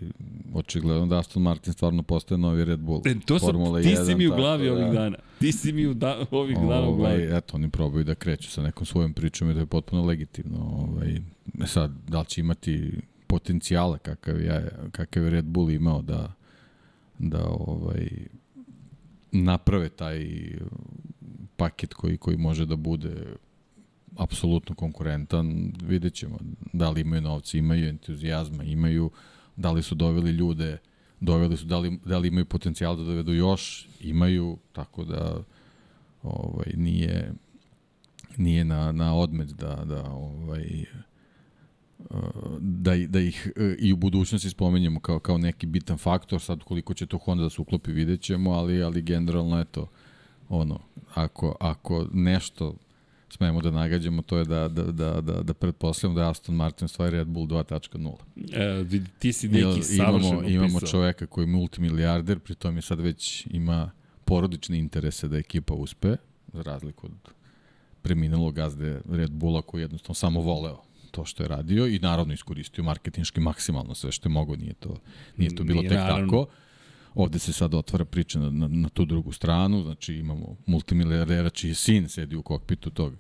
očigledno 0.54 1.06
da 1.06 1.20
Aston 1.20 1.44
Martin 1.44 1.74
stvarno 1.74 2.04
postaje 2.04 2.38
novi 2.38 2.66
Red 2.66 2.80
Bull. 2.80 3.02
E, 3.06 3.16
to 3.26 3.40
sam, 3.40 3.48
Formula 3.48 3.82
ti 3.82 3.88
1, 3.88 4.06
si 4.06 4.16
mi 4.16 4.28
u 4.28 4.36
glavi 4.36 4.66
da- 4.66 4.74
ovih 4.74 4.92
dana. 4.92 5.18
Ti 5.40 5.52
si 5.52 5.74
mi 5.74 5.88
u 5.88 5.94
da, 5.94 6.26
ovih 6.32 6.58
dana 6.58 6.88
u 6.90 6.96
glavi. 6.96 7.26
Ovaj, 7.26 7.38
eto, 7.38 7.58
oni 7.58 7.70
probaju 7.70 8.04
da 8.04 8.16
kreću 8.16 8.50
sa 8.50 8.62
nekom 8.62 8.86
svojom 8.86 9.14
pričom 9.14 9.52
i 9.52 9.54
to 9.54 9.60
je 9.60 9.66
potpuno 9.66 10.06
legitimno. 10.06 10.60
Ovaj, 10.60 11.16
e 11.64 11.68
sad, 11.68 11.92
da 12.08 12.20
li 12.20 12.26
će 12.26 12.42
imati 12.42 12.92
potencijala 13.28 13.98
kakav 13.98 14.42
je, 14.42 14.72
kakav 14.92 15.24
je 15.24 15.30
Red 15.30 15.46
Bull 15.46 15.72
imao 15.72 16.02
da, 16.02 16.34
da 17.20 17.46
ovaj, 17.48 18.08
naprave 19.32 19.90
taj 19.90 20.28
paket 21.58 21.94
koji, 21.94 22.18
koji 22.18 22.38
može 22.38 22.66
da 22.66 22.76
bude 22.76 23.36
apsolutno 24.18 24.76
konkurentan, 24.76 25.74
vidjet 25.84 26.14
ćemo 26.14 26.38
da 26.74 26.90
li 26.90 27.02
imaju 27.02 27.22
novci, 27.22 27.58
imaju 27.58 27.90
entuzijazma, 27.90 28.64
imaju, 28.64 29.12
da 29.56 29.72
li 29.72 29.84
su 29.84 29.96
doveli 29.96 30.32
ljude 30.32 30.78
doveli 31.22 31.58
su, 31.58 31.66
da 31.66 31.80
li, 31.80 32.00
da 32.06 32.18
li 32.18 32.28
imaju 32.28 32.46
potencijal 32.46 32.98
da 32.98 33.04
dovedu 33.04 33.34
još, 33.34 33.88
imaju, 34.00 34.58
tako 34.72 35.04
da 35.06 35.44
ovaj, 36.24 36.74
nije, 36.76 37.34
nije 38.38 38.66
na, 38.66 38.92
na 38.92 39.16
odmet 39.16 39.50
da, 39.50 39.76
da 39.86 40.04
ovaj, 40.12 40.86
da, 42.60 42.98
da 43.08 43.20
ih 43.20 43.52
i 43.80 43.94
u 43.94 43.96
budućnosti 43.96 44.50
spomenjemo 44.50 45.00
kao, 45.00 45.20
kao 45.20 45.38
neki 45.38 45.66
bitan 45.66 45.98
faktor, 45.98 46.42
sad 46.42 46.64
koliko 46.64 46.94
će 46.94 47.06
to 47.06 47.18
Honda 47.18 47.44
da 47.44 47.50
se 47.50 47.62
uklopi 47.62 47.92
vidjet 47.92 48.22
ćemo, 48.22 48.52
ali, 48.52 48.84
ali 48.84 49.02
generalno 49.02 49.60
eto, 49.60 49.88
ono, 50.50 50.80
ako, 51.14 51.56
ako 51.60 52.08
nešto 52.14 52.76
smemo 53.32 53.62
da 53.62 53.72
nagađamo, 53.72 54.22
to 54.22 54.38
je 54.38 54.46
da, 54.46 54.68
da, 54.68 54.84
da, 54.84 55.22
da, 55.22 55.44
da 55.44 55.54
pretpostavljamo 55.54 56.20
da 56.20 56.30
Aston 56.30 56.56
Martin 56.56 56.88
stvari 56.88 57.18
Red 57.18 57.28
Bull 57.28 57.48
2.0. 57.48 58.16
E, 58.54 59.02
ti 59.20 59.34
si 59.34 59.48
neki 59.48 59.84
savršeno 59.84 60.28
imamo, 60.28 60.50
imamo 60.50 60.80
čoveka 60.80 61.26
koji 61.26 61.44
je 61.44 61.48
multimilijarder, 61.48 62.40
pritom 62.40 62.76
je 62.76 62.82
sad 62.82 63.00
već 63.00 63.48
ima 63.50 63.92
porodične 64.26 64.78
interese 64.78 65.28
da 65.28 65.38
ekipa 65.38 65.74
uspe, 65.74 66.16
za 66.54 66.62
razliku 66.62 67.08
od 67.08 67.34
preminulog 68.02 68.54
gazde 68.54 69.02
Red 69.10 69.32
Bulla 69.32 69.62
koji 69.62 69.82
jednostavno 69.82 70.16
samo 70.16 70.42
voleo 70.42 70.82
to 71.12 71.26
što 71.26 71.44
je 71.44 71.48
radio 71.50 71.88
i 71.88 72.00
naravno 72.00 72.34
iskoristio 72.34 72.84
marketinški 72.84 73.40
maksimalno 73.40 73.96
sve 73.96 74.12
što 74.12 74.30
je 74.30 74.34
mogo, 74.34 74.56
nije 74.56 74.74
to, 74.74 74.98
nije 75.38 75.56
to 75.56 75.64
bilo 75.64 75.82
nije 75.82 75.90
tek 75.90 75.98
naravno. 75.98 76.26
tako. 76.26 76.48
Ovde 77.16 77.40
se 77.40 77.54
sad 77.54 77.74
otvara 77.74 78.06
priča 78.06 78.40
na, 78.40 78.50
na, 78.50 78.68
na 78.68 78.90
tu 78.90 79.06
drugu 79.06 79.32
stranu, 79.32 79.84
znači 79.84 80.14
imamo 80.14 80.56
multimilijardera 80.66 81.50
čiji 81.50 81.74
sin 81.74 82.10
sedi 82.10 82.36
u 82.36 82.42
kokpitu 82.42 82.90
tog, 82.90 83.14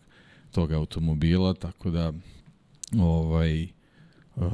tog 0.52 0.72
automobila, 0.72 1.54
tako 1.54 1.92
da 1.92 2.14
ovaj, 3.00 3.68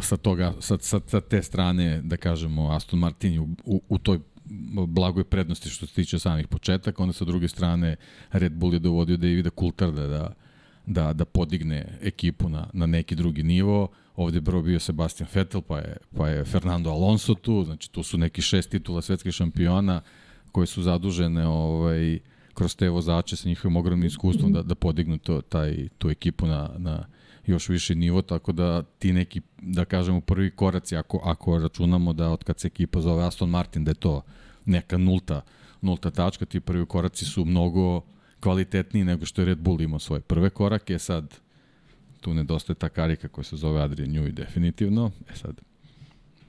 sa, 0.01 0.17
toga, 0.17 0.53
sa, 0.59 0.77
sa, 0.81 0.99
sa 1.07 1.21
te 1.21 1.43
strane, 1.43 2.01
da 2.01 2.17
kažemo, 2.17 2.71
Aston 2.71 2.99
Martin 2.99 3.39
u, 3.39 3.47
u, 3.65 3.81
u 3.89 3.97
toj 3.97 4.19
blagoj 4.87 5.23
prednosti 5.23 5.69
što 5.69 5.87
se 5.87 5.93
tiče 5.93 6.19
samih 6.19 6.47
početaka, 6.47 7.03
onda 7.03 7.13
sa 7.13 7.25
druge 7.25 7.47
strane 7.47 7.95
Red 8.31 8.53
Bull 8.53 8.73
je 8.73 8.79
dovodio 8.79 9.17
da 9.17 9.27
je 9.27 9.35
Vida 9.35 9.49
Coulthard 9.59 9.95
da, 9.95 10.33
da, 10.85 11.13
da 11.13 11.25
podigne 11.25 11.97
ekipu 12.01 12.49
na, 12.49 12.69
na 12.73 12.85
neki 12.85 13.15
drugi 13.15 13.43
nivo. 13.43 13.87
Ovde 14.17 14.41
prvo 14.41 14.61
bio 14.61 14.79
Sebastian 14.79 15.29
Vettel, 15.33 15.61
pa 15.61 15.77
je, 15.77 15.97
pa 16.17 16.29
je 16.29 16.45
Fernando 16.45 16.89
Alonso 16.89 17.33
tu, 17.33 17.63
znači 17.63 17.91
tu 17.91 18.03
su 18.03 18.17
neki 18.17 18.41
šest 18.41 18.69
titula 18.69 19.01
svetskih 19.01 19.31
šampiona 19.31 20.01
koje 20.51 20.67
su 20.67 20.81
zadužene 20.81 21.47
ovaj, 21.47 22.19
kroz 22.53 22.75
te 22.75 22.89
vozače 22.89 23.35
sa 23.35 23.49
njihovim 23.49 23.75
ogromnim 23.75 24.07
iskustvom 24.07 24.53
da, 24.53 24.61
da 24.61 24.75
podignu 24.75 25.17
to, 25.17 25.41
taj, 25.41 25.87
tu 25.97 26.09
ekipu 26.09 26.47
na, 26.47 26.69
na 26.77 27.05
još 27.45 27.69
viši 27.69 27.95
nivo, 27.95 28.21
tako 28.21 28.51
da 28.51 28.83
ti 28.83 29.13
neki, 29.13 29.41
da 29.61 29.85
kažemo, 29.85 30.21
prvi 30.21 30.51
koraci, 30.51 30.95
ako, 30.95 31.21
ako 31.23 31.57
računamo 31.59 32.13
da 32.13 32.29
od 32.29 32.43
kad 32.43 32.59
se 32.59 32.67
ekipa 32.67 33.01
zove 33.01 33.23
Aston 33.23 33.49
Martin, 33.49 33.83
da 33.83 33.91
je 33.91 33.95
to 33.95 34.21
neka 34.65 34.97
nulta, 34.97 35.41
nulta 35.81 36.11
tačka, 36.11 36.45
ti 36.45 36.59
prvi 36.59 36.85
koraci 36.85 37.25
su 37.25 37.45
mnogo 37.45 38.01
kvalitetniji 38.39 39.03
nego 39.03 39.25
što 39.25 39.41
je 39.41 39.45
Red 39.45 39.57
Bull 39.57 39.81
imao 39.81 39.99
svoje 39.99 40.21
prve 40.21 40.49
korake, 40.49 40.99
sad 40.99 41.39
tu 42.27 42.33
nedostaje 42.33 42.75
ta 42.75 42.89
karika 42.89 43.27
koja 43.27 43.43
se 43.43 43.55
zove 43.55 43.81
Adrian 43.81 44.11
Newey 44.11 44.31
definitivno, 44.31 45.11
e 45.31 45.35
sad 45.35 45.61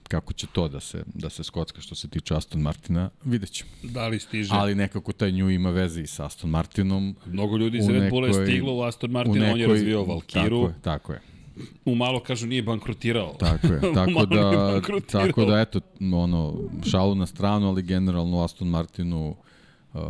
kako 0.09 0.33
će 0.33 0.47
to 0.53 0.69
da 0.69 0.81
se, 0.81 1.05
da 1.15 1.31
se 1.31 1.45
skocka 1.45 1.81
što 1.81 1.95
se 1.95 2.09
tiče 2.09 2.35
Aston 2.35 2.61
Martina, 2.61 3.11
vidjet 3.25 3.51
ćemo. 3.51 3.71
Da 3.83 4.09
li 4.09 4.19
stiže? 4.19 4.55
Ali 4.55 4.75
nekako 4.75 5.13
taj 5.13 5.33
nju 5.33 5.51
ima 5.51 5.71
veze 5.71 6.03
i 6.03 6.07
sa 6.07 6.27
Aston 6.27 6.51
Martinom. 6.51 7.17
Mnogo 7.27 7.57
ljudi 7.57 7.79
iz 7.79 7.89
Red 7.89 8.11
Bulla 8.11 8.27
je 8.29 8.35
stiglo 8.35 8.75
u 8.75 8.83
Aston 8.83 9.11
Martin, 9.11 9.35
nekoj, 9.35 9.53
on 9.53 9.61
je 9.61 9.67
razvio 9.67 10.05
Valkiru. 10.05 10.61
Tako 10.61 10.69
je, 10.69 10.75
tako 10.83 11.13
je. 11.13 11.21
U 11.85 11.95
malo 11.95 12.21
kažu 12.21 12.47
nije 12.47 12.63
bankrotirao. 12.63 13.35
Tako 13.39 13.67
je, 13.67 13.81
tako 14.01 14.27
da, 14.27 14.81
tako 15.13 15.45
da 15.45 15.61
eto, 15.61 15.81
ono, 16.01 16.55
šalu 16.91 17.15
na 17.15 17.27
stranu, 17.27 17.69
ali 17.69 17.83
generalno 17.83 18.45
Aston 18.45 18.69
Martinu 18.69 19.37
uh, 19.95 20.01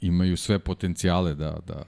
imaju 0.00 0.36
sve 0.36 0.58
potencijale 0.58 1.34
da, 1.34 1.58
da, 1.66 1.82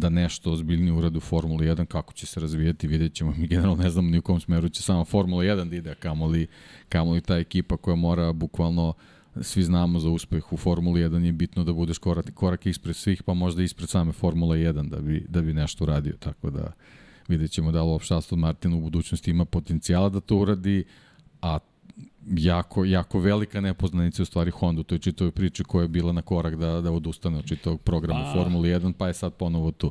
da 0.00 0.08
nešto 0.08 0.52
ozbiljnije 0.52 0.92
urade 0.92 1.18
u 1.18 1.20
Formuli 1.20 1.66
1, 1.66 1.84
kako 1.84 2.12
će 2.12 2.26
se 2.26 2.40
razvijeti, 2.40 2.86
vidjet 2.86 3.14
ćemo. 3.14 3.34
Mi 3.36 3.46
generalno 3.52 3.82
ne 3.82 3.90
znamo 3.90 4.10
ni 4.10 4.18
u 4.18 4.22
kom 4.22 4.40
smeru 4.40 4.68
će 4.68 4.82
sama 4.82 5.04
Formula 5.04 5.44
1 5.44 5.68
da 5.68 5.76
ide, 5.76 5.94
kamoli, 5.94 6.46
kamoli 6.88 7.20
ta 7.20 7.36
ekipa 7.36 7.76
koja 7.76 7.94
mora 7.94 8.32
bukvalno 8.32 8.94
svi 9.40 9.62
znamo 9.62 9.98
za 9.98 10.08
uspeh 10.08 10.52
u 10.52 10.56
Formuli 10.56 11.00
1 11.00 11.24
je 11.24 11.32
bitno 11.32 11.64
da 11.64 11.72
budeš 11.72 11.98
korak, 11.98 12.34
korak 12.34 12.66
ispred 12.66 12.96
svih, 12.96 13.22
pa 13.22 13.34
možda 13.34 13.62
ispred 13.62 13.88
same 13.88 14.12
Formula 14.12 14.56
1 14.56 14.88
da 14.88 15.00
bi, 15.00 15.26
da 15.28 15.42
bi 15.42 15.54
nešto 15.54 15.84
uradio, 15.84 16.16
tako 16.18 16.50
da 16.50 16.72
vidjet 17.28 17.50
ćemo 17.50 17.72
da 17.72 17.82
li 17.82 17.88
uopšte 17.88 18.14
Aston 18.14 18.38
Martin 18.38 18.74
u 18.74 18.80
budućnosti 18.80 19.30
ima 19.30 19.44
potencijala 19.44 20.08
da 20.08 20.20
to 20.20 20.36
uradi, 20.36 20.84
a 21.42 21.58
jako, 22.30 22.84
jako 22.84 23.18
velika 23.20 23.60
nepoznanica 23.60 24.22
u 24.22 24.26
stvari 24.26 24.50
Honda 24.50 24.80
u 24.80 24.84
toj 24.84 24.98
čitavoj 24.98 25.30
priči 25.30 25.64
koja 25.64 25.82
je 25.82 25.88
bila 25.88 26.12
na 26.12 26.22
korak 26.22 26.56
da, 26.56 26.80
da 26.80 26.92
odustane 26.92 27.38
od 27.38 27.48
čitavog 27.48 27.80
programa 27.80 28.24
pa, 28.24 28.32
Formule 28.32 28.68
1, 28.68 28.92
pa 28.92 29.06
je 29.06 29.14
sad 29.14 29.34
ponovo 29.34 29.70
tu. 29.70 29.90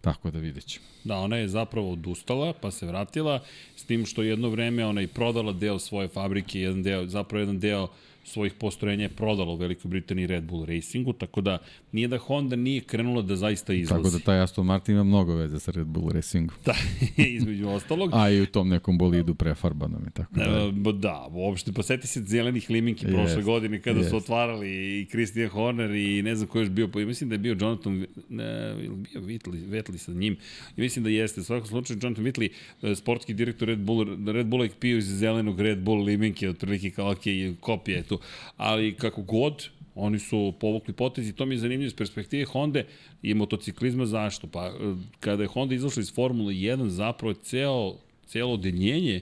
Tako 0.00 0.30
da 0.30 0.38
vidjet 0.38 0.66
ćemo. 0.66 0.86
Da, 1.04 1.18
ona 1.18 1.36
je 1.36 1.48
zapravo 1.48 1.92
odustala, 1.92 2.52
pa 2.52 2.70
se 2.70 2.86
vratila, 2.86 3.40
s 3.76 3.84
tim 3.84 4.06
što 4.06 4.22
jedno 4.22 4.48
vreme 4.48 4.86
ona 4.86 5.02
i 5.02 5.06
prodala 5.06 5.52
deo 5.52 5.78
svoje 5.78 6.08
fabrike, 6.08 6.60
jedan 6.60 6.82
deo, 6.82 7.06
zapravo 7.06 7.40
jedan 7.40 7.58
deo 7.58 7.88
svojih 8.26 8.54
postrojenja 8.54 9.02
je 9.02 9.08
prodala 9.08 9.52
u 9.52 9.56
Velikoj 9.56 9.88
Britaniji 9.88 10.26
Red 10.26 10.44
Bull 10.44 10.64
Racingu, 10.64 11.12
tako 11.12 11.40
da 11.40 11.58
nije 11.92 12.08
da 12.08 12.18
Honda 12.18 12.56
nije 12.56 12.80
krenula 12.80 13.22
da 13.22 13.36
zaista 13.36 13.72
izlazi. 13.72 14.02
Tako 14.02 14.18
da 14.18 14.24
taj 14.24 14.40
Aston 14.40 14.66
Martin 14.66 14.94
ima 14.94 15.04
mnogo 15.04 15.34
veze 15.34 15.60
sa 15.60 15.70
Red 15.70 15.86
Bull 15.86 16.10
Racingom. 16.10 16.56
Da, 16.64 16.74
između 17.38 17.68
ostalog. 17.68 18.10
A 18.12 18.30
i 18.30 18.40
u 18.40 18.46
tom 18.46 18.68
nekom 18.68 18.98
bolidu 18.98 19.34
prefarbanom 19.34 20.02
i 20.08 20.10
tako 20.10 20.34
da. 20.34 20.44
E, 20.44 20.92
da, 20.92 21.28
uopšte, 21.32 21.72
poseti 21.72 22.06
se 22.06 22.20
zelenih 22.20 22.70
liminki 22.70 23.06
prošle 23.06 23.42
yes, 23.42 23.44
godine 23.44 23.82
kada 23.82 24.00
yes. 24.00 24.10
su 24.10 24.16
otvarali 24.16 25.00
i 25.00 25.06
Christian 25.10 25.48
Horner 25.48 25.90
i 25.90 26.22
ne 26.22 26.36
znam 26.36 26.48
ko 26.48 26.58
još 26.58 26.68
bio, 26.68 26.88
pa 26.88 26.98
mislim 26.98 27.28
da 27.28 27.34
je 27.34 27.38
bio 27.38 27.56
Jonathan, 27.60 28.06
ne, 28.28 28.74
bio 28.74 29.20
Whitley, 29.22 29.68
Whitley 29.68 29.96
sa 29.96 30.12
njim, 30.12 30.36
i 30.76 30.80
mislim 30.80 31.04
da 31.04 31.10
jeste, 31.10 31.40
u 31.40 31.44
svakom 31.44 31.68
slučaju 31.68 31.98
Jonathan 32.02 32.24
Whitley, 32.24 32.48
e, 32.82 32.94
sportski 32.94 33.34
direktor 33.34 33.68
Red 33.68 33.78
Bull, 33.78 34.06
Red 34.32 34.46
Bulla 34.46 34.64
je 34.64 34.70
pio 34.80 34.98
iz 34.98 35.04
zelenog 35.04 35.60
Red 35.60 35.78
Bull 35.78 36.02
liminke, 36.02 36.48
otprilike 36.48 36.90
kao 36.90 37.10
ok, 37.10 37.20
kopija 37.60 37.96
je 37.96 38.02
tu 38.02 38.15
momentu, 38.16 38.54
ali 38.56 38.94
kako 38.94 39.22
god, 39.22 39.68
oni 39.94 40.18
su 40.18 40.54
povukli 40.60 40.94
potez 40.94 41.28
i 41.28 41.32
to 41.32 41.46
mi 41.46 41.54
je 41.54 41.58
zanimljivo 41.58 41.86
iz 41.86 41.94
perspektive 41.94 42.44
Honda 42.44 42.82
i 43.22 43.34
motociklizma 43.34 44.06
zašto? 44.06 44.46
Pa 44.46 44.72
kada 45.20 45.42
je 45.42 45.48
Honda 45.48 45.74
izašla 45.74 46.00
iz 46.00 46.14
Formule 46.14 46.54
1, 46.54 46.88
zapravo 46.88 47.30
je 47.30 47.42
ceo, 47.42 47.96
celo 48.26 48.52
odeljenje 48.52 49.20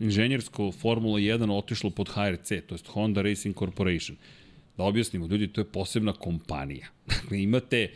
inženjersko 0.00 0.72
Formula 0.72 1.18
1 1.18 1.52
otišlo 1.52 1.90
pod 1.90 2.08
HRC, 2.08 2.48
to 2.66 2.74
je 2.74 2.78
Honda 2.88 3.22
Racing 3.22 3.56
Corporation. 3.58 4.16
Da 4.76 4.84
objasnimo, 4.84 5.26
ljudi, 5.26 5.48
to 5.48 5.60
je 5.60 5.64
posebna 5.64 6.12
kompanija. 6.12 6.86
Dakle, 7.08 7.42
imate 7.42 7.90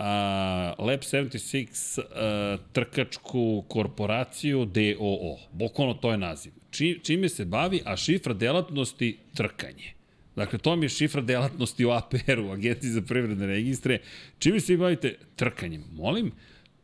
uh, 0.00 0.86
Lab 0.86 1.00
76 1.00 1.98
uh, 2.00 2.60
trkačku 2.72 3.64
korporaciju 3.68 4.64
DOO. 4.64 5.38
Bukvalno 5.52 5.94
to 5.94 6.10
je 6.10 6.18
naziv 6.18 6.52
či, 6.70 7.00
čime 7.02 7.28
se 7.28 7.44
bavi, 7.44 7.82
a 7.84 7.96
šifra 7.96 8.34
delatnosti 8.34 9.16
trkanje. 9.34 9.92
Dakle, 10.36 10.58
to 10.58 10.76
mi 10.76 10.84
je 10.84 10.88
šifra 10.88 11.22
delatnosti 11.22 11.84
u 11.84 11.90
APR-u, 11.90 12.50
Agenciji 12.52 12.90
za 12.90 13.02
privredne 13.02 13.46
registre. 13.46 13.98
Čime 14.38 14.60
se 14.60 14.72
vi 14.72 14.78
bavite? 14.78 15.14
Trkanjem. 15.36 15.84
Molim? 15.92 16.32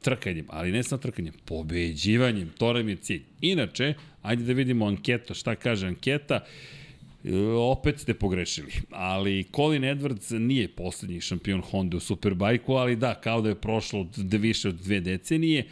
Trkanjem, 0.03 0.47
ali 0.49 0.73
ne 0.73 0.83
samo 0.83 1.03
trkanjem, 1.03 1.35
pobeđivanjem, 1.45 2.53
to 2.59 2.73
nam 2.73 2.89
je 2.89 2.97
cilj. 2.97 3.23
Inače, 3.41 3.95
ajde 4.23 4.45
da 4.45 4.53
vidimo 4.53 4.87
anketo, 4.87 5.35
šta 5.35 5.55
kaže 5.55 5.87
anketa. 5.87 6.35
E, 6.35 6.49
opet 7.59 7.99
ste 7.99 8.15
pogrešili, 8.15 8.73
ali 8.91 9.45
Colin 9.57 9.83
Edwards 9.83 10.39
nije 10.39 10.69
poslednji 10.69 11.21
šampion 11.21 11.61
Honda 11.61 11.97
u 11.97 12.01
Superbajku, 12.01 12.73
ali 12.73 12.97
da, 12.97 13.15
kao 13.15 13.41
da 13.41 13.49
je 13.49 13.55
prošlo 13.55 14.07
više 14.17 14.69
od 14.69 14.75
dve 14.75 15.01
decenije, 15.01 15.67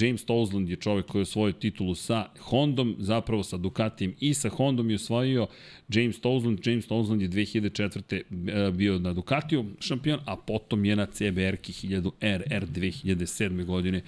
James 0.00 0.26
Towsland 0.26 0.68
je 0.68 0.76
čovek 0.76 1.06
koji 1.06 1.20
je 1.20 1.22
osvojio 1.22 1.52
titulu 1.52 1.94
sa 1.94 2.28
Hondom, 2.40 2.96
zapravo 2.98 3.42
sa 3.42 3.56
Ducatijem 3.56 4.14
i 4.20 4.34
sa 4.34 4.48
Hondom 4.48 4.90
je 4.90 4.96
osvojio 4.96 5.46
James 5.88 6.20
Towsland. 6.20 6.68
James 6.68 6.88
Towsland 6.88 7.20
je 7.20 7.28
2004. 7.28 8.22
E, 8.68 8.70
bio 8.70 8.98
na 8.98 9.12
Ducatiju 9.12 9.64
šampion, 9.80 10.20
a 10.24 10.36
potom 10.36 10.84
je 10.84 10.96
na 10.96 11.06
CBR-ki 11.06 11.72
1000 11.72 12.10
RR 12.20 12.66
2007. 12.66 13.64
godine 13.64 14.02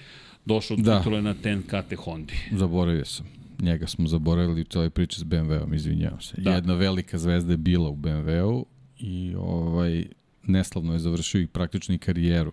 došao 0.45 0.77
do 0.77 0.83
da. 0.83 0.97
titule 0.97 1.21
na 1.21 1.35
10 1.35 1.61
KT 1.61 1.95
Hondi. 1.95 2.33
Zaboravio 2.51 3.05
sam 3.05 3.38
njega 3.61 3.87
smo 3.87 4.07
zaboravili 4.07 4.61
u 4.61 4.63
celoj 4.63 4.89
priči 4.89 5.19
s 5.19 5.23
BMW-om, 5.23 5.73
izvinjavam 5.73 6.21
se. 6.21 6.41
Da. 6.41 6.51
Jedna 6.51 6.73
velika 6.73 7.17
zvezda 7.17 7.53
je 7.53 7.57
bila 7.57 7.89
u 7.89 7.95
BMW-u 7.95 8.65
i 8.99 9.35
ovaj, 9.37 10.05
neslavno 10.47 10.93
je 10.93 10.99
završio 10.99 11.41
i 11.41 11.47
praktično 11.47 11.95
i 11.95 11.97
karijeru. 11.97 12.51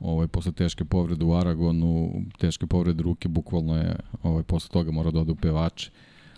Ovaj, 0.00 0.26
posle 0.26 0.52
teške 0.52 0.84
povrede 0.84 1.24
u 1.24 1.34
Aragonu, 1.34 2.22
teške 2.38 2.66
povrede 2.66 3.02
ruke, 3.02 3.28
bukvalno 3.28 3.76
je 3.76 3.96
ovaj, 4.22 4.42
posle 4.42 4.70
toga 4.72 4.90
mora 4.90 5.10
da 5.10 5.20
ode 5.20 5.32
u 5.32 5.36
pevače. 5.36 5.90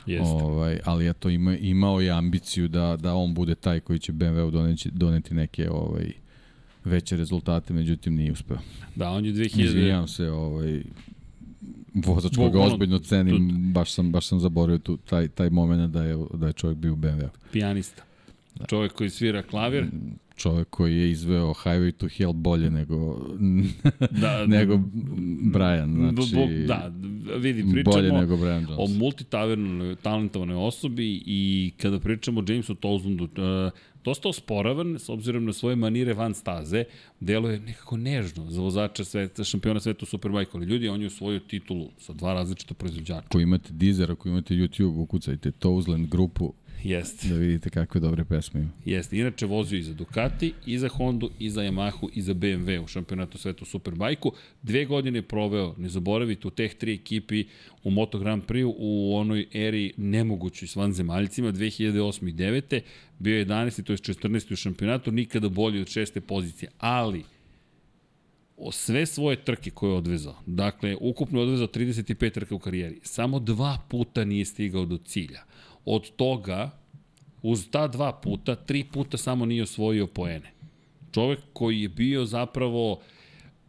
Jeste. 0.07 0.25
Ovaj, 0.27 0.79
ali 0.85 1.09
eto, 1.09 1.29
ima, 1.29 1.57
imao 1.57 2.01
je 2.01 2.11
ambiciju 2.11 2.69
da, 2.69 2.97
da 2.97 3.15
on 3.15 3.35
bude 3.35 3.55
taj 3.55 3.81
koji 3.81 3.99
će 3.99 4.13
BMW-u 4.13 4.51
doneti, 4.51 4.91
doneti 4.91 5.35
neke 5.35 5.71
ovaj, 5.71 6.13
veće 6.85 7.17
rezultate, 7.17 7.75
međutim 7.75 8.15
nije 8.15 8.33
uspeo. 8.33 8.59
Da, 8.97 9.11
on 9.11 9.25
je 9.25 9.33
2000... 9.33 9.65
Izvinjam 9.65 10.09
se, 10.09 10.31
ovaj, 10.31 10.83
vozač 11.95 12.37
koga 12.37 12.61
ozbiljno 12.61 12.99
cenim, 12.99 13.73
baš 13.75 13.93
sam, 13.93 14.13
baš 14.13 14.27
sam 14.27 14.41
zaboravio 14.41 14.79
tu, 14.79 14.97
taj, 14.97 15.29
taj 15.29 15.51
moment 15.51 15.93
da 15.93 16.05
je, 16.05 16.19
da 16.35 16.47
je 16.47 16.53
čovjek 16.53 16.79
bio 16.79 16.93
u 16.93 16.97
BMW. 16.97 17.29
Pijanista. 17.53 18.03
Čovjek 18.67 18.93
koji 18.93 19.11
svira 19.11 19.43
klavir. 19.43 19.87
Čovjek 20.37 20.71
koji 20.71 20.97
je 20.97 21.11
izveo 21.11 21.55
Highway 21.55 21.93
to 21.93 22.09
Hell 22.09 22.33
bolje 22.33 22.71
nego, 22.71 23.27
Da, 24.23 24.47
nego 24.57 24.81
Brian. 25.53 25.95
Znači, 25.95 26.35
Bo- 26.35 26.67
da, 26.67 26.93
vidi, 27.37 27.65
pričamo 27.73 27.97
bolje 27.97 28.13
nego 28.13 28.37
Brian 28.37 28.63
Jones. 28.63 28.79
o 28.79 28.99
multitalentovanoj 28.99 30.57
osobi 30.57 31.23
i 31.27 31.73
kada 31.83 32.01
pričamo 32.01 32.41
o 32.41 32.45
Jamesu 32.49 32.75
Tolzundu, 32.75 33.25
uh, 33.25 33.73
dosta 34.09 34.29
osporavan 34.29 34.97
s 34.99 35.09
obzirom 35.09 35.45
na 35.45 35.53
svoje 35.53 35.77
manire 35.77 36.15
van 36.15 36.35
staze, 36.35 36.85
deluje 37.21 37.61
nekako 37.61 37.97
nežno 37.97 38.51
za 38.51 38.61
vozača 38.61 39.05
sveta, 39.05 39.45
šampiona 39.45 39.81
sveta 39.81 40.03
u 40.03 40.07
Superbike, 40.07 40.51
ali 40.55 40.67
ljudi, 40.67 40.89
on 40.89 41.01
je 41.01 41.07
osvojio 41.07 41.41
titulu 41.41 41.91
sa 41.99 42.13
dva 42.13 42.35
različita 42.35 42.75
proizvođača. 42.75 43.27
Ako 43.27 43.41
imate 43.41 43.73
Deezer, 43.73 44.13
ako 44.13 44.29
imate 44.29 44.55
YouTube, 44.55 45.03
ukucajte 45.03 45.51
Toesland 45.51 46.09
grupu 46.09 46.53
Jeste. 46.85 47.29
da 47.29 47.35
vidite 47.35 47.71
kakve 47.71 48.01
dobre 48.01 48.25
pesme 48.25 48.61
ima. 48.61 48.71
Jeste, 48.85 49.19
inače 49.19 49.47
vozio 49.47 49.79
i 49.79 49.83
za 49.83 49.95
Ducati, 49.95 50.53
i 50.67 50.79
za 50.79 50.89
Hondu, 50.89 51.31
i 51.39 51.51
za 51.51 51.61
Yamahu, 51.63 52.09
i 52.15 52.23
za 52.23 52.35
BMW 52.35 52.85
u 52.85 52.87
šampionatu 52.87 53.39
sveta 53.39 53.59
u 53.63 53.67
Superbajku. 53.67 54.33
Dve 54.63 54.85
godine 54.85 55.19
je 55.19 55.23
proveo, 55.23 55.75
ne 55.79 55.89
zaboravite, 55.89 56.49
u 56.49 56.51
teh 56.51 56.75
tri 56.75 56.95
ekipi 56.95 57.45
u 57.85 57.91
Moto 57.91 58.19
Grand 58.19 58.43
Prix 58.45 58.75
u 58.79 59.17
onoj 59.17 59.47
eri 59.53 59.93
nemogućoj 59.97 60.69
s 60.69 60.77
vanzemaljcima 60.77 61.53
2008. 61.53 62.29
i 62.29 62.33
9. 62.33 62.81
Bio 63.19 63.39
je 63.39 63.47
11. 63.47 63.83
to 63.83 63.93
je 63.93 63.97
14. 63.97 64.53
u 64.53 64.57
šampionatu, 64.57 65.13
nikada 65.13 65.49
bolji 65.49 65.81
od 65.81 65.89
šeste 65.89 66.21
pozicije. 66.21 66.71
Ali, 66.79 67.25
o 68.57 68.73
sve 68.73 69.07
svoje 69.07 69.45
trke 69.45 69.71
koje 69.71 69.91
je 69.91 69.97
odvezao, 69.97 70.37
dakle, 70.47 70.97
ukupno 71.01 71.39
je 71.39 71.43
odvezao 71.43 71.67
35 71.67 72.33
trke 72.33 72.55
u 72.55 72.59
karijeri, 72.59 73.01
samo 73.03 73.39
dva 73.39 73.79
puta 73.89 74.25
nije 74.25 74.45
stigao 74.45 74.85
do 74.85 74.99
cilja. 74.99 75.43
Od 75.85 76.11
toga, 76.17 76.71
uz 77.43 77.71
ta 77.71 77.89
dva 77.89 78.13
puta, 78.13 78.55
tri 78.55 78.85
puta 78.85 79.17
samo 79.17 79.47
nije 79.47 79.63
osvojio 79.63 80.07
poene. 80.07 80.53
Čovek 81.13 81.41
koji 81.53 81.83
je 81.83 81.89
bio 81.89 82.25
zapravo 82.25 83.01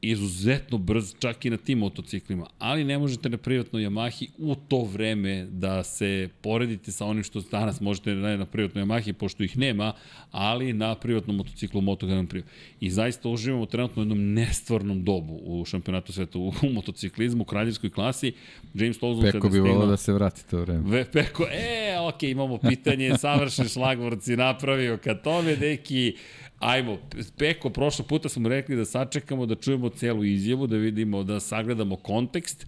izuzetno 0.02 0.78
brz 0.78 1.16
čak 1.20 1.46
i 1.46 1.50
na 1.50 1.58
tim 1.58 1.78
motociklima, 1.78 2.48
ali 2.60 2.84
ne 2.84 2.98
možete 2.98 3.30
na 3.30 3.38
privatnoj 3.38 3.84
Yamahi 3.84 4.28
u 4.38 4.56
to 4.56 4.84
vreme 4.84 5.46
da 5.52 5.84
se 5.84 6.30
poredite 6.42 6.92
sa 6.92 7.06
onim 7.06 7.24
što 7.24 7.42
danas 7.42 7.82
možete 7.82 8.16
na, 8.16 8.38
na 8.38 8.46
privatnoj 8.46 8.84
Yamahi, 8.84 9.14
pošto 9.14 9.44
ih 9.44 9.58
nema, 9.58 9.94
ali 10.32 10.74
na 10.74 10.96
privatnom 10.96 11.36
motociklu 11.36 11.82
Moto 11.82 12.08
Grand 12.08 12.30
Prix. 12.30 12.44
I 12.80 12.92
zaista 12.92 13.30
uživamo 13.30 13.66
trenutno 13.66 14.02
u 14.02 14.04
jednom 14.04 14.34
nestvarnom 14.34 15.04
dobu 15.04 15.40
u 15.44 15.66
šampionatu 15.66 16.14
sveta 16.14 16.40
u, 16.40 16.48
u 16.48 16.70
motociklizmu, 16.70 17.42
u 17.42 17.46
kraljevskoj 17.46 17.90
klasi. 17.90 18.34
James 18.74 19.00
Tolzon 19.00 19.32
Peko 19.32 19.50
bi 19.50 19.60
volao 19.60 19.88
da 19.88 19.98
se 19.98 20.14
vrati 20.14 20.50
to 20.50 20.60
vreme. 20.60 20.84
Ve, 20.86 21.06
Peko, 21.06 21.44
e, 21.52 21.98
ok, 22.00 22.24
imamo 22.24 22.58
pitanje, 22.58 23.18
savršen 23.22 23.68
šlagvort 23.68 24.24
si 24.24 24.36
napravio 24.36 24.98
ka 24.98 25.16
tome, 25.16 25.58
neki, 25.58 26.16
ajmo, 26.60 26.98
Peko, 27.38 27.70
prošlog 27.70 28.08
puta 28.08 28.30
smo 28.30 28.50
rekli 28.50 28.76
da 28.76 28.86
sačekamo, 28.86 29.46
da 29.46 29.56
čujemo 29.56 29.90
celu 29.90 30.24
izjavu, 30.24 30.68
da 30.68 30.78
vidimo, 30.78 31.24
da 31.24 31.40
sagledamo 31.40 31.96
kontekst. 31.96 32.66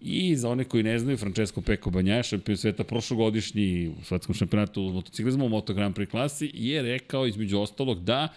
I 0.00 0.36
za 0.36 0.50
one 0.50 0.64
koji 0.64 0.82
ne 0.82 0.98
znaju, 0.98 1.16
Francesco 1.16 1.60
Peko 1.60 1.90
Banjaja, 1.90 2.22
šampion 2.22 2.56
sveta 2.56 2.84
prošlogodišnji 2.84 3.88
u 3.88 4.04
svetskom 4.04 4.34
šampionatu 4.34 4.82
u 4.82 4.92
motociklizmu 4.92 5.46
u 5.46 5.48
Moto 5.48 5.74
Grand 5.74 5.96
Prix 5.96 6.10
klasi, 6.10 6.50
je 6.54 6.82
rekao 6.82 7.26
između 7.26 7.58
ostalog 7.58 8.04
da 8.04 8.28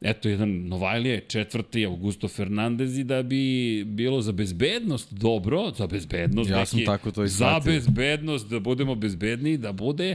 eto 0.00 0.28
jedan 0.28 0.50
Novajlije, 0.68 1.24
četvrti 1.28 1.86
Augusto 1.86 2.28
Fernandez 2.28 2.98
i 2.98 3.04
da 3.04 3.22
bi 3.22 3.84
bilo 3.84 4.22
za 4.22 4.32
bezbednost 4.32 5.12
dobro, 5.12 5.72
za 5.76 5.86
bezbednost, 5.86 6.50
Ja 6.50 6.66
sam 6.66 6.76
neki, 6.76 6.86
tako 6.86 7.10
to 7.10 7.26
za 7.26 7.60
bezbednost, 7.64 8.48
da 8.48 8.60
budemo 8.60 8.94
bezbedniji, 8.94 9.56
da 9.56 9.72
bude 9.72 10.14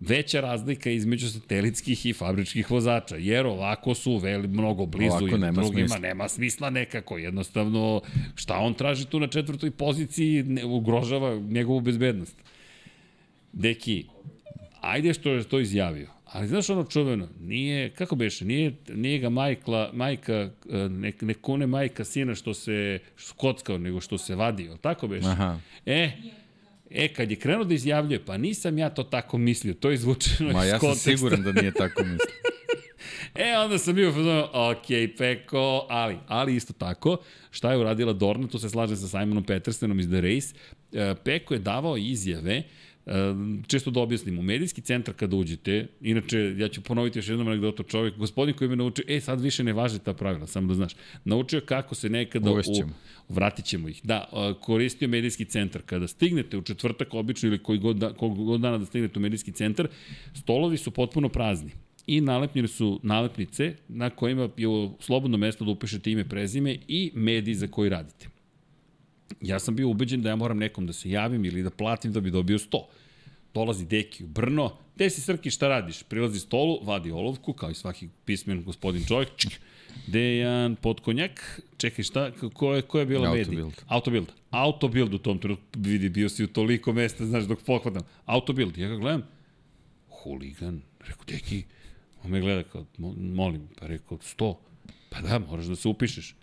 veća 0.00 0.40
razlika 0.40 0.90
između 0.90 1.28
satelitskih 1.28 2.06
i 2.06 2.12
fabričkih 2.12 2.70
vozača, 2.70 3.16
jer 3.16 3.46
ovako 3.46 3.94
su 3.94 4.16
veli, 4.16 4.48
mnogo 4.48 4.86
blizu 4.86 5.16
Ovako 5.16 5.36
i 5.36 5.38
nema 5.38 5.62
drugima, 5.62 5.88
smisla. 5.88 5.98
nema 5.98 6.28
smisla 6.28 6.70
nekako, 6.70 7.18
jednostavno 7.18 8.00
šta 8.34 8.58
on 8.58 8.74
traži 8.74 9.06
tu 9.06 9.20
na 9.20 9.26
četvrtoj 9.26 9.70
poziciji, 9.70 10.42
ne, 10.42 10.64
ugrožava 10.64 11.34
njegovu 11.34 11.80
bezbednost. 11.80 12.36
Deki, 13.52 14.04
ajde 14.80 15.14
što 15.14 15.30
je 15.30 15.44
to 15.44 15.60
izjavio, 15.60 16.08
ali 16.24 16.48
znaš 16.48 16.70
ono 16.70 16.84
čuveno, 16.84 17.28
nije, 17.40 17.90
kako 17.90 18.16
beše, 18.16 18.44
nije, 18.44 18.72
nije 18.94 19.18
ga 19.18 19.28
majkla, 19.28 19.90
majka, 19.92 20.50
ne, 20.90 21.12
ne 21.20 21.34
kune 21.34 21.66
majka 21.66 22.04
sina 22.04 22.34
što 22.34 22.54
se 22.54 22.98
skockao, 23.16 23.78
nego 23.78 24.00
što 24.00 24.18
se 24.18 24.34
vadio, 24.34 24.76
tako 24.76 25.08
beše? 25.08 25.28
Aha. 25.28 25.58
E, 25.86 26.10
E, 26.90 27.08
kad 27.08 27.30
je 27.30 27.36
krenuo 27.36 27.64
da 27.64 27.74
izjavljuje, 27.74 28.24
pa 28.24 28.36
nisam 28.36 28.78
ja 28.78 28.90
to 28.90 29.02
tako 29.02 29.38
mislio, 29.38 29.74
to 29.74 29.88
je 29.90 29.94
izvučeno 29.94 30.52
Ma 30.52 30.64
iz 30.64 30.68
ja 30.68 30.78
sam 30.78 30.80
konteksta. 30.80 31.10
siguran 31.10 31.42
da 31.42 31.52
nije 31.52 31.72
tako 31.72 32.02
mislio. 32.02 32.34
E, 33.34 33.58
onda 33.58 33.78
sam 33.78 33.94
bio 33.94 34.12
fazon, 34.12 34.44
ok, 34.52 35.16
Peko, 35.18 35.86
ali, 35.90 36.16
ali 36.26 36.56
isto 36.56 36.72
tako, 36.72 37.16
šta 37.50 37.72
je 37.72 37.78
uradila 37.78 38.12
Dorna, 38.12 38.46
tu 38.48 38.58
se 38.58 38.70
slaže 38.70 38.96
sa 38.96 39.08
Simonom 39.08 39.44
Petersenom 39.44 40.00
iz 40.00 40.06
The 40.08 40.20
Race, 40.20 40.54
e, 40.92 41.14
Peko 41.24 41.54
je 41.54 41.60
davao 41.60 41.96
izjave, 41.96 42.56
e, 42.56 42.64
često 43.66 43.90
da 43.90 44.00
objasnim, 44.00 44.38
u 44.38 44.42
medijski 44.42 44.80
centar 44.80 45.14
kada 45.14 45.36
uđete, 45.36 45.86
inače, 46.00 46.54
ja 46.58 46.68
ću 46.68 46.80
ponoviti 46.80 47.18
još 47.18 47.28
jednom 47.28 47.48
anegdotu, 47.48 47.82
čovjek, 47.82 48.16
gospodin 48.16 48.54
koji 48.54 48.70
me 48.70 48.76
naučio, 48.76 49.04
e, 49.08 49.20
sad 49.20 49.40
više 49.40 49.64
ne 49.64 49.72
važe 49.72 49.98
ta 49.98 50.14
pravila, 50.14 50.46
samo 50.46 50.68
da 50.68 50.74
znaš, 50.74 50.92
naučio 51.24 51.60
kako 51.60 51.94
se 51.94 52.08
nekada 52.08 52.50
Uvest 52.50 52.70
ćemo. 52.76 52.92
u, 53.28 53.34
vratit 53.34 53.64
ćemo 53.64 53.88
ih. 53.88 54.00
Da, 54.04 54.28
koristio 54.60 55.08
medijski 55.08 55.44
centar. 55.44 55.82
Kada 55.86 56.08
stignete 56.08 56.58
u 56.58 56.62
četvrtak 56.62 57.14
obično 57.14 57.48
ili 57.48 57.58
koji 57.58 57.78
god, 57.78 57.96
da, 57.96 58.12
kog 58.12 58.44
god 58.44 58.60
dana 58.60 58.78
da 58.78 58.86
stignete 58.86 59.18
u 59.18 59.22
medijski 59.22 59.52
centar, 59.52 59.88
stolovi 60.34 60.76
su 60.76 60.90
potpuno 60.90 61.28
prazni 61.28 61.70
i 62.06 62.20
nalepljene 62.20 62.68
su 62.68 63.00
nalepnice 63.02 63.74
na 63.88 64.10
kojima 64.10 64.48
je 64.56 64.90
slobodno 65.00 65.36
mesto 65.36 65.64
da 65.64 65.70
upišete 65.70 66.10
ime, 66.10 66.28
prezime 66.28 66.76
i 66.88 67.10
medij 67.14 67.54
za 67.54 67.66
koji 67.66 67.90
radite. 67.90 68.37
Ja 69.40 69.58
sam 69.58 69.76
bio 69.76 69.88
ubeđen 69.88 70.22
da 70.22 70.28
ja 70.28 70.36
moram 70.36 70.58
nekom 70.58 70.86
da 70.86 70.92
se 70.92 71.10
javim 71.10 71.44
ili 71.44 71.62
da 71.62 71.70
platim 71.70 72.12
da 72.12 72.20
bi 72.20 72.30
dobio 72.30 72.58
100. 72.58 72.82
Dolazi 73.54 73.86
Deki 73.86 74.24
u 74.24 74.26
Brno, 74.26 74.72
gde 74.94 75.10
si 75.10 75.20
Srki, 75.20 75.50
šta 75.50 75.68
radiš? 75.68 76.02
Prilazi 76.02 76.40
stolu, 76.40 76.84
vadi 76.84 77.10
olovku, 77.10 77.52
kao 77.52 77.70
i 77.70 77.74
svaki 77.74 78.08
pismen 78.24 78.64
gospodin 78.64 79.04
čovjek, 79.04 79.28
čk, 79.36 79.48
Dejan 80.06 80.76
Potkonjak, 80.76 81.60
čekaj 81.76 82.02
šta, 82.04 82.30
ko 82.54 82.74
je, 82.74 82.82
ko 82.82 82.98
je 82.98 83.06
bila 83.06 83.28
medij? 83.30 83.42
Autobild. 83.60 83.82
Autobild. 83.88 84.26
Autobild 84.50 85.14
u 85.14 85.18
tom 85.18 85.38
trenutku, 85.38 85.64
vidi, 85.76 86.08
bio 86.08 86.28
si 86.28 86.44
u 86.44 86.48
toliko 86.48 86.92
mesta, 86.92 87.26
znaš, 87.26 87.44
dok 87.44 87.62
pohvatam. 87.62 88.02
Autobild, 88.26 88.78
ja 88.78 88.88
ga 88.88 88.96
gledam, 88.96 89.22
huligan, 90.08 90.80
rekao, 91.00 91.24
Deki, 91.26 91.62
on 92.24 92.30
me 92.30 92.40
gleda 92.40 92.62
kao, 92.62 92.86
"Mo- 92.98 93.34
molim, 93.34 93.68
pa 93.80 93.86
rekao, 93.86 94.18
100, 94.18 94.54
pa 95.10 95.20
da, 95.20 95.38
moraš 95.38 95.66
da 95.66 95.76
se 95.76 95.88
upišeš. 95.88 96.34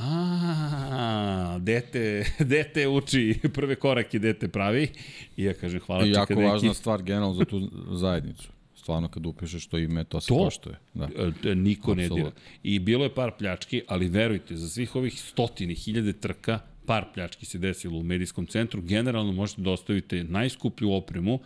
A, 0.00 1.58
dete, 1.60 2.02
dete 2.40 2.88
uči, 2.88 3.22
prve 3.50 3.74
korake 3.74 4.18
dete 4.18 4.48
pravi. 4.48 4.88
I 5.36 5.44
ja 5.44 5.54
kažem, 5.54 5.80
hvala 5.80 6.02
I 6.02 6.04
ti 6.04 6.10
jako 6.10 6.26
kad 6.26 6.38
neki- 6.38 6.50
važna 6.50 6.74
stvar 6.74 7.02
generalno 7.02 7.34
za 7.34 7.44
tu 7.44 7.60
zajednicu. 7.90 8.48
Stvarno 8.74 9.08
kad 9.08 9.26
upišeš 9.26 9.66
to 9.66 9.78
ime, 9.78 10.04
to 10.04 10.20
se 10.20 10.28
To? 10.28 10.34
poštuje. 10.36 10.76
Da. 10.94 11.08
E, 11.44 11.54
niko 11.54 11.94
ne 11.94 12.08
dira. 12.08 12.30
I 12.62 12.78
bilo 12.78 13.04
je 13.04 13.14
par 13.14 13.32
pljački, 13.38 13.82
ali 13.86 14.08
verujte, 14.08 14.56
za 14.56 14.68
svih 14.68 14.96
ovih 14.96 15.20
stotine, 15.20 15.74
hiljade 15.74 16.12
trka, 16.12 16.58
par 16.86 17.04
pljački 17.14 17.46
se 17.46 17.58
desilo 17.58 17.98
u 17.98 18.02
medijskom 18.02 18.46
centru. 18.46 18.82
Generalno 18.82 19.32
možete 19.32 19.62
da 19.62 19.70
ostavite 19.70 20.24
najskuplju 20.24 20.92
opremu. 20.92 21.40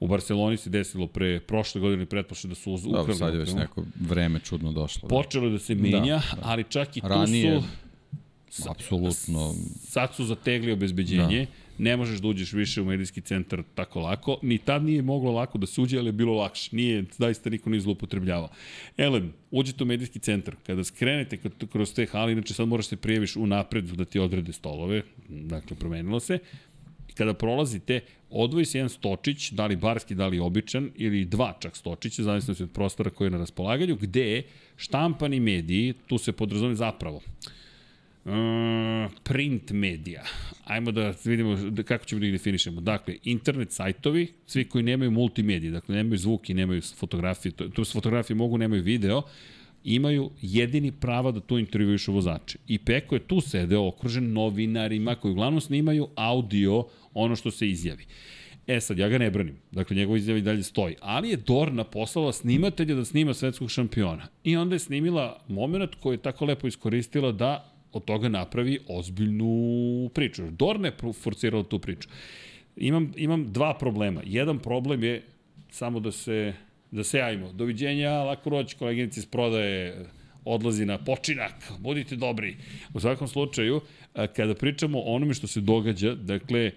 U 0.00 0.06
Barceloni 0.06 0.56
se 0.56 0.70
desilo 0.70 1.06
pre 1.06 1.40
prošle 1.40 1.80
godine, 1.80 2.06
pretpošle 2.06 2.48
da 2.48 2.54
su 2.54 2.72
uz- 2.72 2.86
ukrali 2.86 2.96
Dobro, 3.02 3.14
sad 3.14 3.34
je 3.34 3.40
već 3.40 3.52
neko 3.54 3.84
vreme 4.00 4.40
čudno 4.40 4.72
došlo. 4.72 5.08
Da. 5.08 5.14
Počelo 5.16 5.46
je 5.46 5.52
da 5.52 5.58
se 5.58 5.74
menja, 5.74 6.00
Da, 6.00 6.36
da. 6.36 6.42
ali 6.42 6.64
čak 6.68 6.96
i 6.96 7.00
tu 7.00 7.08
Ranije, 7.08 7.60
su... 8.50 8.70
apsolutno, 8.70 9.54
Sad 9.80 10.14
su 10.14 10.24
zategli 10.24 10.72
obezbeđenje, 10.72 11.46
ne 11.78 11.96
možeš 11.96 12.18
da 12.20 12.28
uđeš 12.28 12.52
više 12.52 12.82
u 12.82 12.84
medijski 12.84 13.20
centar 13.20 13.62
tako 13.74 14.00
lako. 14.00 14.38
Ni 14.42 14.58
tad 14.58 14.84
nije 14.84 15.02
moglo 15.02 15.32
lako 15.32 15.58
da 15.58 15.66
se 15.66 15.80
uđe, 15.80 15.98
ali 15.98 16.08
je 16.08 16.12
bilo 16.12 16.34
lakše. 16.34 16.76
Nije, 16.76 17.04
zaista 17.18 17.50
niko 17.50 17.70
nije 17.70 17.80
zloupotrebljavao. 17.80 18.48
Elem, 18.96 19.32
uđete 19.50 19.84
u 19.84 19.86
medijski 19.86 20.18
centar, 20.18 20.54
kada 20.66 20.84
skrenete 20.84 21.38
kroz 21.72 21.94
te 21.94 22.06
hale, 22.06 22.32
inače 22.32 22.54
sad 22.54 22.68
moraš 22.68 22.86
se 22.86 22.96
prijaviš 22.96 23.36
u 23.36 23.46
napred 23.46 23.84
da 23.84 24.04
ti 24.04 24.18
odrede 24.18 24.52
stolove, 24.52 25.02
dakle 25.28 25.76
promenilo 25.76 26.20
se, 26.20 26.38
I 27.10 27.12
kada 27.12 27.34
prolazite, 27.34 28.00
odvoji 28.30 28.64
se 28.64 28.78
jedan 28.78 28.88
stočić, 28.88 29.50
da 29.50 29.66
li 29.66 29.76
barski, 29.76 30.14
da 30.14 30.26
li 30.26 30.38
običan, 30.38 30.90
ili 30.96 31.24
dva 31.24 31.54
čak 31.60 31.76
stočića, 31.76 32.22
zavisno 32.22 32.54
se 32.54 32.64
od 32.64 32.70
prostora 32.70 33.10
koji 33.10 33.26
je 33.26 33.30
na 33.30 33.38
raspolaganju, 33.38 33.96
gde 34.00 34.42
štampani 34.76 35.40
mediji, 35.40 35.94
tu 36.06 36.18
se 36.18 36.32
podrazumije 36.32 36.76
zapravo, 36.76 37.20
Mm, 38.24 39.08
print 39.22 39.70
medija. 39.70 40.22
Ajmo 40.64 40.92
da 40.92 41.14
vidimo 41.24 41.56
da, 41.56 41.82
kako 41.82 42.04
ćemo 42.04 42.20
da 42.20 42.26
ih 42.26 42.32
definišemo. 42.32 42.80
Dakle, 42.80 43.16
internet 43.24 43.72
sajtovi, 43.72 44.26
svi 44.46 44.64
koji 44.64 44.84
nemaju 44.84 45.10
multimedije, 45.10 45.70
dakle 45.70 45.94
nemaju 45.94 46.18
zvuk 46.18 46.50
i 46.50 46.54
nemaju 46.54 46.82
fotografije, 46.82 47.52
to, 47.52 47.68
to 47.68 47.84
fotografije 47.84 48.36
mogu, 48.36 48.58
nemaju 48.58 48.82
video, 48.82 49.22
imaju 49.84 50.30
jedini 50.42 50.92
prava 50.92 51.32
da 51.32 51.40
tu 51.40 51.58
intervjuišu 51.58 52.12
vozače. 52.12 52.58
I 52.68 52.78
Peko 52.78 53.14
je 53.14 53.26
tu 53.26 53.40
sedeo 53.40 53.86
okružen 53.86 54.32
novinarima 54.32 55.14
koji 55.14 55.32
uglavnom 55.32 55.60
snimaju 55.60 56.08
audio 56.14 56.84
ono 57.14 57.36
što 57.36 57.50
se 57.50 57.68
izjavi. 57.68 58.04
E 58.66 58.80
sad, 58.80 58.98
ja 58.98 59.08
ga 59.08 59.18
ne 59.18 59.30
branim. 59.30 59.56
Dakle, 59.72 59.96
njegov 59.96 60.16
izjav 60.16 60.38
i 60.38 60.42
dalje 60.42 60.62
stoji. 60.62 60.96
Ali 61.00 61.30
je 61.30 61.36
Dorna 61.36 61.84
poslala 61.84 62.32
snimatelja 62.32 62.94
da 62.94 63.04
snima 63.04 63.34
svetskog 63.34 63.70
šampiona. 63.70 64.28
I 64.44 64.56
onda 64.56 64.74
je 64.74 64.78
snimila 64.78 65.44
moment 65.48 65.94
koji 65.94 66.14
je 66.14 66.22
tako 66.22 66.44
lepo 66.44 66.66
iskoristila 66.66 67.32
da 67.32 67.72
od 67.92 68.04
toga 68.04 68.28
napravi 68.28 68.78
ozbiljnu 68.88 70.10
priču. 70.14 70.50
Dorna 70.50 70.88
je 70.88 71.12
forcirala 71.22 71.64
tu 71.64 71.78
priču. 71.78 72.08
Imam, 72.76 73.12
imam 73.16 73.52
dva 73.52 73.74
problema. 73.78 74.22
Jedan 74.24 74.58
problem 74.58 75.04
je 75.04 75.22
samo 75.70 76.00
da 76.00 76.12
se 76.12 76.54
da 76.90 77.04
se 77.04 77.18
javimo. 77.18 77.52
Doviđenja, 77.52 78.10
lako 78.10 78.50
roć, 78.50 78.74
koleginici 78.74 79.20
iz 79.20 79.26
prodaje 79.26 80.06
odlazi 80.44 80.86
na 80.86 80.98
počinak, 80.98 81.72
budite 81.78 82.16
dobri. 82.16 82.56
U 82.94 83.00
svakom 83.00 83.28
slučaju, 83.28 83.80
kada 84.36 84.54
pričamo 84.54 84.98
o 84.98 85.14
onome 85.14 85.34
što 85.34 85.46
se 85.46 85.60
događa, 85.60 86.14
dakle, 86.14 86.70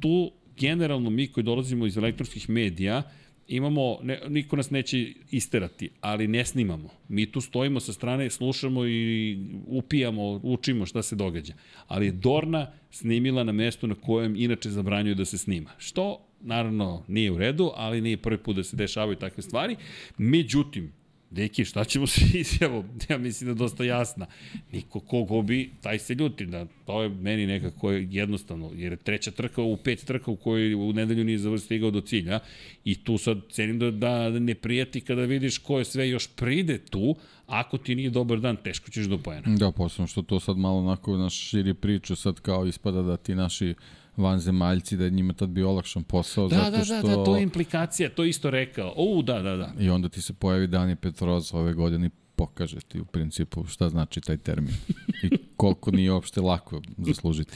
tu 0.00 0.32
generalno 0.56 1.10
mi 1.10 1.26
koji 1.26 1.44
dolazimo 1.44 1.86
iz 1.86 1.96
elektronskih 1.96 2.50
medija, 2.50 3.02
imamo, 3.48 3.98
ne, 4.02 4.20
niko 4.28 4.56
nas 4.56 4.70
neće 4.70 5.12
isterati, 5.30 5.90
ali 6.00 6.28
ne 6.28 6.44
snimamo. 6.44 6.90
Mi 7.08 7.32
tu 7.32 7.40
stojimo 7.40 7.80
sa 7.80 7.92
strane, 7.92 8.30
slušamo 8.30 8.86
i 8.86 9.38
upijamo, 9.66 10.40
učimo 10.42 10.86
šta 10.86 11.02
se 11.02 11.16
događa. 11.16 11.54
Ali 11.86 12.06
je 12.06 12.12
Dorna 12.12 12.72
snimila 12.90 13.44
na 13.44 13.52
mestu 13.52 13.86
na 13.86 13.94
kojem 13.94 14.36
inače 14.36 14.70
zabranjuju 14.70 15.14
da 15.14 15.24
se 15.24 15.38
snima. 15.38 15.70
Što 15.78 16.24
naravno 16.40 17.04
nije 17.08 17.30
u 17.30 17.38
redu, 17.38 17.70
ali 17.74 18.00
nije 18.00 18.16
prvi 18.16 18.38
put 18.38 18.56
da 18.56 18.64
se 18.64 18.76
dešavaju 18.76 19.16
takve 19.16 19.42
stvari. 19.42 19.76
Međutim, 20.18 20.92
Deki, 21.30 21.64
šta 21.64 21.84
ćemo 21.84 22.06
se 22.06 22.20
izjavom? 22.34 22.84
Ja 23.08 23.18
mislim 23.18 23.46
da 23.46 23.50
je 23.50 23.54
dosta 23.54 23.84
jasna. 23.84 24.26
Niko 24.72 25.00
ko 25.00 25.22
gobi, 25.22 25.70
taj 25.80 25.98
se 25.98 26.14
ljuti. 26.14 26.46
Da, 26.46 26.66
to 26.86 27.02
je 27.02 27.08
meni 27.08 27.46
nekako 27.46 27.90
jednostavno. 27.92 28.70
Jer 28.74 28.92
je 28.92 28.96
treća 28.96 29.30
trka 29.30 29.62
u 29.62 29.76
pet 29.76 30.04
trka 30.04 30.30
u 30.30 30.36
kojoj 30.36 30.74
u 30.74 30.92
nedelju 30.92 31.24
nije 31.24 31.58
stigao 31.58 31.90
do 31.90 32.00
cilja. 32.00 32.40
I 32.84 33.04
tu 33.04 33.18
sad 33.18 33.38
cenim 33.50 33.78
da, 33.78 33.90
da 33.90 34.30
ne 34.30 34.54
prijati 34.54 35.00
kada 35.00 35.22
vidiš 35.22 35.58
ko 35.58 35.78
je 35.78 35.84
sve 35.84 36.08
još 36.08 36.28
pride 36.36 36.78
tu. 36.78 37.16
Ako 37.46 37.78
ti 37.78 37.94
nije 37.94 38.10
dobar 38.10 38.40
dan, 38.40 38.56
teško 38.56 38.90
ćeš 38.90 39.06
do 39.06 39.18
pojena. 39.18 39.56
Da, 39.56 39.72
posebno 39.72 40.06
što 40.06 40.22
to 40.22 40.40
sad 40.40 40.56
malo 40.56 40.78
onako 40.78 41.16
naš 41.16 41.34
širi 41.34 41.74
priču, 41.74 42.16
sad 42.16 42.40
kao 42.40 42.66
ispada 42.66 43.02
da 43.02 43.16
ti 43.16 43.34
naši 43.34 43.74
vanzemaljci, 44.18 44.96
da 44.96 45.04
je 45.04 45.10
njima 45.10 45.32
tad 45.32 45.48
bio 45.48 45.70
olakšan 45.70 46.02
posao. 46.02 46.48
Da, 46.48 46.56
zato 46.56 46.70
da, 46.70 46.84
što... 46.84 46.94
da, 46.94 47.16
da, 47.16 47.24
to 47.24 47.36
je 47.36 47.42
implikacija, 47.42 48.10
to 48.10 48.24
isto 48.24 48.50
rekao. 48.50 48.92
O, 48.96 49.22
da, 49.22 49.42
da, 49.42 49.56
da. 49.56 49.72
I 49.78 49.90
onda 49.90 50.08
ti 50.08 50.22
se 50.22 50.32
pojavi 50.32 50.66
Dani 50.66 50.96
Petroz 50.96 51.54
ove 51.54 51.72
godine 51.72 52.06
i 52.06 52.10
pokaže 52.36 52.80
ti 52.80 53.00
u 53.00 53.04
principu 53.04 53.64
šta 53.66 53.88
znači 53.88 54.20
taj 54.20 54.36
termin 54.36 54.74
i 55.22 55.30
koliko 55.56 55.90
nije 55.90 56.12
uopšte 56.12 56.40
lako 56.40 56.82
zaslužiti. 56.98 57.52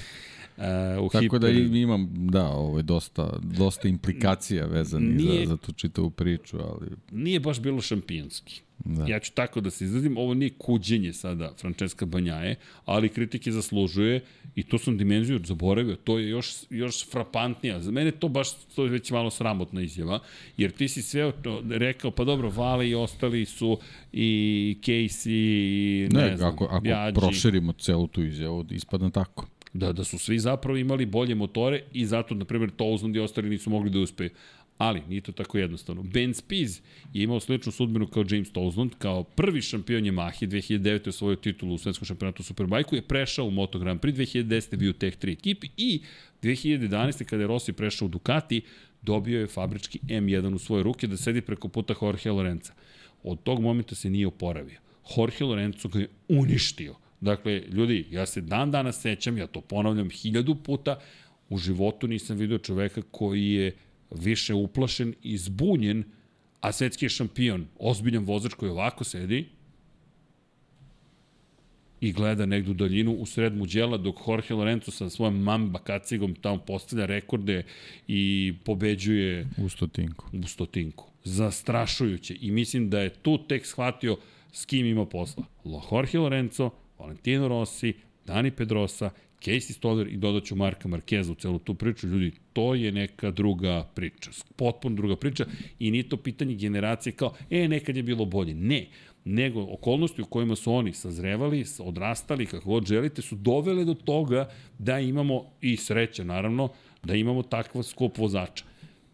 Uh, 0.56 0.64
u 1.04 1.08
Tako 1.08 1.22
hiper... 1.22 1.40
da 1.40 1.48
imam, 1.78 2.08
da, 2.12 2.48
ovo 2.48 2.78
je 2.78 2.82
dosta, 2.82 3.38
dosta 3.42 3.88
implikacija 3.88 4.66
vezanih 4.66 5.16
nije, 5.16 5.46
za, 5.46 5.50
za 5.50 5.56
tu 5.56 5.72
čitavu 5.72 6.10
priču, 6.10 6.58
ali... 6.58 6.90
Nije 7.10 7.40
baš 7.40 7.60
bilo 7.60 7.80
šampionski. 7.80 8.60
Da. 8.84 9.06
Ja 9.08 9.20
ću 9.20 9.32
tako 9.32 9.60
da 9.60 9.70
se 9.70 9.84
izrazim, 9.84 10.16
ovo 10.16 10.34
nije 10.34 10.50
kuđenje 10.58 11.12
sada 11.12 11.52
Francesca 11.60 12.06
Banjaje, 12.06 12.56
ali 12.84 13.08
kritike 13.08 13.52
zaslužuje 13.52 14.20
i 14.54 14.62
to 14.62 14.78
sam 14.78 14.98
dimenziju 14.98 15.40
zaboravio, 15.44 15.96
to 15.96 16.18
je 16.18 16.28
još, 16.28 16.54
još 16.70 17.10
frapantnija. 17.10 17.80
Za 17.80 17.90
mene 17.90 18.10
to 18.10 18.28
baš 18.28 18.52
to 18.74 18.84
je 18.84 18.90
već 18.90 19.10
malo 19.10 19.30
sramotna 19.30 19.82
izjava, 19.82 20.18
jer 20.56 20.70
ti 20.70 20.88
si 20.88 21.02
sve 21.02 21.32
rekao, 21.70 22.10
pa 22.10 22.24
dobro, 22.24 22.50
Vale 22.50 22.88
i 22.88 22.94
ostali 22.94 23.44
su 23.44 23.78
i 24.12 24.76
Casey 24.82 25.30
i 25.30 26.08
ne, 26.12 26.20
ne 26.20 26.36
znam, 26.36 26.54
ako, 26.54 26.64
ako 26.64 26.80
Bjađi. 26.80 27.14
proširimo 27.14 27.72
celu 27.72 28.06
tu 28.06 28.22
izjavu, 28.22 28.64
ispadne 28.70 29.10
tako. 29.10 29.46
Da, 29.72 29.92
da 29.92 30.04
su 30.04 30.18
svi 30.18 30.38
zapravo 30.38 30.76
imali 30.78 31.06
bolje 31.06 31.34
motore 31.34 31.82
i 31.92 32.06
zato, 32.06 32.34
na 32.34 32.44
primjer, 32.44 32.70
Towsland 32.78 33.16
i 33.16 33.20
ostali 33.20 33.50
nisu 33.50 33.70
mogli 33.70 33.90
da 33.90 33.98
uspeju. 33.98 34.30
Ali, 34.78 35.02
nije 35.08 35.20
to 35.20 35.32
tako 35.32 35.58
jednostavno. 35.58 36.02
Ben 36.02 36.34
Spies 36.34 36.78
je 37.12 37.22
imao 37.22 37.40
sličnu 37.40 37.72
sudbinu 37.72 38.06
kao 38.06 38.24
James 38.30 38.52
Towsland, 38.52 38.90
kao 38.98 39.22
prvi 39.22 39.62
šampion 39.62 40.02
Yamahe, 40.02 40.46
2009. 40.46 41.06
je 41.06 41.12
svoju 41.12 41.36
titulu 41.36 41.74
u 41.74 41.78
svetskom 41.78 42.06
šampionatu 42.06 42.42
Superbajku, 42.42 42.94
je 42.94 43.02
prešao 43.02 43.46
u 43.46 43.50
Moto 43.50 43.78
Grand 43.78 44.00
Prix, 44.00 44.14
2010. 44.16 44.72
je 44.72 44.76
bio 44.76 44.90
u 44.90 44.92
Tech 44.92 45.18
3 45.18 45.32
ekipi 45.32 45.68
i 45.76 46.02
2011. 46.42 47.24
kada 47.24 47.42
je 47.42 47.46
Rossi 47.46 47.72
prešao 47.72 48.06
u 48.06 48.08
Ducati, 48.08 48.62
dobio 49.02 49.40
je 49.40 49.46
fabrički 49.46 49.98
M1 49.98 50.54
u 50.54 50.58
svoje 50.58 50.82
ruke 50.82 51.06
da 51.06 51.16
sedi 51.16 51.40
preko 51.40 51.68
puta 51.68 51.94
Jorge 52.02 52.30
Lorenza. 52.30 52.72
Od 53.22 53.42
tog 53.42 53.60
momenta 53.60 53.94
se 53.94 54.10
nije 54.10 54.26
oporavio. 54.26 54.80
Jorge 55.16 55.44
Lorenzo 55.44 55.88
ga 55.88 55.98
je 55.98 56.08
uništio. 56.28 56.94
Dakle, 57.22 57.62
ljudi, 57.70 58.06
ja 58.10 58.26
se 58.26 58.40
dan 58.40 58.70
danas 58.70 59.00
sećam, 59.00 59.38
ja 59.38 59.46
to 59.46 59.60
ponavljam 59.60 60.10
hiljadu 60.10 60.54
puta, 60.54 60.98
u 61.48 61.58
životu 61.58 62.08
nisam 62.08 62.36
video 62.36 62.58
čoveka 62.58 63.02
koji 63.10 63.50
je 63.50 63.76
više 64.10 64.54
uplašen 64.54 65.14
i 65.22 65.38
zbunjen, 65.38 66.04
a 66.60 66.72
svetski 66.72 67.04
je 67.04 67.08
šampion, 67.08 67.66
ozbiljan 67.78 68.24
vozač 68.24 68.54
koji 68.54 68.70
ovako 68.70 69.04
sedi 69.04 69.46
i 72.00 72.12
gleda 72.12 72.46
negde 72.46 72.70
u 72.70 72.74
daljinu 72.74 73.12
u 73.12 73.26
sred 73.26 73.56
muđela 73.56 73.96
dok 73.96 74.16
Jorge 74.28 74.54
Lorenzo 74.54 74.90
sa 74.90 75.10
svojom 75.10 75.42
mamba 75.42 75.78
kacigom 75.78 76.34
tamo 76.34 76.58
postavlja 76.58 77.06
rekorde 77.06 77.62
i 78.08 78.54
pobeđuje 78.64 79.48
u 79.58 79.68
stotinku. 79.68 80.26
U 80.32 80.46
stotinku. 80.46 81.06
Zastrašujuće. 81.24 82.36
I 82.40 82.50
mislim 82.50 82.90
da 82.90 83.00
je 83.00 83.10
tu 83.10 83.38
tek 83.48 83.66
shvatio 83.66 84.16
s 84.52 84.64
kim 84.64 84.86
ima 84.86 85.06
posla. 85.06 85.44
Jorge 85.64 86.18
Lorenzo, 86.18 86.70
Valentino 87.02 87.48
Rossi, 87.48 87.92
Dani 88.26 88.50
Pedrosa, 88.50 89.10
Casey 89.44 89.72
Stoller 89.72 90.08
i 90.08 90.16
dodaću 90.16 90.56
Marka 90.56 90.88
Markeza 90.88 91.32
u 91.32 91.34
celu 91.34 91.58
tu 91.58 91.74
priču. 91.74 92.06
Ljudi, 92.06 92.32
to 92.52 92.74
je 92.74 92.92
neka 92.92 93.30
druga 93.30 93.84
priča. 93.94 94.30
Potpuno 94.56 94.96
druga 94.96 95.16
priča 95.16 95.46
i 95.78 95.90
nije 95.90 96.08
to 96.08 96.16
pitanje 96.16 96.54
generacije 96.54 97.12
kao, 97.12 97.34
e, 97.50 97.68
nekad 97.68 97.96
je 97.96 98.02
bilo 98.02 98.24
bolje. 98.24 98.54
Ne, 98.54 98.86
nego 99.24 99.62
okolnosti 99.62 100.22
u 100.22 100.24
kojima 100.24 100.56
su 100.56 100.72
oni 100.72 100.92
sazrevali, 100.92 101.64
odrastali, 101.78 102.46
kako 102.46 102.68
god 102.68 102.86
želite, 102.86 103.22
su 103.22 103.36
dovele 103.36 103.84
do 103.84 103.94
toga 103.94 104.48
da 104.78 104.98
imamo, 104.98 105.44
i 105.60 105.76
sreće 105.76 106.24
naravno, 106.24 106.68
da 107.04 107.14
imamo 107.14 107.42
takva 107.42 107.82
skup 107.82 108.18
vozača. 108.18 108.64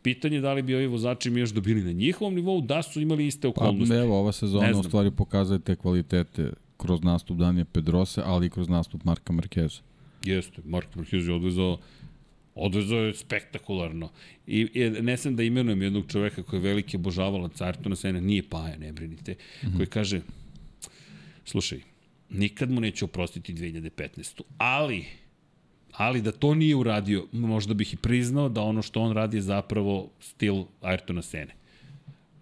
Pitanje 0.03 0.37
je 0.37 0.41
da 0.41 0.53
li 0.53 0.63
bi 0.63 0.75
ovi 0.75 0.87
vozači 0.87 1.31
mi 1.31 1.41
još 1.41 1.51
dobili 1.51 1.83
na 1.83 1.93
njihovom 1.93 2.35
nivou, 2.35 2.61
da 2.61 2.83
su 2.83 3.01
imali 3.01 3.27
iste 3.27 3.49
okolnosti. 3.49 3.95
Pa, 3.95 4.01
evo, 4.01 4.21
ova 4.21 4.33
sezona 4.33 4.79
u 4.79 4.83
stvari 4.83 5.11
pokazuje 5.11 5.59
te 5.59 5.77
kvalitete 5.77 6.53
kroz 6.79 7.03
nastup 7.03 7.39
Danija 7.39 7.65
Pedrosa, 7.65 8.23
ali 8.27 8.47
i 8.47 8.51
kroz 8.51 8.69
nastup 8.69 9.05
Marka 9.05 9.33
Markeza. 9.33 9.81
Jeste, 10.25 10.63
Mark 10.65 10.89
Marquez 10.97 11.29
je 11.29 11.35
odvezao 11.35 11.79
odvezao 12.59 12.99
je 12.99 13.15
spektakularno. 13.15 14.11
I, 14.47 14.69
I 14.75 14.91
ne 14.91 15.17
sam 15.17 15.37
da 15.37 15.43
imenujem 15.43 15.83
jednog 15.83 16.05
čoveka 16.09 16.43
koji 16.43 16.59
je 16.59 16.65
veliki 16.65 16.97
obožavalac 16.97 17.61
Ayrtona 17.61 17.95
Sena, 17.95 18.21
nije 18.21 18.43
Paja, 18.43 18.77
ne 18.77 18.93
brinite, 18.93 19.33
mm 19.33 19.67
-hmm. 19.67 19.77
koji 19.77 19.87
kaže, 19.87 20.21
slušaj, 21.45 21.81
nikad 22.31 22.71
mu 22.71 22.81
neću 22.81 23.05
oprostiti 23.05 23.55
2015. 23.55 24.43
Ali, 24.59 25.05
ali 25.93 26.23
da 26.23 26.33
to 26.33 26.55
nije 26.55 26.77
uradio, 26.77 27.27
možda 27.33 27.75
bih 27.75 27.95
i 27.95 27.97
priznao 27.97 28.49
da 28.49 28.63
ono 28.63 28.83
što 28.83 29.01
on 29.01 29.13
radi 29.13 29.37
je 29.37 29.43
zapravo 29.43 30.11
stil 30.21 30.65
Ayrtona 30.83 31.23
Sene. 31.23 31.55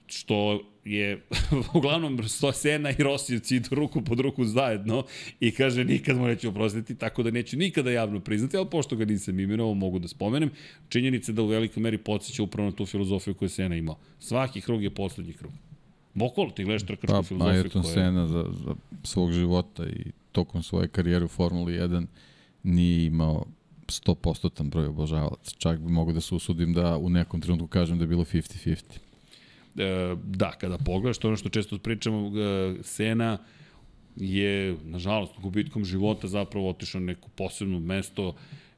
Što 0.07 0.63
je 0.87 1.27
uglavnom 1.75 2.19
Sena 2.53 2.91
i 2.91 3.03
Rosijevci 3.03 3.57
idu 3.57 3.69
ruku 3.71 4.03
pod 4.03 4.21
ruku 4.21 4.45
zajedno 4.45 5.05
i 5.41 5.51
kaže 5.51 5.85
nikad 5.85 6.17
mu 6.17 6.27
neću 6.27 6.49
oprostiti, 6.49 6.95
tako 6.95 7.23
da 7.23 7.31
neću 7.31 7.57
nikada 7.57 7.91
javno 7.91 8.21
priznati, 8.21 8.57
ali 8.57 8.71
pošto 8.71 8.97
ga 8.97 9.05
nisam 9.05 9.41
imenovao, 9.41 9.75
mogu 9.75 9.99
da 9.99 10.09
spomenem, 10.09 10.51
činjenica 10.89 11.33
da 11.33 11.43
u 11.43 11.47
velikoj 11.47 11.83
meri 11.83 11.99
podsjeća 11.99 12.43
upravo 12.43 12.71
na 12.71 12.77
tu 12.77 12.87
filozofiju 12.87 13.35
koju 13.35 13.47
je 13.47 13.51
Sena 13.51 13.77
imao. 13.77 13.99
Svaki 14.19 14.61
krug 14.61 14.83
je 14.83 14.91
poslednji 14.91 15.33
krug. 15.33 15.53
Bokolo, 16.15 16.51
ti 16.51 16.65
gledaš 16.65 16.87
trkačku 16.87 17.17
pa, 17.17 17.23
filozofiju 17.23 17.65
Ayrton 17.65 17.83
koja... 17.83 17.95
Sena 17.95 18.27
za, 18.27 18.45
za 18.65 18.75
svog 19.03 19.33
života 19.33 19.87
i 19.87 20.13
tokom 20.33 20.63
svoje 20.63 20.89
karijere 20.89 21.25
u 21.25 21.29
Formuli 21.29 21.73
1 21.73 22.07
nije 22.63 23.07
imao 23.07 23.45
100% 23.87 24.71
broj 24.71 24.87
obožavalaca. 24.87 25.51
Čak 25.59 25.79
bi 25.79 25.93
mogu 25.93 26.13
da 26.13 26.21
se 26.21 26.35
usudim 26.35 26.73
da 26.73 26.97
u 26.97 27.11
nekom 27.11 27.41
trenutku 27.41 27.67
kažem 27.67 27.99
da 27.99 28.05
je 28.05 28.09
bilo 28.09 28.25
50-50 28.25 29.06
da, 30.25 30.51
kada 30.51 30.79
pogledaš, 30.79 31.19
to 31.19 31.29
ono 31.29 31.37
što 31.37 31.49
često 31.49 31.79
pričamo, 31.79 32.33
Sena 32.83 33.39
je, 34.17 34.77
nažalost, 34.85 35.33
gubitkom 35.39 35.85
života 35.85 36.29
zapravo 36.29 36.69
otišao 36.69 37.01
na 37.01 37.07
neko 37.07 37.29
posebno 37.29 37.81
mesto 37.81 38.35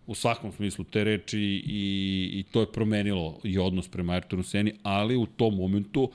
u 0.06 0.14
svakom 0.14 0.52
smislu 0.52 0.84
te 0.84 1.04
reči 1.04 1.40
i, 1.66 2.30
i 2.32 2.44
to 2.52 2.60
je 2.60 2.72
promenilo 2.72 3.40
i 3.44 3.58
odnos 3.58 3.88
prema 3.88 4.12
Ayrtonu 4.12 4.42
Seni, 4.42 4.72
ali 4.82 5.16
u 5.16 5.26
tom 5.26 5.56
momentu 5.56 6.10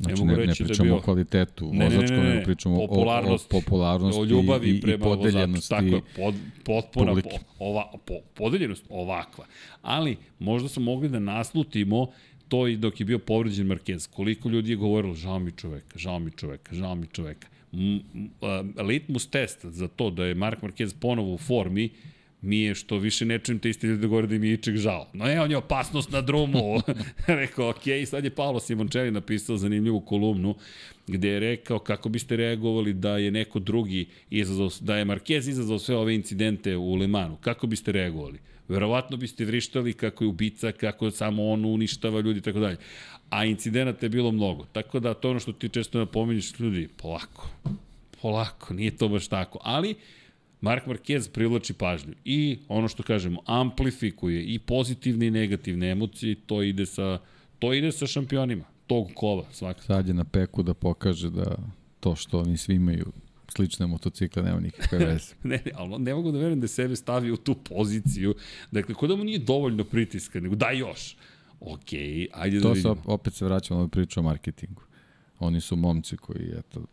Znači, 0.00 0.22
ne, 0.22 0.26
mogu 0.26 0.40
ne, 0.40 0.46
reći 0.46 0.62
ne 0.62 0.66
pričamo 0.66 0.86
da 0.86 0.92
bio... 0.92 0.96
o 0.96 1.00
kvalitetu 1.00 1.70
ne, 1.72 1.84
vozačkom, 1.84 2.16
ne, 2.16 2.22
ne, 2.22 2.28
ne, 2.28 2.34
nego 2.34 2.44
pričamo 2.44 2.76
popularnost, 2.76 3.52
o, 3.52 3.56
o, 3.56 3.60
popularnosti 3.60 4.20
o 4.20 4.24
ljubavi 4.24 4.70
i, 4.70 4.80
prema 4.80 4.96
i 4.96 4.98
podeljenosti 4.98 5.74
vozaču. 5.74 5.90
Tako 5.90 6.20
je, 6.20 6.24
pod, 6.24 6.34
potpuna 6.64 7.14
po, 7.14 7.30
ova, 7.58 7.92
po, 8.06 8.14
podeljenost 8.34 8.84
ovakva. 8.88 9.46
Ali 9.82 10.16
možda 10.38 10.68
smo 10.68 10.82
mogli 10.82 11.08
da 11.08 11.18
naslutimo 11.18 12.06
to 12.48 12.66
i 12.68 12.76
dok 12.76 13.00
je 13.00 13.06
bio 13.06 13.18
povređen 13.18 13.66
Marquez, 13.66 14.10
koliko 14.10 14.48
ljudi 14.48 14.70
je 14.70 14.76
govorilo, 14.76 15.14
žao 15.14 15.38
mi 15.38 15.52
čoveka, 15.52 15.98
žao 15.98 16.18
mi 16.18 16.30
čoveka, 16.30 16.74
žao 16.74 16.94
mi 16.94 17.06
a, 18.40 18.82
litmus 18.82 19.26
test 19.26 19.64
za 19.64 19.88
to 19.88 20.10
da 20.10 20.24
je 20.24 20.34
Mark 20.34 20.62
Marquez 20.62 20.94
ponovo 21.00 21.34
u 21.34 21.38
formi 21.38 21.90
mi 22.44 22.60
je 22.60 22.74
što 22.74 22.98
više 22.98 23.24
ne 23.24 23.38
čujem 23.38 23.58
te 23.58 23.70
isti 23.70 23.86
ljudi 23.86 24.00
da 24.00 24.06
govore 24.06 24.26
da 24.26 24.34
im 24.34 24.44
je 24.44 24.52
ičeg 24.54 24.76
žao. 24.76 25.06
No 25.12 25.26
je, 25.26 25.40
on 25.40 25.50
je 25.50 25.56
opasnost 25.56 26.10
na 26.10 26.20
drumu. 26.20 26.80
rekao, 27.26 27.68
ok, 27.70 27.82
sad 28.06 28.24
je 28.24 28.30
Paolo 28.30 28.60
Simončeli 28.60 29.10
napisao 29.10 29.56
zanimljivu 29.56 30.00
kolumnu 30.00 30.54
gde 31.06 31.28
je 31.28 31.40
rekao 31.40 31.78
kako 31.78 32.08
biste 32.08 32.36
reagovali 32.36 32.92
da 32.92 33.16
je 33.18 33.30
neko 33.30 33.58
drugi 33.58 34.06
izazov, 34.30 34.72
da 34.80 34.96
je 34.96 35.04
Marquez 35.04 35.48
izazvao 35.48 35.78
sve 35.78 35.96
ove 35.96 36.14
incidente 36.14 36.76
u 36.76 36.94
Le 36.94 37.06
Manu. 37.06 37.36
Kako 37.36 37.66
biste 37.66 37.92
reagovali? 37.92 38.38
Verovatno 38.68 39.16
biste 39.16 39.44
vrištali 39.44 39.92
kako 39.92 40.24
je 40.24 40.28
ubica, 40.28 40.72
kako 40.72 41.10
samo 41.10 41.48
on 41.50 41.64
uništava 41.64 42.20
ljudi 42.20 42.38
i 42.38 42.42
tako 42.42 42.58
dalje. 42.58 42.76
A 43.30 43.44
incidenata 43.44 44.06
je 44.06 44.10
bilo 44.10 44.32
mnogo. 44.32 44.66
Tako 44.72 45.00
da 45.00 45.14
to 45.14 45.30
ono 45.30 45.40
što 45.40 45.52
ti 45.52 45.68
često 45.68 45.98
napominješ 45.98 46.58
ljudi, 46.58 46.88
polako, 46.96 47.48
polako, 48.22 48.74
nije 48.74 48.96
to 48.96 49.08
baš 49.08 49.28
tako. 49.28 49.58
Ali, 49.62 49.94
Mark 50.60 50.86
Marquez 50.86 51.30
privlači 51.30 51.72
pažnju 51.72 52.14
i 52.24 52.58
ono 52.68 52.88
što 52.88 53.02
kažemo, 53.02 53.40
amplifikuje 53.46 54.44
i 54.44 54.58
pozitivne 54.58 55.26
i 55.26 55.30
negativne 55.30 55.90
emocije, 55.90 56.36
to 56.46 56.62
ide 56.62 56.86
sa, 56.86 57.18
to 57.58 57.72
ide 57.72 57.92
sa 57.92 58.06
šampionima 58.06 58.64
tog 58.86 59.10
kova 59.14 59.44
svakako. 59.52 59.86
Sad 59.86 60.08
je 60.08 60.14
na 60.14 60.24
peku 60.24 60.62
da 60.62 60.74
pokaže 60.74 61.30
da 61.30 61.56
to 62.00 62.16
što 62.16 62.40
oni 62.40 62.56
svi 62.56 62.74
imaju 62.74 63.12
slične 63.56 63.86
motocikle, 63.86 64.42
nema 64.42 64.60
nikakve 64.60 64.98
veze. 65.06 65.34
ne, 65.42 65.62
ne, 65.64 65.72
ali 65.74 65.98
ne 65.98 66.14
mogu 66.14 66.32
da 66.32 66.38
verujem 66.38 66.60
da 66.60 66.68
sebe 66.68 66.96
stavi 66.96 67.30
u 67.30 67.36
tu 67.36 67.54
poziciju. 67.54 68.34
Dakle, 68.70 68.94
kod 68.94 69.10
da 69.10 69.16
mu 69.16 69.24
nije 69.24 69.38
dovoljno 69.38 69.84
pritiska, 69.84 70.40
nego 70.40 70.54
daj 70.54 70.78
još. 70.78 71.16
Ok, 71.60 71.92
ajde 72.32 72.60
to 72.60 72.68
da 72.68 72.72
vidimo. 72.74 72.94
To 72.94 73.02
se 73.02 73.06
opet 73.06 73.34
se 73.34 73.44
vraćamo 73.44 73.80
na 73.80 73.88
priču 73.88 74.20
o 74.20 74.22
marketingu. 74.22 74.82
Oni 75.38 75.60
su 75.60 75.76
momci 75.76 76.16
koji 76.16 76.52
eto, 76.58 76.84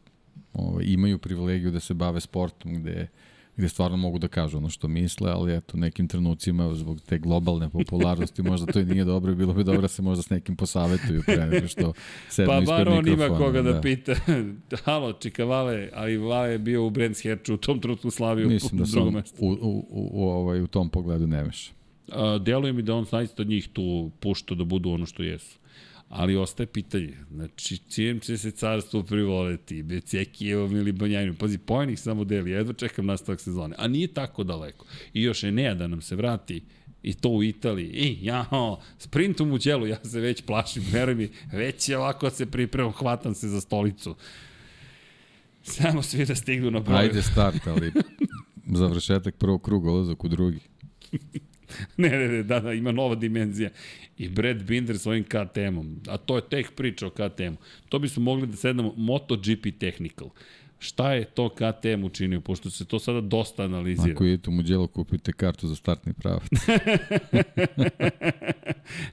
ovaj, 0.54 0.84
imaju 0.88 1.18
privilegiju 1.18 1.72
da 1.72 1.80
se 1.80 1.94
bave 1.94 2.20
sportom 2.20 2.74
gde 2.74 3.08
gde 3.57 3.69
stvarno 3.69 3.98
mogu 3.98 4.19
da 4.19 4.28
kažu 4.28 4.57
ono 4.57 4.69
što 4.69 4.88
misle, 4.88 5.32
ali 5.32 5.56
eto, 5.56 5.78
nekim 5.78 6.07
trenucima 6.07 6.76
zbog 6.76 7.02
te 7.02 7.18
globalne 7.18 7.69
popularnosti 7.69 8.41
možda 8.44 8.72
to 8.72 8.80
i 8.80 8.86
nije 8.86 9.06
dobro 9.06 9.32
i 9.32 9.36
bilo 9.36 9.53
bi 9.53 9.64
dobro 9.64 9.82
da 9.82 9.88
se 9.88 10.02
možda 10.02 10.23
s 10.23 10.30
nekim 10.30 10.56
posavetuju 10.56 11.23
pre 11.26 11.45
nego 11.45 11.68
što 11.68 11.94
sednu 12.30 12.53
pa, 12.53 12.60
ispred 12.60 12.88
mikrofona. 12.88 13.18
Pa 13.18 13.18
bar 13.18 13.32
on 13.32 13.38
ima 13.38 13.38
koga 13.38 13.61
da, 13.61 13.73
da 13.73 13.82
pita. 13.82 14.15
Halo, 14.86 15.14
Čika 15.14 15.45
Vale, 15.45 15.90
ali 15.94 16.18
Vale 16.18 16.52
je 16.52 16.60
bio 16.60 16.86
u 16.86 16.90
Brands 16.90 17.23
Hatchu 17.23 17.53
u 17.53 17.57
tom 17.57 17.80
trenutku 17.80 18.11
slavio 18.11 18.48
Mislim 18.48 18.80
da 18.80 18.86
sam 18.86 19.07
u, 19.07 19.22
u, 19.40 19.52
u, 19.61 20.10
u, 20.11 20.30
ovaj, 20.30 20.61
u 20.61 20.68
tom 20.68 20.90
pogledu 20.90 21.28
ne 21.28 21.44
meša. 21.44 21.72
deluje 22.41 22.73
mi 22.73 22.82
da 22.82 22.95
on 22.95 23.06
zaista 23.06 23.44
njih 23.44 23.69
tu 23.73 24.11
pušta 24.19 24.56
da 24.56 24.64
budu 24.64 24.90
ono 24.90 25.06
što 25.06 25.23
jesu. 25.23 25.61
Ali 26.12 26.36
ostaje 26.36 26.68
pitanje, 26.68 27.18
znači, 27.32 27.78
čijem 27.78 28.20
će 28.20 28.38
se 28.38 28.52
carstvo 28.52 29.04
privoleti, 29.04 29.84
Becekijevom 29.84 30.76
ili 30.76 30.92
Banjajnom. 30.92 31.36
Pazi, 31.36 31.58
pojnih 31.58 32.00
samo 32.00 32.24
deli, 32.24 32.52
jedva 32.52 32.74
čekam 32.74 33.06
nastavak 33.06 33.42
sezone. 33.42 33.76
A 33.78 33.88
nije 33.88 34.08
tako 34.08 34.44
daleko. 34.44 34.86
I 35.14 35.24
još 35.24 35.44
je 35.44 35.52
ne 35.52 35.76
da 35.76 35.88
nam 35.88 36.02
se 36.02 36.16
vrati 36.16 36.64
i 37.04 37.14
to 37.14 37.30
u 37.30 37.44
Italiji. 37.44 37.88
I, 37.88 38.18
jao, 38.26 38.82
sprintom 38.98 39.52
u 39.52 39.58
ćelu, 39.58 39.88
ja 39.88 40.04
se 40.04 40.20
već 40.20 40.42
plašim, 40.42 40.84
veruj 40.92 41.16
mi, 41.16 41.30
već 41.54 41.90
je 41.90 41.98
ovako 41.98 42.30
se 42.30 42.46
pripremam, 42.46 42.92
hvatam 42.92 43.36
se 43.36 43.48
za 43.48 43.62
stolicu. 43.62 44.16
Samo 45.64 46.02
svi 46.02 46.26
da 46.26 46.36
stignu 46.36 46.72
na 46.72 46.80
broj. 46.80 46.98
Ajde 46.98 47.22
start, 47.22 47.68
ali 47.68 47.92
završetak 48.82 49.36
prvog 49.36 49.62
kruga, 49.62 49.92
ulazak 49.92 50.24
u 50.24 50.28
drugi. 50.28 50.60
ne, 51.98 52.10
ne, 52.10 52.27
ne, 52.27 52.43
da, 52.43 52.60
da, 52.60 52.73
ima 52.73 52.91
nova 52.91 53.15
dimenzija. 53.15 53.69
I 54.18 54.30
Brad 54.30 54.64
Binder 54.64 54.99
svojim 54.99 55.23
KTM-om. 55.23 56.02
A 56.07 56.18
to 56.18 56.35
je 56.35 56.49
tek 56.49 56.76
priča 56.76 57.07
o 57.07 57.10
KTM-u. 57.10 57.57
To 57.89 57.99
bismo 57.99 58.23
mogli 58.23 58.48
da 58.48 58.56
sednemo 58.56 58.93
MotoGP 58.98 59.68
Technical. 59.80 60.30
Šta 60.81 61.14
je 61.14 61.26
to 61.26 61.49
KTM 61.49 62.03
učinio, 62.03 62.41
pošto 62.41 62.69
se 62.69 62.85
to 62.85 62.99
sada 62.99 63.22
dosta 63.22 63.64
analizira? 63.64 64.14
Ako 64.14 64.26
idete 64.26 64.49
u 64.49 64.53
Muđelo, 64.53 64.88
kupite 64.88 65.31
kartu 65.31 65.68
za 65.68 65.76
startni 65.76 66.14
pravac. 66.14 66.43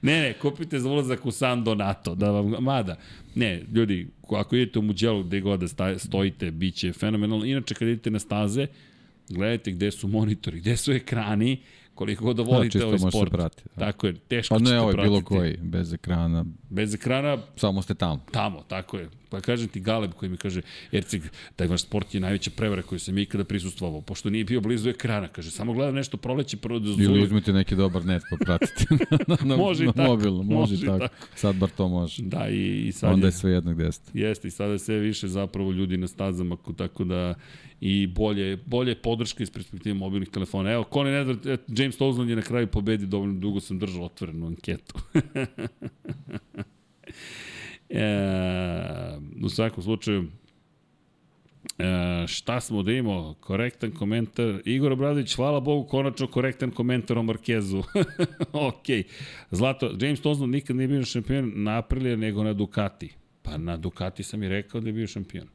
ne, 0.03 0.21
ne, 0.21 0.35
kupite 0.43 0.81
za 0.81 0.89
ulazak 0.89 1.27
u 1.27 1.31
San 1.31 1.65
Donato, 1.65 2.15
da 2.15 2.31
vam, 2.31 2.55
mada, 2.61 2.97
ne, 3.35 3.63
ljudi, 3.75 4.09
ako 4.31 4.57
idete 4.57 4.79
u 4.79 4.83
Muđelo 4.83 5.23
gde 5.23 5.41
god 5.41 5.61
da 5.61 5.99
stojite, 5.99 6.51
bit 6.51 6.75
će 6.75 6.93
fenomenalno. 6.93 7.45
Inače, 7.45 7.75
kad 7.75 7.89
idete 7.89 8.11
na 8.11 8.19
staze, 8.19 8.67
gledajte 9.29 9.73
gde 9.73 9.91
su 9.91 10.09
monitori, 10.09 10.61
gde 10.61 10.77
su 10.77 10.93
ekrani, 10.93 11.61
koliko 11.99 12.25
god 12.25 12.37
da 12.37 12.43
volite 12.43 12.79
da, 12.79 12.87
ovaj 12.87 12.99
sport. 12.99 13.31
Prati, 13.31 13.63
da. 13.77 13.85
Tako 13.85 14.07
je, 14.07 14.15
teško 14.15 14.55
pa 14.55 14.59
ne, 14.59 14.65
ćete 14.65 14.81
ovaj, 14.81 14.93
pratiti. 14.93 15.11
bilo 15.11 15.23
koji, 15.23 15.57
bez 15.57 15.93
ekrana. 15.93 16.45
Bez 16.71 16.95
ekrana. 16.95 17.39
Samo 17.57 17.83
ste 17.83 17.95
tamo. 17.95 18.25
Tamo, 18.33 18.63
tako 18.69 18.97
je. 18.99 19.09
Pa 19.29 19.41
kažem 19.41 19.69
ti 19.69 19.81
Galeb 19.81 20.13
koji 20.13 20.29
mi 20.29 20.37
kaže, 20.37 20.61
Erceg, 20.93 21.23
taj 21.57 21.67
vaš 21.67 21.83
sport 21.83 22.15
je 22.15 22.21
najveća 22.21 22.51
prevara 22.57 22.83
koju 22.83 22.99
sam 22.99 23.19
ikada 23.19 23.45
prisustvovao, 23.45 24.01
pošto 24.01 24.31
nije 24.31 24.45
bio 24.45 24.61
blizu 24.61 24.91
ekrana. 24.91 25.29
Kaže, 25.29 25.51
samo 25.51 25.73
gledam 25.73 25.95
nešto 25.95 26.17
proleće 26.17 26.57
prvo 26.57 26.79
da 26.79 27.03
Ili 27.03 27.23
uzmite 27.23 27.53
neki 27.53 27.77
dobar 27.77 28.05
net 28.05 28.23
pa 28.31 28.37
pratite 28.45 28.85
na, 29.29 29.37
na, 29.45 29.57
može 29.57 29.85
na 29.85 29.93
tako, 29.93 30.11
mobilu. 30.11 30.43
Može, 30.43 30.73
može 30.73 30.87
tako. 30.87 30.99
tako. 30.99 31.27
Sad 31.35 31.57
bar 31.57 31.71
to 31.71 31.89
može. 31.89 32.23
Da, 32.23 32.49
i, 32.49 32.87
i 32.89 32.93
sad 32.93 33.13
Onda 33.13 33.27
je, 33.27 33.29
je 33.29 33.33
sve 33.33 33.51
jedno 33.51 33.75
gde 33.75 33.93
ste. 33.93 34.19
Jeste, 34.19 34.49
i 34.49 34.51
sada 34.51 34.73
je 34.73 34.79
sve 34.79 34.99
više 34.99 35.29
zapravo 35.29 35.73
ljudi 35.73 35.97
na 35.97 36.09
stazama, 36.09 36.57
tako 36.77 37.05
da 37.05 37.35
i 37.81 38.07
bolje, 38.07 38.57
bolje 38.57 38.95
podrška 38.95 39.43
iz 39.43 39.51
perspektive 39.51 39.95
mobilnih 39.95 40.29
telefona. 40.29 40.73
Evo, 40.73 40.85
Conor 40.93 41.13
Edward, 41.13 41.59
James 41.69 41.88
Townsend 41.97 42.29
je 42.29 42.37
na 42.37 42.43
kraju 42.43 42.67
pobedi, 42.67 43.07
dovoljno 43.07 43.41
dugo 43.41 43.61
sam 43.61 43.79
držao 43.79 44.05
otvorenu 44.05 44.47
anketu. 44.47 44.95
e, 47.89 49.19
u 49.43 49.49
svakom 49.49 49.83
slučaju, 49.83 50.27
E, 51.79 52.27
šta 52.27 52.61
smo 52.61 52.83
da 52.83 52.93
imamo? 52.93 53.35
Korektan 53.41 53.91
komentar. 53.91 54.61
Igor 54.65 54.93
Obradović, 54.93 55.37
hvala 55.37 55.61
Bogu, 55.61 55.89
konačno 55.89 56.27
korektan 56.27 56.71
komentar 56.71 57.19
o 57.19 57.23
Markezu. 57.23 57.83
ok. 58.69 58.87
Zlato, 59.51 59.91
James 60.01 60.23
Townsend 60.23 60.51
nikad 60.51 60.77
nije 60.77 60.89
bio 60.89 61.05
šampion 61.05 61.53
na 61.55 61.79
Aprilija 61.79 62.17
nego 62.17 62.45
na 62.45 62.53
Ducati. 62.53 63.15
Pa 63.43 63.59
na 63.59 63.77
Ducati 63.77 64.23
sam 64.23 64.43
i 64.43 64.49
rekao 64.49 64.81
da 64.81 64.89
je 64.89 64.93
bio 64.93 65.07
šampion. 65.07 65.49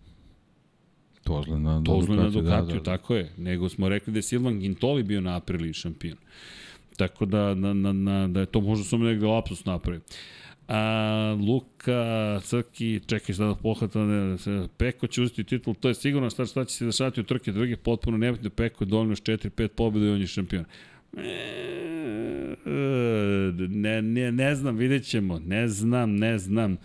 Tozle 1.23 1.59
na, 1.59 1.83
Tozle 1.83 2.15
na 2.15 2.29
Ducatiju, 2.29 2.75
da, 2.75 2.79
da. 2.79 2.83
tako 2.83 3.15
je. 3.15 3.31
Nego 3.37 3.69
smo 3.69 3.89
rekli 3.89 4.13
da 4.13 4.19
je 4.19 4.23
Silvan 4.23 4.59
Gintoli 4.59 5.03
bio 5.03 5.21
na 5.21 5.35
Apriliji 5.35 5.73
šampion. 5.73 6.17
Tako 6.97 7.25
da, 7.25 7.55
na, 7.55 7.73
na, 7.73 7.93
na, 7.93 8.27
da 8.27 8.39
je 8.39 8.45
to 8.45 8.61
možda 8.61 8.85
sam 8.85 9.01
negde 9.01 9.25
lapsus 9.25 9.65
napravio. 9.65 10.01
A, 10.67 11.37
Luka, 11.47 12.39
Crki, 12.43 13.01
čekaj 13.07 13.35
šta 13.35 13.45
da 13.45 13.55
pohvata, 13.55 13.99
Peko 14.77 15.07
će 15.07 15.21
uzeti 15.21 15.43
titul, 15.43 15.73
to 15.73 15.87
je 15.87 15.93
sigurno 15.93 16.29
šta, 16.29 16.45
šta 16.45 16.65
će 16.65 16.75
se 16.75 16.85
dešavati 16.85 17.21
u 17.21 17.23
trke 17.23 17.51
druge, 17.51 17.77
potpuno 17.77 18.17
nebitno, 18.17 18.49
Peko 18.49 18.83
je 18.83 18.87
dovoljno 18.87 19.11
još 19.11 19.21
4-5 19.21 19.67
pobjeda 19.67 20.07
i 20.07 20.09
on 20.09 20.21
je 20.21 20.27
šampion. 20.27 20.65
Ne, 23.69 24.01
ne, 24.01 24.31
ne 24.31 24.55
znam, 24.55 24.77
vidjet 24.77 25.05
ćemo, 25.05 25.39
ne 25.39 25.67
znam, 25.67 26.15
ne 26.15 26.37
znam. 26.37 26.77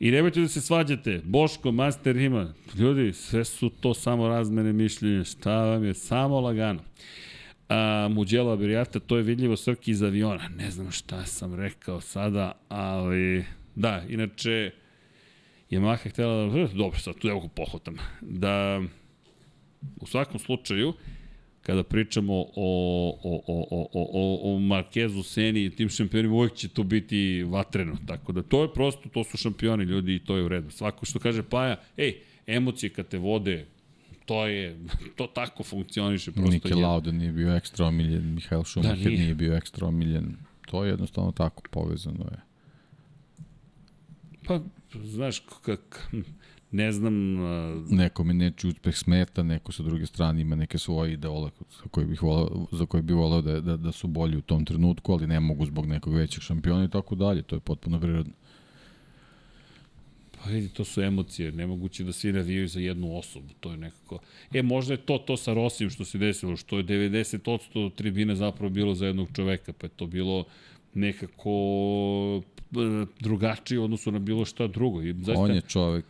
I 0.00 0.10
nemojte 0.10 0.40
da 0.40 0.48
se 0.48 0.60
svađate, 0.60 1.20
Boško, 1.24 1.72
Master 1.72 2.16
ima, 2.16 2.54
ljudi, 2.78 3.12
sve 3.12 3.44
su 3.44 3.68
to 3.68 3.94
samo 3.94 4.28
razmene 4.28 4.72
mišljenja, 4.72 5.24
šta 5.24 5.64
vam 5.64 5.84
je, 5.84 5.94
samo 5.94 6.40
lagano. 6.40 6.80
A, 7.68 8.08
Muđelo 8.10 8.52
Aberijata, 8.52 9.00
to 9.00 9.16
je 9.16 9.22
vidljivo 9.22 9.56
Srki 9.56 9.90
iz 9.90 10.02
aviona. 10.02 10.48
Ne 10.58 10.70
znam 10.70 10.90
šta 10.90 11.26
sam 11.26 11.54
rekao 11.54 12.00
sada, 12.00 12.52
ali 12.68 13.44
da, 13.74 14.02
inače 14.08 14.70
Yamaha 15.70 16.10
htjela 16.10 16.46
da, 16.46 16.68
dobro, 16.74 16.98
sad 16.98 17.14
tu 17.14 17.28
evo 17.28 17.48
pohvatam, 17.54 17.96
da 18.20 18.82
u 20.00 20.06
svakom 20.06 20.38
slučaju, 20.38 20.92
kada 21.70 21.82
pričamo 21.82 22.34
o, 22.34 22.46
o, 22.56 23.42
o, 23.46 23.66
o, 23.70 23.88
o, 23.92 24.54
o 24.54 24.58
Markezu, 24.58 25.22
Seni 25.22 25.64
i 25.64 25.70
tim 25.70 25.88
šampionima, 25.88 26.34
uvijek 26.34 26.54
će 26.54 26.68
to 26.68 26.82
biti 26.82 27.42
vatreno. 27.42 27.96
Tako 28.06 28.32
da 28.32 28.42
to 28.42 28.62
je 28.62 28.72
prosto, 28.74 29.08
to 29.08 29.24
su 29.24 29.36
šampioni 29.36 29.84
ljudi 29.84 30.14
i 30.14 30.18
to 30.18 30.36
je 30.36 30.42
u 30.44 30.48
redu. 30.48 30.70
Svako 30.70 31.06
što 31.06 31.18
kaže 31.18 31.42
Paja, 31.42 31.76
ej, 31.96 32.14
emocije 32.46 32.90
kad 32.90 33.08
te 33.08 33.18
vode, 33.18 33.66
to 34.26 34.46
je, 34.46 34.78
to 35.16 35.26
tako 35.26 35.62
funkcioniše. 35.62 36.32
Prosto 36.32 36.50
Niki 36.50 36.74
Lauda 36.74 37.12
nije 37.12 37.32
bio 37.32 37.56
ekstra 37.56 37.86
omiljen, 37.86 38.34
Mihael 38.34 38.64
Schumacher 38.64 38.98
da, 38.98 39.08
nije. 39.08 39.20
nije 39.20 39.34
bio 39.34 39.54
ekstra 39.54 39.86
omiljen. 39.86 40.36
To 40.66 40.84
je 40.84 40.90
jednostavno 40.90 41.32
tako 41.32 41.62
povezano 41.70 42.24
je. 42.24 42.40
Pa, 44.46 44.60
znaš, 45.04 45.42
kak, 45.62 46.10
ne 46.72 46.92
znam... 46.92 47.40
Uh... 47.40 47.90
Neko 47.90 48.24
mi 48.24 48.34
neći 48.34 48.68
uspeh 48.68 48.96
smeta, 48.96 49.42
neko 49.42 49.72
sa 49.72 49.82
druge 49.82 50.06
strane 50.06 50.40
ima 50.40 50.56
neke 50.56 50.78
svoje 50.78 51.12
idole 51.12 51.50
za 51.70 51.88
koje 51.90 52.06
bih 52.06 52.22
volao, 52.22 52.66
za 52.72 52.86
koje 52.86 53.02
bih 53.02 53.16
volao 53.16 53.42
da, 53.42 53.60
da, 53.60 53.76
da 53.76 53.92
su 53.92 54.08
bolji 54.08 54.36
u 54.36 54.42
tom 54.42 54.64
trenutku, 54.64 55.12
ali 55.12 55.26
ne 55.26 55.40
mogu 55.40 55.66
zbog 55.66 55.86
nekog 55.86 56.14
većeg 56.14 56.42
šampiona 56.42 56.84
i 56.84 56.90
tako 56.90 57.14
dalje. 57.14 57.42
To 57.42 57.56
je 57.56 57.60
potpuno 57.60 58.00
prirodno. 58.00 58.32
Pa 60.44 60.50
vidi, 60.50 60.68
to 60.68 60.84
su 60.84 61.02
emocije, 61.02 61.52
nemoguće 61.52 62.04
da 62.04 62.12
svi 62.12 62.32
navijaju 62.32 62.68
za 62.68 62.80
jednu 62.80 63.18
osobu, 63.18 63.48
to 63.60 63.70
je 63.70 63.76
nekako... 63.76 64.18
E, 64.52 64.62
možda 64.62 64.94
je 64.94 64.98
to 64.98 65.18
to 65.18 65.36
sa 65.36 65.52
Rosijem 65.54 65.90
što 65.90 66.04
se 66.04 66.18
desilo, 66.18 66.56
što 66.56 66.78
je 66.78 66.84
90% 66.84 67.94
tribine 67.94 68.36
zapravo 68.36 68.70
bilo 68.70 68.94
za 68.94 69.06
jednog 69.06 69.28
čoveka, 69.32 69.72
pa 69.72 69.86
je 69.86 69.90
to 69.90 70.06
bilo 70.06 70.44
nekako 70.94 71.50
e, 72.72 73.06
drugačiji 73.20 73.78
u 73.78 73.84
odnosu 73.84 74.12
na 74.12 74.18
bilo 74.18 74.44
šta 74.44 74.66
drugo. 74.66 75.02
I 75.02 75.12
zaista, 75.12 75.42
On 75.42 75.54
je 75.54 75.60
čovek 75.60 76.04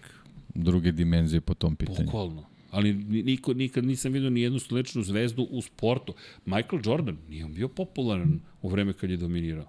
druge 0.54 0.92
dimenzije 0.92 1.40
po 1.40 1.54
tom 1.54 1.76
pitanju. 1.76 2.04
Bukvalno. 2.04 2.46
Ali 2.70 2.92
niko, 2.94 3.54
nikad 3.54 3.84
nisam 3.84 4.12
vidio 4.12 4.30
ni 4.30 4.40
jednu 4.40 4.58
sličnu 4.58 5.02
zvezdu 5.02 5.42
u 5.50 5.62
sportu. 5.62 6.14
Michael 6.46 6.82
Jordan 6.84 7.18
nije 7.28 7.44
on 7.44 7.54
bio 7.54 7.68
popularan 7.68 8.40
u 8.62 8.68
vreme 8.68 8.92
kad 8.92 9.10
je 9.10 9.16
dominirao. 9.16 9.68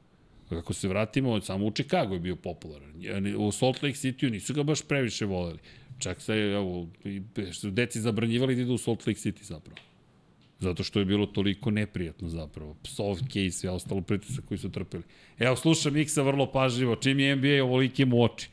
Kako 0.49 0.73
se 0.73 0.87
vratimo, 0.87 1.41
samo 1.41 1.65
u 1.65 1.71
Chicago 1.71 2.13
je 2.13 2.19
bio 2.19 2.35
popularan. 2.35 2.93
U 3.37 3.51
Salt 3.51 3.83
Lake 3.83 3.95
City 3.95 4.31
nisu 4.31 4.53
ga 4.53 4.63
baš 4.63 4.81
previše 4.81 5.25
voleli. 5.25 5.59
Čak 5.99 6.21
se, 6.21 6.33
evo, 6.33 6.87
su 7.53 7.71
deci 7.71 8.01
zabranjivali 8.01 8.55
da 8.55 8.61
idu 8.61 8.73
u 8.73 8.77
Salt 8.77 9.07
Lake 9.07 9.19
City 9.19 9.43
zapravo. 9.43 9.77
Zato 10.59 10.83
što 10.83 10.99
je 10.99 11.05
bilo 11.05 11.25
toliko 11.25 11.71
neprijatno 11.71 12.29
zapravo. 12.29 12.75
Psovke 12.83 13.45
i 13.45 13.51
sve 13.51 13.69
ostalo 13.69 14.01
pritisak 14.01 14.45
koji 14.45 14.57
su 14.57 14.69
trpeli. 14.69 15.03
Evo, 15.39 15.55
slušam 15.55 15.93
Miksa 15.93 16.21
vrlo 16.21 16.51
pažljivo. 16.51 16.95
Čim 16.95 17.19
je 17.19 17.35
NBA 17.35 17.63
ovolike 17.63 18.05
mu 18.05 18.23
oči. 18.23 18.49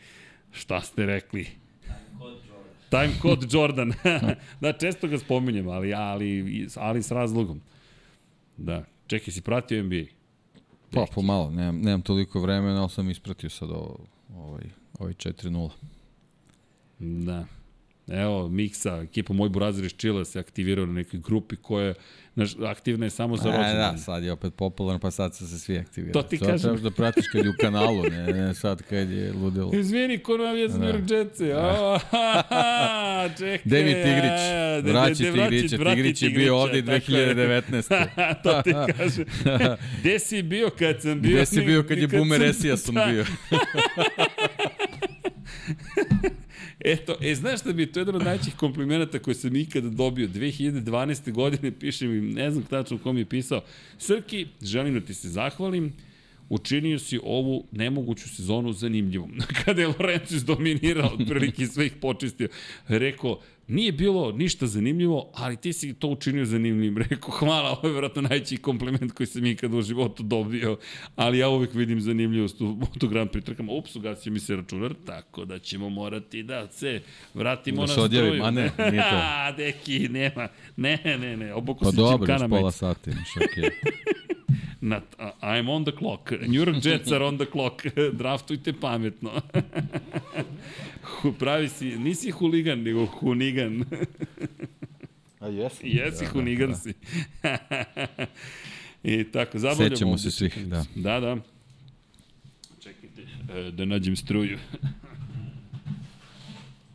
Šta 0.52 0.80
ste 0.80 1.06
rekli? 1.06 1.46
Time 2.90 3.12
code 3.23 3.47
Jordan. 3.51 3.93
da, 4.60 4.73
često 4.73 5.09
ga 5.09 5.19
spominjem, 5.19 5.69
ali, 5.69 5.94
ali, 5.94 6.66
ali 6.77 7.02
s 7.02 7.10
razlogom. 7.10 7.60
Da. 8.56 8.85
Čekaj, 9.06 9.32
si 9.32 9.40
pratio 9.40 9.82
NBA? 9.82 10.05
Pa, 10.90 11.06
pomalo. 11.15 11.51
Nemam, 11.51 11.81
nemam 11.81 12.02
toliko 12.02 12.40
vremena, 12.40 12.81
ali 12.81 12.90
sam 12.90 13.10
ispratio 13.10 13.51
sad 13.51 13.70
ovo, 13.70 13.98
ovaj, 14.36 14.62
ovaj 14.98 15.12
4-0. 15.12 15.70
Da. 16.98 17.57
Evo, 18.09 18.48
Miksa, 18.48 18.97
ekipa 18.97 19.32
Moj 19.32 19.48
Burazir 19.48 19.85
iz 19.85 19.94
Čila 19.97 20.24
se 20.24 20.39
aktivirao 20.39 20.86
na 20.86 20.93
nekoj 20.93 21.20
grupi 21.20 21.56
koja 21.56 21.94
naš, 22.35 22.56
aktivna 22.66 23.06
je 23.06 23.10
samo 23.10 23.36
za 23.36 23.44
rođendan. 23.44 23.94
Da, 23.94 23.98
sad 23.98 24.24
je 24.24 24.32
opet 24.32 24.55
popularno, 24.55 24.98
pa 24.98 25.10
sad 25.10 25.35
se 25.36 25.59
svi 25.59 25.78
aktivirali. 25.78 26.12
To 26.12 26.22
ti 26.22 26.39
kažem. 26.39 26.59
Trebaš 26.59 26.80
da 26.80 26.90
pratiš 26.90 27.24
kad 27.32 27.44
je 27.44 27.51
u 27.51 27.55
kanalu, 27.60 28.02
ne, 28.02 28.32
ne 28.32 28.55
sad 28.55 28.82
kad 28.82 29.10
je 29.10 29.32
ludilo. 29.32 29.70
Izvini, 29.74 30.18
ko 30.18 30.36
nam 30.36 30.56
je 30.56 30.70
Smir 30.70 31.01
da. 31.01 31.16
Jetsi. 31.16 31.44
čekaj. 33.39 33.60
David 33.64 33.97
Tigrić, 34.02 34.40
vraći 34.93 35.32
Tigrića. 35.32 35.76
Tigrić 35.76 36.22
je 36.22 36.30
bio 36.30 36.56
ovde 36.56 36.82
2019. 36.82 38.06
to 38.43 38.62
ti 38.62 38.72
kažem. 38.97 39.24
Gde 40.01 40.18
si 40.18 40.43
bio 40.43 40.70
kad 40.78 41.02
sam 41.02 41.20
bio? 41.20 41.32
Gde 41.32 41.47
si 41.47 41.60
bio 41.60 41.82
kad 41.82 41.98
je 41.98 42.09
Boomer 42.09 42.43
Esiason 42.43 42.94
bio? 43.10 43.24
Eto, 46.80 47.16
e, 47.20 47.34
znaš 47.34 47.60
šta 47.60 47.72
mi 47.72 47.82
je 47.82 47.92
to 47.92 48.00
jedan 48.00 48.14
od 48.14 48.24
najćih 48.24 48.56
komplimenta 48.56 49.18
koje 49.18 49.34
sam 49.34 49.56
ikada 49.56 49.88
dobio. 49.88 50.28
2012. 50.28 51.32
godine 51.32 51.72
piše 51.78 52.06
mi, 52.06 52.20
ne 52.20 52.50
znam 52.50 52.64
tačno 52.64 52.98
kom 52.98 53.18
je 53.18 53.24
pisao, 53.24 53.60
Srki, 53.98 54.46
želim 54.62 54.94
da 54.94 55.00
ti 55.00 55.14
se 55.14 55.28
zahvalim, 55.28 55.92
učinio 56.49 56.99
si 56.99 57.20
ovu 57.23 57.65
nemoguću 57.73 58.29
sezonu 58.29 58.73
zanimljivom. 58.73 59.33
Kada 59.65 59.83
je 59.83 59.89
Lorenzo 59.89 60.37
izdominirao, 60.37 61.11
otprilike 61.20 61.66
sve 61.66 61.87
ih 61.87 61.93
počistio, 62.01 62.49
rekao, 62.89 63.41
Nije 63.69 63.93
bilo 63.93 64.33
ništa 64.33 64.66
zanimljivo, 64.66 65.31
ali 65.35 65.57
ti 65.57 65.73
si 65.73 65.95
to 65.95 66.09
učinio 66.09 66.45
zanimljivim. 66.45 66.99
Rekao, 67.11 67.31
hvala, 67.31 67.70
ovo 67.70 67.89
je 67.89 67.95
vratno 67.95 68.23
najći 68.23 68.57
kompliment 68.57 69.12
koji 69.12 69.27
sam 69.27 69.47
ikada 69.47 69.77
u 69.77 69.83
životu 69.83 70.23
dobio, 70.23 70.79
ali 71.16 71.39
ja 71.39 71.49
uvek 71.49 71.75
vidim 71.75 72.01
zanimljivost 72.01 72.61
u 72.61 72.65
Moto 72.65 73.09
Grand 73.09 73.31
Prix 73.31 73.45
trkama. 73.45 73.73
Ups, 73.73 73.97
ugasio 73.97 74.33
mi 74.33 74.41
se 74.41 74.57
računar, 74.57 74.95
tako 75.07 75.45
da 75.45 75.59
ćemo 75.59 75.89
morati 75.89 76.43
da 76.43 76.69
se 76.70 77.01
vratimo 77.35 77.87
da 77.87 77.97
na 77.97 78.09
struju. 78.09 78.45
A 78.45 78.51
ne, 78.51 78.62
nije 78.91 79.03
to. 79.03 79.16
A, 79.16 79.53
deki, 79.53 80.09
nema. 80.09 80.49
Ne, 80.77 80.99
ne, 81.05 81.37
ne, 81.37 81.55
oboku 81.55 81.85
pa 81.85 81.91
se 81.91 81.97
dobro, 81.97 82.33
još 82.33 82.43
pola 82.51 82.70
sata 82.70 83.11
imaš, 83.11 83.37
okej. 83.37 83.65
Okay. 83.65 84.18
Na, 84.80 84.96
uh, 84.96 85.02
I'm 85.42 85.68
on 85.68 85.84
the 85.84 85.92
clock. 85.92 86.30
New 86.30 86.64
York 86.64 86.76
Jets 86.76 87.12
are 87.12 87.24
on 87.24 87.38
the 87.38 87.46
clock. 87.46 87.82
Draftujte 88.18 88.72
pametno. 88.72 89.30
Pravi 91.38 91.68
si, 91.68 91.98
nisi 91.98 92.30
huligan, 92.30 92.82
nego 92.82 93.06
hunigan. 93.06 93.84
A 95.40 95.48
jesi? 95.48 95.88
Jesi, 95.88 96.24
da, 96.24 96.30
hunigan 96.30 96.70
da, 96.70 96.76
da. 96.76 96.80
si. 96.80 96.94
I 99.02 99.24
tako, 99.32 99.59
zabavljamo. 99.59 99.96
Sećamo 99.96 100.18
se 100.18 100.30
svih, 100.30 100.66
da. 100.66 100.84
Da, 100.94 101.20
da. 101.20 101.36
Čekajte, 102.80 103.22
e, 103.55 103.70
da 103.70 103.84
nađem 103.84 104.16
struju. 104.16 104.59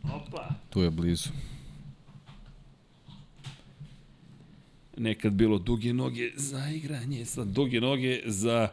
Opa. 0.03 0.49
Tu 0.69 0.81
je 0.81 0.89
blizu. 0.89 1.30
Nekad 4.98 5.34
bilo 5.34 5.57
duge 5.57 5.94
noge 5.94 6.32
za 6.36 6.70
igranje, 6.70 7.26
sad 7.26 7.48
duge 7.48 7.82
noge 7.82 8.22
za 8.26 8.68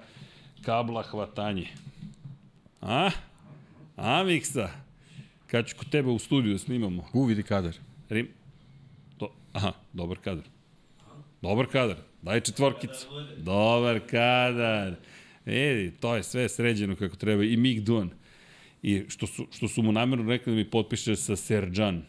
kabla 0.63 1.03
hvatanje. 1.03 1.67
A? 2.81 3.11
A, 3.97 4.25
Miksa? 4.25 4.71
Kad 5.47 5.67
ću 5.67 5.77
kod 5.77 5.91
tebe 5.91 6.11
u 6.11 6.19
studiju 6.19 6.53
da 6.53 6.59
snimamo? 6.59 7.05
U, 7.13 7.25
vidi 7.25 7.43
kadar. 7.43 7.77
Rim. 8.09 8.29
To, 9.19 9.33
aha, 9.53 9.73
dobar 9.93 10.19
kadar. 10.19 10.45
Dobar 11.43 11.67
kadar. 11.67 11.97
Daj 12.23 12.41
četvorkicu. 12.41 13.07
Dobar 13.39 14.01
kadar. 14.01 14.95
E, 15.47 15.91
to 16.01 16.17
je 16.17 16.23
sve 16.23 16.49
sređeno 16.49 16.97
kako 16.97 17.17
treba. 17.17 17.45
I 17.45 17.57
Mig 17.57 17.81
Duan. 17.81 18.11
I 18.83 19.05
što 19.09 19.27
su, 19.27 19.47
što 19.53 19.69
su 19.69 19.83
mu 19.83 19.93
namjerno 19.93 20.31
rekli 20.31 20.53
da 20.53 20.57
mi 20.57 20.71
potpiše 20.71 21.17
sa 21.17 21.37
Serđan. 21.37 22.03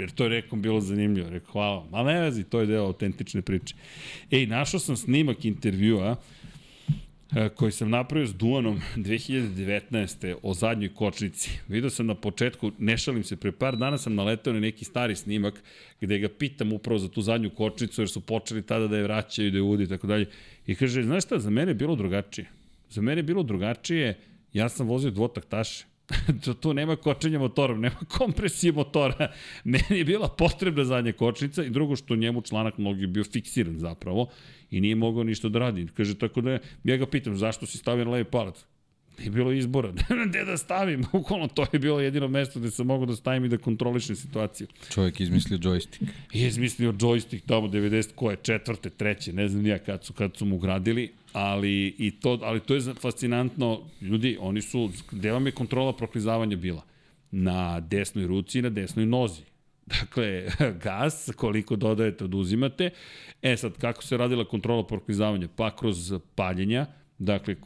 Jer 0.00 0.10
to 0.10 0.24
je 0.24 0.28
rekom 0.28 0.62
bilo 0.62 0.80
zanimljivo. 0.80 1.30
Rekao, 1.30 1.52
hvala. 1.52 1.86
Ma 1.90 2.02
ne 2.02 2.20
vezi, 2.20 2.44
to 2.44 2.60
je 2.60 2.66
deo 2.66 2.84
autentične 2.84 3.42
priče. 3.42 3.74
Ej, 4.30 4.46
našao 4.46 4.80
sam 4.80 4.96
snimak 4.96 5.44
intervjua 5.44 6.16
E, 7.36 7.48
koji 7.48 7.72
sam 7.72 7.90
napravio 7.90 8.26
s 8.26 8.34
Duanom 8.34 8.80
2019. 8.96 10.34
o 10.42 10.54
zadnjoj 10.54 10.94
kočnici. 10.94 11.50
Video 11.68 11.90
sam 11.90 12.06
na 12.06 12.14
početku, 12.14 12.72
ne 12.78 12.98
šalim 12.98 13.24
se, 13.24 13.36
pre 13.36 13.52
par 13.52 13.76
dana 13.76 13.98
sam 13.98 14.14
naletao 14.14 14.52
na 14.52 14.60
neki 14.60 14.84
stari 14.84 15.16
snimak 15.16 15.62
gde 16.00 16.18
ga 16.18 16.28
pitam 16.28 16.72
upravo 16.72 16.98
za 16.98 17.08
tu 17.08 17.22
zadnju 17.22 17.50
kočnicu 17.50 18.00
jer 18.00 18.08
su 18.08 18.20
počeli 18.20 18.62
tada 18.62 18.86
da 18.86 18.96
je 18.96 19.02
vraćaju, 19.02 19.50
da 19.50 19.58
je 19.58 19.62
udi 19.62 19.84
i 19.84 19.88
tako 19.88 20.06
dalje. 20.06 20.26
I 20.66 20.74
kaže, 20.74 21.02
znaš 21.02 21.24
šta, 21.24 21.38
za 21.38 21.50
mene 21.50 21.70
je 21.70 21.74
bilo 21.74 21.96
drugačije. 21.96 22.46
Za 22.90 23.02
mene 23.02 23.18
je 23.18 23.22
bilo 23.22 23.42
drugačije, 23.42 24.18
ja 24.52 24.68
sam 24.68 24.86
vozio 24.86 25.10
dvotaktaše. 25.10 25.84
tu 26.60 26.74
nema 26.74 26.96
kočenja 26.96 27.38
motorom, 27.38 27.80
nema 27.80 27.96
kompresije 28.18 28.72
motora. 28.72 29.32
Meni 29.64 29.98
je 29.98 30.04
bila 30.04 30.28
potrebna 30.28 30.84
zadnja 30.84 31.12
kočnica 31.12 31.64
i 31.64 31.70
drugo 31.70 31.96
što 31.96 32.16
njemu 32.16 32.42
članak 32.42 32.78
mnogi 32.78 33.06
bio 33.06 33.24
fiksiran 33.24 33.78
zapravo 33.78 34.28
i 34.70 34.80
nije 34.80 34.94
mogao 34.94 35.24
ništa 35.24 35.48
da 35.48 35.58
radi. 35.58 35.86
Kaže, 35.96 36.18
tako 36.18 36.40
da 36.40 36.58
ja 36.84 36.96
ga 36.96 37.06
pitam, 37.06 37.36
zašto 37.36 37.66
si 37.66 37.78
stavio 37.78 38.04
na 38.04 38.10
levi 38.10 38.24
palac? 38.24 38.64
Nije 39.18 39.30
bilo 39.30 39.52
izbora. 39.52 39.92
Gde 40.28 40.44
da 40.44 40.56
stavim? 40.56 41.04
Ukolno, 41.12 41.48
to 41.48 41.66
je 41.72 41.78
bilo 41.78 42.00
jedino 42.00 42.28
mesto 42.28 42.60
gde 42.60 42.70
sam 42.70 42.86
mogao 42.86 43.06
da 43.06 43.16
stavim 43.16 43.44
i 43.44 43.48
da 43.48 43.58
kontrolišem 43.58 44.16
situaciju. 44.16 44.66
Čovjek 44.90 45.20
izmislio 45.20 45.58
joystick. 45.58 46.08
I 46.32 46.46
izmislio 46.46 46.92
joystick 46.92 47.40
tamo 47.46 47.68
90, 47.68 48.14
koje, 48.14 48.36
četvrte, 48.42 48.90
treće, 48.90 49.32
ne 49.32 49.48
znam 49.48 49.62
nija 49.62 49.78
kad 49.78 50.04
su, 50.04 50.12
kad 50.12 50.36
su 50.36 50.44
mu 50.44 50.58
gradili, 50.58 51.12
ali, 51.32 51.94
i 51.98 52.10
to, 52.10 52.38
ali 52.42 52.60
to 52.60 52.74
je 52.74 52.94
fascinantno. 53.00 53.80
Ljudi, 54.00 54.36
oni 54.40 54.62
su, 54.62 54.90
gde 55.10 55.32
vam 55.32 55.46
je 55.46 55.52
kontrola 55.52 55.92
proklizavanja 55.92 56.56
bila? 56.56 56.82
Na 57.30 57.80
desnoj 57.80 58.26
ruci 58.26 58.58
i 58.58 58.62
na 58.62 58.70
desnoj 58.70 59.06
nozi. 59.06 59.42
Dakle, 60.00 60.46
gas, 60.82 61.30
koliko 61.36 61.76
dodajete, 61.76 62.24
oduzimate. 62.24 62.90
E 63.42 63.56
sad, 63.56 63.78
kako 63.78 64.02
se 64.02 64.16
radila 64.16 64.44
kontrola 64.44 64.86
proklizavanja? 64.86 65.48
Pa 65.56 65.76
kroz 65.76 66.12
paljenja, 66.34 66.86
Dakle, 67.20 67.56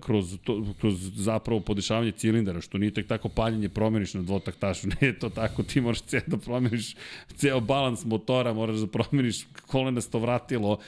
kroz, 0.00 0.38
to, 0.44 0.74
kroz 0.80 0.94
zapravo 1.14 1.60
podešavanje 1.60 2.12
cilindara, 2.12 2.60
što 2.60 2.78
nije 2.78 2.94
tek 2.94 3.06
tako 3.06 3.28
paljenje 3.28 3.68
promeniš 3.68 4.14
na 4.14 4.22
dvotaktašu, 4.22 4.88
ne 5.00 5.06
je 5.06 5.18
to 5.18 5.28
tako, 5.30 5.62
ti 5.62 5.80
moraš 5.80 6.00
ceo 6.00 6.20
da 6.26 6.36
promeniš 6.36 6.94
ceo 7.36 7.60
balans 7.60 8.04
motora, 8.04 8.52
moraš 8.52 8.76
da 8.76 8.86
promeniš 8.86 9.46
kolenasto 9.66 10.18
vratilo, 10.18 10.78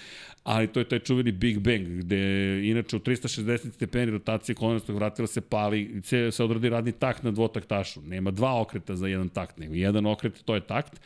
ali 0.48 0.66
to 0.66 0.80
je 0.80 0.88
taj 0.88 0.98
čuveni 0.98 1.32
Big 1.32 1.58
Bang, 1.58 1.86
gde 1.86 2.18
inače 2.64 2.96
u 2.96 2.98
360 2.98 3.72
stepeni 3.72 4.10
rotacije 4.10 4.54
kolenastog 4.54 4.96
vratila 4.96 5.26
se 5.26 5.40
pali, 5.40 6.00
se, 6.04 6.30
se 6.32 6.44
odradi 6.44 6.68
radni 6.68 6.92
takt 6.92 7.22
na 7.22 7.30
dvotaktašu. 7.30 8.00
Nema 8.02 8.30
dva 8.30 8.60
okreta 8.60 8.96
za 8.96 9.08
jedan 9.08 9.28
takt, 9.28 9.58
nego 9.58 9.74
jedan 9.74 10.06
okret, 10.06 10.42
to 10.44 10.54
je 10.54 10.60
takt. 10.60 11.00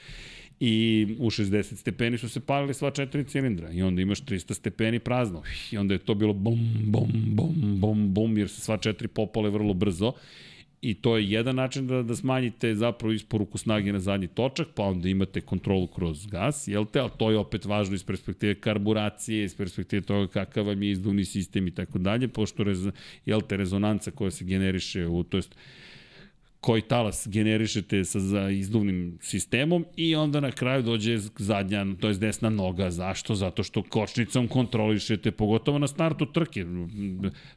I 0.60 1.06
u 1.19 1.31
60 1.31 1.77
stepeni 1.77 2.19
su 2.19 2.28
se 2.28 2.40
palili 2.40 2.74
sva 2.74 2.90
četiri 2.90 3.24
cilindra. 3.24 3.70
I 3.70 3.82
onda 3.82 4.02
imaš 4.02 4.23
300 4.23 4.55
stepeni 4.55 4.98
prazno. 4.98 5.43
I 5.73 5.78
onda 5.78 5.94
je 5.94 5.98
to 5.98 6.14
bilo 6.14 6.32
bum, 6.32 6.59
bum, 6.85 7.12
bum, 7.27 7.55
bum, 7.81 8.14
bum, 8.14 8.39
jer 8.39 8.48
se 8.48 8.60
sva 8.60 8.77
četiri 8.77 9.09
popale 9.09 9.51
vrlo 9.51 9.74
brzo 9.74 10.12
i 10.83 10.95
to 10.95 11.17
je 11.17 11.31
jedan 11.31 11.57
način 11.57 11.87
da, 11.87 12.03
da 12.03 12.17
smanjite 12.17 12.75
zapravo 12.75 13.13
isporuku 13.13 13.59
snage 13.59 13.93
na 13.93 13.99
zadnji 13.99 14.27
točak, 14.27 14.69
pa 14.75 14.83
onda 14.83 15.09
imate 15.09 15.41
kontrolu 15.41 15.87
kroz 15.87 16.27
gas, 16.27 16.69
jel 16.69 16.85
te, 16.87 17.01
ali 17.01 17.11
to 17.19 17.31
je 17.31 17.39
opet 17.39 17.65
važno 17.65 17.95
iz 17.95 18.05
perspektive 18.05 18.55
karburacije, 18.55 19.45
iz 19.45 19.55
perspektive 19.57 20.03
toga 20.03 20.27
kakav 20.27 20.67
vam 20.67 20.83
je 20.83 20.91
izduvni 20.91 21.25
sistem 21.25 21.69
i 21.69 21.71
tako 21.71 21.99
dalje, 21.99 22.29
pošto 22.29 22.65
rez, 22.65 22.89
jel 23.27 23.41
te, 23.41 23.57
rezonanca 23.57 24.11
koja 24.11 24.31
se 24.31 24.45
generiše 24.45 25.07
u, 25.07 25.23
to 25.23 25.37
jest, 25.37 25.55
koji 26.63 26.83
talas 26.83 27.29
generišete 27.31 28.05
sa 28.05 28.21
za 28.21 28.51
izduvnim 28.51 29.19
sistemom 29.21 29.85
i 29.97 30.15
onda 30.15 30.41
na 30.41 30.51
kraju 30.51 30.83
dođe 30.83 31.19
zadnja, 31.39 31.87
to 32.01 32.09
je 32.09 32.15
desna 32.15 32.51
noga. 32.51 32.91
Zašto? 32.91 33.35
Zato 33.35 33.63
što 33.63 33.83
kočnicom 33.83 34.49
kontrolišete, 34.49 35.31
pogotovo 35.31 35.79
na 35.79 35.89
startu 35.89 36.27
trke. 36.27 36.65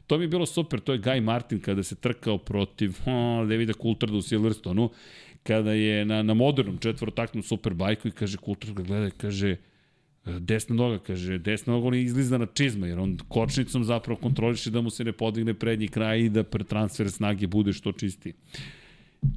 To 0.06 0.18
mi 0.18 0.24
je 0.24 0.28
bilo 0.28 0.46
super, 0.46 0.80
to 0.80 0.92
je 0.92 1.00
Guy 1.00 1.20
Martin 1.20 1.60
kada 1.60 1.82
se 1.82 1.94
trkao 1.94 2.38
protiv 2.38 2.90
oh, 3.06 3.48
Davida 3.48 3.72
Coultharda 3.72 4.16
u 4.16 4.22
Silverstonu, 4.22 4.90
kada 5.42 5.72
je 5.72 6.04
na, 6.04 6.22
na 6.22 6.34
modernom 6.34 6.78
četvorotaknom 6.78 7.42
superbajku 7.42 8.08
i 8.08 8.10
kaže 8.10 8.38
Coulthard 8.44 8.74
ga 8.74 8.82
gleda 8.82 9.06
i 9.06 9.10
kaže 9.10 9.56
desna 10.26 10.74
noga, 10.74 10.98
kaže, 10.98 11.38
desna 11.38 11.72
noga 11.72 11.86
on 11.86 11.94
je 11.94 12.02
izlizana 12.02 12.46
čizma, 12.54 12.86
jer 12.86 12.98
on 12.98 13.18
kočnicom 13.28 13.84
zapravo 13.84 14.20
kontroliše 14.20 14.70
da 14.70 14.80
mu 14.80 14.90
se 14.90 15.04
ne 15.04 15.12
podigne 15.12 15.54
prednji 15.54 15.88
kraj 15.88 16.20
i 16.20 16.28
da 16.28 16.42
pre 16.42 16.64
transfer 16.64 17.10
snage 17.10 17.46
bude 17.46 17.72
što 17.72 17.92
čistiji. 17.92 18.34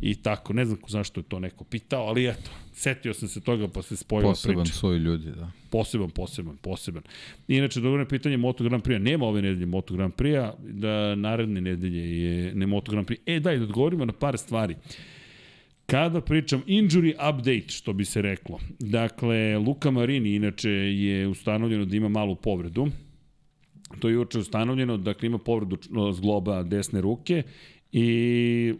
I 0.02 0.16
tako, 0.16 0.54
ne 0.54 0.66
znam 0.66 0.78
zašto 0.88 1.20
je 1.20 1.24
to 1.24 1.40
neko 1.40 1.64
pitao, 1.64 2.04
ali 2.04 2.28
eto, 2.28 2.52
setio 2.74 3.14
sam 3.14 3.28
se 3.28 3.42
toga 3.42 3.68
pa 3.68 3.82
se 3.82 3.96
spojila 3.96 4.32
priča. 4.32 4.48
Poseban 4.48 4.66
svoj 4.66 4.98
ljudi, 4.98 5.32
da. 5.32 5.52
Poseban, 5.70 6.10
poseban, 6.10 6.58
poseban. 6.58 7.04
Inače, 7.48 7.82
dobro 7.82 8.06
pitanje 8.06 8.38
Moto 8.38 8.64
Grand 8.64 8.84
Prix, 8.84 9.00
nema 9.00 9.26
ove 9.26 9.42
nedelje 9.42 9.66
Moto 9.66 9.94
Grand 9.94 10.14
Prix, 10.14 10.52
da 10.60 11.16
naredne 11.16 11.62
nedelje 11.62 12.24
je 12.24 12.56
ne 12.56 12.68
Moto 12.68 12.92
Grand 12.92 13.08
Prix. 13.08 13.20
E, 13.26 13.40
daj, 13.40 13.58
da 13.58 13.64
odgovorimo 13.64 14.06
na 14.06 14.14
par 14.14 14.38
stvari. 14.38 14.76
Kada 15.86 16.22
pričam 16.22 16.64
injury 16.68 17.14
update, 17.14 17.68
što 17.68 17.94
bi 17.94 18.06
se 18.06 18.22
reklo. 18.22 18.60
Dakle, 18.80 19.58
Luka 19.58 19.92
Marini 19.92 20.36
inače 20.36 20.70
je 20.70 21.28
ustanovljeno 21.28 21.86
da 21.86 21.96
ima 21.96 22.10
malu 22.10 22.36
povredu. 22.36 22.88
To 24.00 24.10
je 24.10 24.14
juče 24.14 24.40
ustanovljeno, 24.40 24.98
dakle 24.98 25.28
ima 25.28 25.38
povredu 25.38 25.78
zgloba 26.14 26.64
desne 26.64 27.02
ruke 27.02 27.44
I, 27.92 28.74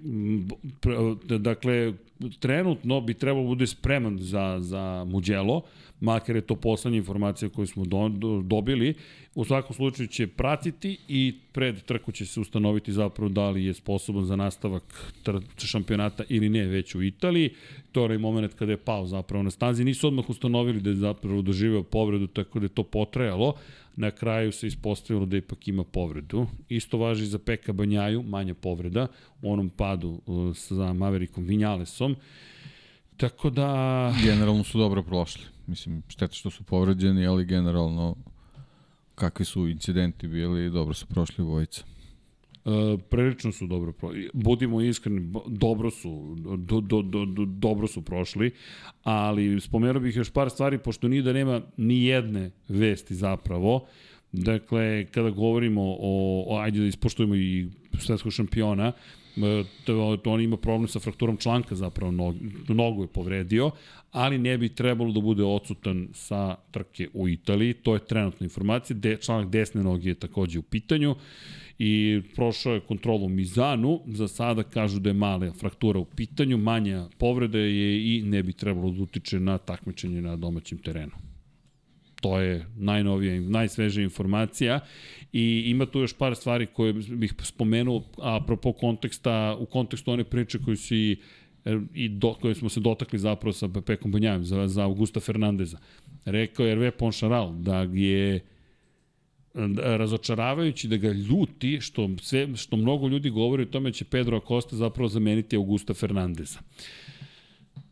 dakle, 1.40 1.94
trenutno 2.40 3.02
bi 3.02 3.14
trebalo 3.14 3.44
da 3.44 3.48
bude 3.48 3.68
spreman 3.68 4.18
za, 4.20 4.58
za 4.60 5.06
Muđelo, 5.08 5.62
makar 6.02 6.36
je 6.36 6.42
to 6.42 6.56
poslednja 6.56 6.98
informacija 6.98 7.50
koju 7.50 7.68
smo 7.68 7.86
do, 7.86 8.10
do, 8.10 8.42
dobili. 8.42 8.94
U 9.36 9.46
svakom 9.46 9.76
slučaju 9.76 10.08
će 10.08 10.28
pratiti 10.28 10.98
i 11.08 11.36
pred 11.52 11.82
trku 11.82 12.12
će 12.12 12.26
se 12.26 12.40
ustanoviti 12.40 12.92
zapravo 12.92 13.30
da 13.30 13.50
li 13.50 13.66
je 13.66 13.74
sposoban 13.74 14.26
za 14.26 14.36
nastavak 14.36 15.14
šampionata 15.58 16.24
ili 16.30 16.50
ne 16.50 16.66
već 16.66 16.96
u 16.96 17.04
Italiji. 17.04 17.50
To 17.92 18.06
je 18.06 18.18
moment 18.18 18.54
kada 18.54 18.72
je 18.72 18.78
pao 18.78 19.06
zapravo 19.06 19.44
na 19.44 19.52
stazi. 19.52 19.84
Nisu 19.84 20.08
odmah 20.08 20.30
ustanovili 20.30 20.82
da 20.82 20.90
je 20.90 20.96
zapravo 20.96 21.42
doživeo 21.42 21.84
povredu, 21.84 22.28
tako 22.28 22.60
da 22.60 22.66
je 22.66 22.70
to 22.70 22.84
potrajalo. 22.84 23.54
Na 24.00 24.12
kraju 24.12 24.52
se 24.52 24.68
ispostavilo 24.68 25.26
da 25.26 25.38
ipak 25.38 25.68
ima 25.68 25.84
povredu. 25.84 26.46
Isto 26.70 26.98
važi 26.98 27.26
za 27.26 27.40
Peka 27.40 27.74
Banjaju, 27.74 28.24
manja 28.24 28.54
povreda, 28.54 29.08
u 29.42 29.52
onom 29.54 29.70
padu 29.70 30.22
uh, 30.26 30.56
sa 30.56 30.94
Maverikom 30.94 31.44
Vinjalesom. 31.44 32.16
Tako 33.18 33.50
da... 33.50 34.14
Generalno 34.24 34.64
su 34.64 34.78
dobro 34.78 35.04
prošli. 35.04 35.44
Mislim, 35.68 36.04
šteta 36.08 36.34
što 36.34 36.50
su 36.50 36.64
povređeni, 36.64 37.28
ali 37.28 37.46
generalno 37.46 38.16
kakvi 39.16 39.46
su 39.46 39.68
incidenti 39.68 40.28
bili, 40.28 40.70
dobro 40.70 40.94
su 40.94 41.06
prošli 41.06 41.44
vojica. 41.44 41.84
E, 42.66 42.98
prilično 43.10 43.52
su 43.52 43.68
dobro 43.68 43.92
prošli. 43.92 44.30
Budimo 44.34 44.82
iskreni, 44.82 45.34
dobro 45.48 45.92
su, 45.92 46.36
do, 46.58 46.82
do, 46.82 47.02
do, 47.02 47.26
do, 47.26 47.46
dobro 47.46 47.88
su 47.88 48.02
prošli, 48.02 48.52
ali 49.04 49.62
spomenuo 49.62 50.02
bih 50.02 50.16
još 50.16 50.30
par 50.30 50.50
stvari, 50.50 50.78
pošto 50.78 51.08
nije 51.08 51.22
da 51.22 51.34
nema 51.34 51.62
ni 51.78 52.04
jedne 52.04 52.52
vesti 52.68 53.16
zapravo. 53.16 53.86
Dakle, 54.32 55.06
kada 55.06 55.30
govorimo 55.30 55.82
o, 55.84 56.46
o 56.48 56.58
ajde 56.58 56.80
da 56.80 56.86
ispoštujemo 56.86 57.36
i 57.36 57.68
svetskog 58.00 58.32
šampiona, 58.32 58.92
e, 59.38 59.64
to, 59.86 60.18
to 60.24 60.32
on 60.32 60.42
ima 60.42 60.58
problem 60.58 60.88
sa 60.88 61.00
frakturom 61.00 61.38
članka 61.38 61.76
zapravo, 61.76 62.12
nog, 62.12 62.36
nogu 62.68 63.04
je 63.04 63.08
povredio, 63.08 63.72
ali 64.12 64.38
ne 64.38 64.58
bi 64.58 64.70
trebalo 64.70 65.12
da 65.12 65.22
bude 65.22 65.44
odsutan 65.44 66.08
sa 66.14 66.56
trke 66.72 67.08
u 67.14 67.28
Italiji, 67.30 67.74
to 67.74 67.94
je 67.94 68.06
trenutna 68.06 68.44
informacija, 68.44 68.98
De, 68.98 69.18
članak 69.18 69.50
desne 69.50 69.84
noge 69.84 70.10
je 70.10 70.16
takođe 70.16 70.60
u 70.60 70.64
pitanju 70.64 71.16
i 71.80 72.22
prošao 72.36 72.74
je 72.74 72.80
kontrolu 72.80 73.30
Mizanu, 73.30 74.02
za 74.08 74.28
sada 74.28 74.64
kažu 74.64 75.00
da 75.00 75.10
je 75.10 75.14
mala 75.14 75.52
fraktura 75.54 76.00
u 76.00 76.06
pitanju, 76.06 76.58
manja 76.58 77.08
povreda 77.18 77.58
je 77.58 78.18
i 78.18 78.22
ne 78.24 78.44
bi 78.44 78.54
trebalo 78.54 78.92
da 78.92 79.04
utiče 79.04 79.40
na 79.40 79.58
takmičenje 79.58 80.22
na 80.22 80.36
domaćem 80.36 80.78
terenu. 80.78 81.12
To 82.22 82.40
je 82.40 82.66
najnovija, 82.78 83.42
najsvežija 83.42 84.04
informacija 84.04 84.80
i 85.34 85.64
ima 85.66 85.86
tu 85.86 86.00
još 86.00 86.14
par 86.18 86.36
stvari 86.36 86.66
koje 86.66 86.94
bih 86.94 87.34
spomenuo 87.42 88.04
apropo 88.22 88.74
konteksta, 88.74 89.56
u 89.60 89.66
kontekstu 89.66 90.12
one 90.12 90.24
priče 90.24 90.60
koje 90.66 90.78
su 90.78 90.96
i 90.96 91.18
i 91.94 92.10
do, 92.10 92.34
koje 92.34 92.56
smo 92.56 92.70
se 92.70 92.80
dotakli 92.80 93.20
zapravo 93.20 93.54
sa 93.54 93.68
Pekom 93.86 94.12
Banjajem 94.12 94.44
za, 94.44 94.68
za 94.68 94.84
Augusta 94.84 95.20
Fernandeza. 95.20 95.78
Rekao 96.26 96.66
je 96.66 96.76
Hervé 96.76 96.92
Poncharal 96.92 97.54
da 97.54 97.82
je 97.82 98.40
razočaravajući 99.84 100.88
da 100.88 100.98
ga 100.98 101.12
ljuti 101.12 101.82
što 101.82 102.10
sve 102.22 102.56
što 102.56 102.78
mnogo 102.78 103.08
ljudi 103.08 103.30
govori 103.30 103.64
o 103.64 103.66
tome 103.66 103.94
će 103.94 104.06
Pedro 104.06 104.38
Acosta 104.38 104.76
zapravo 104.76 105.08
zameniti 105.08 105.56
Augusta 105.56 105.94
Fernandeza. 105.94 106.60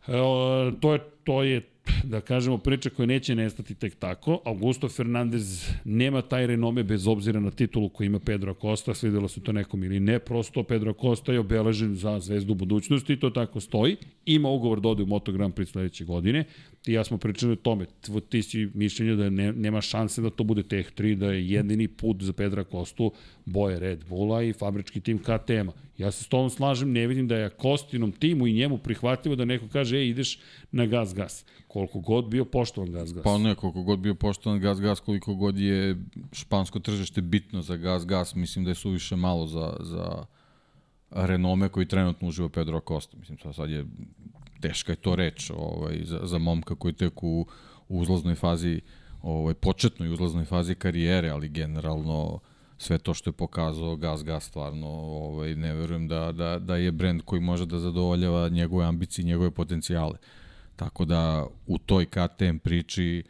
Evo, 0.08 0.72
to 0.82 0.94
je 0.94 1.00
to 1.24 1.44
je 1.44 1.62
da 2.04 2.22
kažemo, 2.22 2.58
priča 2.58 2.90
koja 2.90 3.06
neće 3.06 3.36
nestati 3.36 3.76
tek 3.76 3.96
tako. 3.96 4.42
Augusto 4.46 4.90
Fernandez 4.90 5.70
nema 5.86 6.22
taj 6.22 6.48
renome 6.48 6.84
bez 6.84 7.08
obzira 7.08 7.40
na 7.40 7.52
titulu 7.52 7.90
koju 7.90 8.06
ima 8.06 8.20
Pedro 8.20 8.52
Acosta, 8.52 8.94
svidelo 8.94 9.28
se 9.28 9.44
to 9.44 9.52
nekom 9.52 9.84
ili 9.84 10.00
ne, 10.00 10.20
prosto 10.20 10.64
Pedro 10.64 10.92
Acosta 10.92 11.34
je 11.34 11.40
obeležen 11.40 11.96
za 11.96 12.20
zvezdu 12.20 12.54
budućnosti 12.54 13.14
i 13.14 13.20
to 13.20 13.30
tako 13.30 13.60
stoji. 13.60 13.96
Ima 14.26 14.50
ugovor 14.50 14.82
da 14.82 14.90
ode 14.90 15.04
u 15.04 15.06
Moto 15.06 15.32
Grand 15.32 15.54
Prix 15.54 15.66
sledeće 15.66 16.06
godine. 16.06 16.46
Ti 16.88 16.94
ja 16.94 17.04
smo 17.04 17.18
pričali 17.18 17.54
o 17.54 17.56
tome, 17.56 17.86
ti 18.30 18.44
si 18.44 18.70
mišljenje 18.74 19.16
da 19.16 19.30
ne, 19.30 19.54
nema 19.54 19.82
šanse 19.82 20.22
da 20.22 20.30
to 20.30 20.44
bude 20.44 20.64
Tech 20.64 20.92
3, 20.98 21.16
da 21.16 21.32
je 21.32 21.50
jedini 21.50 21.88
put 21.88 22.24
za 22.24 22.34
Pedra 22.34 22.64
Kostu 22.64 23.12
boje 23.46 23.80
Red 23.80 24.06
Bulla 24.10 24.44
i 24.44 24.54
fabrički 24.54 25.02
tim 25.02 25.20
KTM-a. 25.20 25.72
Ja 25.98 26.12
se 26.12 26.24
s 26.24 26.28
tom 26.28 26.50
slažem, 26.50 26.92
ne 26.92 27.08
vidim 27.08 27.28
da 27.28 27.36
je 27.36 27.50
Kostinom 27.50 28.12
timu 28.12 28.48
i 28.48 28.54
njemu 28.54 28.78
prihvatljivo 28.78 29.36
da 29.36 29.46
neko 29.46 29.68
kaže, 29.68 29.98
ej, 29.98 30.10
ideš 30.10 30.40
na 30.72 30.86
gas, 30.86 31.14
gas. 31.16 31.46
Koliko 31.68 32.00
god 32.00 32.30
bio 32.30 32.46
poštovan 32.46 32.92
gas, 32.92 33.14
gas. 33.14 33.24
Pa 33.24 33.38
ne, 33.38 33.56
koliko 33.56 33.84
god 33.84 34.00
bio 34.00 34.16
poštovan 34.16 34.60
gas, 34.60 34.80
gas, 34.80 35.00
koliko 35.00 35.36
god 35.36 35.60
je 35.60 35.98
špansko 36.32 36.80
tržište 36.80 37.22
bitno 37.22 37.62
za 37.62 37.76
gas, 37.76 38.06
gas, 38.06 38.36
mislim 38.36 38.66
da 38.66 38.72
je 38.72 38.76
suviše 38.76 39.16
malo 39.16 39.48
za, 39.48 39.74
za 39.80 40.26
renome 41.12 41.70
koji 41.70 41.86
trenutno 41.86 42.28
uživa 42.28 42.50
Pedro 42.50 42.78
Acosta. 42.78 43.18
Mislim, 43.18 43.54
sad 43.54 43.70
je 43.70 43.86
teška 44.62 44.92
je 44.92 44.96
to 44.96 45.16
reč 45.16 45.52
ovaj, 45.56 46.00
za, 46.04 46.20
za 46.24 46.38
momka 46.38 46.76
koji 46.76 46.94
tek 46.94 47.24
u, 47.24 47.46
u 47.90 48.00
uzlaznoj 48.00 48.36
fazi, 48.36 48.82
ovaj, 49.22 49.54
početnoj 49.54 50.14
uzlaznoj 50.14 50.46
fazi 50.46 50.76
karijere, 50.76 51.30
ali 51.30 51.50
generalno 51.50 52.40
sve 52.78 52.98
to 52.98 53.14
što 53.14 53.30
je 53.30 53.34
pokazao 53.34 53.96
Gas 53.96 54.24
Gas 54.24 54.44
stvarno 54.46 54.88
ovaj, 54.88 55.56
ne 55.56 55.74
verujem 55.74 56.08
da, 56.08 56.32
da, 56.32 56.60
da 56.60 56.76
je 56.76 56.92
brend 56.92 57.22
koji 57.22 57.42
može 57.42 57.66
da 57.66 57.80
zadovoljava 57.80 58.50
njegove 58.50 58.86
ambicije 58.86 59.26
njegove 59.26 59.52
potencijale. 59.52 60.18
Tako 60.76 61.06
da 61.06 61.48
u 61.68 61.78
toj 61.78 62.06
KTM 62.06 62.58
priči 62.64 63.24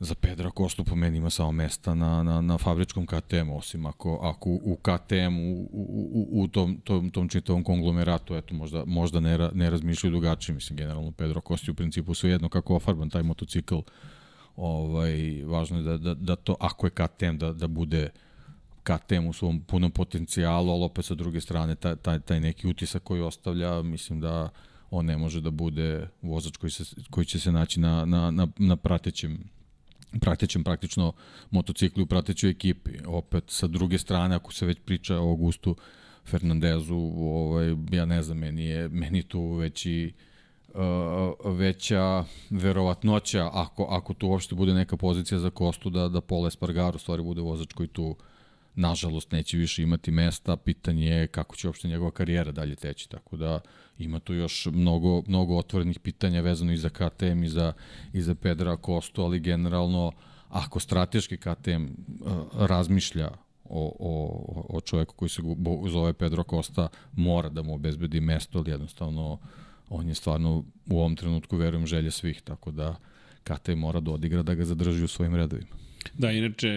za 0.00 0.14
Pedra 0.14 0.50
Kostu 0.50 0.84
po 0.84 0.96
meni 0.96 1.18
ima 1.18 1.30
samo 1.30 1.52
mesta 1.52 1.94
na, 1.94 2.22
na, 2.22 2.40
na 2.40 2.58
fabričkom 2.58 3.06
KTM, 3.06 3.50
osim 3.50 3.86
ako, 3.86 4.18
ako 4.22 4.50
u 4.50 4.76
KTM 4.76 5.38
u, 5.38 5.68
u, 5.72 6.08
u, 6.12 6.42
u 6.42 6.48
tom, 6.48 6.80
tom, 6.84 7.10
tom 7.10 7.28
čitavom 7.28 7.64
konglomeratu, 7.64 8.34
eto, 8.34 8.54
možda, 8.54 8.84
možda 8.84 9.20
ne, 9.20 9.36
ra, 9.36 9.50
ne 9.54 9.70
razmišljaju 9.70 10.10
drugačije, 10.10 10.54
mislim, 10.54 10.76
generalno 10.76 11.12
Pedro 11.12 11.40
Kosti 11.40 11.70
u 11.70 11.74
principu 11.74 12.14
svejedno 12.14 12.48
kako 12.48 12.76
ofarban 12.76 13.10
taj 13.10 13.22
motocikl, 13.22 13.78
ovaj, 14.56 15.44
važno 15.44 15.76
je 15.76 15.82
da, 15.82 15.98
da, 15.98 16.14
da 16.14 16.36
to, 16.36 16.56
ako 16.60 16.86
je 16.86 16.90
KTM, 16.90 17.36
da, 17.36 17.52
da 17.52 17.66
bude 17.68 18.08
KTM 18.82 19.26
u 19.26 19.32
svom 19.32 19.60
punom 19.60 19.90
potencijalu, 19.90 20.72
ali 20.72 20.84
opet 20.84 21.04
sa 21.04 21.14
druge 21.14 21.40
strane 21.40 21.74
taj, 21.74 21.96
taj, 21.96 22.20
taj 22.20 22.40
neki 22.40 22.68
utisak 22.68 23.02
koji 23.02 23.20
ostavlja, 23.20 23.82
mislim 23.82 24.20
da 24.20 24.48
on 24.90 25.06
ne 25.06 25.16
može 25.16 25.40
da 25.40 25.50
bude 25.50 26.08
vozač 26.22 26.56
koji, 26.56 26.70
se, 26.70 26.84
koji 27.10 27.26
će 27.26 27.40
se 27.40 27.52
naći 27.52 27.80
na, 27.80 28.04
na, 28.04 28.30
na, 28.30 28.48
na 28.58 28.76
pratećem 28.76 29.38
pratećem 30.20 30.64
praktično 30.64 31.12
motociklu 31.50 32.02
u 32.02 32.06
pratećoj 32.06 32.50
ekipi. 32.50 32.90
Opet 33.06 33.44
sa 33.46 33.66
druge 33.66 33.98
strane, 33.98 34.34
ako 34.36 34.52
se 34.52 34.66
već 34.66 34.78
priča 34.84 35.16
o 35.16 35.28
Augustu 35.28 35.76
Fernandezu, 36.24 36.96
ovaj, 37.16 37.74
ja 37.92 38.04
ne 38.04 38.22
znam, 38.22 38.38
meni 38.38 38.64
je 38.64 38.88
meni 38.88 39.22
tu 39.22 39.52
veći 39.52 40.12
uh, 40.74 41.56
veća 41.56 42.24
verovatnoća 42.50 43.50
ako, 43.52 43.84
ako 43.84 44.14
tu 44.14 44.28
uopšte 44.28 44.54
bude 44.54 44.74
neka 44.74 44.96
pozicija 44.96 45.38
za 45.38 45.50
Kostu 45.50 45.90
da, 45.90 46.08
da 46.08 46.20
Pola 46.20 46.48
Espargaro 46.48 46.98
stvari 46.98 47.22
bude 47.22 47.40
vozač 47.40 47.72
koji 47.72 47.88
tu 47.88 48.16
nažalost 48.74 49.32
neće 49.32 49.56
više 49.56 49.82
imati 49.82 50.10
mesta, 50.10 50.56
pitanje 50.56 51.06
je 51.06 51.26
kako 51.26 51.56
će 51.56 51.68
uopšte 51.68 51.88
njegova 51.88 52.10
karijera 52.10 52.52
dalje 52.52 52.76
teći, 52.76 53.08
tako 53.10 53.36
da 53.36 53.60
ima 54.00 54.20
tu 54.20 54.34
još 54.34 54.66
mnogo, 54.66 55.22
mnogo 55.26 55.56
otvorenih 55.56 55.98
pitanja 55.98 56.40
vezano 56.40 56.72
i 56.72 56.76
za 56.76 56.88
KTM 56.88 57.44
i 57.44 57.48
za, 57.48 57.72
i 58.12 58.22
za 58.22 58.34
Pedra 58.34 58.76
Kostu, 58.76 59.22
ali 59.22 59.40
generalno 59.40 60.12
ako 60.48 60.80
strateški 60.80 61.36
KTM 61.36 61.86
razmišlja 62.54 63.30
o, 63.64 63.96
o, 63.98 64.76
o 64.76 64.80
čoveku 64.80 65.14
koji 65.14 65.28
se 65.28 65.42
zove 65.88 66.12
Pedro 66.12 66.42
Costa, 66.50 66.88
mora 67.12 67.48
da 67.48 67.62
mu 67.62 67.74
obezbedi 67.74 68.20
mesto, 68.20 68.58
ali 68.58 68.70
jednostavno 68.70 69.38
on 69.88 70.08
je 70.08 70.14
stvarno 70.14 70.64
u 70.90 70.98
ovom 70.98 71.16
trenutku, 71.16 71.56
verujem, 71.56 71.86
želje 71.86 72.10
svih, 72.10 72.42
tako 72.42 72.70
da 72.70 72.96
Kate 73.44 73.74
mora 73.74 74.00
da 74.00 74.10
odigra 74.10 74.42
da 74.42 74.54
ga 74.54 74.64
zadrži 74.64 75.04
u 75.04 75.08
svojim 75.08 75.34
redovima. 75.34 75.89
Da, 76.14 76.30
inače, 76.32 76.68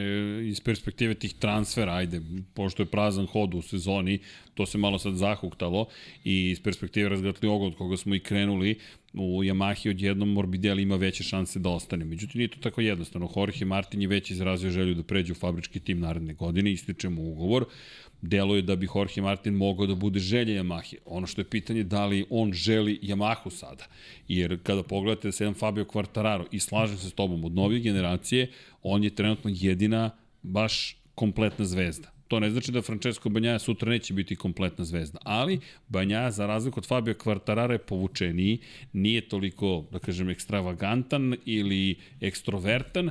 iz 0.43 0.59
perspektive 0.59 1.13
tih 1.13 1.33
transfera, 1.39 1.93
ajde, 1.93 2.21
pošto 2.53 2.83
je 2.83 2.91
prazan 2.91 3.25
hod 3.25 3.53
u 3.53 3.61
sezoni, 3.61 4.19
to 4.53 4.65
se 4.65 4.77
malo 4.77 4.99
sad 4.99 5.15
zahuktalo 5.15 5.85
i 6.23 6.49
iz 6.49 6.59
perspektive 6.59 7.09
razgatljivog 7.09 7.61
od 7.61 7.75
koga 7.77 7.97
smo 7.97 8.15
i 8.15 8.19
krenuli, 8.19 8.79
u 9.13 9.43
Yamahi 9.43 9.89
odjednom 9.89 10.29
Morbidelli 10.29 10.81
ima 10.81 10.95
veće 10.95 11.23
šanse 11.23 11.59
da 11.59 11.69
ostane. 11.69 12.05
Međutim, 12.05 12.39
nije 12.39 12.47
to 12.47 12.57
tako 12.59 12.81
jednostavno. 12.81 13.29
Jorge 13.35 13.65
Martin 13.65 14.01
je 14.01 14.07
već 14.07 14.31
izrazio 14.31 14.71
želju 14.71 14.95
da 14.95 15.03
pređe 15.03 15.31
u 15.31 15.35
fabrički 15.35 15.79
tim 15.79 15.99
naredne 15.99 16.33
godine, 16.33 16.71
ističe 16.71 17.09
mu 17.09 17.31
ugovor 17.31 17.65
deluje 18.23 18.61
da 18.61 18.75
bi 18.75 18.87
Jorge 18.95 19.21
Martin 19.21 19.53
mogao 19.53 19.87
da 19.87 19.95
bude 19.95 20.19
želje 20.19 20.61
Yamahe. 20.61 20.95
Ono 21.05 21.27
što 21.27 21.41
je 21.41 21.49
pitanje 21.49 21.83
da 21.83 22.05
li 22.05 22.25
on 22.29 22.53
želi 22.53 22.99
Yamahu 23.03 23.49
sada. 23.49 23.85
Jer 24.27 24.59
kada 24.63 24.83
pogledate 24.83 25.29
da 25.29 25.35
jedan 25.39 25.53
Fabio 25.53 25.85
Quartararo 25.85 26.45
i 26.51 26.59
slažem 26.59 26.97
se 26.97 27.09
s 27.09 27.13
tobom 27.13 27.45
od 27.45 27.55
novije 27.55 27.81
generacije, 27.81 28.51
on 28.81 29.03
je 29.03 29.15
trenutno 29.15 29.51
jedina 29.53 30.09
baš 30.41 30.97
kompletna 31.15 31.65
zvezda. 31.65 32.12
To 32.27 32.39
ne 32.39 32.49
znači 32.49 32.71
da 32.71 32.81
Francesco 32.81 33.29
Banjaja 33.29 33.59
sutra 33.59 33.89
neće 33.89 34.13
biti 34.13 34.35
kompletna 34.35 34.85
zvezda, 34.85 35.19
ali 35.23 35.59
Banjaja 35.87 36.31
za 36.31 36.45
razliku 36.45 36.79
od 36.79 36.87
Fabio 36.87 37.13
Quartarara 37.13 37.71
je 37.71 37.77
povučeniji, 37.77 38.59
nije 38.93 39.27
toliko, 39.29 39.85
da 39.91 39.99
kažem, 39.99 40.29
ekstravagantan 40.29 41.35
ili 41.45 41.95
ekstrovertan, 42.21 43.09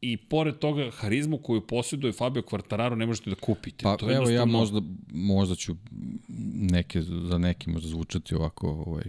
i 0.00 0.16
pored 0.16 0.58
toga 0.58 0.90
harizmu 0.90 1.38
koju 1.38 1.66
posjeduje 1.66 2.12
Fabio 2.12 2.42
Quartararo 2.42 2.94
ne 2.94 3.06
možete 3.06 3.30
da 3.30 3.36
kupite. 3.36 3.82
Pa 3.82 3.96
to 3.96 4.12
evo 4.12 4.30
ja 4.30 4.44
možda, 4.44 4.80
možda 5.12 5.54
ću 5.54 5.76
neke, 6.54 7.02
za 7.02 7.38
neki 7.38 7.70
možda 7.70 7.88
zvučati 7.88 8.34
ovako 8.34 8.84
ovaj, 8.86 9.04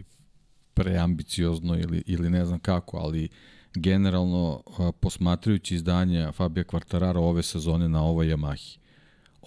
preambiciozno 0.73 1.77
ili, 1.77 2.03
ili 2.05 2.29
ne 2.29 2.45
znam 2.45 2.59
kako, 2.59 2.97
ali 2.97 3.29
generalno 3.73 4.63
posmatrajući 4.99 5.75
izdanje 5.75 6.31
Fabio 6.31 6.63
Quartararo 6.63 7.19
ove 7.19 7.43
sezone 7.43 7.89
na 7.89 8.03
ovoj 8.03 8.27
Yamahi, 8.27 8.77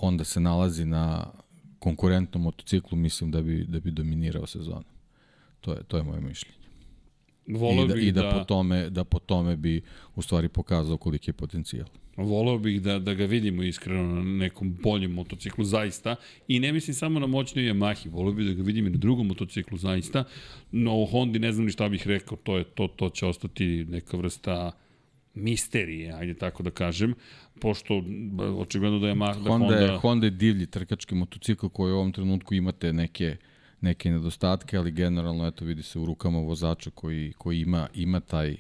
onda 0.01 0.25
se 0.25 0.41
nalazi 0.41 0.85
na 0.85 1.33
konkurentnom 1.79 2.43
motociklu, 2.43 2.99
mislim 2.99 3.31
da 3.31 3.43
bi, 3.43 3.65
da 3.69 3.81
bi 3.81 3.91
dominirao 3.91 4.47
sezonu. 4.47 4.85
To 5.61 5.73
je, 5.73 5.83
to 5.83 5.97
je 5.97 6.03
moje 6.03 6.21
mišljenje. 6.21 6.59
Voleo 7.47 7.85
I 7.85 7.89
da, 7.89 7.95
i 7.95 8.13
da, 8.13 8.23
da, 8.23 8.31
po 8.31 8.45
tome, 8.45 8.91
da 8.91 9.05
po 9.05 9.19
tome 9.19 9.57
bi 9.57 9.83
u 10.17 10.23
stvari 10.23 10.49
pokazao 10.49 10.97
koliki 10.97 11.31
je 11.31 11.35
potencijal. 11.35 11.87
Voleo 12.17 12.59
bih 12.59 12.83
da, 12.83 12.99
da 12.99 13.15
ga 13.15 13.25
vidimo 13.25 13.63
iskreno 13.63 14.15
na 14.15 14.23
nekom 14.23 14.77
boljem 14.83 15.13
motociklu, 15.13 15.65
zaista. 15.65 16.17
I 16.49 16.61
ne 16.61 16.73
mislim 16.73 16.95
samo 16.95 17.21
na 17.21 17.27
moćnoj 17.27 17.65
Yamahi, 17.65 18.11
voleo 18.11 18.33
bih 18.33 18.47
da 18.47 18.53
ga 18.53 18.63
vidim 18.63 18.87
i 18.87 18.91
na 18.91 18.99
drugom 18.99 19.27
motociklu, 19.27 19.79
zaista. 19.79 20.25
No, 20.73 21.03
o 21.03 21.07
Hondi 21.07 21.39
ne 21.39 21.53
znam 21.53 21.67
ni 21.67 21.73
šta 21.73 21.89
bih 21.89 22.07
rekao, 22.07 22.39
to, 22.43 22.57
je, 22.57 22.65
to, 22.65 22.89
to 22.89 23.11
će 23.11 23.27
ostati 23.27 23.87
neka 23.89 24.17
vrsta 24.17 24.73
misterije, 25.39 26.13
ajde 26.13 26.35
tako 26.35 26.63
da 26.63 26.71
kažem, 26.71 27.15
pošto 27.61 28.03
očigledno 28.59 28.99
da 28.99 29.09
je 29.09 29.15
Yamaha, 29.15 29.43
da 29.43 29.51
Honda, 29.51 29.67
Honda... 29.67 29.77
je, 29.77 29.99
Honda 29.99 30.27
je 30.27 30.31
divlji 30.31 30.67
trkački 30.67 31.15
motocikl 31.15 31.69
koji 31.69 31.93
u 31.93 31.97
ovom 31.97 32.13
trenutku 32.13 32.55
imate 32.55 32.93
neke 32.93 33.37
neke 33.81 34.11
nedostatke, 34.11 34.77
ali 34.77 34.91
generalno 34.91 35.47
eto 35.47 35.65
vidi 35.65 35.83
se 35.83 35.99
u 35.99 36.07
rukama 36.07 36.39
vozača 36.39 36.91
koji, 36.91 37.33
koji 37.39 37.61
ima, 37.61 37.89
ima 37.95 38.21
taj 38.21 38.57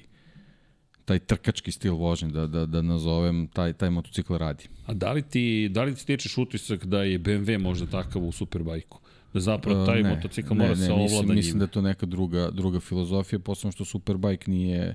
taj 1.08 1.18
trkački 1.18 1.72
stil 1.72 1.94
vožnje, 1.94 2.28
da, 2.28 2.46
da, 2.46 2.66
da 2.66 2.82
nazovem, 2.82 3.46
taj, 3.52 3.72
taj 3.72 3.90
motocikl 3.90 4.36
radi. 4.36 4.68
A 4.86 4.94
da 4.94 5.12
li 5.12 5.22
ti, 5.22 5.68
da 5.72 5.82
li 5.82 5.94
ti 5.94 6.00
stečeš 6.00 6.38
utisak 6.38 6.84
da 6.84 7.02
je 7.02 7.18
BMW 7.18 7.58
možda 7.58 7.86
takav 7.86 8.24
u 8.24 8.32
Superbajku? 8.32 9.00
Da 9.32 9.40
zapravo 9.40 9.86
taj 9.86 10.02
ne, 10.02 10.10
motocikl 10.10 10.54
ne, 10.54 10.58
mora 10.58 10.70
ne, 10.70 10.76
se 10.76 10.92
ovlada 10.92 11.04
mislim, 11.04 11.22
njima? 11.22 11.34
mislim 11.34 11.58
da 11.58 11.64
je 11.64 11.70
to 11.70 11.82
neka 11.82 12.06
druga, 12.06 12.50
druga 12.50 12.80
filozofija, 12.80 13.38
posebno 13.38 13.72
što 13.72 13.84
Superbike 13.84 14.50
nije, 14.50 14.94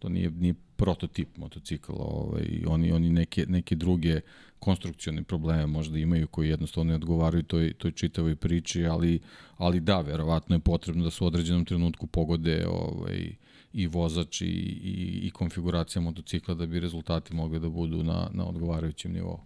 to 0.00 0.08
nije, 0.08 0.30
nije 0.30 0.54
prototip 0.76 1.36
motocikla, 1.36 1.94
ovaj, 1.98 2.62
oni, 2.66 2.92
oni 2.92 3.10
neke, 3.10 3.46
neke 3.48 3.74
druge 3.74 4.20
konstrukcione 4.58 5.22
probleme 5.22 5.66
možda 5.66 5.98
imaju 5.98 6.26
koji 6.26 6.48
jednostavno 6.48 6.88
ne 6.88 6.94
odgovaraju 6.94 7.42
toj, 7.42 7.72
toj 7.72 7.92
čitavoj 7.92 8.36
priči, 8.36 8.86
ali, 8.86 9.20
ali 9.56 9.80
da, 9.80 10.00
verovatno 10.00 10.56
je 10.56 10.60
potrebno 10.60 11.04
da 11.04 11.10
se 11.10 11.24
u 11.24 11.26
određenom 11.26 11.64
trenutku 11.64 12.06
pogode 12.06 12.66
ovaj, 12.68 13.34
i 13.72 13.86
vozač 13.86 14.40
i, 14.40 14.44
i, 14.44 15.20
i 15.22 15.30
konfiguracija 15.30 16.02
motocikla 16.02 16.54
da 16.54 16.66
bi 16.66 16.80
rezultati 16.80 17.34
mogli 17.34 17.60
da 17.60 17.68
budu 17.68 18.02
na, 18.02 18.28
na 18.32 18.46
odgovarajućem 18.46 19.12
nivou 19.12 19.40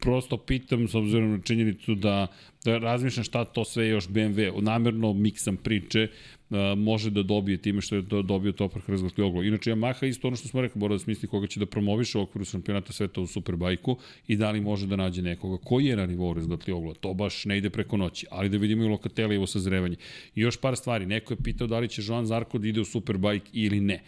prosto 0.00 0.36
pitam 0.36 0.88
s 0.88 0.94
obzirom 0.94 1.30
na 1.30 1.38
činjenicu 1.38 1.94
da, 1.94 2.26
da 2.64 2.78
razmišljam 2.78 3.24
šta 3.24 3.44
to 3.44 3.64
sve 3.64 3.88
još 3.88 4.08
BMW, 4.08 4.60
namerno 4.60 5.12
miksam 5.12 5.56
priče, 5.56 6.08
uh, 6.50 6.56
može 6.76 7.10
da 7.10 7.22
dobije 7.22 7.58
time 7.58 7.80
što 7.80 7.96
je 7.96 8.02
do, 8.02 8.22
dobio 8.22 8.52
Toprak 8.52 8.88
razgledli 8.88 9.24
oglo. 9.24 9.42
Inače, 9.42 9.70
Yamaha 9.70 10.08
isto 10.08 10.28
ono 10.28 10.36
što 10.36 10.48
smo 10.48 10.60
rekli, 10.60 10.78
mora 10.78 10.94
da 10.94 10.98
smisli 10.98 11.28
koga 11.28 11.46
će 11.46 11.60
da 11.60 11.66
promoviše 11.66 12.18
u 12.18 12.22
okviru 12.22 12.44
šampionata 12.44 12.92
sveta 12.92 13.20
u 13.20 13.26
Superbajku 13.26 13.96
i 14.28 14.36
da 14.36 14.50
li 14.50 14.60
može 14.60 14.86
da 14.86 14.96
nađe 14.96 15.22
nekoga 15.22 15.64
koji 15.64 15.86
je 15.86 15.96
na 15.96 16.06
nivou 16.06 16.34
razgledli 16.34 16.72
oglo. 16.72 16.94
To 16.94 17.14
baš 17.14 17.44
ne 17.44 17.58
ide 17.58 17.70
preko 17.70 17.96
noći, 17.96 18.26
ali 18.30 18.48
da 18.48 18.56
vidimo 18.56 18.84
i 18.84 18.88
Lokatelijevo 18.88 19.46
sazrevanje. 19.46 19.96
I 20.34 20.40
još 20.40 20.56
par 20.56 20.76
stvari, 20.76 21.06
neko 21.06 21.32
je 21.32 21.42
pitao 21.44 21.66
da 21.66 21.78
li 21.78 21.88
će 21.88 22.02
Joan 22.04 22.26
Zarko 22.26 22.58
da 22.58 22.68
ide 22.68 22.80
u 22.80 22.84
Superbajk 22.84 23.42
ili 23.52 23.80
ne 23.80 24.02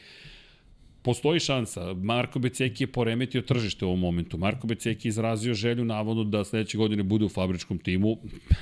postoji 1.02 1.40
šansa. 1.40 1.94
Marko 1.94 2.38
Beceki 2.38 2.84
je 2.84 2.92
poremetio 2.92 3.42
tržište 3.42 3.84
u 3.84 3.88
ovom 3.88 4.00
momentu. 4.00 4.38
Marko 4.38 4.66
Beceki 4.66 5.08
je 5.08 5.10
izrazio 5.10 5.54
želju 5.54 5.84
navodno 5.84 6.24
da 6.24 6.44
sledeće 6.44 6.78
godine 6.78 7.02
bude 7.02 7.24
u 7.24 7.28
fabričkom 7.28 7.78
timu. 7.78 8.16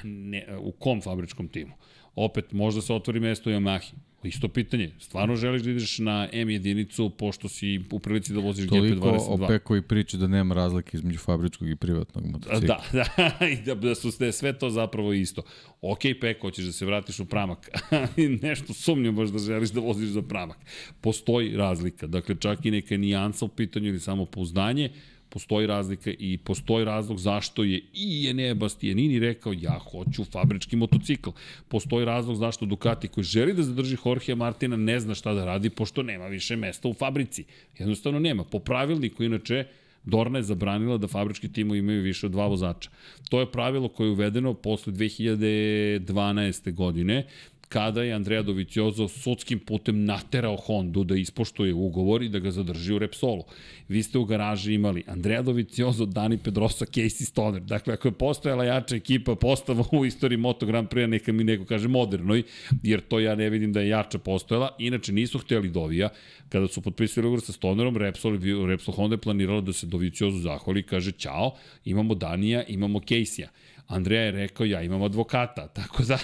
Ne, 0.05 0.47
u 0.61 0.73
kom 0.73 1.01
fabričkom 1.01 1.49
timu? 1.49 1.73
Opet, 2.15 2.53
možda 2.53 2.81
se 2.81 2.95
otvori 2.95 3.21
mesto 3.21 3.51
u 3.51 3.53
Yamahi. 3.53 3.93
Isto 4.23 4.49
pitanje, 4.49 4.91
stvarno 4.99 5.37
želiš 5.37 5.63
da 5.63 5.71
ideš 5.71 5.99
na 5.99 6.29
M 6.33 6.51
jedinicu 6.51 7.11
pošto 7.11 7.49
si 7.49 7.81
u 7.91 7.99
prilici 7.99 8.33
da 8.33 8.41
voziš 8.41 8.67
GP22? 8.67 9.01
Toliko 9.01 9.27
o 9.29 9.47
Pekovi 9.47 9.83
priče 9.83 10.17
da 10.17 10.27
nema 10.27 10.55
razlike 10.55 10.97
između 10.97 11.19
fabričkog 11.19 11.69
i 11.69 11.77
privatnog 11.77 12.27
motocikla. 12.27 12.81
Da, 12.93 13.05
da, 13.17 13.47
i 13.53 13.57
da, 13.57 13.75
da 13.75 13.95
su 13.95 14.11
sve, 14.11 14.33
sve 14.33 14.59
to 14.59 14.71
zapravo 14.71 15.13
isto. 15.13 15.43
Ok, 15.81 16.01
Peko, 16.21 16.47
hoćeš 16.47 16.65
da 16.65 16.73
se 16.73 16.87
vratiš 16.87 17.21
u 17.21 17.25
pramak, 17.27 17.69
ali 18.17 18.39
nešto 18.43 18.75
sumnjam 18.75 19.17
baš 19.17 19.29
da 19.29 19.39
želiš 19.39 19.71
da 19.71 19.81
voziš 19.81 20.09
za 20.09 20.23
pramak. 20.23 20.59
Postoji 21.01 21.57
razlika, 21.57 22.07
dakle 22.07 22.37
čak 22.41 22.67
i 22.67 22.71
neka 22.71 22.97
nijansa 22.97 23.45
u 23.45 23.49
pitanju 23.49 23.89
ili 23.89 24.01
samo 24.01 24.25
pouzdanje, 24.25 24.91
postoji 25.31 25.67
razlika 25.67 26.11
i 26.19 26.39
postoji 26.39 26.85
razlog 26.85 27.19
zašto 27.19 27.65
je 27.65 27.81
i 27.95 28.29
Enea 28.31 28.55
Bastianini 28.55 29.19
rekao 29.19 29.53
ja 29.61 29.79
hoću 29.91 30.25
fabrički 30.25 30.77
motocikl. 30.77 31.31
Postoji 31.69 32.05
razlog 32.05 32.37
zašto 32.37 32.67
Ducati 32.67 33.09
koji 33.09 33.25
želi 33.25 33.55
da 33.55 33.63
zadrži 33.63 33.97
Jorge 34.05 34.35
Martina 34.35 34.77
ne 34.77 35.01
zna 35.01 35.15
šta 35.15 35.35
da 35.35 35.45
radi 35.45 35.71
pošto 35.71 36.03
nema 36.03 36.27
više 36.27 36.57
mesta 36.57 36.89
u 36.89 36.95
fabrici. 36.95 37.45
Jednostavno 37.79 38.19
nema. 38.19 38.45
Po 38.45 38.59
pravilniku 38.59 39.25
inače 39.25 39.65
Dorna 40.05 40.39
je 40.39 40.43
zabranila 40.43 40.97
da 40.97 41.09
fabrički 41.09 41.53
timovi 41.53 41.79
imaju 41.79 42.03
više 42.03 42.27
od 42.27 42.33
dva 42.33 42.47
vozača. 42.47 42.91
To 43.31 43.41
je 43.41 43.51
pravilo 43.53 43.89
koje 43.89 44.07
je 44.07 44.13
uvedeno 44.13 44.55
posle 44.55 44.93
2012. 44.93 46.73
godine 46.73 47.27
kada 47.71 48.03
je 48.03 48.13
Andrea 48.13 48.43
Doviciozo 48.43 49.09
sudskim 49.09 49.59
putem 49.59 50.05
naterao 50.05 50.57
Hondu 50.57 51.05
da 51.05 51.15
ispoštuje 51.17 51.75
ugovor 51.75 52.23
i 52.23 52.29
da 52.29 52.39
ga 52.39 52.51
zadrži 52.51 52.95
u 52.95 52.99
Repsolu. 52.99 53.45
Vi 53.89 54.03
ste 54.03 54.19
u 54.19 54.25
garaži 54.25 54.75
imali 54.75 55.05
Andrea 55.07 55.43
Doviciozo, 55.43 56.07
Dani 56.07 56.39
Pedrosa, 56.39 56.85
Casey 56.85 57.25
Stoner. 57.25 57.63
Dakle, 57.63 57.95
ako 57.95 58.09
je 58.09 58.13
postojala 58.13 58.65
jača 58.65 58.97
ekipa 58.97 59.35
postava 59.35 59.85
u 59.93 60.05
istoriji 60.07 60.37
Moto 60.37 60.67
Grand 60.67 60.89
Prix, 60.89 61.07
neka 61.07 61.33
mi 61.33 61.45
neko 61.45 61.65
kaže 61.65 61.89
modernoj, 61.89 62.43
jer 62.83 63.01
to 63.01 63.21
ja 63.21 63.35
ne 63.35 63.51
vidim 63.51 63.73
da 63.73 63.81
je 63.81 63.89
jača 63.89 64.19
postojala. 64.19 64.75
Inače, 64.79 65.13
nisu 65.13 65.39
hteli 65.39 65.71
Dovija. 65.71 66.09
Kada 66.49 66.69
su 66.69 66.83
potpisali 66.83 67.27
ugovor 67.27 67.41
sa 67.41 67.53
Stonerom, 67.53 67.97
Repsol, 67.97 68.39
Repsol 68.67 68.95
Honda 68.95 69.15
je 69.15 69.21
planirala 69.21 69.61
da 69.61 69.73
se 69.73 69.87
Doviciozo 69.87 70.39
zahvali 70.39 70.81
i 70.81 70.83
kaže 70.83 71.13
čao, 71.13 71.55
imamo 71.85 72.15
Danija, 72.15 72.65
imamo 72.69 72.99
Casey-a. 72.99 73.49
Andreja 73.91 74.23
je 74.23 74.31
rekao, 74.31 74.67
ja 74.67 74.83
imam 74.83 75.03
advokata, 75.03 75.69
tako 75.79 76.03
da 76.03 76.19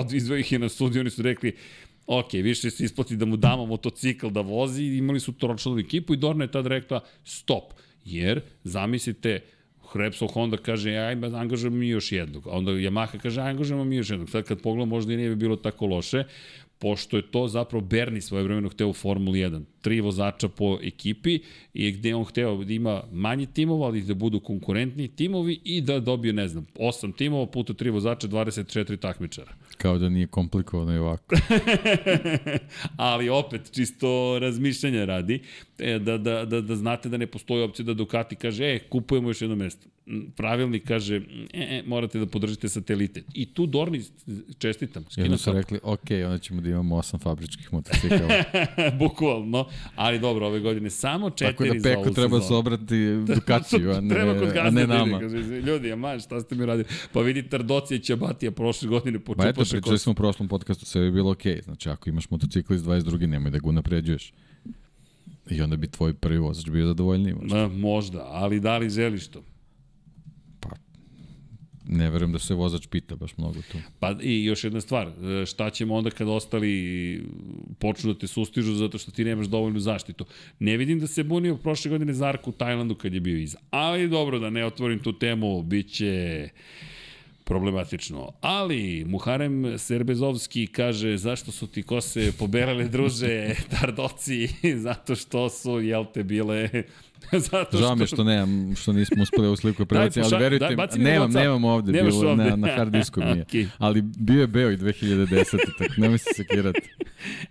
odvizvao 0.00 0.38
ih 0.38 0.52
je 0.52 0.58
na 0.58 0.68
sudiju, 0.68 1.00
oni 1.00 1.10
su 1.10 1.22
rekli, 1.22 1.56
ok, 2.06 2.32
više 2.32 2.70
se 2.70 2.84
isplati 2.84 3.16
da 3.16 3.24
mu 3.26 3.36
damo 3.36 3.66
motocikl 3.66 4.28
da 4.28 4.40
vozi, 4.40 4.84
imali 4.84 5.20
su 5.20 5.32
tročlanu 5.32 5.78
ekipu 5.78 6.14
i 6.14 6.16
Dorna 6.16 6.44
je 6.44 6.50
tad 6.50 6.66
rekla, 6.66 7.00
stop, 7.24 7.72
jer, 8.04 8.40
zamislite, 8.64 9.40
Repsol 9.94 10.28
Honda 10.28 10.56
kaže, 10.56 10.92
ja 10.92 11.12
ima, 11.12 11.26
angažujemo 11.26 11.76
mi 11.76 11.88
još 11.88 12.12
jednog. 12.12 12.46
A 12.46 12.50
onda 12.50 12.72
Yamaha 12.72 13.18
kaže, 13.18 13.40
angažujemo 13.40 13.84
mi 13.84 13.96
još 13.96 14.10
jednog. 14.10 14.30
Sad 14.30 14.44
kad 14.44 14.62
pogledam, 14.62 14.88
možda 14.88 15.12
i 15.12 15.16
nije 15.16 15.28
bi 15.28 15.36
bilo 15.36 15.56
tako 15.56 15.86
loše, 15.86 16.24
pošto 16.78 17.16
je 17.16 17.30
to 17.30 17.48
zapravo 17.48 17.84
Berni 17.84 18.20
svoje 18.20 18.44
vremeno 18.44 18.68
hteo 18.68 18.88
u 18.88 18.92
Formuli 18.92 19.38
1. 19.38 19.62
tri 19.86 20.00
vozača 20.00 20.48
po 20.48 20.78
ekipi 20.82 21.38
i 21.74 21.92
gde 21.92 22.14
on 22.14 22.24
hteo 22.24 22.64
da 22.64 22.72
ima 22.72 23.02
manje 23.12 23.46
timova, 23.46 23.86
ali 23.86 24.02
da 24.02 24.14
budu 24.14 24.40
konkurentni 24.40 25.08
timovi 25.08 25.60
i 25.64 25.80
da 25.80 26.00
dobije, 26.00 26.32
ne 26.32 26.48
znam, 26.48 26.66
8 26.74 27.16
timova 27.16 27.46
puta 27.46 27.74
tri 27.74 27.90
vozača, 27.90 28.28
24 28.28 28.96
takmičara. 28.96 29.52
Kao 29.78 29.98
da 29.98 30.08
nije 30.08 30.26
komplikovano 30.26 30.94
i 30.94 30.98
ovako. 30.98 31.36
ali 32.96 33.28
opet, 33.28 33.70
čisto 33.72 34.38
razmišljanja 34.38 35.04
radi, 35.04 35.40
e, 35.78 35.98
da, 35.98 36.18
da, 36.18 36.44
da, 36.44 36.60
da 36.60 36.76
znate 36.76 37.08
da 37.08 37.16
ne 37.16 37.26
postoji 37.26 37.62
opcija 37.62 37.86
da 37.86 37.94
Ducati 37.94 38.36
kaže, 38.36 38.64
e, 38.64 38.78
kupujemo 38.78 39.28
još 39.28 39.42
jedno 39.42 39.56
mesto. 39.56 39.88
Pravilnik 40.36 40.86
kaže, 40.86 41.16
e, 41.16 41.20
e, 41.52 41.82
morate 41.86 42.18
da 42.18 42.26
podržite 42.26 42.68
satelite. 42.68 43.22
I 43.34 43.46
tu 43.46 43.66
Dorni 43.66 44.02
čestitam. 44.58 45.04
Jedno 45.16 45.38
su 45.38 45.52
rekli, 45.52 45.80
ok, 45.82 46.10
onda 46.24 46.38
ćemo 46.38 46.60
da 46.60 46.68
imamo 46.68 46.96
osam 46.96 47.20
fabričkih 47.20 47.72
motocikala. 47.72 48.42
Bukvalno, 49.00 49.68
ali 49.96 50.18
dobro, 50.18 50.46
ove 50.46 50.60
godine 50.60 50.90
samo 50.90 51.30
četiri 51.30 51.68
Tako 51.68 51.74
da 51.74 51.82
Peko 51.82 52.10
treba 52.10 52.40
se 52.40 52.54
obrati 52.54 52.96
Ducatiju, 53.34 53.90
a 53.90 54.00
ne, 54.00 54.20
a 54.60 54.70
ne 54.70 54.86
nama. 54.86 55.20
Kaže, 55.20 55.38
ljudi, 55.38 55.92
a 55.92 56.18
šta 56.18 56.40
ste 56.40 56.54
mi 56.54 56.66
radili? 56.66 56.88
Pa 57.12 57.20
vidi 57.20 57.48
Tardocija 57.48 58.00
Ćabatija 58.00 58.50
prošle 58.50 58.88
godine. 58.88 59.18
Pa 59.36 59.48
eto, 59.48 59.62
pričali 59.70 59.98
smo 59.98 60.12
u 60.12 60.14
prošlom 60.14 60.48
podcastu, 60.48 60.86
sve 60.86 61.00
bi 61.00 61.10
bilo 61.10 61.30
okej. 61.30 61.54
Okay. 61.54 61.64
Znači, 61.64 61.88
ako 61.88 62.08
imaš 62.08 62.30
motocikl 62.30 62.74
iz 62.74 62.82
22. 62.82 63.26
nemoj 63.26 63.50
da 63.50 63.58
ga 63.58 63.68
unapređuješ. 63.68 64.32
I 65.50 65.62
onda 65.62 65.76
bi 65.76 65.86
tvoj 65.86 66.14
prvi 66.14 66.38
vozač 66.38 66.70
bio 66.70 66.86
zadovoljniji 66.86 67.34
možda. 67.34 67.56
Ma, 67.56 67.68
možda, 67.68 68.26
ali 68.28 68.60
da 68.60 68.78
li 68.78 68.90
želiš 68.90 69.28
to? 69.28 69.42
Ne 71.88 72.10
verujem 72.10 72.32
da 72.32 72.38
se 72.38 72.54
vozač 72.54 72.86
pita 72.86 73.16
baš 73.16 73.36
mnogo 73.36 73.60
tu. 73.72 73.78
Pa 74.00 74.14
i 74.20 74.44
još 74.44 74.64
jedna 74.64 74.80
stvar, 74.80 75.12
šta 75.46 75.70
ćemo 75.70 75.94
onda 75.94 76.10
kad 76.10 76.28
ostali 76.28 77.24
počnu 77.78 78.12
da 78.12 78.18
te 78.18 78.26
sustižu 78.26 78.74
zato 78.74 78.98
što 78.98 79.10
ti 79.10 79.24
nemaš 79.24 79.46
dovoljnu 79.46 79.80
zaštitu. 79.80 80.26
Ne 80.58 80.76
vidim 80.76 81.00
da 81.00 81.06
se 81.06 81.24
bunio 81.24 81.56
prošle 81.56 81.90
godine 81.90 82.14
Zarko 82.14 82.50
u 82.50 82.52
Tajlandu 82.52 82.94
kad 82.94 83.14
je 83.14 83.20
bio 83.20 83.36
iza. 83.36 83.58
Ali 83.70 84.08
dobro, 84.08 84.38
da 84.38 84.50
ne 84.50 84.66
otvorim 84.66 84.98
tu 84.98 85.18
temu, 85.18 85.62
bit 85.62 85.92
će 85.92 86.48
problematično. 87.46 88.32
Ali 88.40 89.04
Muharem 89.04 89.78
Serbezovski 89.78 90.66
kaže 90.66 91.16
zašto 91.16 91.52
su 91.52 91.66
ti 91.66 91.82
kose 91.82 92.32
pobelele 92.38 92.88
druže 92.88 93.54
Tardoci 93.80 94.48
zato 94.86 95.14
što 95.16 95.48
su 95.48 95.80
jel 95.80 96.04
te 96.14 96.24
bile 96.24 96.70
Zato 97.50 97.68
što... 97.68 97.78
Žao 97.78 97.94
mi 97.94 98.06
što 98.06 98.24
nemam, 98.24 98.76
što 98.76 98.92
nismo 98.92 99.22
uspeli 99.22 99.48
u 99.48 99.56
sliku 99.56 99.86
preleci, 99.86 100.20
ali 100.20 100.42
verujte, 100.42 100.74
da, 100.76 100.88
nemam, 100.96 101.30
nemam 101.30 101.64
ovde, 101.64 101.92
Nemaš 101.92 102.14
bilo 102.14 102.30
ovde. 102.30 102.44
na, 102.44 102.56
na 102.56 102.68
hard 102.76 102.92
disku 102.92 103.20
mi 103.20 103.26
je. 103.26 103.44
okay. 103.46 103.66
Ali 103.78 104.02
bio 104.02 104.40
je 104.40 104.46
Beo 104.46 104.70
i 104.70 104.76
2010. 104.76 105.56
tako 105.78 105.94
nemoj 105.96 106.18
se 106.18 106.30
sekirati. 106.34 106.80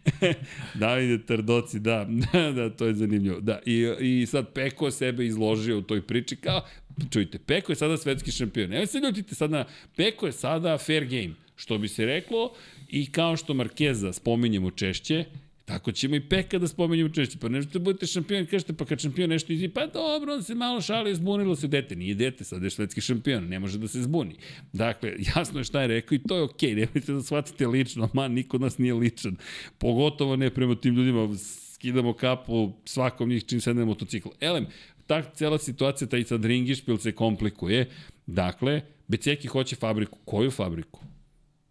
Davide 0.80 1.26
Tardoci, 1.26 1.80
da, 1.80 2.08
da, 2.56 2.70
to 2.70 2.86
je 2.86 2.94
zanimljivo. 2.94 3.40
Da, 3.40 3.60
i, 3.66 3.90
i 4.00 4.26
sad 4.26 4.54
Peko 4.54 4.92
sebe 4.92 5.26
izložio 5.26 5.78
u 5.78 5.82
toj 5.82 6.02
priči 6.02 6.36
kao, 6.36 6.62
čujte, 7.10 7.40
Peko 7.40 7.72
je 7.72 7.76
sada 7.76 7.98
svetski 7.98 8.32
šampion. 8.32 8.70
Nemoj 8.70 8.88
se 8.88 9.00
ljutite 9.00 9.36
sad 9.36 9.52
na, 9.52 9.66
Peko 9.96 10.26
je 10.26 10.32
sada 10.32 10.78
fair 10.78 11.06
game, 11.06 11.34
što 11.56 11.78
bi 11.78 11.88
se 11.88 12.06
reklo, 12.06 12.54
i 12.90 13.12
kao 13.12 13.38
što 13.38 13.54
Markeza 13.54 14.14
spominjemo 14.14 14.72
češće, 14.72 15.26
Tako 15.66 15.92
ćemo 15.92 16.16
i 16.16 16.30
Peka 16.30 16.60
da 16.60 16.68
spomenjamo 16.68 17.10
češće. 17.10 17.38
Pa 17.38 17.50
nešto 17.50 17.80
da 17.80 17.84
budete 17.84 18.08
šampion, 18.08 18.46
kažete, 18.46 18.74
pa 18.74 18.86
kad 18.86 19.00
šampion 19.00 19.30
nešto 19.30 19.54
izi, 19.54 19.68
pa 19.68 19.88
dobro, 19.88 20.34
on 20.34 20.44
se 20.44 20.56
malo 20.56 20.82
šali, 20.82 21.16
zbunilo 21.16 21.56
se 21.56 21.68
dete. 21.68 21.96
Nije 21.96 22.16
dete, 22.16 22.44
sad 22.44 22.64
je 22.64 22.70
švedski 22.70 23.02
šampion, 23.02 23.48
ne 23.48 23.60
može 23.60 23.78
da 23.78 23.88
se 23.88 24.02
zbuni. 24.02 24.36
Dakle, 24.74 25.14
jasno 25.36 25.60
je 25.60 25.64
šta 25.64 25.82
je 25.82 25.88
rekao 25.88 26.16
i 26.16 26.20
to 26.20 26.36
je 26.36 26.42
okej, 26.42 26.70
okay. 26.70 26.76
nemojte 26.80 27.14
da 27.14 27.24
shvatite 27.24 27.68
lično, 27.68 28.10
man, 28.14 28.32
niko 28.34 28.58
nas 28.58 28.78
nije 28.78 28.94
ličan. 28.94 29.36
Pogotovo 29.78 30.36
ne 30.36 30.50
prema 30.50 30.76
tim 30.76 30.96
ljudima, 30.96 31.30
skidamo 31.74 32.14
kapu 32.14 32.72
svakom 32.86 33.30
njih 33.30 33.46
čim 33.46 33.62
sedne 33.62 33.86
motocikl. 33.86 34.30
Elem, 34.42 34.68
ta 35.08 35.22
cela 35.22 35.58
situacija, 35.58 36.08
taj 36.08 36.24
sad 36.24 36.46
ringišpil 36.46 36.98
se 36.98 37.12
komplikuje. 37.12 37.90
Dakle, 38.26 38.82
Beceki 39.08 39.48
hoće 39.48 39.76
fabriku. 39.76 40.20
Koju 40.26 40.52
fabriku? 40.52 41.15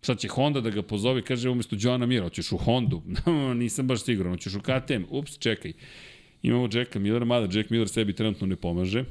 Sad 0.05 0.19
će 0.19 0.29
Honda 0.29 0.61
da 0.61 0.71
ga 0.71 0.83
pozove, 0.83 1.23
kaže 1.23 1.51
umesto 1.51 1.77
Johana 1.81 2.07
Mira, 2.07 2.25
hoćeš 2.25 2.53
u 2.53 2.57
Hondu? 2.57 3.03
Nisam 3.63 3.87
baš 3.87 4.05
siguran, 4.05 4.33
hoćeš 4.33 4.55
u 4.55 4.61
KTM? 4.61 5.05
Ups, 5.11 5.39
čekaj. 5.39 5.73
Imamo 6.43 6.69
Jacka 6.73 6.99
Millera, 6.99 7.25
mada 7.25 7.59
Jack 7.59 7.71
Miller 7.71 7.89
sebi 7.89 8.13
trenutno 8.13 8.47
ne 8.47 8.57
pomaže. 8.57 9.05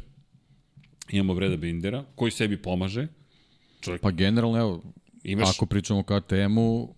Imamo 1.10 1.36
Breda 1.36 1.58
Bindera, 1.58 2.04
koji 2.16 2.32
sebi 2.32 2.58
pomaže. 2.58 3.08
Čovjek. 3.82 4.02
Pa 4.02 4.12
generalno, 4.12 4.60
evo, 4.60 4.82
Imaš... 5.24 5.50
ako 5.50 5.66
pričamo 5.66 6.00
o 6.00 6.04
KTM-u, 6.04 6.96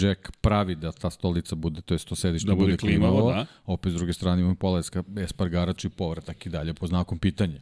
Jack 0.00 0.30
pravi 0.40 0.74
da 0.74 0.92
ta 0.92 1.10
stolica 1.10 1.54
bude, 1.54 1.80
to 1.80 1.94
je 1.94 1.98
to 1.98 2.16
sedište 2.16 2.46
da 2.46 2.54
bude, 2.54 2.64
bude 2.64 2.76
klimavo, 2.76 3.16
klimavo 3.16 3.32
da. 3.32 3.46
opet 3.66 3.92
s 3.92 3.96
druge 3.96 4.12
strane 4.12 4.40
imamo 4.40 4.54
Poleska, 4.54 5.04
Espargarač 5.16 5.84
i 5.84 5.88
povratak 5.88 6.46
i 6.46 6.48
dalje 6.48 6.74
po 6.74 6.86
znakom 6.86 7.18
pitanja. 7.18 7.60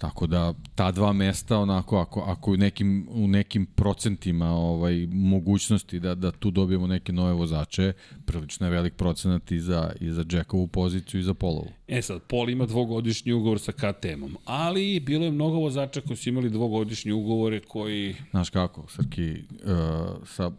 Tako 0.00 0.26
da 0.26 0.54
ta 0.74 0.90
dva 0.90 1.12
mesta 1.12 1.58
onako 1.58 1.98
ako 1.98 2.20
ako 2.20 2.52
u 2.52 2.56
nekim 2.56 3.08
u 3.10 3.28
nekim 3.28 3.66
procentima 3.66 4.50
ovaj 4.50 5.06
mogućnosti 5.06 6.00
da 6.00 6.14
da 6.14 6.30
tu 6.30 6.50
dobijemo 6.50 6.86
neke 6.86 7.12
nove 7.12 7.32
vozače, 7.32 7.92
prilično 8.24 8.66
je 8.66 8.70
velik 8.70 8.94
procenat 8.94 9.52
i 9.52 9.60
za 9.60 9.92
i 10.00 10.10
za 10.10 10.24
Jackovu 10.32 10.66
poziciju 10.66 11.20
i 11.20 11.22
za 11.22 11.34
Polovu. 11.34 11.68
E 11.88 12.02
sad 12.02 12.22
Pol 12.22 12.50
ima 12.50 12.66
dvogodišnji 12.66 13.32
ugovor 13.32 13.60
sa 13.60 13.72
KTM-om, 13.72 14.36
ali 14.44 15.00
bilo 15.00 15.24
je 15.24 15.30
mnogo 15.30 15.56
vozača 15.56 16.00
koji 16.00 16.16
su 16.16 16.28
imali 16.28 16.50
dvogodišnje 16.50 17.12
ugovore 17.12 17.60
koji 17.60 18.16
Znaš 18.30 18.50
kako, 18.50 18.86
Srki, 18.88 19.32
uh, 19.32 20.26
sa 20.26 20.46
uh, 20.46 20.52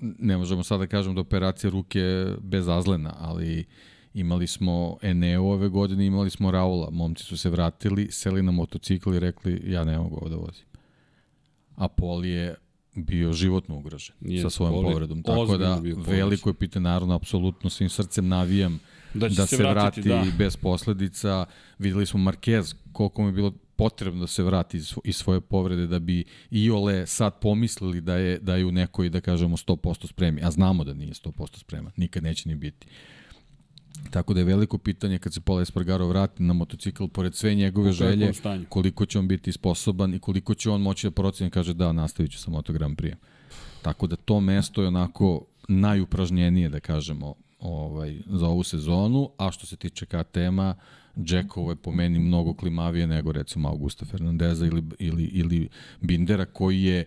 ne 0.00 0.36
možemo 0.36 0.62
sada 0.62 0.78
da 0.78 0.86
kažemo 0.86 1.14
da 1.14 1.20
operacija 1.20 1.70
ruke 1.70 2.26
bez 2.40 2.68
azlena, 2.68 3.14
ali 3.18 3.60
uh, 3.60 3.91
Imali 4.14 4.46
smo 4.46 4.96
Eneo 5.02 5.42
ove 5.42 5.68
godine, 5.68 6.06
imali 6.06 6.30
smo 6.30 6.50
Raula. 6.50 6.90
Momci 6.90 7.24
su 7.24 7.36
se 7.36 7.50
vratili, 7.50 8.08
seli 8.10 8.42
na 8.42 8.52
motocikl 8.52 9.14
i 9.14 9.20
rekli 9.20 9.62
ja 9.66 9.84
ne 9.84 9.98
mogu 9.98 10.16
ovo 10.16 10.28
da 10.28 10.36
vozim. 10.36 10.64
A 11.76 11.88
Pol 11.88 12.24
je 12.24 12.54
bio 12.94 13.32
životno 13.32 13.76
ugrožen 13.76 14.16
sa 14.42 14.50
svojom 14.50 14.74
Poli, 14.74 14.92
povredom. 14.92 15.22
Tako 15.22 15.56
da 15.56 15.80
veliko 15.96 16.50
je 16.50 16.54
pitanje, 16.54 16.82
naravno, 16.82 17.14
apsolutno 17.14 17.70
svim 17.70 17.88
srcem 17.88 18.28
navijam 18.28 18.80
da, 19.14 19.28
da 19.28 19.46
se, 19.46 19.56
se 19.56 19.62
vratiti, 19.62 20.08
vrati 20.08 20.30
da. 20.30 20.36
bez 20.38 20.56
posledica. 20.56 21.44
Videli 21.78 22.06
smo 22.06 22.20
Marquez, 22.20 22.74
koliko 22.92 23.22
mu 23.22 23.28
je 23.28 23.32
bilo 23.32 23.52
potrebno 23.76 24.20
da 24.20 24.26
se 24.26 24.42
vrati 24.42 24.80
iz 25.04 25.16
svoje 25.16 25.40
povrede 25.40 25.86
da 25.86 25.98
bi 25.98 26.24
i 26.50 26.70
Ole 26.70 27.06
sad 27.06 27.40
pomislili 27.40 28.00
da 28.00 28.16
je 28.16 28.38
da 28.38 28.56
je 28.56 28.64
u 28.64 28.72
nekoj 28.72 29.08
da 29.08 29.20
kažemo 29.20 29.56
100% 29.56 30.08
spremi, 30.08 30.40
a 30.44 30.50
znamo 30.50 30.84
da 30.84 30.94
nije 30.94 31.12
100% 31.12 31.58
spreman, 31.58 31.92
nikad 31.96 32.22
neće 32.22 32.48
ni 32.48 32.54
biti. 32.54 32.86
Tako 34.10 34.34
da 34.34 34.40
je 34.40 34.44
veliko 34.44 34.78
pitanje 34.78 35.18
kad 35.18 35.34
se 35.34 35.40
Pola 35.40 35.62
Espargaro 35.62 36.06
vrati 36.06 36.42
na 36.42 36.52
motocikl, 36.52 37.06
pored 37.06 37.34
sve 37.34 37.54
njegove 37.54 37.92
želje, 37.92 38.32
koliko 38.68 39.06
će 39.06 39.18
on 39.18 39.28
biti 39.28 39.52
sposoban 39.52 40.14
i 40.14 40.18
koliko 40.18 40.54
će 40.54 40.70
on 40.70 40.82
moći 40.82 41.06
da 41.06 41.10
proceni, 41.10 41.50
kaže 41.50 41.74
da, 41.74 41.92
nastavit 41.92 42.32
ću 42.32 42.38
sa 42.38 42.50
Moto 42.50 42.72
Grand 42.72 42.96
Prix. 42.96 43.14
Tako 43.82 44.06
da 44.06 44.16
to 44.16 44.40
mesto 44.40 44.82
je 44.82 44.88
onako 44.88 45.44
najupražnjenije, 45.68 46.68
da 46.68 46.80
kažemo, 46.80 47.34
ovaj, 47.60 48.20
za 48.26 48.46
ovu 48.46 48.62
sezonu, 48.62 49.30
a 49.38 49.50
što 49.52 49.66
se 49.66 49.76
tiče 49.76 50.06
KTM-a, 50.06 50.74
Jackovo 51.16 51.70
je 51.70 51.76
po 51.76 51.92
meni 51.92 52.18
mnogo 52.18 52.54
klimavije 52.54 53.06
nego 53.06 53.32
recimo 53.32 53.68
Augusta 53.68 54.04
Fernandeza 54.04 54.66
ili, 54.66 54.82
ili, 54.98 55.24
ili 55.24 55.68
Bindera 56.00 56.44
koji 56.44 56.82
je 56.82 57.04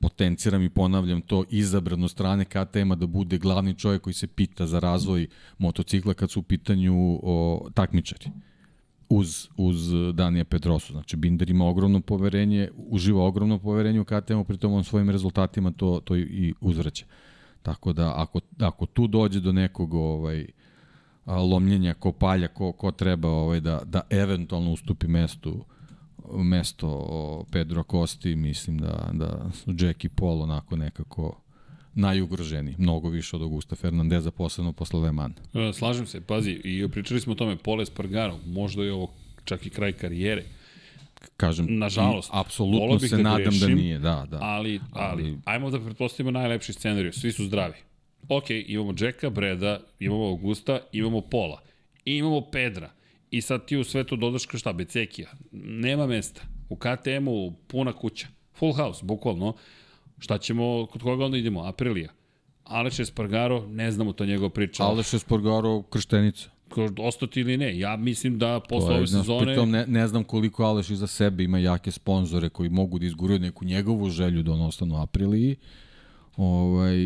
potenciram 0.00 0.62
i 0.62 0.70
ponavljam 0.70 1.20
to 1.20 1.44
izabrano 1.50 2.08
strane 2.08 2.44
KTM-a 2.44 2.94
da 2.94 3.06
bude 3.06 3.38
glavni 3.38 3.74
čovjek 3.74 4.02
koji 4.02 4.14
se 4.14 4.26
pita 4.26 4.66
za 4.66 4.78
razvoj 4.78 5.26
motocikla 5.58 6.14
kad 6.14 6.30
su 6.30 6.40
u 6.40 6.42
pitanju 6.42 7.20
o, 7.22 7.68
takmičari 7.74 8.30
uz, 9.08 9.48
uz 9.56 9.92
Danija 10.14 10.44
Petrosu. 10.44 10.92
Znači, 10.92 11.16
Binder 11.16 11.50
ima 11.50 11.66
ogromno 11.66 12.00
poverenje, 12.00 12.70
uživa 12.76 13.24
ogromno 13.24 13.58
poverenje 13.58 14.00
u 14.00 14.04
KTM-u, 14.04 14.44
pritom 14.44 14.72
on 14.72 14.84
svojim 14.84 15.10
rezultatima 15.10 15.70
to, 15.70 16.00
to 16.04 16.16
i 16.16 16.54
uzvraća. 16.60 17.06
Tako 17.62 17.92
da, 17.92 18.12
ako, 18.16 18.40
ako 18.58 18.86
tu 18.86 19.06
dođe 19.06 19.40
do 19.40 19.52
nekog 19.52 19.94
ovaj, 19.94 20.46
lomljenja 21.26 21.94
ko 21.94 22.12
palja, 22.12 22.48
ko, 22.48 22.72
ko 22.72 22.92
treba 22.92 23.28
ovaj, 23.28 23.60
da, 23.60 23.82
da 23.84 24.00
eventualno 24.10 24.72
ustupi 24.72 25.08
mestu 25.08 25.50
uh, 25.50 25.77
mesto 26.32 27.44
Pedro 27.50 27.82
Kosti, 27.82 28.36
mislim 28.36 28.78
da, 28.78 29.10
da 29.12 29.50
su 29.52 29.74
Jack 29.78 30.04
i 30.04 30.08
Paul 30.08 30.42
onako 30.42 30.76
nekako 30.76 31.40
najugroženiji, 31.94 32.74
mnogo 32.78 33.08
više 33.08 33.36
od 33.36 33.42
Augusta 33.42 33.76
Fernandeza, 33.76 34.30
posebno 34.30 34.72
posle 34.72 35.00
Le 35.00 35.12
Mans. 35.12 35.36
E, 35.54 35.72
slažem 35.72 36.06
se, 36.06 36.20
pazi, 36.20 36.60
i 36.64 36.88
pričali 36.88 37.20
smo 37.20 37.32
o 37.32 37.36
tome, 37.36 37.56
Pole 37.56 37.86
Spargaro, 37.86 38.38
možda 38.46 38.84
je 38.84 38.92
ovo 38.92 39.10
čak 39.44 39.66
i 39.66 39.70
kraj 39.70 39.92
karijere. 39.92 40.44
Kažem, 41.36 41.66
nažalost, 41.78 42.30
apsolutno 42.32 42.98
se 42.98 43.16
da 43.16 43.22
nadam 43.22 43.38
da 43.38 43.50
grešim, 43.50 43.68
da 43.68 43.74
nije, 43.74 43.98
da, 43.98 44.26
da. 44.30 44.38
Ali, 44.40 44.80
ali, 44.92 45.24
ali, 45.24 45.38
ajmo 45.44 45.70
da 45.70 45.80
pretpostavimo 45.80 46.30
najlepši 46.30 46.72
scenariju, 46.72 47.12
svi 47.12 47.32
su 47.32 47.44
zdravi. 47.44 47.74
Ok, 48.28 48.44
imamo 48.50 48.94
Jacka, 48.98 49.30
Breda, 49.30 49.80
imamo 50.00 50.24
Augusta, 50.24 50.80
imamo 50.92 51.20
Pola, 51.20 51.60
i 52.04 52.16
imamo 52.16 52.40
Pedra, 52.40 52.90
I 53.30 53.40
sad 53.40 53.66
ti 53.66 53.76
u 53.76 53.84
sve 53.84 54.04
to 54.04 54.16
dodaš 54.16 54.46
kao 54.46 54.58
šta, 54.58 54.72
Becekija. 54.72 55.30
Nema 55.52 56.06
mesta. 56.06 56.42
U 56.68 56.76
KTM-u 56.76 57.52
puna 57.66 57.92
kuća. 57.92 58.26
Full 58.54 58.72
house, 58.72 59.04
bukvalno. 59.04 59.54
Šta 60.18 60.38
ćemo, 60.38 60.86
kod 60.86 61.02
koga 61.02 61.24
onda 61.24 61.36
idemo? 61.36 61.64
Aprilija. 61.64 62.12
Aleš 62.64 63.00
Espargaro, 63.00 63.66
ne 63.66 63.92
znamo 63.92 64.12
to 64.12 64.26
njegova 64.26 64.50
priča. 64.50 64.82
Aleš 64.82 65.14
Espargaro, 65.14 65.82
krštenica. 65.82 66.48
Ostati 66.98 67.40
ili 67.40 67.56
ne. 67.56 67.78
Ja 67.78 67.96
mislim 67.96 68.38
da 68.38 68.60
posle 68.68 68.94
ove 68.94 69.06
sezone... 69.06 69.46
Pritom 69.46 69.70
ne, 69.70 69.86
ne 69.86 70.08
znam 70.08 70.24
koliko 70.24 70.64
Aleš 70.64 70.90
iza 70.90 71.06
sebe 71.06 71.44
ima 71.44 71.58
jake 71.58 71.90
sponzore 71.90 72.48
koji 72.48 72.68
mogu 72.68 72.98
da 72.98 73.06
izguraju 73.06 73.38
neku 73.40 73.64
njegovu 73.64 74.10
želju 74.10 74.42
da 74.42 74.52
on 74.52 74.60
ostane 74.60 74.94
u 74.94 75.02
Apriliji. 75.02 75.56
Ovaj, 76.38 76.96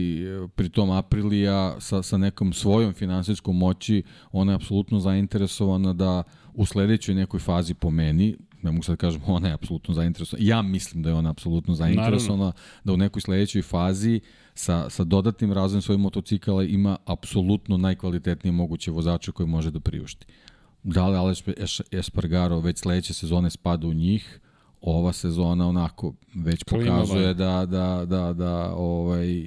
pritom 0.55 0.91
Aprilija 0.91 1.81
sa, 1.81 2.03
sa 2.03 2.19
nekom 2.19 2.53
svojom 2.53 2.93
finansijskom 2.93 3.57
moći, 3.59 4.03
ona 4.33 4.53
je 4.53 4.57
apsolutno 4.57 5.01
zainteresovana 5.01 5.93
da 5.93 6.23
u 6.55 6.67
sledećoj 6.67 7.15
nekoj 7.15 7.41
fazi 7.41 7.75
po 7.75 7.91
meni, 7.91 8.37
ne 8.63 8.71
mogu 8.71 8.83
sad 8.83 8.93
da 8.93 8.97
kažem 8.97 9.21
ona 9.27 9.49
je 9.49 9.55
apsolutno 9.55 9.95
zainteresovana, 9.95 10.49
ja 10.49 10.63
mislim 10.63 11.03
da 11.03 11.09
je 11.09 11.15
ona 11.15 11.31
apsolutno 11.31 11.75
zainteresovana 11.75 12.45
Naravno. 12.45 12.53
da 12.85 12.93
u 12.93 12.97
nekoj 12.97 13.23
sledećoj 13.23 13.63
fazi 13.63 14.21
sa, 14.55 14.91
sa 14.91 15.05
dodatnim 15.05 15.53
razvojem 15.53 15.83
svojih 15.83 16.01
motocikala 16.01 16.65
ima 16.65 16.97
apsolutno 17.05 17.77
najkvalitetnije 17.77 18.53
moguće 18.53 18.91
vozače 18.91 19.33
koje 19.33 19.47
može 19.47 19.71
da 19.71 19.81
priušti. 19.81 20.27
Da 20.83 21.09
li 21.09 21.17
Aleš 21.17 21.43
Espargaro 21.91 22.61
već 22.61 22.79
sledeće 22.79 23.15
sezone 23.15 23.51
spada 23.51 23.87
u 23.87 23.93
njih, 23.93 24.41
ova 24.83 25.13
sezona 25.13 25.69
onako 25.69 26.15
već 26.35 26.65
pokazuje 26.65 27.35
da, 27.35 27.67
da, 27.67 28.05
da, 28.07 28.33
da 28.33 28.75
ovaj, 28.75 29.47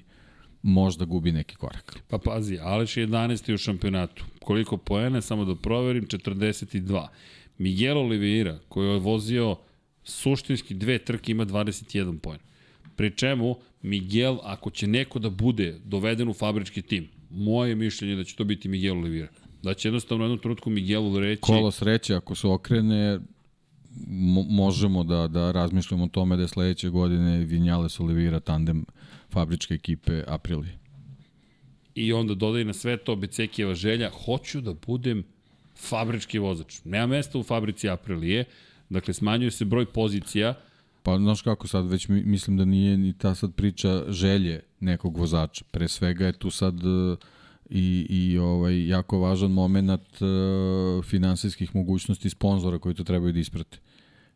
možda 0.61 1.05
gubi 1.05 1.31
neki 1.31 1.55
korak. 1.55 1.99
Pa 2.07 2.17
pazi, 2.17 2.57
Aleš 2.61 2.97
je 2.97 3.07
11. 3.07 3.53
u 3.53 3.57
šampionatu. 3.57 4.25
Koliko 4.43 4.77
poene, 4.77 5.21
samo 5.21 5.45
da 5.45 5.55
proverim, 5.55 6.07
42. 6.07 7.07
Miguel 7.57 7.97
Oliveira, 7.97 8.59
koji 8.69 8.87
je 8.87 8.99
vozio 8.99 9.55
suštinski 10.03 10.73
dve 10.73 10.97
trke, 10.99 11.31
ima 11.31 11.45
21 11.45 12.19
poen. 12.19 12.39
Pri 12.95 13.11
čemu 13.11 13.55
Miguel, 13.81 14.37
ako 14.43 14.69
će 14.69 14.87
neko 14.87 15.19
da 15.19 15.29
bude 15.29 15.79
doveden 15.83 16.29
u 16.29 16.33
fabrički 16.33 16.81
tim, 16.81 17.07
moje 17.29 17.75
mišljenje 17.75 18.15
da 18.15 18.23
će 18.23 18.35
to 18.35 18.43
biti 18.43 18.69
Miguel 18.69 18.97
Oliveira. 18.97 19.29
Da 19.63 19.73
će 19.73 19.87
jednostavno 19.87 20.23
u 20.23 20.25
jednom 20.25 20.39
trenutku 20.39 20.69
Miguelu 20.69 21.19
reći... 21.19 21.41
Kolo 21.41 21.71
sreće, 21.71 22.15
ako 22.15 22.35
se 22.35 22.47
okrene, 22.47 23.19
možemo 24.49 25.03
da, 25.03 25.27
da 25.27 25.51
razmišljamo 25.51 26.03
o 26.03 26.07
tome 26.07 26.35
da 26.35 26.41
je 26.41 26.47
sledeće 26.47 26.89
godine 26.89 27.37
Vinjales 27.37 27.99
Oliveira 27.99 28.39
tandem 28.39 28.85
fabričke 29.29 29.73
ekipe 29.73 30.23
Aprilije. 30.27 30.77
I 31.95 32.13
onda 32.13 32.33
dodaj 32.33 32.63
na 32.63 32.73
sve 32.73 32.97
to 32.97 33.15
Becekijeva 33.15 33.75
želja, 33.75 34.09
hoću 34.25 34.61
da 34.61 34.73
budem 34.73 35.23
fabrički 35.75 36.39
vozač. 36.39 36.79
Nema 36.83 37.07
mesta 37.07 37.39
u 37.39 37.43
fabrici 37.43 37.89
Aprilije, 37.89 38.45
dakle 38.89 39.13
smanjuje 39.13 39.51
se 39.51 39.65
broj 39.65 39.85
pozicija, 39.85 40.53
Pa, 41.05 41.17
znaš 41.17 41.41
kako 41.41 41.67
sad, 41.67 41.87
već 41.87 42.07
mislim 42.07 42.57
da 42.57 42.65
nije 42.65 42.97
ni 42.97 43.13
ta 43.13 43.35
sad 43.35 43.53
priča 43.55 44.03
želje 44.07 44.61
nekog 44.79 45.17
vozača. 45.17 45.65
Pre 45.71 45.87
svega 45.87 46.25
je 46.25 46.33
tu 46.33 46.49
sad 46.49 46.85
uh, 46.85 47.17
i, 47.69 48.07
i 48.09 48.37
ovaj, 48.37 48.87
jako 48.87 49.19
važan 49.19 49.51
moment 49.51 50.21
uh, 50.21 51.05
finansijskih 51.05 51.75
mogućnosti 51.75 52.29
sponzora 52.29 52.79
koji 52.79 52.95
to 52.95 53.03
trebaju 53.03 53.33
da 53.33 53.39
isprate. 53.39 53.77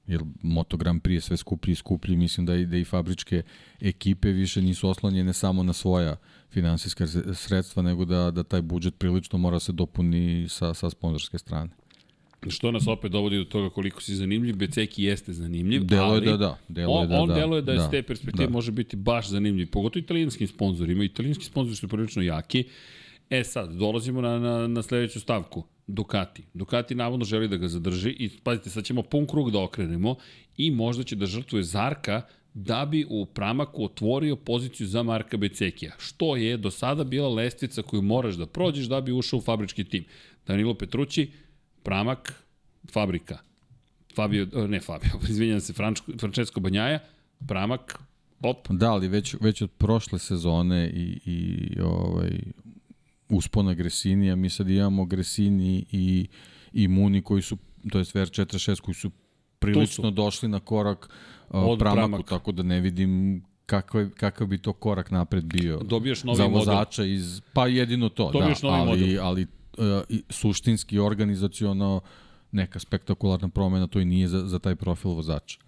Jer 0.08 0.22
Moto 0.42 0.78
Grand 0.78 1.02
Prix 1.02 1.14
je 1.14 1.22
sve 1.22 1.38
skuplji 1.38 1.72
i 1.72 1.76
skuplji, 1.76 2.18
mislim 2.18 2.46
da 2.46 2.56
i, 2.56 2.66
da 2.66 2.78
i 2.78 2.84
fabričke 2.84 3.42
ekipe 3.82 4.32
više 4.32 4.62
nisu 4.62 4.90
oslonjene 4.90 5.34
samo 5.34 5.64
na 5.64 5.74
svoja 5.74 6.16
finansijska 6.52 7.08
sredstva, 7.34 7.84
nego 7.84 8.06
da, 8.06 8.32
da 8.32 8.44
taj 8.44 8.62
budžet 8.62 8.98
prilično 8.98 9.40
mora 9.40 9.60
se 9.60 9.72
dopuni 9.72 10.46
sa, 10.50 10.74
sa 10.74 10.90
sponzorske 10.90 11.38
strane. 11.38 11.70
Što 12.48 12.72
nas 12.72 12.88
opet 12.88 13.12
dovodi 13.12 13.38
do 13.38 13.44
toga 13.44 13.70
koliko 13.70 14.02
si 14.02 14.16
zanimljiv, 14.16 14.56
Beceki 14.56 15.04
jeste 15.04 15.34
zanimljiv, 15.34 15.84
delo 15.84 16.04
ali 16.04 16.28
je 16.28 16.32
da 16.32 16.38
da, 16.38 16.58
delo 16.68 16.94
on, 16.94 17.02
je 17.02 17.08
da 17.08 17.22
on 17.22 17.28
da. 17.28 17.36
deluje 17.36 17.62
da 17.62 17.72
je 17.72 17.78
da, 17.78 17.88
s 17.88 17.92
te 17.92 18.02
perspektive 18.04 18.48
da. 18.48 18.54
može 18.54 18.72
biti 18.72 18.96
baš 18.96 19.30
zanimljiv, 19.30 19.70
pogotovo 19.72 20.04
italijanskim 20.04 20.48
sponzorima, 20.48 21.04
italijanski 21.04 21.46
sponzori 21.46 21.76
su 21.76 21.88
prilično 21.88 22.22
jaki. 22.22 22.64
E 23.30 23.44
sad, 23.44 23.72
dolazimo 23.74 24.22
na, 24.22 24.40
na, 24.40 24.68
na 24.68 24.82
sledeću 24.82 25.20
stavku. 25.20 25.64
Ducati. 25.88 26.44
Ducati 26.54 26.96
navodno 26.96 27.26
želi 27.26 27.48
da 27.48 27.58
ga 27.58 27.68
zadrži 27.68 28.10
i 28.10 28.30
pazite, 28.44 28.70
sad 28.70 28.84
ćemo 28.84 29.02
pun 29.02 29.28
krug 29.28 29.52
da 29.52 29.64
okrenemo 29.64 30.16
i 30.58 30.72
možda 30.72 31.04
će 31.04 31.16
da 31.16 31.26
žrtvuje 31.26 31.64
Zarka 31.64 32.22
da 32.54 32.86
bi 32.86 33.06
u 33.10 33.26
pramaku 33.26 33.86
otvorio 33.86 34.36
poziciju 34.36 34.88
za 34.88 35.04
Marka 35.04 35.38
Becekija, 35.38 35.96
što 35.98 36.36
je 36.36 36.58
do 36.58 36.72
sada 36.72 37.04
bila 37.04 37.30
lestvica 37.30 37.82
koju 37.82 38.02
moraš 38.02 38.36
da 38.36 38.46
prođeš 38.46 38.86
da 38.86 39.02
bi 39.02 39.12
ušao 39.12 39.38
u 39.38 39.42
fabrički 39.42 39.84
tim. 39.84 40.06
Danilo 40.48 40.74
Petrući, 40.74 41.32
pramak, 41.84 42.44
fabrika. 42.92 43.38
Fabio, 44.16 44.48
ne 44.68 44.80
Fabio, 44.80 45.12
izvinjam 45.30 45.60
se, 45.60 45.74
Frančko, 45.74 46.12
Francesco 46.20 46.60
Banjaja, 46.60 47.00
pramak, 47.48 48.00
op. 48.42 48.68
Da, 48.70 48.92
ali 48.92 49.08
već, 49.08 49.36
već 49.42 49.62
od 49.62 49.72
prošle 49.72 50.20
sezone 50.20 50.90
i, 50.94 51.20
i 51.26 51.82
ovaj, 51.82 52.40
uspona 53.30 53.74
Gresinija, 53.74 54.36
mi 54.36 54.50
sad 54.50 54.70
imamo 54.70 55.06
Gresini 55.06 55.86
i, 55.92 56.28
i 56.74 56.88
Muni 56.88 57.22
koji 57.22 57.42
su, 57.42 57.58
to 57.92 57.98
je 57.98 58.04
VR46 58.04 58.82
koji 58.82 58.96
su 58.96 59.12
prilično 59.60 60.04
su. 60.04 60.12
došli 60.12 60.50
na 60.50 60.60
korak 60.60 61.10
uh, 61.50 61.54
pramaku, 61.80 61.80
pramak. 61.80 62.30
tako 62.30 62.52
da 62.52 62.64
ne 62.64 62.82
vidim 62.82 63.44
kakav, 63.66 64.10
kakav 64.10 64.48
bi 64.48 64.58
to 64.58 64.74
korak 64.74 65.12
napred 65.12 65.44
bio 65.44 65.78
Dobiješ 65.84 66.24
novi 66.24 66.38
za 66.38 66.46
vozača 66.46 67.02
model. 67.02 67.16
iz, 67.16 67.42
pa 67.54 67.68
jedino 67.68 68.10
to, 68.10 68.32
Dobiješ 68.32 68.62
da, 68.62 68.68
novi 68.68 68.80
ali, 68.80 69.02
model. 69.02 69.26
ali 69.26 69.48
uh, 69.78 70.18
suštinski, 70.30 71.00
organizaciono, 71.00 72.02
neka 72.52 72.80
spektakularna 72.80 73.50
promena, 73.50 73.88
to 73.88 74.00
i 74.00 74.06
nije 74.06 74.28
za, 74.28 74.48
za 74.48 74.60
taj 74.60 74.76
profil 74.76 75.12
vozača. 75.12 75.60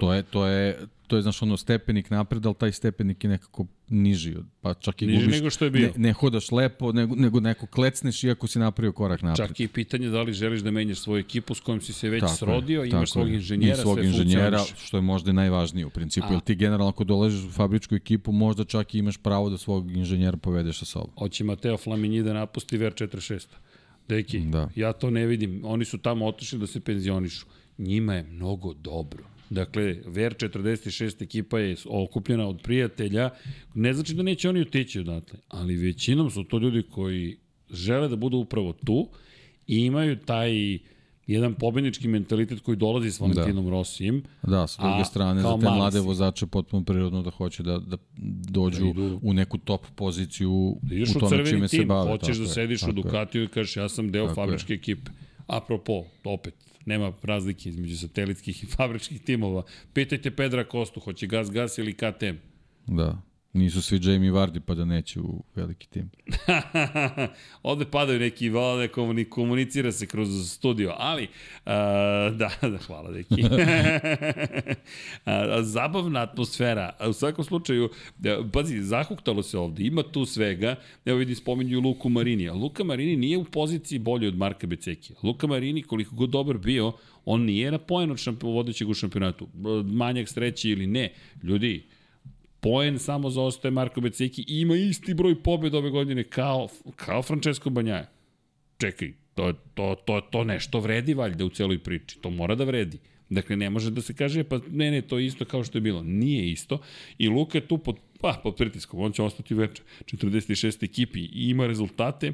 To 0.00 0.12
je, 0.14 0.22
to 0.22 0.46
je, 0.46 0.78
to 1.06 1.16
je, 1.16 1.22
znaš, 1.22 1.42
ono, 1.42 1.56
stepenik 1.56 2.10
napred, 2.10 2.46
ali 2.46 2.54
taj 2.54 2.72
stepenik 2.72 3.24
je 3.24 3.30
nekako 3.30 3.66
niži, 3.88 4.34
pa 4.60 4.74
čak 4.74 5.02
i 5.02 5.06
niži 5.06 5.24
gubiš, 5.24 5.36
nego 5.36 5.50
što 5.50 5.64
je 5.64 5.70
bio. 5.70 5.86
Ne, 5.86 5.92
ne 5.96 6.12
hodaš 6.12 6.52
lepo, 6.52 6.92
nego, 6.92 7.14
nego 7.14 7.40
neko 7.40 7.66
klecneš 7.66 8.24
iako 8.24 8.46
si 8.46 8.58
napravio 8.58 8.92
korak 8.92 9.22
napred. 9.22 9.48
Čak 9.48 9.60
i 9.60 9.68
pitanje 9.68 10.08
da 10.08 10.22
li 10.22 10.32
želiš 10.32 10.60
da 10.60 10.70
menjaš 10.70 10.98
svoju 10.98 11.20
ekipu 11.20 11.54
s 11.54 11.60
kojom 11.60 11.80
si 11.80 11.92
se 11.92 12.08
već 12.08 12.20
tako 12.20 12.34
srodio, 12.34 12.82
je, 12.82 12.90
imaš 12.90 13.12
svog 13.12 13.28
inženjera, 13.28 13.78
I 13.78 13.82
svog 13.82 14.04
inženjera, 14.04 14.64
što 14.84 14.96
je 14.96 15.02
možda 15.02 15.32
najvažnije 15.32 15.86
u 15.86 15.90
principu, 15.90 16.26
A. 16.30 16.32
jer 16.32 16.40
ti 16.40 16.54
generalno 16.54 16.88
ako 16.88 17.04
dolaziš 17.04 17.44
u 17.44 17.50
fabričku 17.50 17.94
ekipu, 17.94 18.32
možda 18.32 18.64
čak 18.64 18.94
i 18.94 18.98
imaš 18.98 19.16
pravo 19.16 19.50
da 19.50 19.58
svog 19.58 19.90
inženjera 19.90 20.36
povedeš 20.36 20.78
sa 20.78 20.84
sobom. 20.84 21.10
Hoće 21.18 21.44
Mateo 21.44 21.76
Flaminji 21.76 22.22
da 22.22 22.32
napusti 22.32 22.78
VR46. 22.78 23.46
Deki, 24.08 24.40
da. 24.40 24.68
ja 24.76 24.92
to 24.92 25.10
ne 25.10 25.26
vidim. 25.26 25.60
Oni 25.64 25.84
su 25.84 25.98
tamo 25.98 26.26
otišli 26.26 26.58
da 26.58 26.66
se 26.66 26.80
penzionišu. 26.80 27.46
Njima 27.78 28.14
je 28.14 28.22
mnogo 28.22 28.74
dobro. 28.74 29.24
Dakle, 29.50 29.96
VR46 30.06 31.22
ekipa 31.22 31.58
je 31.58 31.76
okupljena 31.86 32.48
od 32.48 32.60
prijatelja. 32.62 33.30
Ne 33.74 33.92
znači 33.92 34.14
da 34.14 34.22
neće 34.22 34.48
oni 34.48 34.60
otići 34.60 35.00
odatle, 35.00 35.38
ali 35.48 35.76
većinom 35.76 36.30
su 36.30 36.44
to 36.44 36.58
ljudi 36.58 36.82
koji 36.82 37.36
žele 37.70 38.08
da 38.08 38.16
budu 38.16 38.36
upravo 38.36 38.72
tu 38.72 39.08
i 39.66 39.78
imaju 39.78 40.16
taj 40.16 40.78
jedan 41.28 41.54
pobednički 41.54 42.08
mentalitet 42.08 42.60
koji 42.60 42.76
dolazi 42.76 43.10
s 43.10 43.20
Valentinom 43.20 43.64
da. 43.64 43.70
Rosijem. 43.70 44.22
Da, 44.42 44.66
s 44.66 44.76
druge 44.76 45.04
strane, 45.04 45.42
za 45.42 45.58
te 45.60 45.70
mlade 45.70 46.00
vozače 46.00 46.46
potpuno 46.46 46.84
prirodno 46.84 47.22
da 47.22 47.30
hoće 47.30 47.62
da, 47.62 47.78
da 47.78 47.96
dođu 48.50 48.92
da 48.92 49.18
u 49.22 49.32
neku 49.32 49.58
top 49.58 49.86
poziciju 49.94 50.76
da 50.82 50.94
u 51.16 51.20
tome 51.20 51.46
čime 51.46 51.68
tim, 51.68 51.80
se 51.80 51.86
bave. 51.86 52.10
Hoćeš 52.10 52.36
da 52.36 52.46
sediš 52.46 52.82
u 52.82 52.92
Ducatiju 52.92 53.44
i 53.44 53.48
kažeš 53.48 53.76
ja 53.76 53.88
sam 53.88 54.12
deo 54.12 54.26
tako 54.26 54.34
fabričke 54.34 54.72
je. 54.72 54.76
ekipe. 54.76 55.10
Apropo, 55.46 56.04
opet, 56.24 56.54
nema 56.88 57.12
razlike 57.22 57.68
između 57.68 57.98
satelitskih 57.98 58.62
i 58.62 58.66
fabričkih 58.66 59.20
timova. 59.20 59.62
Pitajte 59.92 60.30
Pedra 60.30 60.64
Kostu, 60.64 61.00
hoće 61.00 61.26
gas 61.26 61.50
gas 61.50 61.78
ili 61.78 61.94
KTM. 61.94 62.36
Da. 62.86 63.27
Nisu 63.52 63.82
svi 63.82 64.00
Jamie 64.02 64.32
Vardy 64.32 64.60
pa 64.60 64.74
da 64.74 64.84
neće 64.84 65.20
u 65.20 65.42
veliki 65.54 65.88
tim. 65.88 66.10
Ovde 67.62 67.84
padaju 67.84 68.20
neki 68.20 68.48
vode, 68.48 68.88
komunicira 69.28 69.92
se 69.92 70.06
kroz 70.06 70.50
studio, 70.50 70.94
ali 70.98 71.22
uh, 71.22 71.28
da, 72.36 72.50
da, 72.72 72.78
hvala 72.86 73.10
neki. 73.10 73.42
zabavna 75.72 76.20
atmosfera. 76.20 76.96
U 77.08 77.12
svakom 77.12 77.44
slučaju, 77.44 77.90
pazi, 78.52 78.82
zahuktalo 78.82 79.42
se 79.42 79.58
ovde, 79.58 79.82
ima 79.82 80.02
tu 80.02 80.26
svega. 80.26 80.76
Evo 81.04 81.18
vidi, 81.18 81.34
spominju 81.34 81.80
Luku 81.80 82.08
Marini. 82.08 82.48
A 82.48 82.54
Luka 82.54 82.84
Marini 82.84 83.16
nije 83.16 83.38
u 83.38 83.44
poziciji 83.44 83.98
bolje 83.98 84.28
od 84.28 84.36
Marka 84.36 84.66
Becekija. 84.66 85.16
Luka 85.22 85.46
Marini, 85.46 85.82
koliko 85.82 86.16
god 86.16 86.30
dobar 86.30 86.58
bio, 86.58 86.92
on 87.24 87.42
nije 87.42 87.70
na 87.70 87.78
poen 87.78 88.10
od 88.10 88.18
šamp 88.18 88.42
vodećeg 88.42 88.88
u 88.88 88.94
šampionatu. 88.94 89.48
Manjak 89.84 90.28
sreće 90.28 90.70
ili 90.70 90.86
ne. 90.86 91.12
Ljudi, 91.42 91.86
poen 92.60 92.98
samo 92.98 93.30
zaostaje 93.30 93.72
Marko 93.72 94.00
Beceki 94.00 94.44
i 94.48 94.60
ima 94.60 94.76
isti 94.76 95.14
broj 95.14 95.42
pobjeda 95.42 95.78
ove 95.78 95.90
godine 95.90 96.24
kao, 96.24 96.68
kao 96.96 97.22
Francesco 97.22 97.70
Banjaja. 97.70 98.10
Čekaj, 98.78 99.12
to, 99.34 99.52
to, 99.74 99.94
to, 100.04 100.20
to 100.20 100.44
nešto 100.44 100.80
vredi 100.80 101.14
valjda 101.14 101.44
u 101.44 101.48
celoj 101.48 101.78
priči. 101.78 102.18
To 102.20 102.30
mora 102.30 102.54
da 102.54 102.64
vredi. 102.64 102.98
Dakle, 103.30 103.56
ne 103.56 103.70
može 103.70 103.90
da 103.90 104.00
se 104.00 104.14
kaže, 104.14 104.44
pa 104.44 104.60
ne, 104.70 104.90
ne, 104.90 105.02
to 105.02 105.18
je 105.18 105.26
isto 105.26 105.44
kao 105.44 105.64
što 105.64 105.78
je 105.78 105.82
bilo. 105.82 106.02
Nije 106.02 106.50
isto. 106.50 106.80
I 107.18 107.28
Luka 107.28 107.58
je 107.58 107.68
tu 107.68 107.78
pod, 107.78 107.96
pa, 108.20 108.40
pod 108.42 108.56
pritiskom. 108.56 109.00
On 109.00 109.12
će 109.12 109.22
ostati 109.22 109.54
veče 109.54 109.82
46. 110.04 110.84
ekipi 110.84 111.20
i 111.20 111.50
ima 111.50 111.66
rezultate 111.66 112.32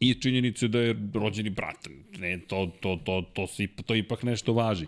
i 0.00 0.14
činjenicu 0.14 0.68
da 0.68 0.80
je 0.80 0.96
rođeni 1.14 1.50
brat. 1.50 1.88
Ne, 2.18 2.40
to, 2.48 2.70
to, 2.80 3.00
to, 3.04 3.22
to, 3.34 3.46
to, 3.46 3.82
to 3.82 3.94
ipak 3.94 4.22
nešto 4.22 4.52
važi. 4.52 4.86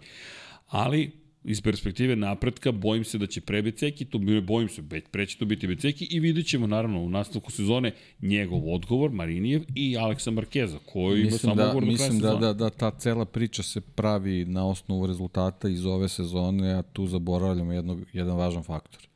Ali 0.66 1.11
iz 1.44 1.60
perspektive 1.60 2.16
napretka, 2.16 2.72
bojim 2.72 3.04
se 3.04 3.18
da 3.18 3.26
će 3.26 3.40
pre 3.40 3.62
Beceki, 3.62 4.04
to 4.04 4.18
bojim 4.42 4.68
se, 4.68 4.82
preće 5.10 5.38
to 5.38 5.44
biti 5.44 5.66
Beceki 5.66 6.08
i 6.10 6.20
vidjet 6.20 6.46
ćemo 6.46 6.66
naravno 6.66 7.00
u 7.00 7.08
nastavku 7.08 7.50
sezone 7.50 7.92
njegov 8.22 8.74
odgovor, 8.74 9.10
Marinijev 9.10 9.62
i 9.74 9.96
Aleksa 9.96 10.30
Markeza, 10.30 10.78
koji 10.92 11.24
mislim 11.24 11.52
ima 11.52 11.62
samo 11.62 11.72
da, 11.72 11.80
do 11.80 11.86
Mislim 11.86 12.18
da, 12.18 12.28
sezone. 12.28 12.46
da, 12.46 12.52
da 12.52 12.70
ta 12.70 12.90
cela 12.90 13.24
priča 13.24 13.62
se 13.62 13.80
pravi 13.80 14.44
na 14.44 14.66
osnovu 14.66 15.06
rezultata 15.06 15.68
iz 15.68 15.86
ove 15.86 16.08
sezone, 16.08 16.74
a 16.74 16.82
tu 16.82 17.06
zaboravljamo 17.06 17.72
jednog, 17.72 18.00
jedan 18.12 18.36
važan 18.36 18.62
faktor. 18.62 19.08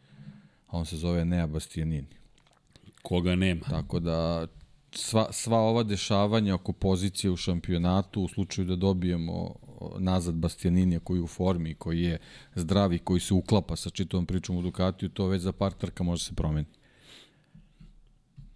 A 0.66 0.78
on 0.78 0.86
se 0.86 0.96
zove 0.96 1.24
Nea 1.24 1.46
Bastianini. 1.46 2.06
Koga 3.02 3.36
nema. 3.36 3.60
Tako 3.70 4.00
da 4.00 4.46
sva, 4.92 5.32
sva 5.32 5.58
ova 5.58 5.82
dešavanja 5.82 6.54
oko 6.54 6.72
pozicije 6.72 7.30
u 7.30 7.36
šampionatu, 7.36 8.22
u 8.22 8.28
slučaju 8.28 8.66
da 8.68 8.76
dobijemo 8.76 9.54
nazad 9.98 10.34
Bastianinija 10.34 11.00
koji 11.00 11.18
je 11.18 11.22
u 11.22 11.26
formi, 11.26 11.74
koji 11.74 12.02
je 12.02 12.18
zdravi, 12.54 12.98
koji 12.98 13.20
se 13.20 13.34
uklapa 13.34 13.76
sa 13.76 13.90
čitavom 13.90 14.26
pričom 14.26 14.56
u 14.56 14.62
Ducatiju, 14.62 15.08
to 15.08 15.26
već 15.26 15.42
za 15.42 15.52
par 15.52 15.72
trka 15.72 16.04
može 16.04 16.24
se 16.24 16.34
promeniti. 16.34 16.78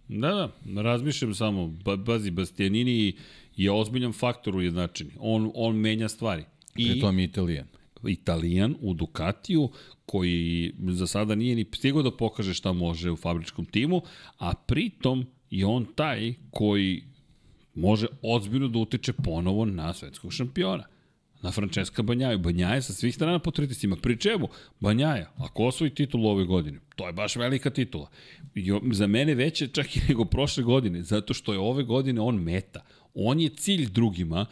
Da, 0.07 0.51
da, 0.65 0.81
razmišljam 0.81 1.35
samo, 1.35 1.67
ba, 1.67 1.95
bazi, 1.95 2.31
Bastianini 2.31 3.13
je 3.55 3.71
ozbiljan 3.71 4.13
faktor 4.13 4.55
ujednačeni. 4.55 5.11
On, 5.19 5.51
on 5.55 5.75
menja 5.75 6.09
stvari. 6.09 6.43
I 6.75 6.91
Pri 6.91 6.99
tom 6.99 7.19
je 7.19 7.25
Italijan. 7.25 7.67
Italijan 8.07 8.75
u 8.81 8.93
Ducatiju, 8.93 9.69
koji 10.05 10.73
za 10.87 11.07
sada 11.07 11.35
nije 11.35 11.55
ni 11.55 11.65
stigao 11.75 12.01
da 12.01 12.11
pokaže 12.11 12.53
šta 12.53 12.73
može 12.73 13.11
u 13.11 13.15
fabričkom 13.15 13.65
timu, 13.65 14.01
a 14.37 14.53
pritom 14.53 15.25
je 15.49 15.65
on 15.65 15.85
taj 15.95 16.33
koji 16.51 17.03
može 17.75 18.07
ozbiljno 18.21 18.67
da 18.67 18.79
utiče 18.79 19.13
ponovo 19.13 19.65
na 19.65 19.93
svetskog 19.93 20.33
šampiona 20.33 20.83
na 21.43 21.51
Francesca 21.51 22.01
Banjaju. 22.01 22.39
Banjaja 22.39 22.81
sa 22.81 22.93
svih 22.93 23.15
strana 23.15 23.39
po 23.39 23.51
pritisima. 23.51 23.95
Pri 23.95 24.17
čemu? 24.17 24.47
Banjaja, 24.79 25.31
ako 25.37 25.65
osvoji 25.65 25.95
titulu 25.95 26.29
ove 26.29 26.45
godine, 26.45 26.79
to 26.95 27.07
je 27.07 27.13
baš 27.13 27.35
velika 27.35 27.69
titula. 27.69 28.09
Za 28.91 29.07
mene 29.07 29.35
veće 29.35 29.67
čak 29.67 29.95
i 29.97 30.01
nego 30.09 30.25
prošle 30.25 30.63
godine, 30.63 31.03
zato 31.03 31.33
što 31.33 31.53
je 31.53 31.59
ove 31.59 31.83
godine 31.83 32.21
on 32.21 32.35
meta. 32.35 32.81
On 33.13 33.39
je 33.39 33.49
cilj 33.49 33.89
drugima, 33.89 34.45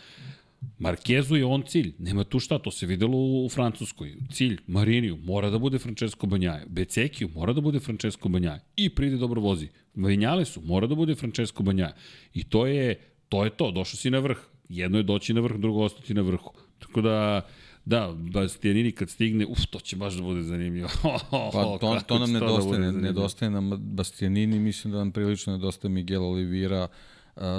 Markezu 0.80 1.36
je 1.36 1.46
on 1.46 1.64
cilj, 1.68 1.94
nema 2.00 2.24
tu 2.24 2.40
šta, 2.40 2.60
to 2.60 2.72
se 2.72 2.86
videlo 2.86 3.18
u 3.18 3.50
Francuskoj. 3.50 4.16
Cilj 4.32 4.58
Mariniju 4.68 5.18
mora 5.24 5.50
da 5.50 5.58
bude 5.58 5.80
Francesco 5.80 6.28
Banjaja, 6.28 6.66
Becekiju 6.68 7.30
mora 7.36 7.54
da 7.54 7.62
bude 7.62 7.80
Francesco 7.80 8.30
Banjaja 8.30 8.60
i 8.76 8.90
pride 8.90 9.18
dobro 9.18 9.42
vozi. 9.42 9.70
Vinjalesu 9.96 10.62
mora 10.62 10.88
da 10.88 10.96
bude 10.96 11.16
Francesco 11.16 11.64
Banjaja. 11.64 11.96
I 12.34 12.44
to 12.44 12.66
je 12.68 13.00
to, 13.30 13.44
je 13.44 13.50
to 13.50 13.72
došao 13.72 13.98
si 13.98 14.10
na 14.10 14.20
vrh. 14.20 14.38
Jedno 14.70 14.98
je 14.98 15.04
doći 15.04 15.34
na 15.34 15.42
vrh, 15.42 15.58
drugo 15.58 15.84
ostati 15.84 16.14
na 16.14 16.22
vrhu. 16.22 16.52
Tako 16.82 17.02
da, 17.02 17.42
da, 17.86 18.14
Bastianini 18.18 18.92
kad 18.92 19.10
stigne, 19.10 19.46
uf, 19.46 19.60
to 19.70 19.80
će 19.80 19.96
baš 19.96 20.14
da 20.14 20.22
bude 20.22 20.42
zanimljivo. 20.42 20.90
pa 21.54 21.78
to, 21.80 22.00
to 22.08 22.20
nam 22.20 22.32
nedostaje, 22.32 22.80
da 22.80 22.92
nedostaje 22.92 23.50
nam 23.50 23.70
Bastianini, 23.70 24.60
mislim 24.60 24.92
da 24.92 24.98
nam 24.98 25.12
prilično 25.12 25.54
nedostaje 25.54 25.92
Miguel 25.92 26.24
Oliveira, 26.24 26.88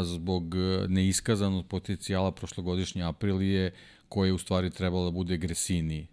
zbog 0.05 0.55
neiskazanog 0.89 1.67
potencijala 1.67 2.33
prošlogodišnje 2.33 3.03
Aprilije, 3.03 3.73
koje 4.09 4.29
je 4.29 4.33
u 4.33 4.39
stvari 4.39 4.71
trebalo 4.71 5.05
da 5.05 5.11
bude 5.11 5.37
Gresini 5.37 6.07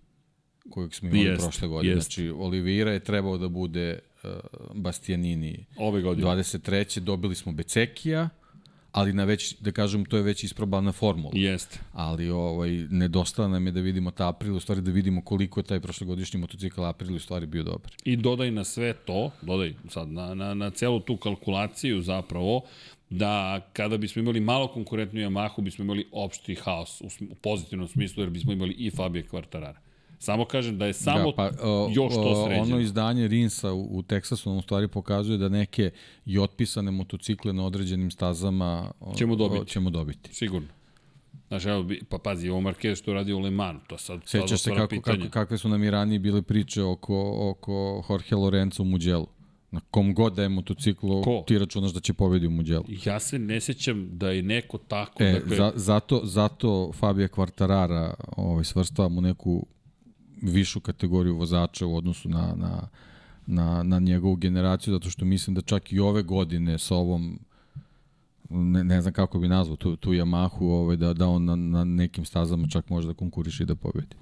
kojeg 0.70 0.94
smo 0.94 1.10
imali 1.10 1.24
jest, 1.24 1.42
prošle 1.42 1.68
godine. 1.68 1.94
Jest. 1.94 2.08
Znači, 2.08 2.30
Oliveira 2.30 2.92
je 2.92 3.00
trebao 3.00 3.38
da 3.38 3.48
bude 3.48 4.00
uh, 4.24 4.30
Bastianini. 4.74 5.66
Ove 5.78 6.02
godine. 6.02 6.28
23. 6.28 7.00
dobili 7.00 7.36
smo 7.36 7.52
Becekija, 7.52 8.30
ali 9.00 9.14
na 9.14 9.24
već, 9.24 9.56
da 9.60 9.72
kažem, 9.72 10.06
to 10.06 10.18
je 10.18 10.24
već 10.24 10.44
isprobana 10.44 10.92
formula. 10.92 11.32
Jeste. 11.34 11.80
Ali 11.94 12.30
ovaj, 12.30 12.70
nedostaje 12.90 13.50
nam 13.50 13.66
je 13.66 13.72
da 13.72 13.82
vidimo 13.82 14.12
ta 14.12 14.28
April, 14.28 14.56
u 14.56 14.60
stvari 14.60 14.82
da 14.82 14.92
vidimo 14.92 15.22
koliko 15.22 15.60
je 15.60 15.64
taj 15.64 15.80
prošlogodišnji 15.80 16.40
motocikl 16.40 16.84
April 16.84 17.16
u 17.16 17.20
stvari 17.20 17.46
bio 17.46 17.64
dobar. 17.64 17.92
I 18.04 18.16
dodaj 18.16 18.52
na 18.52 18.64
sve 18.64 18.94
to, 18.94 19.32
dodaj 19.42 19.74
sad 19.90 20.12
na, 20.12 20.34
na, 20.36 20.54
na 20.54 20.70
celu 20.70 21.00
tu 21.00 21.18
kalkulaciju 21.18 22.02
zapravo, 22.02 22.62
da 23.10 23.62
kada 23.74 23.98
bismo 23.98 24.22
imali 24.22 24.40
malo 24.40 24.68
konkurentnu 24.68 25.20
Yamahu, 25.20 25.62
bismo 25.62 25.84
imali 25.84 26.08
opšti 26.12 26.56
haos 26.56 27.02
u, 27.02 27.08
u 27.32 27.36
pozitivnom 27.36 27.88
smislu, 27.88 28.24
jer 28.24 28.30
bismo 28.30 28.54
imali 28.54 28.74
i 28.74 28.92
Fabio 28.92 29.24
Quartarara. 29.32 29.89
Samo 30.20 30.46
kažem 30.46 30.78
da 30.78 30.86
je 30.86 30.94
samo 30.94 31.32
da, 31.32 31.36
pa, 31.36 31.52
o, 31.62 31.90
još 31.94 32.14
to 32.14 32.46
sređeno. 32.46 32.64
Ono 32.64 32.80
izdanje 32.80 33.28
Rinsa 33.28 33.72
u, 33.74 33.98
u 33.98 34.02
Teksasu 34.02 34.50
nam 34.50 34.58
u 34.58 34.62
stvari 34.62 34.88
pokazuje 34.88 35.38
da 35.38 35.50
neke 35.50 35.92
i 36.26 36.40
otpisane 36.40 36.92
motocikle 36.92 37.54
na 37.54 37.66
određenim 37.66 38.12
stazama 38.12 38.92
ćemo 39.18 39.36
dobiti. 39.36 39.62
O, 39.62 39.66
ćemo 39.66 39.90
dobiti. 39.90 40.36
Sigurno. 40.36 40.68
Znaš, 41.48 41.66
evo, 41.66 41.86
pa 42.10 42.18
pazi, 42.18 42.50
ovo 42.50 42.62
Marquez 42.62 42.96
što 42.96 43.14
radi 43.14 43.34
u 43.34 43.40
Le 43.40 43.52
Mans, 43.52 43.82
to 43.88 43.98
sad... 43.98 44.22
Seća 44.26 44.58
se 44.58 44.76
kako, 44.76 44.88
pitanje. 44.88 45.18
kako, 45.18 45.32
kakve 45.32 45.58
su 45.58 45.70
nam 45.70 45.84
i 45.84 45.90
ranije 45.90 46.20
bile 46.20 46.42
priče 46.42 46.84
oko, 46.84 47.50
oko 47.50 48.04
Jorge 48.10 48.36
Lorenzo 48.36 48.84
u 48.84 48.86
Mugello. 48.86 49.28
Na 49.72 49.82
kom 49.92 50.14
god 50.14 50.34
da 50.34 50.44
je 50.44 50.50
motociklu, 50.50 51.24
Ko? 51.24 51.44
ti 51.48 51.60
računaš 51.60 51.92
da 51.92 52.00
će 52.00 52.14
pobedi 52.14 52.48
u 52.48 52.50
Mugello. 52.50 52.86
Ja 53.06 53.20
se 53.20 53.40
ne 53.40 53.62
sećam 53.62 54.10
da 54.12 54.32
je 54.32 54.42
neko 54.42 54.78
tako... 54.78 55.24
E, 55.24 55.34
dakle... 55.34 55.58
za, 55.58 55.72
zato, 55.76 56.22
zato 56.24 56.92
Fabio 56.94 57.28
Quartarara 57.28 58.14
ovaj, 58.38 58.64
svrstavamo 58.64 59.18
u 59.20 59.22
neku 59.22 59.66
višu 60.42 60.80
kategoriju 60.80 61.36
vozača 61.36 61.86
u 61.86 61.96
odnosu 61.96 62.30
na, 62.30 62.54
na, 62.56 62.88
na, 63.46 63.84
na 63.84 64.00
njegovu 64.00 64.36
generaciju, 64.36 64.94
zato 64.94 65.10
što 65.10 65.26
mislim 65.26 65.56
da 65.56 65.62
čak 65.62 65.94
i 65.94 66.00
ove 66.00 66.24
godine 66.24 66.78
sa 66.78 66.96
ovom 66.96 67.40
ne, 68.50 68.84
ne 68.84 69.02
znam 69.02 69.14
kako 69.14 69.40
bi 69.40 69.48
nazvao 69.48 69.76
tu, 69.76 69.96
tu 69.96 70.10
Yamahu, 70.12 70.62
ovaj, 70.62 70.98
da, 70.98 71.14
da 71.14 71.28
on 71.28 71.46
na, 71.46 71.56
na 71.56 71.84
nekim 71.84 72.26
stazama 72.26 72.68
čak 72.68 72.90
može 72.90 73.08
da 73.08 73.14
konkuriše 73.14 73.64
i 73.64 73.66
da 73.66 73.76
pobedi 73.76 74.16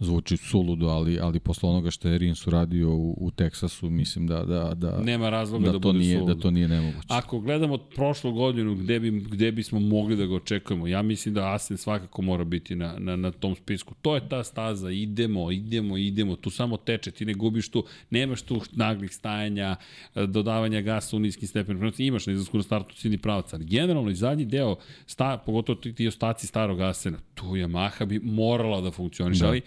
zvuči 0.00 0.36
suludo, 0.36 0.86
ali, 0.86 1.18
ali 1.20 1.40
posle 1.40 1.68
onoga 1.68 1.90
što 1.90 2.08
je 2.08 2.18
Rins 2.18 2.46
uradio 2.46 2.90
u, 2.90 3.16
u 3.20 3.30
Teksasu, 3.30 3.90
mislim 3.90 4.26
da, 4.26 4.44
da, 4.44 4.74
da, 4.74 5.00
Nema 5.02 5.30
razloga 5.30 5.66
da, 5.66 5.72
da, 5.72 5.78
to 5.78 5.92
nije, 5.92 6.16
suludo. 6.16 6.34
da 6.34 6.40
to 6.40 6.50
nije 6.50 6.68
nemoguće. 6.68 7.06
Ako 7.08 7.40
gledamo 7.40 7.78
prošlu 7.78 8.32
godinu 8.32 8.74
gde, 8.74 9.00
bi, 9.00 9.10
gde 9.10 9.52
bismo 9.52 9.80
mogli 9.80 10.16
da 10.16 10.26
ga 10.26 10.34
očekujemo, 10.34 10.86
ja 10.86 11.02
mislim 11.02 11.34
da 11.34 11.54
Asen 11.54 11.76
svakako 11.76 12.22
mora 12.22 12.44
biti 12.44 12.76
na, 12.76 12.94
na, 12.98 13.16
na 13.16 13.30
tom 13.30 13.54
spisku. 13.54 13.94
To 14.02 14.14
je 14.14 14.28
ta 14.28 14.44
staza, 14.44 14.90
idemo, 14.90 15.50
idemo, 15.50 15.96
idemo, 15.96 16.36
tu 16.36 16.50
samo 16.50 16.76
teče, 16.76 17.10
ti 17.10 17.24
ne 17.24 17.34
gubiš 17.34 17.68
tu, 17.68 17.84
nemaš 18.10 18.42
tu 18.42 18.60
naglih 18.72 19.14
stajanja, 19.14 19.76
dodavanja 20.14 20.80
gasa 20.80 21.16
u 21.16 21.20
niskim 21.20 21.48
stepen, 21.48 21.92
imaš 21.98 22.26
na 22.26 22.32
izlasku 22.32 22.56
na 22.56 22.62
startu 22.62 22.94
cijeni 22.94 23.18
pravac, 23.18 23.54
ali 23.54 23.64
generalno 23.64 24.10
i 24.10 24.14
zadnji 24.14 24.44
deo, 24.44 24.76
sta, 25.06 25.42
pogotovo 25.46 25.80
ti, 25.80 25.92
ti 25.92 26.08
ostaci 26.08 26.46
starog 26.46 26.80
Asena, 26.80 27.18
tu 27.34 27.46
Yamaha 27.46 28.04
bi 28.06 28.18
morala 28.18 28.80
da 28.80 28.90
funkcioniš, 28.90 29.38
da. 29.38 29.48
ali 29.48 29.62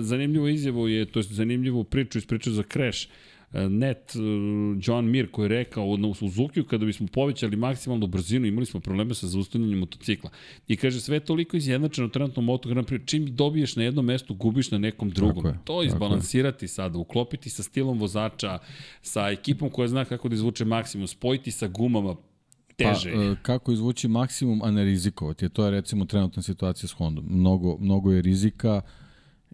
zanimljivo 0.00 0.48
izjavu 0.48 0.88
je, 0.88 1.04
to 1.04 1.18
je 1.18 1.22
zanimljivu 1.22 1.84
priču 1.84 2.18
ispričao 2.18 2.52
za 2.52 2.62
Crash, 2.72 3.08
net 3.52 4.12
John 4.82 5.10
Mir 5.10 5.30
koji 5.30 5.44
je 5.44 5.48
rekao 5.48 5.86
u 6.20 6.28
Zukiju 6.28 6.64
kada 6.64 6.86
bismo 6.86 7.06
povećali 7.12 7.56
maksimalnu 7.56 8.06
brzinu 8.06 8.46
imali 8.46 8.66
smo 8.66 8.80
probleme 8.80 9.14
sa 9.14 9.26
zaustavljanjem 9.26 9.78
motocikla 9.78 10.30
i 10.68 10.76
kaže 10.76 11.00
sve 11.00 11.16
je 11.16 11.20
toliko 11.20 11.56
izjednačeno 11.56 12.08
trenutno 12.08 12.42
Moto 12.42 12.68
Grand 12.68 12.86
Prix 12.86 13.06
čim 13.06 13.36
dobiješ 13.36 13.76
na 13.76 13.82
jednom 13.82 14.04
mestu 14.04 14.34
gubiš 14.34 14.70
na 14.70 14.78
nekom 14.78 15.10
drugom 15.10 15.46
je, 15.46 15.58
to 15.64 15.82
izbalansirati 15.82 16.68
sada 16.68 16.98
uklopiti 16.98 17.50
sa 17.50 17.62
stilom 17.62 17.98
vozača 17.98 18.58
sa 19.02 19.28
ekipom 19.28 19.70
koja 19.70 19.88
zna 19.88 20.04
kako 20.04 20.28
da 20.28 20.34
izvuče 20.34 20.64
maksimum 20.64 21.06
spojiti 21.06 21.50
sa 21.50 21.68
gumama 21.68 22.16
teže. 22.76 23.12
Pa, 23.12 23.42
kako 23.42 23.72
izvući 23.72 24.08
maksimum, 24.08 24.62
a 24.62 24.70
ne 24.70 24.84
rizikovati. 24.84 25.48
To 25.48 25.64
je 25.64 25.70
recimo 25.70 26.04
trenutna 26.04 26.42
situacija 26.42 26.88
s 26.88 26.92
Hondom. 26.92 27.24
Mnogo, 27.28 27.76
mnogo 27.80 28.12
je 28.12 28.22
rizika, 28.22 28.82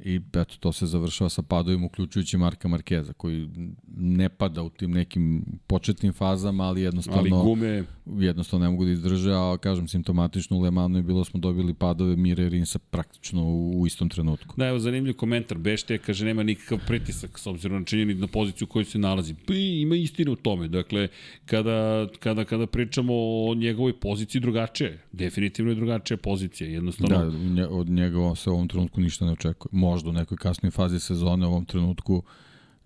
i 0.05 0.21
eto, 0.33 0.55
to 0.61 0.73
se 0.73 0.87
završava 0.87 1.31
sa 1.31 1.43
padovima, 1.43 1.87
uključujući 1.87 2.37
Marka 2.37 2.69
Markeza, 2.69 3.13
koji 3.13 3.49
ne 3.97 4.29
pada 4.29 4.63
u 4.63 4.71
tim 4.71 4.91
nekim 4.91 5.45
početnim 5.67 6.13
fazama, 6.13 6.65
ali 6.65 6.83
jednostavno, 6.83 7.21
ali 7.21 7.31
gume... 7.31 7.85
jednostavno 8.07 8.67
ne 8.67 8.71
mogu 8.71 8.85
da 8.85 8.91
izdrže, 8.91 9.33
a 9.33 9.57
kažem, 9.61 9.89
simptomatično 9.89 10.57
u 10.57 10.61
Lemanu 10.61 10.99
je 10.99 11.03
bilo 11.03 11.25
smo 11.25 11.41
dobili 11.41 11.75
padove 11.75 12.17
Mire 12.17 12.49
Rinsa 12.49 12.79
praktično 12.79 13.45
u, 13.45 13.81
u 13.81 13.87
istom 13.87 14.09
trenutku. 14.09 14.55
Da, 14.57 14.67
evo 14.67 14.79
zanimljiv 14.79 15.15
komentar, 15.15 15.59
Bešte 15.59 15.99
kaže 15.99 16.25
nema 16.25 16.43
nikakav 16.43 16.79
pritisak 16.87 17.39
s 17.39 17.47
obzirom 17.47 17.79
na 17.79 17.85
činjeni 17.85 18.15
na 18.15 18.27
poziciju 18.27 18.65
u 18.65 18.73
kojoj 18.73 18.85
se 18.85 18.99
nalazi. 18.99 19.35
Pa 19.47 19.55
ima 19.55 19.97
istine 19.97 20.31
u 20.31 20.37
tome, 20.37 20.69
dakle, 20.69 21.09
kada, 21.47 22.09
kada, 22.19 22.45
kada 22.45 22.67
pričamo 22.67 23.13
o 23.15 23.55
njegovoj 23.55 24.01
poziciji 24.01 24.41
drugačije, 24.41 24.99
definitivno 25.13 25.71
je 25.71 25.75
drugačija 25.75 26.17
pozicija, 26.17 26.71
jednostavno... 26.71 27.31
Da, 27.31 27.69
od 27.69 27.89
njega 27.89 28.35
se 28.35 28.51
u 28.51 28.53
ovom 28.53 28.69
trenutku 28.69 29.01
ništa 29.01 29.25
ne 29.25 29.33
očekuje 29.33 29.71
možda 29.91 30.11
u 30.11 30.13
nekoj 30.13 30.37
kasnoj 30.37 30.71
fazi 30.71 31.01
sezone 31.01 31.47
u 31.47 31.51
ovom 31.51 31.65
trenutku 31.65 32.23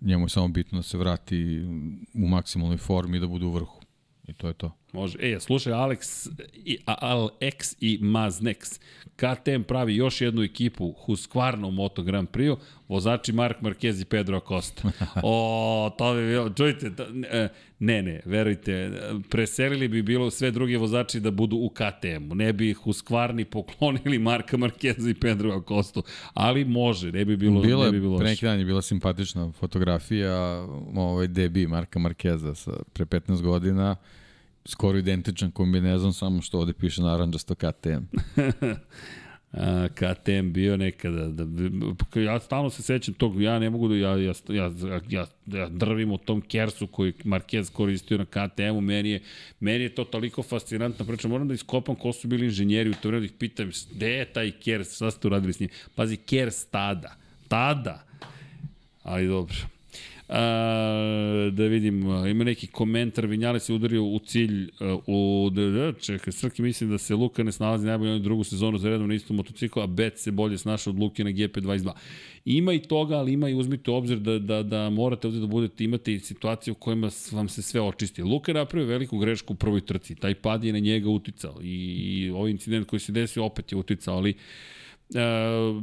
njemu 0.01 0.25
je 0.25 0.29
samo 0.29 0.47
bitno 0.47 0.79
da 0.79 0.83
se 0.83 0.97
vrati 0.97 1.65
u 2.13 2.27
maksimalnoj 2.27 2.77
formi 2.77 3.17
i 3.17 3.19
da 3.19 3.27
bude 3.27 3.45
u 3.45 3.51
vrhu. 3.51 3.81
I 4.27 4.33
to 4.33 4.47
je 4.47 4.53
to. 4.53 4.71
Može. 4.93 5.17
E, 5.21 5.39
slušaj, 5.39 5.73
Alex 5.73 6.29
i, 6.53 6.77
Alex 6.85 7.75
i 7.79 7.99
Maznex. 8.01 8.79
KTM 9.15 9.63
pravi 9.67 9.95
još 9.95 10.21
jednu 10.21 10.43
ekipu 10.43 10.93
Husqvarna 11.05 11.65
u 11.67 11.71
Moto 11.71 12.03
Grand 12.03 12.29
Prix, 12.29 12.57
vozači 12.87 13.31
Mark 13.31 13.61
Marquez 13.61 14.01
i 14.01 14.05
Pedro 14.05 14.37
Acosta. 14.37 14.91
O, 15.23 15.91
to 15.97 16.13
bi 16.13 16.21
bilo, 16.21 16.49
čujte, 16.49 16.91
e, 17.31 17.47
ne, 17.79 18.01
ne, 18.01 18.21
verujte, 18.25 18.91
preselili 19.29 19.87
bi 19.87 20.01
bilo 20.01 20.31
sve 20.31 20.51
druge 20.51 20.77
vozači 20.77 21.19
da 21.19 21.31
budu 21.31 21.55
u 21.55 21.69
KTM-u. 21.69 22.35
Ne 22.35 22.53
bi 22.53 22.73
Husqvarni 22.73 23.45
poklonili 23.45 24.19
Marka 24.19 24.57
Marqueza 24.57 25.09
i 25.09 25.13
Pedro 25.13 25.51
Acosta, 25.53 26.01
ali 26.33 26.65
može, 26.65 27.11
ne 27.11 27.25
bi 27.25 27.37
bilo, 27.37 27.61
bilo 27.61 27.85
ne 27.85 27.91
bi 27.91 27.99
bilo 27.99 28.17
pre 28.17 28.27
neki 28.27 28.45
dan 28.45 28.59
je 28.59 28.65
bila 28.65 28.81
simpatična 28.81 29.51
fotografija 29.51 30.67
ovaj 30.95 31.27
debi 31.27 31.67
Marka 31.67 31.99
Markeza 31.99 32.55
sa 32.55 32.71
pre 32.93 33.05
15 33.05 33.41
godina 33.41 33.95
skoro 34.65 34.97
identičan 34.97 35.51
kombinezon, 35.51 36.13
samo 36.13 36.41
što 36.41 36.59
ovde 36.59 36.73
piše 36.73 37.01
naranđasto 37.01 37.55
KTM. 37.55 38.03
A, 39.53 39.87
KTM 39.95 40.51
bio 40.51 40.77
nekada, 40.77 41.27
da, 41.27 41.45
ja 42.19 42.39
stalno 42.39 42.69
se 42.69 42.83
sećam 42.83 43.13
tog, 43.13 43.41
ja 43.41 43.59
ne 43.59 43.69
mogu 43.69 43.87
da, 43.87 43.95
ja, 43.95 44.17
ja, 44.17 44.33
ja, 44.49 44.71
ja, 45.09 45.25
ja 45.45 45.69
drvim 45.69 46.11
u 46.11 46.17
tom 46.17 46.41
Kersu 46.41 46.87
koji 46.87 47.13
Marquez 47.13 47.71
koristio 47.71 48.17
na 48.17 48.25
KTM-u, 48.25 48.81
meni 48.81 49.09
je, 49.09 49.21
meni 49.59 49.83
je 49.83 49.95
to 49.95 50.03
toliko 50.03 50.43
fascinantna 50.43 51.05
priča, 51.05 51.27
moram 51.27 51.47
da 51.47 51.53
iskopam 51.53 51.95
ko 51.95 52.13
su 52.13 52.27
bili 52.27 52.45
inženjeri 52.45 52.89
u 52.89 52.93
to 52.93 53.07
vreme, 53.07 53.19
da 53.19 53.25
ih 53.25 53.33
pitam, 53.39 53.71
gde 53.91 54.09
je 54.09 54.25
taj 54.25 54.51
Kers, 54.51 54.95
šta 54.95 55.11
ste 55.11 55.27
uradili 55.27 55.53
s 55.53 55.59
njim? 55.59 55.69
Pazi, 55.95 56.17
Kers 56.17 56.65
tada, 56.65 57.15
tada, 57.47 58.03
ali 59.03 59.27
dobro. 59.27 59.72
A, 60.35 61.49
da 61.51 61.63
vidim, 61.63 62.01
ima 62.27 62.43
neki 62.43 62.67
komentar, 62.67 63.25
Vinjale 63.25 63.59
se 63.59 63.73
udario 63.73 64.03
u 64.03 64.19
cilj 64.19 64.69
u, 65.07 65.49
da, 65.51 65.93
čekaj, 65.93 66.33
Srki 66.33 66.61
mislim 66.61 66.89
da 66.89 66.97
se 66.97 67.15
Luka 67.15 67.43
ne 67.43 67.51
snalazi 67.51 67.85
najbolje 67.85 68.11
na 68.11 68.19
drugu 68.19 68.43
sezonu 68.43 68.77
za 68.77 68.89
redom 68.89 69.07
na 69.07 69.13
istom 69.13 69.35
motociklu, 69.35 69.83
a 69.83 69.87
Bet 69.87 70.19
se 70.19 70.31
bolje 70.31 70.57
snaša 70.57 70.89
od 70.89 70.99
Luke 70.99 71.23
na 71.23 71.29
GP22. 71.29 71.91
Ima 72.45 72.73
i 72.73 72.79
toga, 72.79 73.15
ali 73.15 73.33
ima 73.33 73.49
i 73.49 73.55
uzmite 73.55 73.91
u 73.91 73.95
obzir 73.95 74.19
da, 74.19 74.39
da, 74.39 74.63
da 74.63 74.89
morate 74.89 75.27
ovde 75.27 75.39
da 75.39 75.47
budete, 75.47 75.83
imate 75.83 76.13
i 76.13 76.19
situacije 76.19 76.71
u 76.71 76.75
kojima 76.75 77.09
vam 77.31 77.49
se 77.49 77.61
sve 77.61 77.81
očisti. 77.81 78.23
Luka 78.23 78.51
je 78.51 78.55
napravio 78.55 78.87
veliku 78.87 79.17
grešku 79.17 79.53
u 79.53 79.55
prvoj 79.55 79.81
trci, 79.81 80.15
taj 80.15 80.35
pad 80.35 80.63
je 80.63 80.73
na 80.73 80.79
njega 80.79 81.09
uticao 81.09 81.59
i, 81.61 81.67
i 81.67 82.29
ovaj 82.29 82.51
incident 82.51 82.87
koji 82.87 82.99
se 82.99 83.11
desio 83.11 83.45
opet 83.45 83.71
je 83.71 83.77
uticao, 83.77 84.15
ali 84.17 84.33
Uh, 84.33 84.39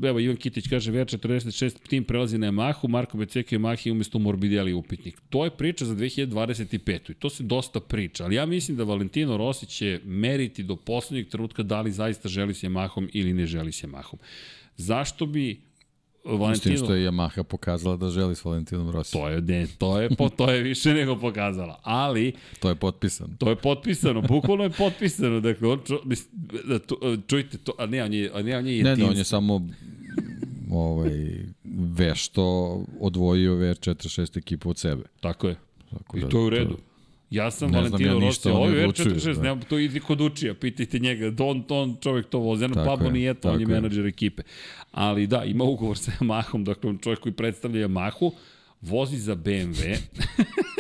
evo, 0.08 0.20
Ivan 0.20 0.36
Kitić 0.36 0.68
kaže, 0.68 0.92
VR46 0.92 1.88
tim 1.88 2.04
prelazi 2.04 2.38
na 2.38 2.46
Yamahu, 2.46 2.88
Marko 2.88 3.18
Beceka 3.18 3.56
i 3.56 3.58
Yamahi 3.58 3.90
umesto 3.90 4.18
Morbidelli 4.18 4.72
upitnik. 4.72 5.20
To 5.30 5.44
je 5.44 5.50
priča 5.50 5.84
za 5.84 5.94
2025. 5.94 7.10
I 7.10 7.14
to 7.14 7.30
se 7.30 7.42
dosta 7.42 7.80
priča, 7.80 8.24
ali 8.24 8.34
ja 8.34 8.46
mislim 8.46 8.76
da 8.76 8.84
Valentino 8.84 9.36
Rossi 9.36 9.66
će 9.66 10.00
meriti 10.04 10.62
do 10.62 10.76
poslednjeg 10.76 11.28
trenutka 11.28 11.62
da 11.62 11.80
li 11.80 11.92
zaista 11.92 12.28
želi 12.28 12.54
s 12.54 12.62
Yamahom 12.62 13.08
ili 13.12 13.32
ne 13.32 13.46
želi 13.46 13.72
s 13.72 13.84
Yamahom. 13.84 14.16
Zašto 14.76 15.26
bi 15.26 15.69
Valentino... 16.24 16.76
Što 16.76 16.94
je 16.94 17.10
Yamaha 17.10 17.42
pokazala 17.42 17.96
da 17.96 18.10
želi 18.10 18.36
s 18.36 18.44
Valentinom 18.44 18.90
Rossi. 18.90 19.12
To 19.12 19.28
je, 19.28 19.40
ne, 19.40 19.66
to 19.78 20.00
je, 20.00 20.08
po, 20.18 20.28
to 20.28 20.50
je 20.50 20.62
više 20.62 20.94
nego 20.94 21.16
pokazala, 21.16 21.80
ali... 21.82 22.32
To 22.60 22.68
je 22.68 22.74
potpisano. 22.74 23.30
To 23.38 23.50
je 23.50 23.56
potpisano, 23.56 24.22
bukvalno 24.22 24.64
je 24.64 24.70
potpisano, 24.70 25.40
dakle, 25.40 25.68
on, 25.68 25.80
ču, 25.86 25.94
da, 26.64 26.78
čujte 27.26 27.58
to, 27.58 27.72
a 27.78 27.86
ne, 27.86 28.04
on 28.04 28.12
je, 28.12 28.30
a 28.34 28.42
ne, 28.42 28.58
on 28.58 28.66
je 28.66 28.82
Ne, 28.84 28.96
ne, 28.96 29.04
on 29.04 29.16
je 29.16 29.24
samo 29.24 29.68
ovaj, 30.70 31.44
vešto 31.96 32.44
odvojio 33.00 33.54
VR46 33.54 34.38
ekipu 34.38 34.70
od 34.70 34.78
sebe. 34.78 35.02
Tako 35.20 35.48
je. 35.48 35.56
Tako 35.90 36.18
I 36.18 36.20
da, 36.20 36.28
to 36.28 36.38
je 36.38 36.44
u 36.44 36.50
redu. 36.50 36.74
To, 36.74 36.89
Ja 37.30 37.50
sam 37.50 37.70
ne 37.70 37.78
Valentino 37.78 38.12
ja 38.12 38.20
Rossi, 38.20 38.48
ovo 38.48 38.66
je 38.66 38.88
R46, 38.88 39.42
da. 39.42 39.66
to 39.68 39.78
ide 39.78 40.00
kod 40.00 40.20
učija, 40.20 40.54
pitajte 40.54 40.98
njega, 40.98 41.30
don, 41.30 41.64
on 41.68 41.96
čovjek 42.00 42.26
to 42.26 42.38
vozi, 42.38 42.64
jedno 42.64 42.84
Pablo 42.84 43.10
nije 43.10 43.34
to, 43.34 43.50
on 43.50 43.60
je 43.60 43.66
menadžer 43.66 44.06
ekipe. 44.06 44.42
Ali 44.90 45.26
da, 45.26 45.44
ima 45.44 45.64
ugovor 45.64 45.98
sa 45.98 46.12
Yamahom, 46.20 46.64
dakle 46.64 46.90
on 46.90 46.98
čovjek 46.98 47.20
koji 47.20 47.32
predstavlja 47.32 47.88
Yamahu, 47.88 48.32
vozi 48.80 49.16
za 49.16 49.36
BMW, 49.36 49.96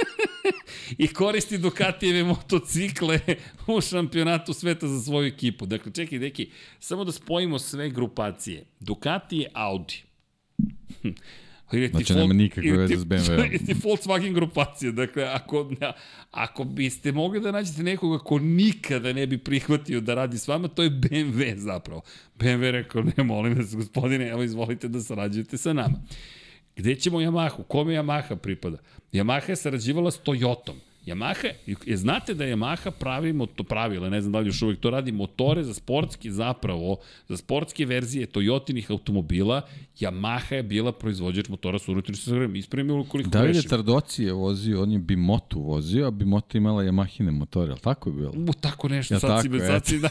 i 0.98 1.08
koristi 1.08 1.58
Ducatijeve 1.58 2.24
motocikle 2.24 3.20
u 3.66 3.80
šampionatu 3.80 4.52
sveta 4.52 4.88
za 4.88 5.00
svoju 5.00 5.26
ekipu. 5.26 5.66
Dakle, 5.66 5.92
čekaj, 5.92 6.18
deki, 6.18 6.50
samo 6.78 7.04
da 7.04 7.12
spojimo 7.12 7.58
sve 7.58 7.90
grupacije. 7.90 8.64
Ducati 8.80 9.36
je 9.36 9.50
Audi. 9.54 10.02
Ili 11.72 11.88
znači, 11.88 12.14
nema 12.14 12.34
nikakve 12.34 12.76
veze 12.76 12.96
s 12.96 13.04
BMW-om. 13.04 13.46
Ili 13.52 13.58
ti 13.58 13.74
Volkswagen 13.74 14.34
grupacija. 14.34 14.92
Dakle, 14.92 15.24
ako, 15.24 15.70
ako 16.30 16.64
biste 16.64 17.12
mogli 17.12 17.40
da 17.40 17.50
nađete 17.50 17.82
nekoga 17.82 18.18
ko 18.18 18.38
nikada 18.38 19.12
ne 19.12 19.26
bi 19.26 19.38
prihvatio 19.38 20.00
da 20.00 20.14
radi 20.14 20.38
s 20.38 20.48
vama, 20.48 20.68
to 20.68 20.82
je 20.82 20.90
BMW 20.90 21.56
zapravo. 21.56 22.02
BMW 22.38 22.70
rekao, 22.70 23.02
ne, 23.02 23.24
molim 23.24 23.54
vas, 23.54 23.76
gospodine, 23.76 24.28
evo 24.28 24.42
izvolite 24.42 24.88
da 24.88 25.00
sarađujete 25.00 25.58
sa 25.58 25.72
nama. 25.72 26.02
Gde 26.76 26.94
ćemo 26.94 27.18
Yamahu? 27.18 27.62
Kome 27.62 27.92
Yamaha 27.94 28.36
pripada? 28.36 28.78
Yamaha 29.12 29.50
je 29.50 29.56
sarađivala 29.56 30.10
s 30.10 30.20
Toyotom. 30.24 30.89
Yamaha, 31.10 31.48
je, 31.86 31.96
znate 31.96 32.34
da 32.34 32.44
Yamaha 32.44 32.90
pravi 32.90 33.32
moto, 33.32 33.64
pravila, 33.64 34.08
ne 34.08 34.20
znam 34.20 34.32
da 34.32 34.38
li 34.38 34.46
još 34.46 34.62
uvijek 34.62 34.80
to 34.80 34.90
radi, 34.90 35.12
motore 35.12 35.64
za 35.64 35.74
sportski 35.74 36.30
zapravo, 36.30 36.96
za 37.28 37.36
sportske 37.36 37.86
verzije 37.86 38.26
Toyotinih 38.26 38.90
automobila, 38.90 39.62
Yamaha 40.00 40.54
je 40.54 40.62
bila 40.62 40.92
proizvođač 40.92 41.48
motora 41.48 41.78
sa 41.78 41.92
unutrašnjim 41.92 42.24
sagrevom. 42.24 42.56
Ispravim 42.56 42.98
je 42.98 43.04
koliko 43.08 43.30
Davide 43.30 43.52
grešim. 43.52 43.70
Tardoci 43.70 44.24
je 44.24 44.32
vozio, 44.32 44.82
on 44.82 44.92
je 44.92 44.98
Bimotu 44.98 45.60
vozio, 45.60 46.06
a 46.06 46.10
Bimotu 46.10 46.56
imala 46.56 46.82
Yamahine 46.82 47.30
motore, 47.30 47.70
ali 47.70 47.80
tako 47.80 48.10
je 48.10 48.14
bilo? 48.14 48.32
U, 48.36 48.52
tako 48.60 48.88
nešto, 48.88 49.14
ja, 49.14 49.20
sad 49.20 49.30
tako, 49.30 49.42
si 49.42 49.48
me, 49.48 49.58
sad 49.58 49.86
si 49.86 49.98
da... 49.98 50.08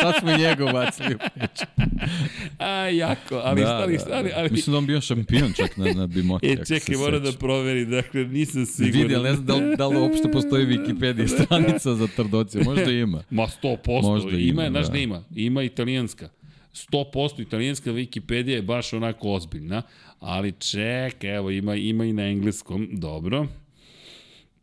sad 0.00 0.14
smo 0.20 0.36
njega 0.36 0.72
bacili 0.72 1.14
u 1.14 1.18
priču. 1.34 1.64
a, 2.58 2.68
jako, 2.88 3.34
ali, 3.44 3.62
da, 3.62 3.76
ali, 3.76 3.96
da, 3.96 4.04
ali, 4.16 4.30
ali, 4.36 4.50
Mislim 4.50 4.72
da 4.72 4.78
on 4.78 4.86
bio 4.86 5.00
šampion 5.00 5.52
čak 5.52 5.76
na, 5.76 5.92
na 5.92 6.06
Bimotu. 6.06 6.46
E, 6.52 6.64
čekaj, 6.66 6.96
mora 6.96 7.18
da 7.18 7.32
proveri, 7.32 7.86
dakle, 7.86 8.24
nisam 8.24 8.66
siguran. 8.66 9.02
Vidi, 9.02 9.14
ali 9.14 9.24
ne 9.24 9.34
znam 9.34 9.46
da 9.46 9.54
li, 9.54 9.76
da 9.76 9.86
li 9.86 9.96
uopšte 9.96 10.28
postoji 10.42 10.66
Wikipedia 10.66 11.26
stranica 11.28 11.94
za 11.94 12.06
Tardoci, 12.16 12.58
možda 12.58 12.92
ima. 13.06 13.22
Ma 13.30 13.46
100%, 13.62 14.02
možda 14.02 14.30
ima, 14.30 14.40
ima 14.40 14.70
znaš 14.70 14.86
da. 14.86 14.92
da 14.92 14.98
ima, 14.98 15.24
ima 15.34 15.62
italijanska. 15.62 16.28
100% 16.72 17.42
italijanska 17.42 17.90
Wikipedia 17.90 18.50
je 18.50 18.62
baš 18.62 18.92
onako 18.92 19.32
ozbiljna, 19.32 19.82
ali 20.20 20.52
ček, 20.52 21.24
evo, 21.24 21.50
ima, 21.50 21.74
ima 21.74 22.04
i 22.04 22.12
na 22.12 22.22
engleskom, 22.22 22.88
dobro. 22.92 23.46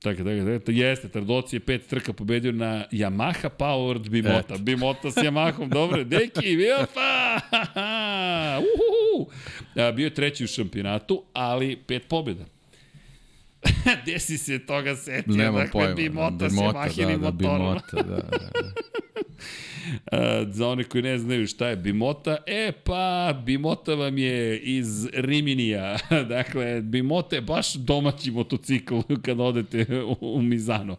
Tako, 0.01 0.23
tako, 0.23 0.59
tako, 0.59 0.71
jeste, 0.71 1.09
Tardoci 1.09 1.55
je 1.55 1.59
pet 1.59 1.87
trka 1.87 2.13
pobedio 2.13 2.51
na 2.51 2.85
Yamaha 2.91 3.49
Powered 3.59 4.09
Bimota. 4.09 4.55
Et. 4.55 4.61
Bimota 4.61 5.11
s 5.11 5.15
Yamahom, 5.15 5.69
dobro, 5.79 6.03
deki, 6.03 6.57
pa! 6.93 7.39
Uhuhu! 8.59 9.31
Bio 9.95 10.03
je 10.03 10.13
treći 10.13 10.43
u 10.43 10.47
šampionatu, 10.47 11.23
ali 11.33 11.75
pet 11.75 12.07
pobjeda. 12.07 12.45
Desi 14.05 14.37
se 14.37 14.59
toga 14.59 14.95
setio, 14.95 15.35
Nema 15.35 15.59
dakle, 15.59 15.71
pojma, 15.71 15.95
Bimota, 15.95 16.47
Bimota 16.47 16.89
s 16.89 16.97
Yamahinim 16.97 17.17
da, 17.17 17.25
da. 17.25 17.31
Bimota, 17.31 17.95
da, 17.95 18.03
da, 18.03 18.37
da. 18.37 18.71
za 20.57 20.67
one 20.67 20.83
koji 20.83 21.03
ne 21.03 21.17
znaju 21.17 21.47
šta 21.47 21.67
je 21.67 21.75
Bimota, 21.75 22.37
e 22.47 22.71
pa 22.83 23.33
Bimota 23.45 23.93
vam 23.93 24.17
je 24.17 24.59
iz 24.59 25.07
Riminija. 25.13 25.97
dakle, 26.35 26.81
Bimota 26.81 27.35
je 27.35 27.41
baš 27.41 27.73
domaći 27.73 28.31
motocikl 28.31 28.99
kad 29.21 29.39
odete 29.39 30.03
u, 30.03 30.15
u 30.21 30.41
Mizano. 30.41 30.95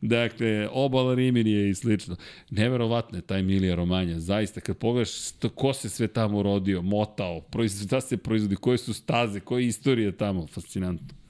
Dakle, 0.00 0.68
obala 0.72 1.14
Riminije 1.14 1.70
i 1.70 1.74
slično. 1.74 2.16
Neverovatno 2.50 3.18
je 3.18 3.22
taj 3.22 3.40
Emilija 3.40 3.74
Romanja. 3.74 4.20
Zaista, 4.20 4.60
kad 4.60 4.76
pogledaš 4.76 5.10
ko 5.54 5.72
se 5.72 5.88
sve 5.88 6.08
tamo 6.08 6.42
rodio, 6.42 6.82
motao, 6.82 7.42
da 7.90 8.00
se 8.00 8.16
proizvodi, 8.16 8.56
koje 8.56 8.78
su 8.78 8.94
staze, 8.94 9.40
koje 9.40 9.62
je 9.62 9.68
istorija 9.68 10.12
tamo, 10.12 10.46
fascinantno. 10.46 11.21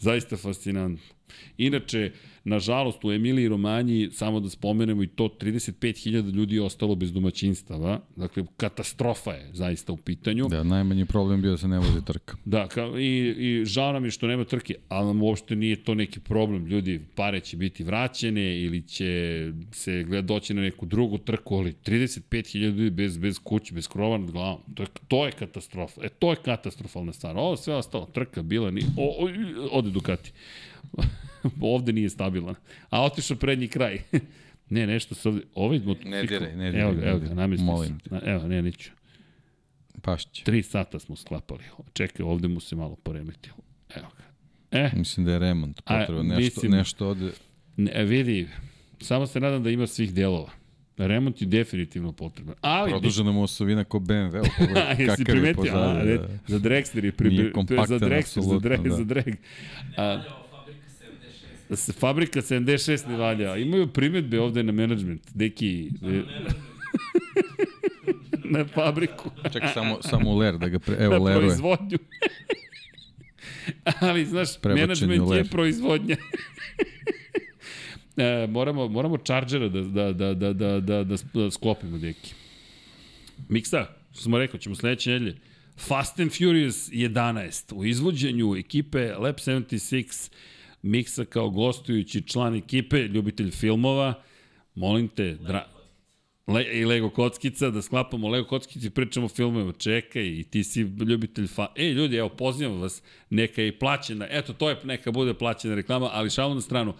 Zaista 0.00 0.36
fascinantno. 0.36 1.14
Inače, 1.58 2.12
Nažalost, 2.48 3.04
u 3.04 3.12
Emiliji 3.12 3.48
Romanji, 3.48 4.08
samo 4.12 4.40
da 4.40 4.50
spomenemo 4.50 5.02
i 5.02 5.06
to, 5.06 5.28
35.000 5.40 6.32
ljudi 6.32 6.54
je 6.54 6.62
ostalo 6.62 6.94
bez 6.94 7.12
domaćinstava. 7.12 8.00
Dakle, 8.16 8.44
katastrofa 8.56 9.32
je 9.32 9.50
zaista 9.52 9.92
u 9.92 9.96
pitanju. 9.96 10.48
Da, 10.48 10.62
najmanji 10.62 11.06
problem 11.06 11.42
bio 11.42 11.50
da 11.50 11.56
se 11.56 11.68
ne 11.68 11.78
vozi 11.78 12.04
trka. 12.04 12.36
Da, 12.44 12.68
ka, 12.68 12.86
i, 12.98 13.34
i 13.38 13.64
žao 13.64 13.92
nam 13.92 14.04
je 14.04 14.10
što 14.10 14.26
nema 14.26 14.44
trke, 14.44 14.74
ali 14.88 15.06
nam 15.06 15.22
uopšte 15.22 15.56
nije 15.56 15.84
to 15.84 15.94
neki 15.94 16.20
problem. 16.20 16.66
Ljudi, 16.66 17.00
pare 17.14 17.40
će 17.40 17.56
biti 17.56 17.84
vraćene 17.84 18.60
ili 18.60 18.82
će 18.82 19.52
se 19.72 20.02
gleda 20.02 20.26
doći 20.26 20.54
na 20.54 20.62
neku 20.62 20.86
drugu 20.86 21.18
trku, 21.18 21.56
ali 21.56 21.74
35.000 21.86 22.58
ljudi 22.58 22.90
bez, 22.90 23.18
bez 23.18 23.38
kuće, 23.38 23.74
bez 23.74 23.88
krova 23.88 24.18
nad 24.18 24.30
glavom. 24.30 24.60
To 24.74 24.82
je, 24.82 24.88
to 25.08 25.26
je 25.26 25.32
katastrofa. 25.32 26.00
E, 26.04 26.08
to 26.08 26.30
je 26.30 26.36
katastrofalna 26.36 27.12
stvar. 27.12 27.36
Ovo 27.36 27.56
sve 27.56 27.74
ostalo, 27.74 28.06
trka 28.06 28.42
bila, 28.42 28.70
ni, 28.70 28.82
o, 28.96 29.24
o, 29.24 29.28
ode 29.72 29.90
Ducati. 29.90 30.32
ovde 31.60 31.92
nije 31.92 32.10
stabilan. 32.10 32.54
A 32.90 33.04
otišao 33.04 33.36
prednji 33.36 33.68
kraj. 33.68 33.98
ne, 34.70 34.86
nešto 34.86 35.14
se 35.14 35.28
ovde... 35.28 35.42
Ovaj 35.54 35.78
motocikl... 35.78 36.10
Ne 36.10 36.22
diraj, 36.22 36.56
ne 36.56 36.70
diraj. 36.70 36.82
Evo 36.82 36.92
ga, 36.92 37.06
evo 37.06 37.18
ga, 37.18 37.34
namesti 37.34 37.64
Molim 37.64 38.00
se. 38.00 38.20
Evo, 38.24 38.48
ne, 38.48 38.62
neću. 38.62 38.90
Pašće. 40.02 40.44
Tri 40.44 40.62
sata 40.62 40.98
smo 40.98 41.16
sklapali. 41.16 41.64
Čekaj, 41.92 42.26
ovde 42.26 42.48
mu 42.48 42.60
se 42.60 42.76
malo 42.76 42.96
poremetilo. 42.96 43.56
Evo 43.96 44.06
ga. 44.16 44.24
E. 44.78 44.90
Mislim 44.96 45.26
da 45.26 45.32
je 45.32 45.38
remont 45.38 45.82
potrebno. 45.84 46.22
Nešto, 46.22 46.40
mislim, 46.40 46.72
nešto 46.72 47.08
ovde... 47.08 47.30
Ne, 47.76 48.04
vidi, 48.04 48.48
Samo 49.00 49.26
se 49.26 49.40
nadam 49.40 49.62
da 49.62 49.70
ima 49.70 49.86
svih 49.86 50.14
delova. 50.14 50.50
Remont 50.96 51.42
je 51.42 51.46
definitivno 51.46 52.12
potreban. 52.12 52.54
Ali, 52.60 52.90
Produžena 52.90 53.32
mu 53.32 53.42
osovina 53.42 53.84
ko 53.84 53.98
BMW, 53.98 54.42
pogledaj 54.58 54.96
Jesi 54.98 55.24
kakav 55.24 55.44
je 55.44 55.54
pozadnje. 55.54 56.14
da. 56.14 56.28
za 56.46 56.58
Dragster 56.58 57.04
je 57.04 57.12
pri, 57.12 57.52
za 57.88 57.98
Dragster, 57.98 58.42
za 58.42 58.58
drag, 58.58 58.82
da. 58.82 58.90
za. 58.90 59.04
A, 59.96 60.02
da 60.02 60.37
se 61.76 61.92
fabrika 61.92 62.40
76 62.40 63.08
ne 63.08 63.16
valja. 63.16 63.56
Imaju 63.56 63.86
primetbe 63.86 64.40
ovde 64.40 64.62
na 64.62 64.72
management. 64.72 65.22
Deki... 65.34 65.90
e, 66.02 66.22
na 68.58 68.64
fabriku. 68.64 69.30
Čekaj, 69.52 69.72
samo, 69.74 69.98
samo 70.02 70.36
ler 70.36 70.58
da 70.58 70.68
ga 70.68 70.78
pre... 70.78 70.96
Evo, 70.98 71.12
na 71.12 71.24
leruje. 71.24 71.46
proizvodnju. 71.46 71.98
Ali, 74.00 74.26
znaš, 74.26 74.48
u 75.28 75.34
je 75.34 75.44
proizvodnja. 75.44 76.16
e, 78.16 78.46
moramo, 78.46 78.88
moramo 78.88 79.16
Chargera 79.16 79.68
da, 79.68 79.80
da, 79.80 80.12
da, 80.12 80.34
da, 80.34 80.52
da, 80.52 80.80
da, 80.80 81.04
da, 81.04 81.16
da 81.34 81.50
sklopimo, 81.50 81.98
deki. 81.98 82.34
Miksa, 83.48 83.86
što 84.12 84.22
smo 84.22 84.38
rekao, 84.38 84.60
ćemo 84.60 84.74
sledeće 84.74 85.10
nedelje. 85.10 85.36
Fast 85.76 86.20
and 86.20 86.30
Furious 86.32 86.90
11 86.90 87.74
u 87.74 87.84
izvođenju 87.84 88.56
ekipe 88.56 89.12
Lab 89.14 89.34
76 89.34 90.30
Miksa 90.88 91.24
kao 91.24 91.50
gostujući 91.50 92.22
član 92.22 92.54
ekipe, 92.54 92.96
ljubitelj 92.96 93.50
filmova. 93.50 94.14
Molim 94.74 95.08
te, 95.08 95.34
dra... 95.34 95.66
Le, 96.46 96.64
i 96.64 96.84
Lego 96.84 97.10
kockica, 97.10 97.70
da 97.70 97.82
sklapamo 97.82 98.28
Lego 98.28 98.48
kockice 98.48 98.86
i 98.86 98.90
pričamo 98.90 99.26
o 99.26 99.28
filmovima. 99.28 99.72
Čekaj, 99.72 100.26
i 100.26 100.44
ti 100.44 100.64
si 100.64 100.80
ljubitelj 100.80 101.46
fa... 101.46 101.66
E, 101.76 101.84
ljudi, 101.84 102.16
evo, 102.16 102.28
pozivam 102.28 102.80
vas, 102.80 103.02
neka 103.30 103.62
je 103.62 103.78
plaćena, 103.78 104.26
eto, 104.30 104.52
to 104.52 104.70
je, 104.70 104.76
neka 104.84 105.12
bude 105.12 105.34
plaćena 105.34 105.74
reklama, 105.74 106.10
ali 106.12 106.30
šalu 106.30 106.54
na 106.54 106.60
stranu, 106.60 106.94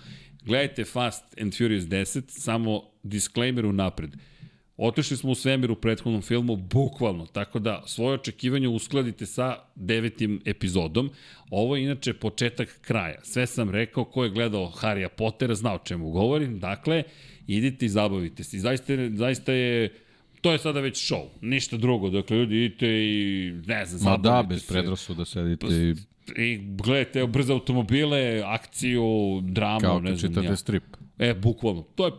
gledajte 0.45 0.85
Fast 0.85 1.25
and 1.41 1.57
Furious 1.59 1.85
10, 1.85 2.23
samo 2.29 2.83
disclaimer 3.03 3.67
u 3.67 3.73
napred. 3.73 4.17
Otišli 4.79 5.17
smo 5.17 5.31
u 5.31 5.35
svemir 5.35 5.71
u 5.71 5.75
prethodnom 5.75 6.23
filmu, 6.23 6.57
bukvalno, 6.57 7.27
tako 7.27 7.59
da 7.59 7.83
svoje 7.87 8.15
očekivanje 8.15 8.69
uskladite 8.69 9.27
sa 9.27 9.57
devetim 9.75 10.41
epizodom. 10.45 11.11
Ovo 11.51 11.77
je 11.77 11.83
inače 11.83 12.15
početak 12.15 12.79
kraja. 12.81 13.21
Sve 13.23 13.47
sam 13.47 13.71
rekao, 13.71 14.05
ko 14.05 14.25
je 14.25 14.31
gledao 14.31 14.71
Harrya 14.71 15.09
Pottera, 15.09 15.55
zna 15.55 15.75
o 15.75 15.79
čemu 15.79 16.11
govorim. 16.11 16.59
Dakle, 16.59 17.03
idite 17.47 17.87
i 17.87 17.89
zabavite 17.89 18.45
se. 18.45 18.57
I 18.57 18.61
zaista, 18.61 18.93
zaista 19.15 19.53
je 19.53 19.93
to 20.41 20.53
je 20.53 20.59
sada 20.59 20.81
već 20.81 21.11
show, 21.13 21.27
ništa 21.41 21.77
drugo. 21.77 22.11
Dakle, 22.11 22.37
ljudi 22.37 22.65
idite 22.65 22.87
i, 22.89 23.53
ne 23.67 23.87
znam, 23.87 24.13
Ma 24.13 24.17
da, 24.17 24.43
bez 24.49 24.67
predrasuda 24.67 25.25
sedite 25.25 25.67
i 25.67 25.95
I 26.37 26.59
gledajte, 26.63 27.27
brze 27.27 27.53
automobile, 27.53 28.43
akciju, 28.47 29.41
dramu, 29.43 29.81
kao 29.81 30.01
ne 30.01 30.17
znam 30.17 30.33
čitate 30.33 30.47
ja. 30.47 30.57
strip. 30.57 30.85
E, 31.19 31.35
bukvalno. 31.35 31.83
To 31.83 32.07
je 32.07 32.13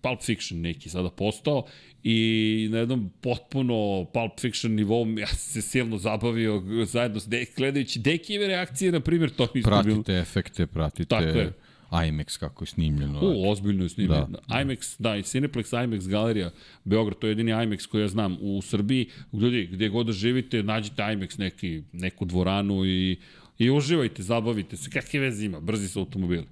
Pulp 0.00 0.22
Fiction 0.22 0.60
neki 0.60 0.88
sada 0.88 1.10
postao 1.10 1.66
i 2.04 2.68
na 2.70 2.78
jednom 2.78 3.10
potpuno 3.20 4.06
Pulp 4.12 4.40
Fiction 4.40 4.72
nivou 4.72 5.18
ja 5.18 5.26
sam 5.26 5.36
se 5.36 5.62
silno 5.62 5.98
zabavio 5.98 6.62
zajedno 6.86 7.20
s 7.20 7.28
Dek, 7.28 7.56
gledajući 7.56 7.98
Dekijeve 7.98 8.46
reakcije, 8.46 8.92
na 8.92 9.00
primjer, 9.00 9.30
to 9.30 9.48
mi 9.54 9.58
isto 9.58 9.70
bilo. 9.70 9.82
Pratite 9.82 10.18
efekte, 10.18 10.66
pratite 10.66 11.08
Tako 11.08 11.38
je. 11.38 11.52
IMAX 11.90 12.38
kako 12.38 12.64
je 12.64 12.66
snimljeno. 12.66 13.20
U, 13.22 13.50
ozbiljno 13.50 13.82
je 13.82 13.88
snimljeno. 13.88 14.26
Da. 14.26 14.40
Da. 14.48 14.64
IMAX, 14.64 14.96
da, 14.98 15.16
i 15.16 15.22
Cineplex 15.22 15.84
IMAX 15.84 16.08
galerija 16.08 16.50
Beograd, 16.84 17.18
to 17.18 17.26
je 17.26 17.30
jedini 17.30 17.52
IMAX 17.52 17.86
koji 17.86 18.02
ja 18.02 18.08
znam 18.08 18.36
u 18.40 18.62
Srbiji. 18.62 19.06
Ljudi, 19.32 19.68
gde 19.72 19.88
god 19.88 20.06
da 20.06 20.12
živite, 20.12 20.62
nađite 20.62 21.02
IMAX 21.02 21.38
neki, 21.38 21.82
neku 21.92 22.24
dvoranu 22.24 22.86
i, 22.86 23.18
i 23.58 23.70
uživajte, 23.70 24.22
zabavite 24.22 24.76
se. 24.76 24.90
Kakve 24.90 25.20
veze 25.20 25.46
ima? 25.46 25.60
Brzi 25.60 25.88
su 25.88 25.98
automobili. 25.98 26.46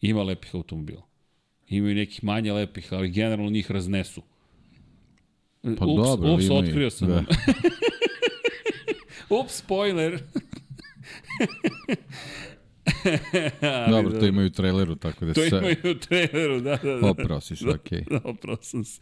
Ima 0.00 0.22
lepih 0.22 0.54
automobila. 0.54 1.02
Ima 1.68 1.90
i 1.90 1.94
nekih 1.94 2.24
manje 2.24 2.52
lepih, 2.52 2.92
ali 2.92 3.10
generalno 3.10 3.50
njih 3.50 3.70
raznesu. 3.70 4.22
Pa 5.78 5.86
ups, 5.86 6.02
dobro, 6.02 6.34
ups, 6.34 6.50
otkrio 6.50 6.90
sam. 6.90 7.08
Da. 7.08 7.24
ups, 9.40 9.56
spoiler. 9.56 10.18
Ali 13.60 13.90
Dobro, 13.90 14.20
to 14.20 14.26
imaju 14.26 14.46
u 14.46 14.50
traileru, 14.50 14.94
tako 14.94 15.24
da 15.24 15.32
To 15.32 15.40
se... 15.40 15.56
imaju 15.56 15.76
u 15.84 15.94
traileru, 15.94 16.60
da, 16.60 16.76
da, 16.82 16.96
da. 16.96 17.10
Oprao 17.10 17.40
si 17.40 17.56
se, 17.56 17.68
okej. 17.68 18.04
Da, 18.10 18.20
oprao 18.30 18.56
sam 18.60 18.84
se. 18.84 19.00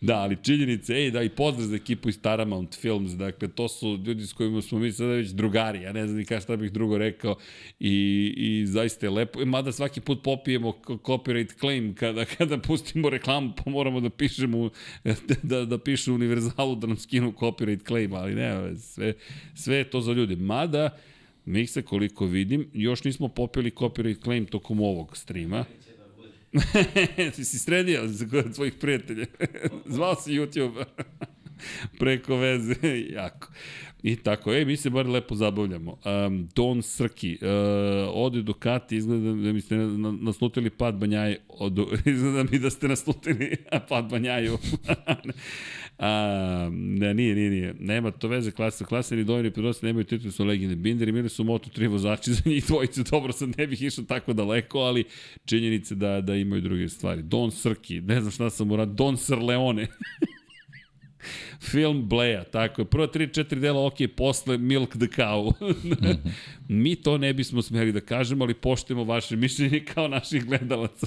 Da, 0.00 0.16
ali 0.16 0.36
činjenice, 0.42 0.94
ej, 0.94 1.10
da, 1.10 1.22
i 1.22 1.28
pozdrav 1.28 1.66
za 1.66 1.76
ekipu 1.76 2.08
iz 2.08 2.18
Paramount 2.18 2.78
Films, 2.80 3.12
dakle, 3.12 3.48
to 3.48 3.68
su 3.68 3.98
ljudi 4.06 4.26
s 4.26 4.32
kojima 4.32 4.62
smo 4.62 4.78
mi 4.78 4.92
sada 4.92 5.10
već 5.10 5.28
drugari, 5.28 5.82
ja 5.82 5.92
ne 5.92 6.06
znam 6.06 6.18
ni 6.18 6.24
kada 6.24 6.40
šta 6.40 6.56
bih 6.56 6.72
drugo 6.72 6.98
rekao, 6.98 7.36
i, 7.80 8.34
i 8.36 8.66
zaista 8.66 9.06
je 9.06 9.10
lepo, 9.10 9.44
mada 9.46 9.72
svaki 9.72 10.00
put 10.00 10.22
popijemo 10.22 10.72
copyright 10.86 11.58
claim 11.60 11.94
kada, 11.94 12.24
kada 12.38 12.58
pustimo 12.58 13.10
reklamu, 13.10 13.52
pa 13.56 13.70
moramo 13.70 14.00
da 14.00 14.10
pišemo, 14.10 14.70
da, 15.42 15.64
da 15.64 15.78
pišu 15.78 16.14
univerzalu 16.14 16.74
da 16.74 16.86
nam 16.86 16.96
skinu 16.96 17.32
copyright 17.32 17.86
claim, 17.86 18.14
ali 18.14 18.34
ne, 18.34 18.76
sve, 18.76 19.14
sve 19.54 19.76
je 19.76 19.90
to 19.90 20.00
za 20.00 20.12
ljude. 20.12 20.36
Mada, 20.36 20.96
Miksa, 21.44 21.82
koliko 21.82 22.26
vidim, 22.26 22.70
još 22.72 23.04
nismo 23.04 23.28
popili 23.28 23.70
copyright 23.70 24.22
claim 24.22 24.46
tokom 24.46 24.80
ovog 24.80 25.16
streama. 25.16 25.64
Ti 27.36 27.44
si 27.44 27.58
sredio 27.58 28.06
za 28.06 28.26
svojih 28.52 28.74
prijatelja. 28.74 29.26
Zvao 29.86 30.14
si 30.14 30.30
YouTube 30.30 30.84
preko 31.98 32.36
veze, 32.36 32.74
jako. 33.10 33.52
I 34.02 34.16
tako, 34.16 34.52
ej, 34.52 34.64
mi 34.64 34.76
se 34.76 34.90
bar 34.90 35.06
lepo 35.06 35.34
zabavljamo. 35.34 35.98
Um, 36.26 36.48
Don 36.56 36.82
Srki, 36.82 37.38
uh, 37.42 37.48
ode 38.14 38.42
Ducati, 38.42 38.96
izgleda 38.96 39.24
da 39.24 39.52
mi 39.52 39.60
ste 39.60 39.76
na- 39.76 39.86
na- 39.98 40.18
naslutili 40.20 40.70
pad 40.70 40.94
banjaje, 40.94 41.40
od, 41.48 41.78
izgleda 42.06 42.50
mi 42.52 42.58
da 42.58 42.70
ste 42.70 42.88
naslutili 42.88 43.56
pad 43.88 44.10
banjaju. 44.10 44.58
A, 46.02 46.68
ne, 46.72 47.14
nije, 47.14 47.34
nije, 47.34 47.50
nije. 47.50 47.74
Nema 47.78 48.10
to 48.10 48.28
veze 48.28 48.50
klasa. 48.50 48.84
Klasa 48.84 49.16
ni 49.16 49.24
dojeni 49.24 49.50
predosti 49.50 49.86
nemaju 49.86 50.04
titul 50.04 50.30
su 50.30 50.44
legende. 50.44 50.76
Binder 50.76 51.08
i 51.08 51.12
Mili 51.12 51.28
su 51.28 51.44
Moto3 51.44 51.88
vozači 51.88 52.32
za 52.34 52.42
njih 52.44 52.66
dvojice. 52.66 53.02
Dobro, 53.02 53.32
sad 53.32 53.58
ne 53.58 53.66
bih 53.66 53.82
išao 53.82 54.04
tako 54.04 54.32
daleko, 54.32 54.78
ali 54.78 55.04
činjenice 55.44 55.94
da, 55.94 56.20
da 56.20 56.34
imaju 56.34 56.62
druge 56.62 56.88
stvari. 56.88 57.22
Don 57.22 57.50
Srki, 57.50 58.00
ne 58.00 58.20
znam 58.20 58.32
šta 58.32 58.50
sam 58.50 58.70
uradio. 58.70 58.94
Don 58.94 59.16
Srleone. 59.16 59.86
Film 61.70 62.08
Bleja, 62.08 62.44
tako 62.44 62.82
je. 62.82 62.86
Prvo 62.86 63.06
3-4 63.06 63.54
dela 63.54 63.86
ok, 63.86 63.96
posle 64.16 64.58
Milk 64.58 64.90
the 64.90 65.06
Cow. 65.06 65.52
Mi 66.68 66.96
to 66.96 67.18
ne 67.18 67.34
bismo 67.34 67.62
smeli 67.62 67.92
da 67.92 68.00
kažemo, 68.00 68.44
ali 68.44 68.54
poštujemo 68.54 69.04
vaše 69.04 69.36
mišljenje 69.36 69.84
kao 69.84 70.08
naših 70.08 70.44
gledalaca. 70.44 71.06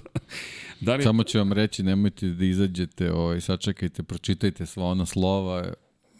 Da 0.83 0.95
li... 0.95 1.03
Samo 1.03 1.23
ću 1.23 1.37
vam 1.37 1.53
reći, 1.53 1.83
nemojte 1.83 2.27
da 2.27 2.45
izađete, 2.45 3.11
ovaj, 3.11 3.41
sačekajte, 3.41 4.03
pročitajte 4.03 4.65
sva 4.65 4.85
ona 4.85 5.05
slova, 5.05 5.73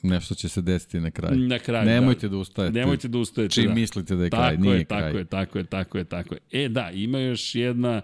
nešto 0.03 0.35
će 0.35 0.49
se 0.49 0.61
desiti 0.61 0.99
na 0.99 1.11
kraju. 1.11 1.39
Na 1.39 1.59
kraju, 1.59 1.85
Nemojte 1.85 2.27
da. 2.27 2.31
da, 2.31 2.37
ustajete. 2.37 2.79
Nemojte 2.79 3.07
da 3.07 3.17
ustajete, 3.17 3.53
Čim 3.53 3.67
da. 3.67 3.73
mislite 3.73 4.15
da 4.15 4.23
je 4.23 4.29
tako 4.29 4.41
kraj, 4.41 4.57
nije 4.57 4.77
je, 4.77 4.85
kraj. 4.85 5.01
Tako 5.01 5.17
je, 5.17 5.25
tako 5.25 5.57
je, 5.57 5.63
tako 5.65 5.97
je, 5.97 6.03
tako 6.03 6.33
je, 6.33 6.35
tako 6.35 6.35
je. 6.35 6.65
E, 6.65 6.69
da, 6.69 6.91
ima 6.91 7.19
još 7.19 7.55
jedna, 7.55 8.01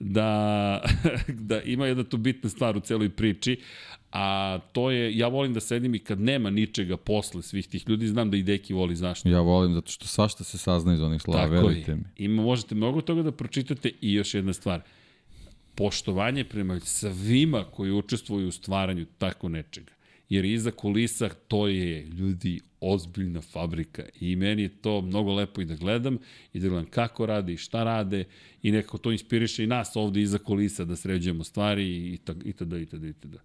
da, 0.00 0.82
da 1.50 1.62
ima 1.62 1.86
jedna 1.86 2.04
tu 2.04 2.16
bitna 2.16 2.50
stvar 2.50 2.76
u 2.76 2.80
celoj 2.80 3.08
priči, 3.08 3.60
a 4.12 4.58
to 4.72 4.90
je, 4.90 5.18
ja 5.18 5.28
volim 5.28 5.54
da 5.54 5.60
sedim 5.60 5.94
i 5.94 5.98
kad 5.98 6.20
nema 6.20 6.50
ničega 6.50 6.96
posle 6.96 7.42
svih 7.42 7.68
tih 7.68 7.88
ljudi, 7.88 8.08
znam 8.08 8.30
da 8.30 8.36
i 8.36 8.42
Deki 8.42 8.74
voli, 8.74 8.96
znaš, 8.96 9.20
Ja 9.24 9.40
volim, 9.40 9.74
zato 9.74 9.90
što 9.90 10.06
svašta 10.06 10.44
se 10.44 10.58
sazna 10.58 10.94
iz 10.94 11.00
onih 11.00 11.22
slova, 11.22 11.40
Tako 11.40 11.52
verujte 11.54 11.90
je. 11.90 11.96
mi. 11.96 12.04
Ima, 12.16 12.42
možete 12.42 12.74
mnogo 12.74 13.00
toga 13.00 13.22
da 13.22 13.32
pročitate 13.32 13.90
i 14.00 14.14
još 14.14 14.34
jedna 14.34 14.52
stvar. 14.52 14.80
Poštovanje 15.80 16.44
prema 16.44 16.80
svima 16.80 17.64
koji 17.64 17.92
učestvuju 17.92 18.48
u 18.48 18.52
stvaranju 18.52 19.06
tako 19.18 19.48
nečega. 19.48 19.92
Jer 20.28 20.44
iza 20.44 20.70
kulisa 20.70 21.28
to 21.28 21.68
je, 21.68 22.04
ljudi, 22.04 22.60
ozbiljna 22.80 23.40
fabrika. 23.40 24.04
I 24.20 24.36
meni 24.36 24.62
je 24.62 24.68
to 24.68 25.00
mnogo 25.00 25.34
lepo 25.34 25.60
i 25.60 25.64
da 25.64 25.74
gledam 25.74 26.18
i 26.52 26.60
da 26.60 26.68
gledam 26.68 26.90
kako 26.90 27.26
rade 27.26 27.52
i 27.52 27.56
šta 27.56 27.84
rade 27.84 28.24
i 28.62 28.72
nekako 28.72 28.98
to 28.98 29.12
inspiriše 29.12 29.64
i 29.64 29.66
nas 29.66 29.96
ovde 29.96 30.20
iza 30.20 30.38
kulisa 30.38 30.84
da 30.84 30.96
sređujemo 30.96 31.44
stvari 31.44 31.84
i, 31.84 32.14
i 32.14 32.18
tada 32.52 32.78
i 32.78 32.86
tada 32.86 33.08
i 33.08 33.12
tada 33.12 33.38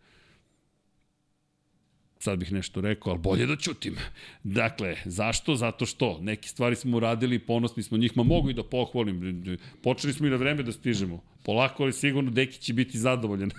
sad 2.25 2.39
bih 2.39 2.51
nešto 2.51 2.81
rekao, 2.81 3.11
ali 3.11 3.19
bolje 3.19 3.45
da 3.45 3.55
ćutim. 3.55 3.95
Dakle, 4.43 4.95
zašto? 5.05 5.55
Zato 5.55 5.85
što 5.85 6.19
neke 6.21 6.47
stvari 6.47 6.75
smo 6.75 6.97
uradili, 6.97 7.39
ponosni 7.39 7.83
smo 7.83 7.97
njih, 7.97 8.17
ma 8.17 8.23
mogu 8.23 8.49
i 8.49 8.53
da 8.53 8.63
pohvalim. 8.63 9.57
Počeli 9.83 10.13
smo 10.13 10.27
i 10.27 10.29
na 10.29 10.35
vreme 10.35 10.63
da 10.63 10.71
stižemo. 10.71 11.21
Polako, 11.43 11.83
ali 11.83 11.93
sigurno 11.93 12.31
Deki 12.31 12.59
će 12.59 12.73
biti 12.73 12.97
zadovoljan. 12.97 13.51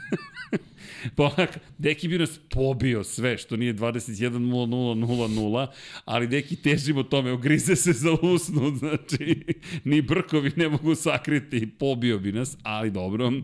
Polako, 1.17 1.59
Deki 1.79 2.09
bi 2.09 2.19
nas 2.19 2.41
pobio 2.51 3.05
sve, 3.05 3.39
što 3.39 3.57
nije 3.57 3.75
21.00.00, 3.75 5.67
ali 6.05 6.27
Deki 6.27 6.57
težimo 6.57 7.03
tome, 7.03 7.33
ogrize 7.33 7.77
se 7.77 7.93
za 7.93 8.13
usnu, 8.13 8.75
znači, 8.77 9.45
ni 9.85 10.03
brkovi 10.03 10.53
ne 10.57 10.69
mogu 10.69 10.95
sakriti, 10.95 11.71
pobio 11.79 12.19
bi 12.19 12.33
nas, 12.33 12.57
ali 12.63 12.91
dobro. 12.91 13.29
Uh, 13.29 13.35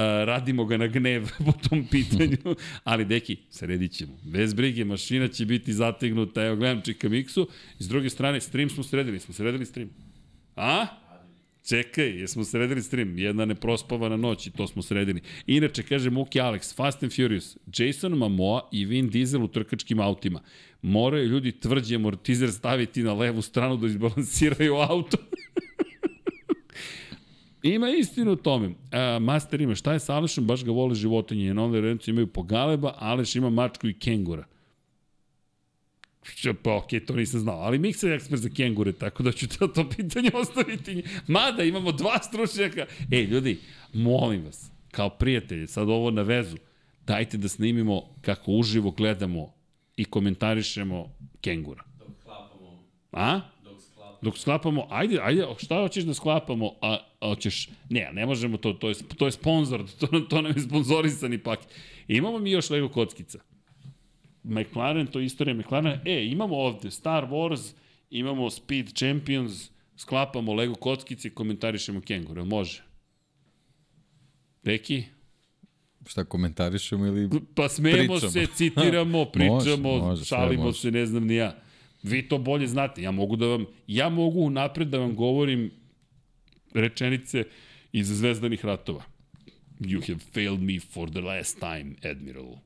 radimo 0.00 0.64
ga 0.64 0.76
na 0.76 0.86
gnev 0.86 1.28
po 1.46 1.52
tom 1.52 1.86
pitanju, 1.90 2.56
ali 2.84 3.04
deki, 3.04 3.36
sredit 3.50 3.92
ćemo. 3.92 4.12
Bez 4.24 4.54
brige, 4.54 4.84
mašina 4.84 5.28
će 5.28 5.46
biti 5.46 5.72
zategnuta, 5.72 6.44
evo 6.44 6.56
gledam 6.56 6.82
Čika 6.82 7.08
Miksu, 7.08 7.48
s 7.78 7.88
druge 7.88 8.10
strane, 8.10 8.40
stream 8.40 8.70
smo 8.70 8.82
sredili, 8.82 9.20
smo 9.20 9.34
sredili 9.34 9.66
stream. 9.66 9.90
A? 10.56 10.86
Čekaj, 11.68 12.20
jesmo 12.20 12.44
sredili 12.44 12.82
stream, 12.82 13.18
jedna 13.18 13.44
neprospavana 13.44 14.16
noć 14.16 14.46
i 14.46 14.50
to 14.50 14.66
smo 14.66 14.82
sredili. 14.82 15.20
Inače, 15.46 15.82
kaže 15.82 16.10
Muki 16.10 16.40
Alex, 16.40 16.76
Fast 16.76 17.02
and 17.02 17.12
Furious, 17.16 17.56
Jason 17.78 18.12
Momoa 18.12 18.68
i 18.72 18.84
Vin 18.84 19.08
Diesel 19.08 19.44
u 19.44 19.48
trkačkim 19.48 20.00
autima. 20.00 20.40
Moraju 20.82 21.28
ljudi 21.28 21.52
tvrđi 21.52 21.94
amortizer 21.96 22.52
staviti 22.52 23.02
na 23.02 23.14
levu 23.14 23.42
stranu 23.42 23.76
da 23.76 23.86
izbalansiraju 23.86 24.74
auto. 24.74 25.16
Ima 27.74 27.90
istinu 27.90 28.32
u 28.32 28.36
tome. 28.36 28.70
A, 28.92 29.18
master 29.18 29.60
ima, 29.60 29.74
šta 29.74 29.92
je 29.92 30.00
sa 30.00 30.14
Alešom, 30.14 30.46
baš 30.46 30.64
ga 30.64 30.70
vole 30.70 30.94
životinje. 30.94 31.44
Jedan 31.44 31.58
ovde 31.58 31.80
rencu 31.80 32.10
imaju 32.10 32.26
pogaleba, 32.26 32.94
Aleš 32.98 33.36
ima 33.36 33.50
mačku 33.50 33.88
i 33.88 33.98
kengura. 33.98 34.44
Što, 36.22 36.54
pa 36.54 36.76
okej, 36.76 37.00
okay, 37.00 37.06
to 37.06 37.14
nisam 37.14 37.40
znao. 37.40 37.56
Ali 37.56 37.78
Miksa 37.78 38.08
je 38.08 38.14
ekspert 38.14 38.42
za 38.42 38.48
kengure, 38.48 38.92
tako 38.92 39.22
da 39.22 39.32
ću 39.32 39.48
to, 39.48 39.68
to 39.68 39.90
pitanje 39.90 40.30
ostaviti. 40.42 41.02
Mada 41.26 41.62
imamo 41.62 41.92
dva 41.92 42.18
stručnjaka. 42.22 42.86
Ej, 43.10 43.24
ljudi, 43.24 43.58
molim 43.92 44.44
vas, 44.44 44.70
kao 44.90 45.10
prijatelji, 45.10 45.66
sad 45.66 45.88
ovo 45.88 46.10
na 46.10 46.22
vezu, 46.22 46.56
dajte 47.06 47.36
da 47.36 47.48
snimimo 47.48 48.02
kako 48.20 48.52
uživo 48.52 48.90
gledamo 48.90 49.52
i 49.96 50.04
komentarišemo 50.04 51.12
kengura. 51.40 51.84
Dok 51.98 52.08
sklapamo. 52.20 52.84
A? 53.12 53.40
Dok 54.22 54.38
sklapamo. 54.38 54.86
Ajde, 54.90 55.18
ajde, 55.22 55.46
šta 55.58 55.74
hoćeš 55.74 56.04
da 56.04 56.14
sklapamo? 56.14 56.72
A, 56.80 56.98
a 57.20 57.28
hoćeš, 57.28 57.68
ne, 57.90 58.10
ne 58.12 58.26
možemo 58.26 58.56
to, 58.56 58.72
to 58.72 58.88
je, 58.88 58.94
to 59.16 59.26
je 59.26 59.32
sponsor, 59.32 59.84
to, 60.00 60.06
to 60.06 60.42
nam 60.42 60.52
je 60.56 60.62
sponzorisani 60.62 61.38
paket. 61.38 61.68
Imamo 62.08 62.38
mi 62.38 62.50
još 62.50 62.70
Lego 62.70 62.88
kockica. 62.88 63.38
McLaren, 64.42 65.06
to 65.06 65.20
je 65.20 65.26
istorija 65.26 65.54
McLarena. 65.54 66.00
E, 66.04 66.26
imamo 66.26 66.56
ovde 66.56 66.90
Star 66.90 67.26
Wars, 67.26 67.74
imamo 68.10 68.50
Speed 68.50 68.92
Champions, 68.92 69.70
sklapamo 69.96 70.54
Lego 70.54 70.74
kockice 70.74 71.28
i 71.28 71.34
komentarišemo 71.34 72.00
Kenguru. 72.00 72.44
Može? 72.44 72.82
Deki? 74.62 75.04
Šta 76.06 76.24
komentarišemo 76.24 77.06
ili 77.06 77.30
Pa 77.54 77.68
smejemo 77.68 78.14
pričamo? 78.14 78.32
se, 78.32 78.46
citiramo, 78.54 79.24
pričamo, 79.32 79.52
može, 79.58 79.76
može, 79.76 80.24
šalimo 80.24 80.62
može. 80.64 80.80
se, 80.80 80.90
ne 80.90 81.06
znam 81.06 81.26
ni 81.26 81.34
ja. 81.34 81.56
Vi 82.06 82.28
to 82.28 82.38
bolje 82.38 82.66
znate. 82.66 83.02
Ja 83.02 83.10
mogu 83.10 83.36
da 83.36 83.46
vam, 83.46 83.66
ja 83.86 84.08
mogu 84.08 84.50
napred 84.50 84.88
da 84.88 84.98
vam 84.98 85.14
govorim 85.14 85.70
rečenice 86.74 87.44
iz 87.92 88.08
Zvezdanih 88.08 88.64
ratova. 88.64 89.02
You 89.80 90.00
have 90.08 90.20
failed 90.32 90.62
me 90.62 90.80
for 90.80 91.10
the 91.10 91.20
last 91.20 91.58
time, 91.60 91.94
Admiral. 92.10 92.56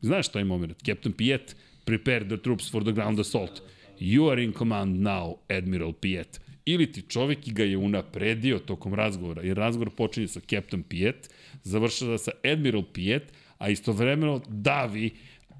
Znaš 0.00 0.28
šta 0.28 0.38
je 0.38 0.44
moment? 0.44 0.82
Captain 0.86 1.12
Piet, 1.12 1.56
prepare 1.84 2.28
the 2.28 2.36
troops 2.36 2.70
for 2.70 2.84
the 2.84 2.92
ground 2.92 3.20
assault. 3.20 3.62
You 4.00 4.30
are 4.32 4.44
in 4.44 4.52
command 4.52 5.02
now, 5.02 5.36
Admiral 5.48 5.92
Piet. 5.92 6.40
Ili 6.64 6.92
ti 6.92 7.02
čovek 7.02 7.38
ga 7.46 7.64
je 7.64 7.76
unapredio 7.76 8.58
tokom 8.58 8.94
razgovora, 8.94 9.42
jer 9.42 9.56
razgovor 9.56 9.90
počinje 9.96 10.28
sa 10.28 10.40
Captain 10.40 10.82
Piet, 10.82 11.30
završava 11.62 12.18
sa 12.18 12.30
Admiral 12.44 12.82
Piet, 12.92 13.32
a 13.58 13.68
istovremeno 13.68 14.40
davi 14.48 15.10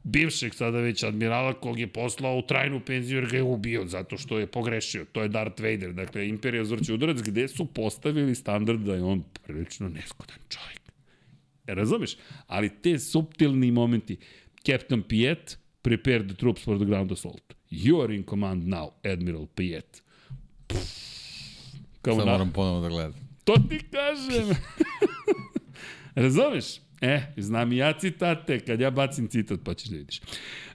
bivšeg 0.03 0.55
sada 0.55 0.79
već 0.79 1.03
admirala 1.03 1.53
kog 1.53 1.81
je 1.81 1.87
poslao 1.87 2.39
u 2.39 2.43
trajnu 2.43 2.81
penziju 2.81 3.19
jer 3.19 3.31
ga 3.31 3.37
je 3.37 3.43
ubio 3.43 3.87
zato 3.87 4.19
što 4.19 4.39
je 4.39 4.47
pogrešio. 4.47 5.05
To 5.13 5.23
je 5.23 5.29
Darth 5.29 5.63
Vader. 5.63 5.93
Dakle, 5.93 6.29
Imperija 6.29 6.65
zvrće 6.65 6.93
udarac 6.93 7.19
gde 7.23 7.49
su 7.49 7.67
postavili 7.67 8.35
standard 8.35 8.81
da 8.81 8.95
je 8.95 9.03
on 9.03 9.25
prilično 9.47 9.89
neskodan 9.89 10.39
čovjek. 10.49 10.81
E, 11.67 11.75
razumeš? 11.75 12.17
Ali 12.47 12.71
te 12.83 12.99
subtilni 12.99 13.71
momenti, 13.71 14.17
Captain 14.67 15.03
Piet, 15.03 15.59
prepare 15.83 16.27
the 16.27 16.35
troops 16.35 16.65
for 16.65 16.79
the 16.79 16.87
ground 16.87 17.13
assault. 17.13 17.55
You 17.71 18.05
are 18.05 18.17
in 18.17 18.25
command 18.25 18.63
now, 18.63 18.91
Admiral 19.13 19.47
Piet. 19.47 20.03
Kao 22.03 22.17
Sad 22.17 22.27
na... 22.27 22.33
moram 22.33 22.53
ponovo 22.53 22.81
da 22.81 22.89
gledam. 22.89 23.15
To 23.45 23.55
ti 23.69 23.79
kažem. 23.79 24.57
Razumeš? 26.25 26.65
E, 27.01 27.21
znam 27.37 27.73
i 27.73 27.77
ja 27.77 27.93
citate, 27.99 28.61
kad 28.61 28.81
ja 28.81 28.91
bacim 28.91 29.29
citat, 29.29 29.61
pa 29.65 29.75
ćeš 29.75 29.89
da 29.89 29.97
vidiš. 29.97 30.21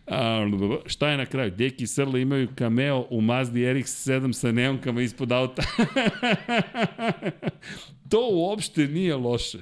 A, 0.07 0.47
šta 0.85 1.09
je 1.09 1.17
na 1.17 1.25
kraju? 1.25 1.51
Deki 1.51 1.83
i 1.83 1.87
Srle 1.87 2.21
imaju 2.21 2.47
cameo 2.57 3.07
u 3.09 3.21
Mazdi 3.21 3.59
RX-7 3.59 4.33
sa 4.33 4.51
neonkama 4.51 5.01
ispod 5.01 5.31
auta. 5.31 5.63
to 8.11 8.29
uopšte 8.31 8.87
nije 8.87 9.15
loše. 9.15 9.57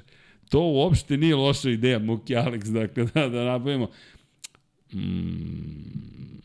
To 0.49 0.60
uopšte 0.60 1.18
nije 1.18 1.35
loša 1.35 1.69
ideja, 1.69 1.99
Muki 1.99 2.35
Alex, 2.35 2.72
dakle, 2.72 3.06
da, 3.14 3.30
da 3.30 3.44
nabavimo. 3.44 3.90
Mm, 4.94 6.40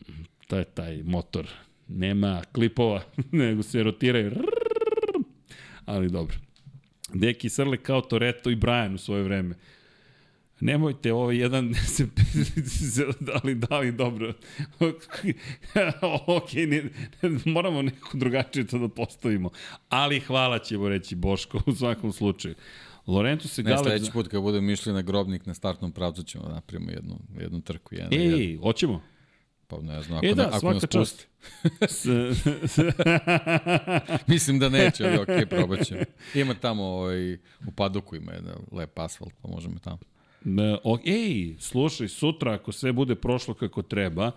to 0.47 0.57
je 0.57 0.63
taj 0.63 1.03
motor. 1.03 1.47
Nema 1.87 2.41
klipova, 2.51 3.01
nego 3.31 3.63
se 3.63 3.83
rotiraju. 3.83 4.31
Ali 5.85 6.09
dobro. 6.09 6.35
Deki 7.13 7.49
Srle 7.49 7.77
kao 7.77 8.01
Toretto 8.01 8.49
i 8.49 8.55
Brian 8.55 8.95
u 8.95 8.97
svoje 8.97 9.23
vreme. 9.23 9.55
Nemojte 10.61 11.13
ovo 11.13 11.31
jedan 11.31 11.73
se 12.95 13.05
dali 13.19 13.55
dali 13.55 13.91
dobro. 13.91 14.33
ok, 16.37 16.53
ne, 16.53 16.83
moramo 17.45 17.81
neko 17.81 18.17
drugačije 18.17 18.67
to 18.67 18.77
da 18.77 18.87
postavimo. 18.87 19.49
Ali 19.89 20.19
hvala 20.19 20.59
ćemo 20.59 20.89
reći 20.89 21.15
Boško 21.15 21.61
u 21.65 21.75
svakom 21.75 22.11
slučaju. 22.11 22.55
Lorenzo 23.07 23.47
se 23.47 23.63
Ne, 23.63 23.69
gale... 23.71 23.83
sledeći 23.83 24.11
put 24.11 24.27
kad 24.27 24.41
budemo 24.41 24.71
išli 24.71 24.93
na 24.93 25.01
grobnik 25.01 25.45
na 25.45 25.53
startnom 25.53 25.91
pravcu 25.91 26.23
ćemo 26.23 26.43
da 26.43 26.53
napravimo 26.53 26.91
jednu, 26.91 27.19
jednu 27.39 27.61
trku. 27.61 27.95
Jedan, 27.95 28.13
Ej, 28.13 28.57
hoćemo? 28.61 29.01
Pa 29.67 29.81
ne 29.81 30.01
znam, 30.01 30.17
ako, 30.17 30.27
E 30.27 30.33
da, 30.33 30.43
ne, 30.43 30.49
ako 30.53 30.73
nas 30.73 30.85
pusti. 30.85 31.25
Mislim 34.27 34.59
da 34.59 34.69
neće, 34.69 35.05
ali 35.05 35.17
okej, 35.17 35.35
okay, 35.35 35.45
probat 35.45 35.85
ćemo. 35.85 36.01
Ima 36.35 36.53
tamo 36.53 36.83
ovaj, 36.83 37.33
u 37.67 37.71
Padoku 37.75 38.15
ima 38.15 38.31
jedan 38.31 38.55
lep 38.71 38.99
asfalt, 38.99 39.33
pa 39.41 39.47
možemo 39.47 39.79
tamo. 39.79 39.99
E, 40.45 40.77
o, 40.83 40.97
ej, 41.05 41.55
slušaj, 41.59 42.07
sutra 42.07 42.53
ako 42.53 42.71
sve 42.71 42.93
bude 42.93 43.15
prošlo 43.15 43.53
kako 43.53 43.81
treba, 43.81 44.31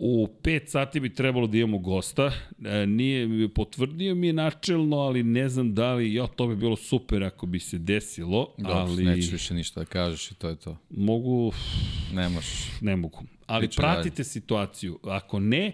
u 0.00 0.28
5 0.42 0.66
sati 0.66 1.00
bi 1.00 1.14
trebalo 1.14 1.46
da 1.46 1.58
imamo 1.58 1.78
gosta. 1.78 2.32
E, 2.64 2.86
nije, 2.86 3.48
potvrdio 3.48 4.14
mi 4.14 4.26
je 4.26 4.32
načelno, 4.32 4.96
ali 4.96 5.22
ne 5.22 5.48
znam 5.48 5.74
da 5.74 5.94
li, 5.94 6.14
jo, 6.14 6.26
to 6.26 6.46
bi 6.46 6.56
bilo 6.56 6.76
super 6.76 7.24
ako 7.24 7.46
bi 7.46 7.60
se 7.60 7.78
desilo, 7.78 8.54
Dobro, 8.58 8.74
ali... 8.74 9.04
nećeš 9.04 9.32
više 9.32 9.54
ništa 9.54 9.80
da 9.80 9.86
kažeš 9.86 10.30
i 10.30 10.34
to 10.34 10.48
je 10.48 10.56
to. 10.56 10.76
Mogu... 10.90 11.52
Ne 12.12 12.28
možeš. 12.28 12.80
Ne 12.80 12.96
mogu. 12.96 13.22
Ali 13.46 13.66
Priča 13.66 13.82
pratite 13.82 14.16
dalje. 14.16 14.24
situaciju. 14.24 14.98
Ako 15.02 15.40
ne, 15.40 15.72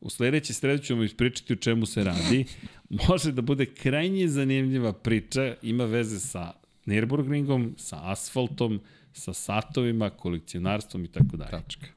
u 0.00 0.10
sledeći 0.10 0.52
sredu 0.52 0.82
ćemo 0.82 1.02
ispričati 1.02 1.52
o 1.52 1.56
čemu 1.56 1.86
se 1.86 2.04
radi. 2.04 2.44
Može 3.08 3.32
da 3.32 3.42
bude 3.42 3.66
krajnje 3.66 4.28
zanimljiva 4.28 4.92
priča, 4.92 5.54
ima 5.62 5.84
veze 5.84 6.20
sa 6.20 6.52
Nürburgringom, 6.86 7.74
sa 7.78 8.00
asfaltom, 8.12 8.80
sa 9.12 9.34
satovima, 9.34 10.10
kolekcionarstvom 10.10 11.04
i 11.04 11.12
tako 11.12 11.36
dalje. 11.36 11.50
Tačka. 11.50 11.92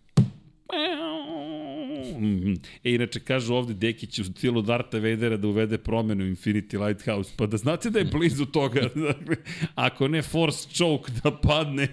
E, 2.83 2.93
inače, 2.93 3.19
kažu 3.19 3.53
ovde 3.53 3.73
Dekić 3.73 4.19
u 4.19 4.23
stilu 4.23 4.61
Darta 4.61 4.99
Vadera 4.99 5.37
da 5.37 5.47
uvede 5.47 5.77
promenu 5.77 6.25
Infinity 6.25 6.85
Lighthouse, 6.87 7.33
pa 7.37 7.45
da 7.45 7.57
znate 7.57 7.89
da 7.89 7.99
je 7.99 8.05
blizu 8.05 8.45
toga. 8.45 8.81
Dakle, 9.07 9.35
ako 9.75 10.07
ne 10.07 10.21
force 10.21 10.67
choke 10.73 11.11
da 11.23 11.31
padne, 11.31 11.87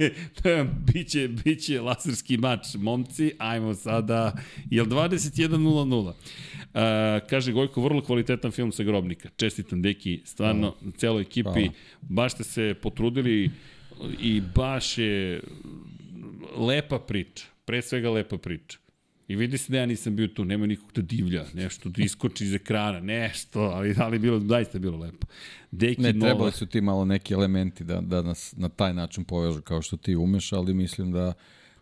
biće, 0.92 1.28
biće 1.28 1.80
laserski 1.80 2.36
mač. 2.36 2.74
Momci, 2.74 3.32
ajmo 3.38 3.74
sada, 3.74 4.32
jel 4.70 4.86
21.00? 4.86 6.06
Uh, 6.06 6.12
kaže 7.30 7.52
Gojko, 7.52 7.82
vrlo 7.82 8.02
kvalitetan 8.02 8.50
film 8.50 8.72
sa 8.72 8.82
grobnika. 8.82 9.28
Čestitam, 9.36 9.82
Deki, 9.82 10.20
stvarno, 10.24 10.74
celoj 10.96 11.22
ekipi. 11.22 11.50
Hvala. 11.50 11.72
Baš 12.00 12.32
ste 12.32 12.44
se 12.44 12.74
potrudili 12.82 13.50
i 14.20 14.42
baš 14.54 14.98
je 14.98 15.40
lepa 16.56 16.98
priča. 16.98 17.44
Pre 17.64 17.82
svega 17.82 18.10
lepa 18.10 18.38
priča. 18.38 18.78
I 19.28 19.36
vidi 19.36 19.58
se 19.58 19.72
da 19.72 19.78
ja 19.78 19.86
nisam 19.86 20.16
bio 20.16 20.26
tu, 20.28 20.44
nema 20.44 20.66
nikog 20.66 20.92
da 20.92 21.02
divlja, 21.02 21.44
nešto 21.54 21.88
da 21.88 22.02
iskoči 22.02 22.44
iz 22.44 22.54
ekrana, 22.54 23.00
nešto, 23.00 23.60
ali, 23.62 23.94
ali 23.98 24.18
bilo, 24.18 24.40
zaista 24.40 24.78
bilo 24.78 24.98
lepo. 24.98 25.26
Deki 25.70 26.02
Ne, 26.02 26.12
trebali 26.12 26.52
su 26.52 26.66
ti 26.66 26.80
malo 26.80 27.04
neki 27.04 27.34
elementi 27.34 27.84
da, 27.84 28.00
da 28.00 28.22
nas 28.22 28.54
na 28.56 28.68
taj 28.68 28.94
način 28.94 29.24
povežu 29.24 29.62
kao 29.62 29.82
što 29.82 29.96
ti 29.96 30.16
umeš, 30.16 30.52
ali 30.52 30.74
mislim 30.74 31.12
da 31.12 31.32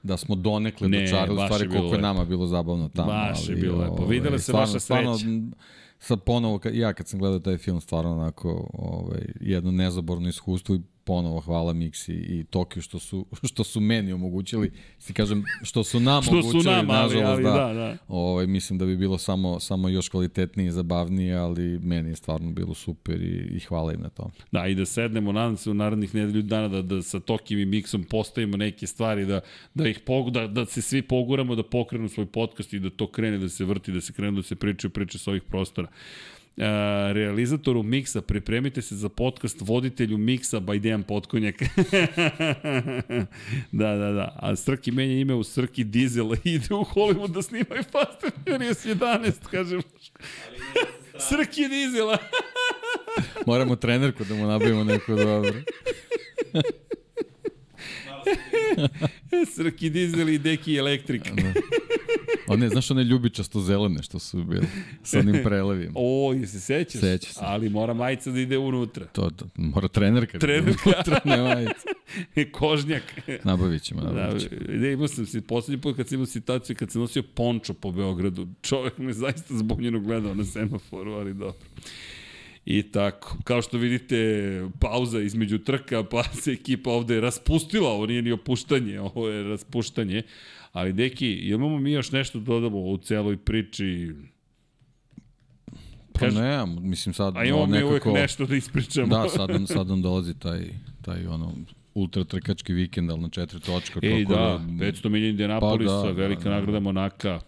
da 0.03 0.17
smo 0.17 0.35
donekle 0.35 0.89
Ne, 0.89 1.01
dočarali 1.01 1.41
je 1.41 1.47
stvari 1.47 1.69
koliko 1.69 1.87
je 1.87 1.91
lepo. 1.91 2.03
nama 2.03 2.25
bilo 2.25 2.47
zabavno 2.47 2.89
tamo. 2.89 3.09
Baš 3.09 3.49
je 3.49 3.53
ali, 3.53 3.61
bilo 3.61 3.79
lepo. 3.79 3.93
ovaj, 3.95 4.09
Videla 4.09 4.39
se 4.39 4.45
stvarno- 4.45 4.61
vaša 4.63 4.81
stvarno, 4.81 5.15
sreća. 5.15 5.29
m, 5.29 5.53
Sad 5.99 6.23
ponovo, 6.23 6.61
ja 6.73 6.93
kad 6.93 7.09
sam 7.09 7.19
gledao 7.19 7.39
taj 7.39 7.57
film, 7.59 7.81
stvarno 7.81 8.13
onako 8.13 8.71
ovaj, 8.73 9.21
jedno 9.41 9.71
nezaborno 9.73 10.29
iskustvo 10.29 10.75
i 10.75 10.81
ponovo 11.05 11.41
hvala 11.41 11.73
Miksi 11.73 12.13
i 12.13 12.45
Tokio 12.45 12.83
što 12.83 12.99
su, 12.99 13.27
što 13.51 13.65
su 13.65 13.81
meni 13.81 14.13
omogućili, 14.13 14.73
si 14.99 15.13
kažem, 15.13 15.45
što 15.63 15.85
su 15.85 16.01
nam 16.01 16.23
Što 16.27 16.31
su 16.31 16.39
omogućili, 16.39 16.75
nama, 16.75 16.93
ali- 16.93 17.15
nažalost, 17.15 17.33
ali 17.33 17.45
da, 17.45 17.51
da, 17.51 17.73
da. 17.73 17.97
Ovaj, 18.09 18.47
mislim 18.47 18.79
da 18.79 18.87
bi 18.87 18.97
bilo 18.97 19.19
samo, 19.19 19.61
samo 19.61 19.89
još 19.89 20.09
kvalitetnije 20.09 20.69
i 20.69 20.73
zabavnije, 20.73 21.37
ali 21.37 21.79
meni 21.79 22.09
je 22.09 22.17
stvarno 22.17 22.51
bilo 22.51 22.75
super 22.75 23.23
i, 23.23 23.57
i 23.57 23.61
hvala 23.61 23.93
im 23.93 24.01
na 24.01 24.09
tom. 24.09 24.31
Da, 24.53 24.67
i 24.67 24.75
da 24.75 24.87
sednemo, 24.87 25.33
nadam 25.33 25.57
se 25.57 25.71
u 25.71 25.75
narednih 25.75 26.15
nedelju 26.15 26.43
dana 26.43 26.69
da, 26.69 26.83
da 26.83 27.03
sa 27.03 27.21
Tokim 27.21 27.59
i 27.59 27.65
Miksom 27.65 28.05
postavimo 28.05 28.57
neke 28.57 28.87
stvari, 28.87 29.27
da, 29.27 29.41
da 29.75 29.89
ih 29.89 30.01
pogu, 30.07 30.31
da, 30.31 30.47
da 30.47 30.67
se 30.67 30.83
svi 30.83 31.03
poguramo, 31.03 31.55
da 31.55 31.63
pokrenu 31.63 32.09
svoj 32.09 32.27
podcast 32.27 32.73
i 32.73 32.79
da 32.79 32.91
to 32.91 33.07
krene, 33.07 33.39
da 33.39 33.49
se 33.49 33.65
vrti, 33.65 33.93
da 33.93 34.01
se 34.01 34.13
krenu, 34.13 34.37
da 34.37 34.43
se 34.43 34.55
pričaju 34.57 34.91
priče 34.91 35.19
sa 35.19 35.31
ovih 35.31 35.43
prostora. 35.43 35.89
Realizatoru 37.13 37.83
Miksa, 37.83 38.23
pripremite 38.23 38.83
se 38.83 38.97
za 38.97 39.09
podcast 39.09 39.57
voditelju 39.61 40.19
Miksa 40.19 40.61
by 40.61 40.79
Dejan 40.79 41.03
Potkonjak. 41.03 41.55
da, 43.73 43.97
da, 43.97 44.13
da. 44.13 44.37
A 44.39 44.57
Srki 44.57 44.91
menja 44.91 45.21
ime 45.21 45.35
u 45.35 45.45
Srki 45.45 45.85
Diesel 45.85 46.35
i 46.35 46.39
ide 46.55 46.75
u 46.75 46.85
Hollywood 46.85 47.33
da 47.33 47.43
snimaju 47.43 47.83
Fast 47.83 48.25
and 48.25 48.33
Furious 48.45 48.87
11, 48.87 49.33
kažem. 49.51 49.83
Srki 51.29 51.69
Diesela. 51.69 52.19
Moramo 53.47 53.77
trenerku 53.77 54.25
da 54.25 54.35
mu 54.35 54.47
nabavimo 54.47 54.85
neko 54.85 55.15
dobro. 55.15 55.55
Srki 59.55 59.91
Diesel 59.91 60.29
i 60.29 60.39
Deki 60.39 60.77
Elektrik. 60.77 61.23
Da. 61.23 61.53
One, 62.55 62.69
znaš 62.69 62.91
one 62.91 63.05
ljubičasto 63.05 63.61
zelene 63.61 64.03
što 64.03 64.19
su 64.19 64.45
bili 64.45 64.67
sa 65.03 65.19
onim 65.19 65.41
prelevima. 65.45 65.93
O, 66.07 66.33
je 66.33 66.47
se 66.47 66.61
sećaš? 66.61 67.01
Seća 67.01 67.33
se. 67.33 67.41
Ali 67.43 67.69
mora 67.69 67.95
majica 67.95 68.31
da 68.31 68.41
ide 68.41 68.59
unutra. 68.59 69.07
To, 69.07 69.31
to 69.31 69.47
mora 69.57 69.89
trenerka. 69.89 70.39
Trenerka. 70.39 70.83
Unutra, 70.87 71.21
ne 71.25 71.43
majica. 71.43 71.89
Kožnjak. 72.59 73.03
Nabavit 73.45 73.83
ćemo, 73.83 74.01
nabavit 74.03 74.43
ćemo. 74.43 74.61
Da, 74.67 74.79
da, 74.79 74.89
imao 74.89 75.09
sam 75.09 75.27
si, 75.27 75.41
poslednji 75.41 75.81
put 75.81 75.97
kad 75.97 76.09
sam 76.09 76.15
imao 76.15 76.27
situaciju, 76.27 76.77
kad 76.77 76.91
sam 76.91 77.01
nosio 77.01 77.23
pončo 77.23 77.75
po 77.75 77.93
Beogradu, 77.93 78.49
čovjek 78.63 78.99
me 78.99 79.13
zaista 79.13 79.57
zbunjeno 79.57 80.01
gledao 80.01 80.35
na 80.35 80.45
semaforu, 80.45 81.13
ali 81.13 81.35
dobro. 81.35 81.67
I 82.67 82.83
tako, 82.83 83.37
kao 83.45 83.63
što 83.63 83.79
vidite, 83.79 84.17
pauza 84.81 85.21
između 85.21 85.59
trka, 85.59 86.05
pa 86.05 86.23
se 86.23 86.53
ekipa 86.53 86.91
ovde 86.91 87.21
raspustila, 87.21 87.91
ovo 87.91 88.07
nije 88.07 88.23
ni 88.23 88.33
opuštanje, 88.33 89.01
ovo 89.01 89.29
je 89.29 89.43
raspuštanje. 89.43 90.23
Ali, 90.75 90.93
deki, 90.93 91.33
imamo 91.33 91.79
mi 91.79 91.93
još 91.93 92.13
nešto 92.13 92.39
da 92.39 92.45
dodamo 92.45 92.79
u 92.79 92.99
celoj 92.99 93.37
priči? 93.37 94.13
Pa 96.13 96.21
Kaži, 96.21 96.39
ne, 96.39 96.67
mislim 96.67 97.13
sad... 97.13 97.37
A 97.37 97.45
imamo 97.45 97.67
mi 97.67 97.73
nekako, 97.73 97.91
uvek 97.91 98.05
nešto 98.05 98.47
da 98.47 98.57
ispričamo. 98.57 99.07
Da, 99.07 99.29
sad, 99.29 99.51
nam, 99.51 99.67
sad 99.77 99.87
nam 99.87 100.03
dolazi 100.03 100.39
taj, 100.39 100.61
taj 101.03 101.27
ono, 101.27 101.53
ultra 101.95 102.25
trkački 102.25 102.73
vikend, 102.73 103.11
ali 103.11 103.21
na 103.21 103.29
četiri 103.29 103.61
točka. 103.61 104.01
Ej, 104.03 104.25
da, 104.25 104.35
da, 104.35 104.61
500 104.87 105.09
milija 105.09 105.31
Indianapolisa, 105.31 106.01
pa, 106.03 106.07
da, 106.07 106.13
velika 106.13 106.45
da, 106.45 106.51
da, 106.51 106.57
nagrada 106.57 106.81
Monaka. 106.81 107.41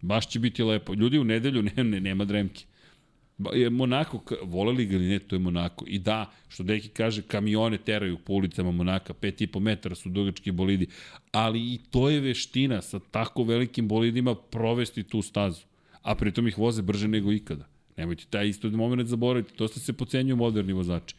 Baš 0.00 0.28
će 0.28 0.38
biti 0.38 0.62
lepo. 0.62 0.94
Ljudi 0.94 1.18
u 1.18 1.24
nedelju 1.24 1.62
ne, 1.62 1.84
ne, 1.84 2.00
nema 2.00 2.24
dremke. 2.24 2.64
Je 3.54 3.70
Monako, 3.70 4.22
voleli 4.42 4.86
ga 4.86 4.96
ili 4.96 5.08
ne, 5.08 5.18
to 5.18 5.36
je 5.36 5.40
Monako. 5.40 5.84
I 5.88 5.98
da, 5.98 6.30
što 6.48 6.62
Deki 6.62 6.88
kaže, 6.88 7.22
kamione 7.22 7.78
teraju 7.78 8.18
po 8.18 8.32
ulicama 8.32 8.70
Monaka, 8.70 9.12
5,5 9.12 9.60
metara 9.60 9.94
su 9.94 10.08
dugački 10.08 10.50
bolidi, 10.50 10.86
ali 11.32 11.60
i 11.60 11.78
to 11.90 12.10
je 12.10 12.20
veština 12.20 12.82
sa 12.82 12.98
tako 13.10 13.42
velikim 13.42 13.88
bolidima 13.88 14.34
provesti 14.34 15.02
tu 15.02 15.22
stazu. 15.22 15.62
A 16.02 16.14
pritom 16.14 16.48
ih 16.48 16.58
voze 16.58 16.82
brže 16.82 17.08
nego 17.08 17.32
ikada. 17.32 17.66
Nemojte 17.96 18.24
taj 18.30 18.48
isto 18.48 18.70
moment 18.70 19.08
zaboraviti, 19.08 19.54
to 19.54 19.68
se 19.68 19.92
pocenjuju 19.92 20.36
moderni 20.36 20.72
vozači. 20.72 21.14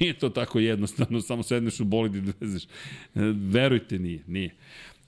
Nije 0.00 0.18
to 0.18 0.28
tako 0.28 0.58
jednostavno, 0.58 1.20
samo 1.20 1.42
sedneš 1.42 1.80
u 1.80 1.84
bolid 1.84 2.14
i 2.14 2.32
vezeš. 2.40 2.62
Verujte, 3.50 3.98
nije, 3.98 4.22
nije. 4.26 4.54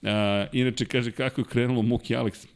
A, 0.02 0.46
inače, 0.52 0.84
kaže, 0.84 1.12
kako 1.12 1.40
je 1.40 1.44
krenulo 1.44 1.82
Muki 1.82 2.14
Alex? 2.14 2.46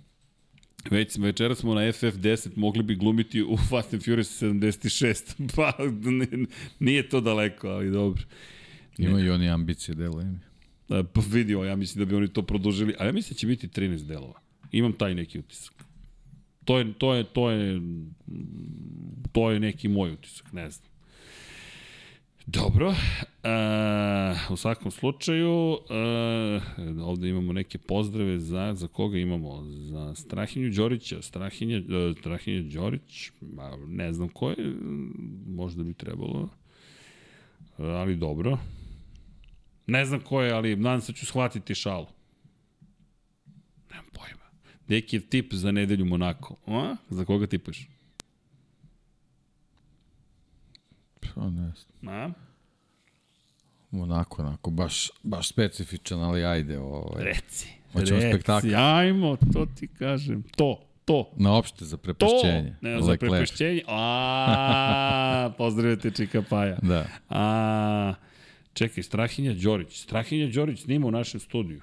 Već 0.90 1.18
večera 1.18 1.54
smo 1.54 1.74
na 1.74 1.80
FF10 1.80 2.48
mogli 2.56 2.82
bi 2.82 2.94
glumiti 2.94 3.42
u 3.42 3.56
Fast 3.56 3.94
and 3.94 4.04
Furious 4.04 4.42
76. 4.42 5.50
Pa 5.56 5.72
nije 6.78 7.08
to 7.08 7.20
daleko, 7.20 7.68
ali 7.68 7.90
dobro. 7.90 8.22
Ima 8.98 9.20
i 9.20 9.30
oni 9.30 9.48
ambicije, 9.48 9.94
deluje 9.94 10.26
mi. 10.26 10.38
Da, 10.88 11.04
pa 11.04 11.20
vidio, 11.30 11.64
ja 11.64 11.76
mislim 11.76 12.04
da 12.04 12.10
bi 12.10 12.16
oni 12.16 12.28
to 12.28 12.42
produžili, 12.42 12.94
a 12.98 13.04
ja 13.04 13.12
mislim 13.12 13.34
da 13.34 13.38
će 13.38 13.46
biti 13.46 13.68
13 13.68 14.06
delova. 14.06 14.40
Imam 14.72 14.92
taj 14.92 15.14
neki 15.14 15.38
utisak. 15.38 15.74
To 16.64 16.78
je, 16.78 16.92
to 16.98 17.14
je, 17.14 17.24
to 17.24 17.50
je, 17.50 17.80
to 19.32 19.50
je 19.50 19.60
neki 19.60 19.88
moj 19.88 20.12
utisak, 20.12 20.52
ne 20.52 20.70
znam. 20.70 20.91
Dobro, 22.46 22.88
uh, 22.88 22.94
u 24.50 24.56
svakom 24.56 24.90
slučaju, 24.90 25.70
uh, 25.70 27.08
ovde 27.08 27.28
imamo 27.28 27.52
neke 27.52 27.78
pozdrave 27.78 28.38
za, 28.38 28.74
za 28.74 28.88
koga 28.88 29.18
imamo? 29.18 29.64
Za 29.64 30.14
Strahinju 30.14 30.70
Đorića, 30.70 31.22
Strahinja, 31.22 31.78
uh, 31.78 32.18
Strahinja 32.18 32.62
Đorić, 32.62 33.30
ma, 33.40 33.76
ne 33.86 34.12
znam 34.12 34.28
ko 34.28 34.50
je, 34.50 34.74
možda 35.46 35.82
bi 35.82 35.94
trebalo, 35.94 36.40
uh, 36.40 36.48
ali 37.78 38.16
dobro. 38.16 38.58
Ne 39.86 40.04
znam 40.04 40.20
ko 40.20 40.42
je, 40.42 40.52
ali 40.52 40.76
nadam 40.76 41.00
se 41.00 41.12
da 41.12 41.16
ću 41.16 41.26
shvatiti 41.26 41.74
šalu. 41.74 42.06
Nemam 43.90 44.06
pojma. 44.12 44.44
Neki 44.88 45.20
tip 45.20 45.52
za 45.54 45.70
nedelju 45.70 46.04
Monako. 46.04 46.56
A? 46.66 46.96
Za 47.10 47.24
koga 47.24 47.46
tipaš? 47.46 47.91
Pa 51.34 51.50
ne 51.50 51.72
znam. 51.76 52.14
A? 52.14 52.30
Onako, 53.92 54.42
onako, 54.42 54.70
baš, 54.70 55.10
baš 55.22 55.48
specifičan, 55.48 56.20
ali 56.20 56.44
ajde. 56.44 56.78
Ovaj. 56.78 57.24
Reci. 57.24 57.68
Hoćemo 57.92 58.20
reci, 58.20 58.32
spektakl. 58.32 58.74
Ajmo, 58.76 59.36
to 59.52 59.66
ti 59.66 59.88
kažem. 59.88 60.42
To, 60.56 60.86
to. 61.04 61.32
Na 61.36 61.56
opšte 61.56 61.84
za 61.84 61.96
prepašćenje. 61.96 62.76
To, 62.80 62.88
ne, 62.88 63.02
za 63.02 63.16
prepašćenje. 63.16 63.82
A, 63.86 65.50
pozdravite 65.58 66.10
Čika 66.10 66.42
Paja. 66.50 66.78
Da. 66.82 67.06
A, 67.28 68.14
čekaj, 68.72 69.02
Strahinja 69.02 69.54
Đorić. 69.54 70.02
Strahinja 70.02 70.46
Đorić 70.46 70.82
snima 70.82 71.06
u 71.06 71.10
našem 71.10 71.40
studiju. 71.40 71.80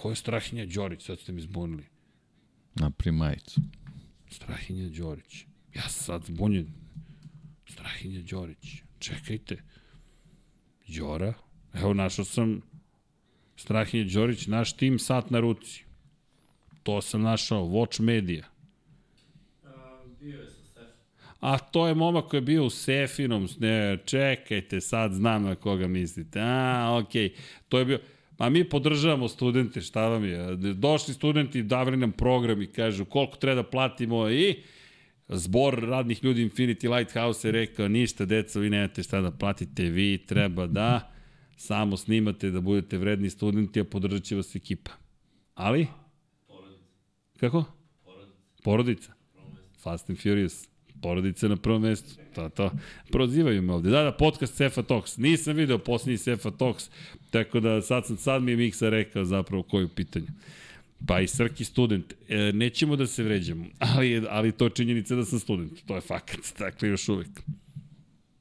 Ko 0.00 0.10
je 0.10 0.16
Strahinja 0.16 0.66
Đorić? 0.66 1.06
Sad 1.06 1.18
ste 1.18 1.32
mi 1.32 1.40
zbunili. 1.40 1.84
Na 2.74 2.90
primajicu. 2.90 3.60
Strahinja 4.30 4.88
Đorić. 4.88 5.44
Ja 5.74 5.88
sad 5.88 6.24
zbunjen. 6.24 6.85
Strahinja 7.76 8.22
Đorić. 8.22 8.82
Čekajte. 8.98 9.56
Đora. 10.88 11.34
Evo, 11.74 11.94
našao 11.94 12.24
sam 12.24 12.62
Strahinja 13.56 14.04
Đorić, 14.04 14.46
naš 14.46 14.72
tim 14.72 14.98
sat 14.98 15.30
na 15.30 15.40
ruci. 15.40 15.84
To 16.82 17.02
sam 17.02 17.22
našao. 17.22 17.64
Watch 17.64 18.00
Media. 18.00 18.44
A 21.40 21.58
to 21.58 21.86
je 21.88 21.94
momak 21.94 22.24
koji 22.24 22.38
je 22.38 22.42
bio 22.42 22.64
u 22.64 22.70
Sefinom. 22.70 23.48
Ne, 23.58 23.98
čekajte, 24.04 24.80
sad 24.80 25.12
znam 25.12 25.42
na 25.42 25.54
koga 25.54 25.86
mislite. 25.86 26.40
A, 26.40 27.00
okej. 27.02 27.28
Okay. 27.28 27.36
To 27.68 27.78
je 27.78 27.84
bio... 27.84 28.00
Ma 28.38 28.48
mi 28.48 28.68
podržavamo 28.68 29.28
studente, 29.28 29.80
šta 29.80 30.08
vam 30.08 30.24
je? 30.24 30.56
Došli 30.56 31.14
studenti, 31.14 31.62
davali 31.62 31.96
nam 31.96 32.12
program 32.12 32.62
i 32.62 32.66
kažu 32.66 33.04
koliko 33.04 33.36
treba 33.36 33.62
da 33.62 33.68
platimo 33.68 34.30
i 34.30 34.62
Zbor 35.28 35.74
radnih 35.82 36.24
ljudi 36.24 36.50
Infinity 36.50 36.96
Lighthouse 36.96 37.48
je 37.48 37.52
rekao 37.52 37.88
ništa, 37.88 38.24
deca, 38.24 38.60
vi 38.60 38.70
nemate 38.70 39.02
šta 39.02 39.20
da 39.20 39.30
platite, 39.30 39.82
vi 39.82 40.18
treba 40.26 40.66
da 40.66 41.12
samo 41.56 41.96
snimate 41.96 42.50
da 42.50 42.60
budete 42.60 42.98
vredni 42.98 43.30
studenti, 43.30 43.80
a 43.80 43.84
podržat 43.84 44.22
će 44.22 44.36
vas 44.36 44.54
ekipa. 44.54 44.90
Ali? 45.54 45.86
Porodica. 46.46 46.82
Kako? 47.40 47.64
Porodica. 48.04 48.32
Porodica. 48.62 49.12
Fast 49.82 50.10
and 50.10 50.18
Furious. 50.22 50.68
Porodica 51.02 51.48
na 51.48 51.56
prvom 51.56 51.82
mestu. 51.82 52.20
To, 52.34 52.48
to. 52.48 52.70
Prozivaju 53.10 53.62
me 53.62 53.72
ovde. 53.72 53.90
Da, 53.90 54.02
da, 54.02 54.12
podcast 54.12 54.54
Cefa 54.56 54.82
Talks. 54.82 55.16
Nisam 55.16 55.56
video 55.56 55.78
posljednji 55.78 56.18
Cefa 56.18 56.50
Talks, 56.50 56.90
tako 57.30 57.60
da 57.60 57.82
sad, 57.82 58.06
sam, 58.06 58.16
sad 58.16 58.42
mi 58.42 58.50
je 58.50 58.56
Miksa 58.56 58.88
rekao 58.88 59.24
zapravo 59.24 59.62
koju 59.62 59.88
pitanju. 59.88 60.26
Pa 61.06 61.20
i 61.20 61.28
Srki 61.28 61.64
student. 61.64 62.14
E, 62.28 62.52
nećemo 62.52 62.96
da 62.96 63.06
se 63.06 63.22
vređamo, 63.22 63.66
ali, 63.94 64.22
ali 64.28 64.52
to 64.52 64.64
je 64.64 64.70
činjenica 64.70 65.14
da 65.14 65.24
sam 65.24 65.38
student. 65.38 65.72
To 65.86 65.94
je 65.94 66.00
fakat, 66.00 66.40
dakle 66.58 66.88
još 66.88 67.08
uvek. 67.08 67.28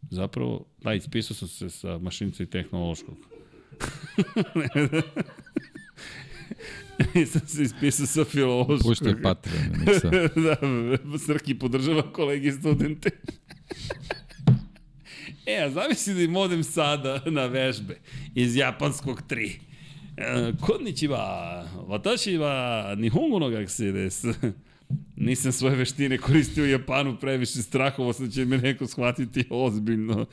Zapravo, 0.09 0.65
da, 0.83 0.93
ispisao 0.93 1.35
sam 1.35 1.47
se 1.47 1.69
sa 1.69 1.97
mašinice 1.97 2.43
i 2.43 2.45
tehnološkog. 2.45 3.17
Nisam 7.15 7.41
se 7.47 7.63
ispisao 7.63 8.05
sa 8.05 8.25
filološkog. 8.25 8.81
Puštaj 8.81 9.21
Patreon, 9.21 9.65
nisam. 9.87 10.11
da, 10.43 10.57
Srki 11.25 11.55
podržava 11.55 12.11
kolegi 12.11 12.51
studente. 12.51 13.09
e, 15.45 15.63
a 15.63 15.69
zamisli 15.69 16.13
da 16.13 16.21
im 16.21 16.35
odem 16.35 16.63
sada 16.63 17.21
na 17.25 17.45
vežbe 17.45 17.99
iz 18.35 18.55
japanskog 18.55 19.21
3 19.29 19.51
Konnichiwa, 20.61 21.65
watashi 21.87 22.37
wa 22.37 22.95
nihongo 22.97 23.39
no 23.39 23.49
gakusei 23.49 23.91
desu. 23.91 24.33
Nisam 25.15 25.51
svoje 25.51 25.75
veštine 25.75 26.17
koristio 26.17 26.63
u 26.63 26.67
Japanu 26.67 27.17
previše 27.17 27.61
strahovo 27.61 28.13
sam 28.13 28.31
će 28.31 28.45
me 28.45 28.57
neko 28.57 28.87
shvatiti 28.87 29.45
ozbiljno. 29.49 30.25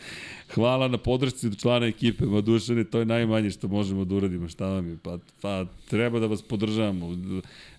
Hvala 0.55 0.89
na 0.89 0.99
podršci 0.99 1.47
od 1.47 1.61
člana 1.61 1.87
ekipe, 1.87 2.25
ma 2.25 2.41
dušane, 2.41 2.85
to 2.85 2.99
je 2.99 3.05
najmanje 3.05 3.51
što 3.51 3.69
možemo 3.69 4.05
da 4.05 4.15
uradimo, 4.15 4.49
šta 4.49 4.67
vam 4.67 4.91
je, 4.91 4.97
pa, 5.03 5.19
pa 5.41 5.67
treba 5.89 6.21
da 6.21 6.27
vas 6.27 6.43
podržavamo. 6.43 7.17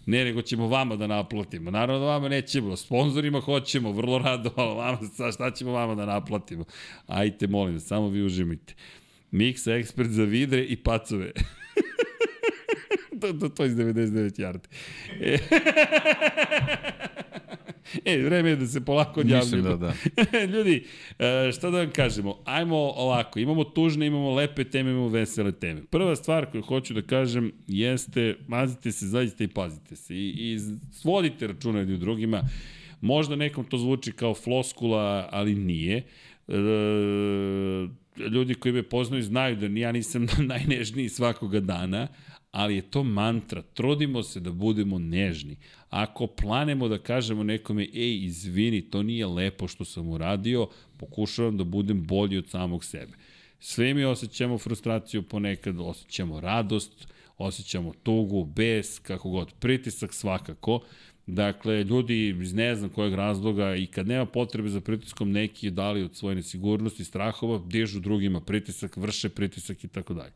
Ne, 0.06 0.26
nego 0.26 0.42
ćemo 0.42 0.68
vama 0.68 0.96
da 0.96 1.08
naplatimo. 1.08 1.72
Naravno 1.72 2.00
da 2.00 2.06
vama 2.06 2.30
nećemo, 2.30 2.76
sponsorima 2.76 3.40
hoćemo, 3.40 3.92
vrlo 3.92 4.18
rado, 4.18 4.52
ali 4.58 4.76
vama, 4.76 5.32
šta 5.34 5.52
ćemo 5.52 5.72
vama 5.72 5.96
da 5.96 6.06
naplatimo? 6.06 6.64
Ajte, 7.08 7.48
molim, 7.48 7.80
samo 7.80 8.10
vi 8.10 8.24
užimajte. 8.26 8.74
Miksa 9.32 9.74
ekspert 9.74 10.10
za 10.10 10.24
vidre 10.24 10.64
i 10.64 10.76
pacove. 10.76 11.32
to, 13.24 13.34
to, 13.34 13.50
to 13.50 13.66
iz 13.66 13.76
99 13.76 14.40
jardi. 14.40 14.68
E, 18.06 18.18
vreme 18.18 18.50
je 18.50 18.56
da 18.56 18.68
se 18.68 18.86
polako 18.86 19.20
odjavljamo. 19.20 19.56
Mislim 19.56 19.80
da, 19.80 19.94
da. 20.32 20.40
Ljudi, 20.58 20.84
e, 21.20 21.52
šta 21.52 21.70
da 21.70 21.78
vam 21.78 21.92
kažemo? 21.92 22.40
Ajmo 22.46 22.78
ovako, 22.78 23.40
imamo 23.40 23.64
tužne, 23.64 24.08
imamo 24.08 24.34
lepe 24.34 24.64
teme, 24.64 24.92
imamo 24.92 25.08
vesele 25.08 25.52
teme. 25.52 25.82
Prva 25.90 26.16
stvar 26.16 26.52
koju 26.52 26.62
hoću 26.62 26.94
da 26.94 27.02
kažem 27.02 27.52
jeste, 27.68 28.36
mazite 28.48 28.92
se, 28.92 29.08
zaista 29.08 29.44
i 29.44 29.48
pazite 29.48 29.96
se. 29.96 30.16
I, 30.16 30.30
i 30.30 30.60
svodite 30.92 31.48
računa 31.48 31.80
jedni 31.80 31.98
drugima. 31.98 32.42
Možda 33.02 33.36
nekom 33.36 33.66
to 33.66 33.78
zvuči 33.78 34.12
kao 34.12 34.34
floskula, 34.34 35.30
ali 35.32 35.56
nije. 35.56 36.04
E, 36.48 36.54
ljudi 38.32 38.54
koji 38.54 38.74
me 38.74 38.84
poznaju 38.84 39.24
znaju 39.24 39.56
da 39.56 39.80
ja 39.80 39.92
nisam 39.92 40.28
najnežniji 40.54 41.10
svakoga 41.10 41.60
dana, 41.60 42.08
ali 42.54 42.76
je 42.76 42.82
to 42.82 43.04
mantra. 43.04 43.62
Trudimo 43.62 44.24
se 44.24 44.40
da 44.40 44.52
budemo 44.52 45.00
nežni. 45.00 45.58
Ako 45.90 46.28
planemo 46.28 46.88
da 46.88 46.98
kažemo 46.98 47.44
nekome, 47.44 47.84
ej, 47.84 48.26
izvini, 48.26 48.82
to 48.82 49.04
nije 49.04 49.28
lepo 49.28 49.68
što 49.68 49.86
sam 49.86 50.10
uradio, 50.10 50.68
pokušavam 50.98 51.58
da 51.58 51.64
budem 51.64 52.04
bolji 52.06 52.38
od 52.38 52.50
samog 52.50 52.86
sebe. 52.86 53.14
Sve 53.60 53.94
mi 53.94 54.04
osjećamo 54.06 54.58
frustraciju 54.58 55.24
ponekad, 55.24 55.76
osjećamo 55.80 56.40
radost, 56.40 57.08
osjećamo 57.38 57.94
tugu, 58.04 58.46
bes, 58.46 59.00
kako 59.00 59.30
god, 59.30 59.54
pritisak 59.60 60.14
svakako. 60.14 60.80
Dakle, 61.28 61.84
ljudi 61.84 62.36
iz 62.42 62.54
ne 62.54 62.76
znam 62.76 62.90
kojeg 62.90 63.14
razloga 63.14 63.76
i 63.76 63.86
kad 63.86 64.08
nema 64.08 64.26
potrebe 64.26 64.70
za 64.70 64.82
pritiskom 64.82 65.32
neki 65.32 65.72
dali 65.72 66.04
od 66.04 66.16
svoje 66.16 66.36
nesigurnosti, 66.36 67.06
strahova, 67.06 67.62
dižu 67.66 68.00
drugima 68.00 68.42
pritisak, 68.42 68.98
vrše 68.98 69.30
pritisak 69.30 69.84
i 69.84 69.88
tako 69.88 70.14
dalje. 70.14 70.34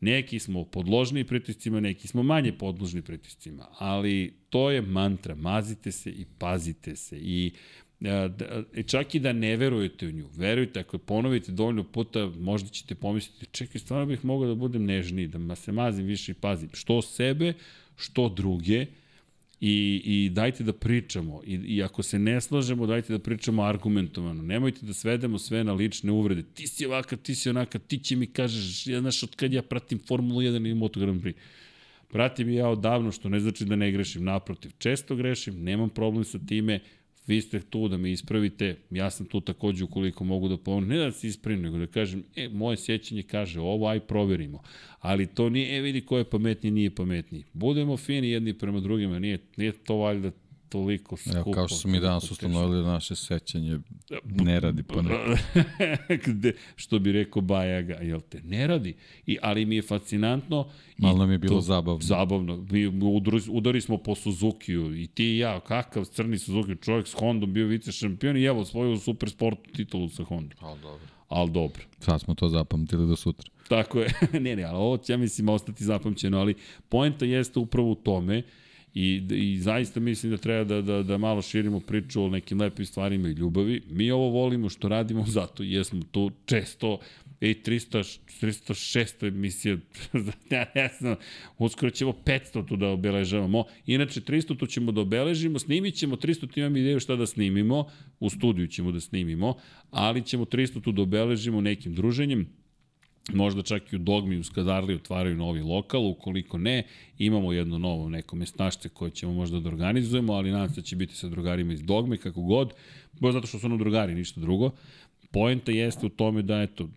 Neki 0.00 0.38
smo 0.38 0.64
podložni 0.64 1.24
pritiscima, 1.24 1.80
neki 1.80 2.08
smo 2.08 2.22
manje 2.22 2.52
podložni 2.52 3.02
pritiscima, 3.02 3.66
ali 3.78 4.34
to 4.50 4.70
je 4.70 4.82
mantra, 4.82 5.34
mazite 5.34 5.92
se 5.92 6.10
i 6.10 6.24
pazite 6.38 6.96
se. 6.96 7.16
I 7.18 7.52
e, 8.00 8.82
čak 8.86 9.14
i 9.14 9.18
da 9.18 9.32
ne 9.32 9.56
verujete 9.56 10.06
u 10.06 10.10
nju, 10.10 10.28
verujte, 10.36 10.80
ako 10.80 10.96
je 10.96 11.00
ponovite 11.00 11.52
dovoljno 11.52 11.84
puta, 11.84 12.26
možda 12.38 12.68
ćete 12.68 12.94
pomisliti, 12.94 13.46
čekaj, 13.52 13.80
stvarno 13.80 14.06
bih 14.06 14.24
mogao 14.24 14.48
da 14.48 14.54
budem 14.54 14.84
nežniji, 14.84 15.28
da 15.28 15.54
se 15.54 15.72
mazim 15.72 16.06
više 16.06 16.32
i 16.32 16.34
pazim, 16.34 16.68
što 16.72 17.02
sebe, 17.02 17.52
što 17.96 18.28
druge, 18.28 18.86
I, 19.60 20.02
I 20.04 20.30
dajte 20.30 20.64
da 20.64 20.72
pričamo. 20.72 21.42
I, 21.44 21.54
I 21.54 21.82
ako 21.82 22.02
se 22.02 22.18
ne 22.18 22.40
slažemo, 22.40 22.86
dajte 22.86 23.12
da 23.12 23.18
pričamo 23.18 23.62
argumentovano. 23.62 24.42
Nemojte 24.42 24.86
da 24.86 24.94
svedemo 24.94 25.38
sve 25.38 25.64
na 25.64 25.72
lične 25.72 26.12
uvrede. 26.12 26.42
Ti 26.42 26.66
si 26.66 26.86
ovaka, 26.86 27.16
ti 27.16 27.34
si 27.34 27.50
onaka, 27.50 27.78
ti 27.78 27.98
će 27.98 28.16
mi 28.16 28.26
kažeš, 28.26 28.86
ja, 28.86 29.00
znaš, 29.00 29.22
od 29.22 29.36
kad 29.36 29.52
ja 29.52 29.62
pratim 29.62 29.98
Formulu 29.98 30.40
1 30.40 30.70
i 30.70 30.74
Moto 30.74 31.00
Grand 31.00 31.22
Prix. 31.22 31.34
Pratim 32.08 32.50
ja 32.50 32.68
odavno, 32.68 33.12
što 33.12 33.28
ne 33.28 33.40
znači 33.40 33.64
da 33.64 33.76
ne 33.76 33.92
grešim. 33.92 34.24
Naprotiv, 34.24 34.70
često 34.78 35.16
grešim, 35.16 35.62
nemam 35.62 35.88
problem 35.88 36.24
sa 36.24 36.38
time, 36.48 36.80
vi 37.26 37.40
ste 37.40 37.60
tu 37.60 37.88
da 37.88 37.96
me 37.96 38.10
ispravite, 38.10 38.76
ja 38.90 39.10
sam 39.10 39.26
tu 39.26 39.40
takođe 39.40 39.84
ukoliko 39.84 40.24
mogu 40.24 40.48
da 40.48 40.56
pomogu, 40.56 40.86
ne 40.86 40.96
da 40.96 41.12
se 41.12 41.28
ispravim, 41.28 41.62
nego 41.62 41.78
da 41.78 41.86
kažem, 41.86 42.24
e, 42.36 42.48
moje 42.48 42.76
sjećanje 42.76 43.22
kaže 43.22 43.60
ovo, 43.60 43.88
aj 43.88 44.00
proverimo. 44.00 44.62
Ali 45.00 45.26
to 45.26 45.48
nije, 45.48 45.78
e, 45.78 45.80
vidi 45.80 46.00
ko 46.00 46.18
je 46.18 46.24
pametniji, 46.24 46.70
nije 46.70 46.94
pametniji. 46.94 47.44
Budemo 47.52 47.96
fini 47.96 48.30
jedni 48.30 48.58
prema 48.58 48.80
drugima, 48.80 49.18
nije, 49.18 49.38
nije 49.56 49.72
to 49.72 49.96
valjda 49.96 50.30
toliko 50.68 51.16
skupo. 51.16 51.38
Evo, 51.38 51.52
kao 51.52 51.68
što 51.68 51.76
smo 51.76 51.90
mi 51.90 52.00
danas 52.00 52.30
ustanovili 52.30 52.82
da 52.82 52.88
naše 52.88 53.16
sećanje 53.16 53.78
ne 54.24 54.60
radi 54.60 54.82
po 54.82 55.02
nekako. 55.02 55.36
Gde, 56.32 56.52
što 56.76 56.98
bi 56.98 57.12
rekao 57.12 57.42
Bajaga, 57.42 57.94
jel 57.94 58.20
te, 58.20 58.40
ne 58.42 58.66
radi. 58.66 58.94
I, 59.26 59.38
ali 59.42 59.64
mi 59.64 59.76
je 59.76 59.82
fascinantno. 59.82 60.68
Malo 60.98 61.18
nam 61.18 61.30
je 61.30 61.38
bilo 61.38 61.54
to, 61.54 61.60
zabavno. 61.60 62.00
Zabavno. 62.00 62.66
Mi 62.70 62.86
udari, 62.86 63.40
udari 63.50 63.80
smo 63.80 63.98
po 63.98 64.14
Suzukiju 64.14 64.96
i 64.96 65.06
ti 65.06 65.24
i 65.24 65.38
ja, 65.38 65.60
kakav 65.60 66.04
crni 66.04 66.38
Suzuki, 66.38 66.82
čovjek 66.82 67.06
s 67.06 67.14
Hondom 67.14 67.52
bio 67.52 67.66
vice 67.66 67.92
šampion 67.92 68.36
i 68.36 68.44
evo 68.44 68.64
svoju 68.64 68.98
super 68.98 69.30
sportu 69.30 69.70
titulu 69.72 70.08
sa 70.08 70.24
Hondom. 70.24 70.58
Ali 70.60 70.80
dobro. 70.80 71.06
Ali 71.28 71.50
dobro. 71.50 71.82
Sad 71.98 72.20
smo 72.20 72.34
to 72.34 72.48
zapamtili 72.48 73.06
do 73.06 73.16
sutra. 73.16 73.50
Tako 73.68 74.00
je. 74.00 74.12
ne, 74.44 74.56
ne, 74.56 74.64
ali 74.64 74.78
ovo 74.78 74.96
će, 74.96 75.12
ja 75.12 75.16
mislim, 75.16 75.48
ostati 75.48 75.84
zapamćeno, 75.84 76.38
ali 76.38 76.54
poenta 76.88 77.24
jeste 77.24 77.58
upravo 77.58 77.90
u 77.90 77.94
tome 77.94 78.42
I, 78.98 79.22
I 79.30 79.58
zaista 79.58 80.00
mislim 80.00 80.32
da 80.32 80.38
treba 80.38 80.64
da, 80.64 80.82
da, 80.82 81.02
da 81.02 81.18
malo 81.18 81.42
širimo 81.42 81.80
priču 81.80 82.24
o 82.24 82.28
nekim 82.28 82.60
lepim 82.60 82.86
stvarima 82.86 83.28
i 83.28 83.32
ljubavi. 83.32 83.82
Mi 83.90 84.10
ovo 84.10 84.28
volimo 84.28 84.68
što 84.68 84.88
radimo 84.88 85.24
zato 85.36 85.62
jesmo 85.62 86.02
tu 86.10 86.30
često 86.46 86.98
i 87.40 87.54
300, 87.54 88.18
306 88.40 89.28
emisija, 89.28 89.76
ja 90.50 90.66
ne 90.74 90.88
znam, 90.98 91.16
uskoro 91.58 91.90
ćemo 91.90 92.12
500 92.24 92.68
tu 92.68 92.76
da 92.76 92.88
obeležavamo. 92.88 93.64
Inače, 93.86 94.20
300 94.20 94.58
tu 94.58 94.66
ćemo 94.66 94.92
da 94.92 95.00
obeležimo, 95.00 95.58
snimit 95.58 95.94
ćemo 95.94 96.16
300, 96.16 96.52
tu 96.52 96.60
imam 96.60 96.76
ideju 96.76 97.00
šta 97.00 97.16
da 97.16 97.26
snimimo, 97.26 97.90
u 98.20 98.30
studiju 98.30 98.66
ćemo 98.66 98.92
da 98.92 99.00
snimimo, 99.00 99.54
ali 99.90 100.22
ćemo 100.22 100.44
300 100.44 100.82
tu 100.82 100.92
da 100.92 101.02
obeležimo 101.02 101.60
nekim 101.60 101.94
druženjem, 101.94 102.46
možda 103.32 103.62
čak 103.62 103.92
i 103.92 103.96
u 103.96 103.98
Dogmi 103.98 104.38
u 104.38 104.44
Skadarli 104.44 104.94
otvaraju 104.94 105.36
novi 105.36 105.60
lokal, 105.60 106.06
ukoliko 106.06 106.58
ne, 106.58 106.82
imamo 107.18 107.52
jedno 107.52 107.78
novo 107.78 108.08
neko 108.08 108.36
mestašce 108.36 108.88
koje 108.88 109.10
ćemo 109.10 109.32
možda 109.32 109.60
da 109.60 109.68
organizujemo, 109.68 110.32
ali 110.32 110.50
nadam 110.50 110.68
se 110.68 110.80
da 110.80 110.86
će 110.86 110.96
biti 110.96 111.16
sa 111.16 111.28
drugarima 111.28 111.72
iz 111.72 111.82
Dogme, 111.82 112.16
kako 112.16 112.40
god, 112.40 112.72
bo 113.12 113.32
zato 113.32 113.46
što 113.46 113.58
su 113.58 113.66
ono 113.66 113.76
drugari, 113.76 114.14
ništa 114.14 114.40
drugo. 114.40 114.70
Poenta 115.30 115.72
jeste 115.72 116.06
u 116.06 116.08
tome 116.08 116.42
da, 116.42 116.62
eto, 116.62 116.88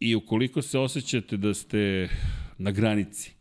i 0.00 0.14
ukoliko 0.14 0.62
se 0.62 0.78
osjećate 0.78 1.36
da 1.36 1.54
ste 1.54 2.08
na 2.58 2.70
granici, 2.70 3.32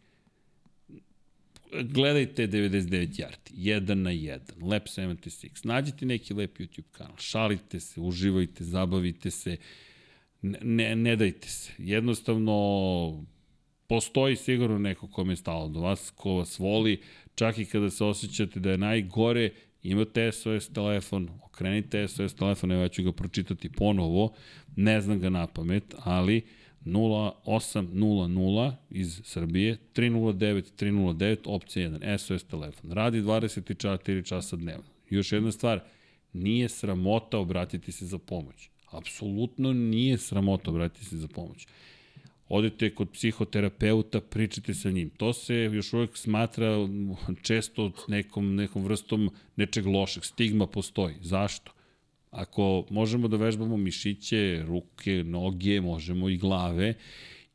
gledajte 1.84 2.48
99 2.48 3.22
yardi, 3.22 3.52
jedan 3.54 4.02
na 4.02 4.12
jedan, 4.12 4.56
Lab 4.62 4.82
76, 4.82 5.66
nađite 5.66 6.06
neki 6.06 6.34
lep 6.34 6.58
YouTube 6.58 6.92
kanal, 6.92 7.18
šalite 7.18 7.80
se, 7.80 8.02
uživajte, 8.02 8.64
zabavite 8.64 9.32
se, 9.32 9.58
ne, 10.62 10.96
ne 10.96 11.16
dajte 11.16 11.50
se. 11.50 11.72
Jednostavno, 11.78 13.26
postoji 13.88 14.36
sigurno 14.36 14.80
neko 14.80 15.08
kome 15.08 15.34
je 15.34 15.38
stalo 15.38 15.68
do 15.68 15.80
vas, 15.80 16.12
ko 16.16 16.34
vas 16.34 16.60
voli, 16.60 17.02
čak 17.36 17.58
i 17.58 17.66
kada 17.66 17.90
se 17.90 18.04
osjećate 18.04 18.60
da 18.60 18.72
je 18.72 18.78
najgore, 18.78 19.50
imate 19.84 20.32
SOS 20.32 20.70
telefon, 20.74 21.30
okrenite 21.46 22.08
SOS 22.08 22.34
telefon, 22.36 22.72
evo 22.72 22.82
ja 22.82 22.88
ću 22.88 23.04
ga 23.04 23.12
pročitati 23.12 23.70
ponovo, 23.70 24.34
ne 24.76 25.02
znam 25.02 25.20
ga 25.20 25.30
na 25.30 25.48
pamet, 25.48 25.96
ali 26.00 26.42
0800 26.86 28.74
iz 28.90 29.22
Srbije, 29.24 29.78
309 29.96 30.64
309, 30.78 31.38
opcija 31.46 31.90
1, 31.90 32.18
SOS 32.18 32.44
telefon. 32.44 32.92
Radi 32.92 33.22
24 33.22 34.28
časa 34.28 34.56
dnevno. 34.56 34.86
Još 35.10 35.32
jedna 35.32 35.52
stvar, 35.52 35.80
nije 36.34 36.70
sramota 36.70 37.38
obratiti 37.38 37.92
se 37.92 38.06
za 38.06 38.18
pomoć. 38.18 38.70
Apsolutno 38.98 39.74
nije 39.74 40.18
sramota 40.18 40.72
obratiti 40.72 41.06
se 41.06 41.18
za 41.18 41.28
pomoć. 41.28 41.68
Odete 42.50 42.96
kod 42.96 43.10
psihoterapeuta, 43.10 44.22
pričate 44.22 44.74
sa 44.74 44.92
njim. 44.92 45.10
To 45.10 45.34
se 45.34 45.56
još 45.56 45.94
uvek 45.94 46.18
smatra 46.18 46.76
često 47.42 47.92
nekom, 48.08 48.56
nekom 48.56 48.84
vrstom 48.84 49.30
nečeg 49.56 49.86
lošeg. 49.86 50.26
Stigma 50.26 50.68
postoji. 50.68 51.16
Zašto? 51.22 51.72
Ako 52.32 52.86
možemo 52.90 53.28
da 53.28 53.38
vežbamo 53.38 53.78
mišiće, 53.78 54.64
ruke, 54.68 55.24
noge, 55.24 55.82
možemo 55.82 56.30
i 56.30 56.38
glave, 56.38 56.94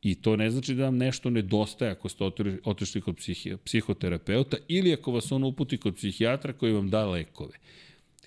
I 0.03 0.15
to 0.15 0.37
ne 0.37 0.51
znači 0.51 0.75
da 0.75 0.85
vam 0.85 0.97
nešto 0.97 1.31
nedostaje 1.31 1.91
ako 1.91 2.09
ste 2.09 2.25
otišli 2.65 3.01
kod 3.01 3.17
psihoterapeuta 3.65 4.57
ili 4.69 4.93
ako 4.93 5.13
vas 5.13 5.33
on 5.33 5.45
uputi 5.45 5.77
kod 5.77 5.95
psihijatra 5.95 6.53
koji 6.53 6.73
vam 6.73 6.91
da 6.91 7.07
lekove. 7.07 7.53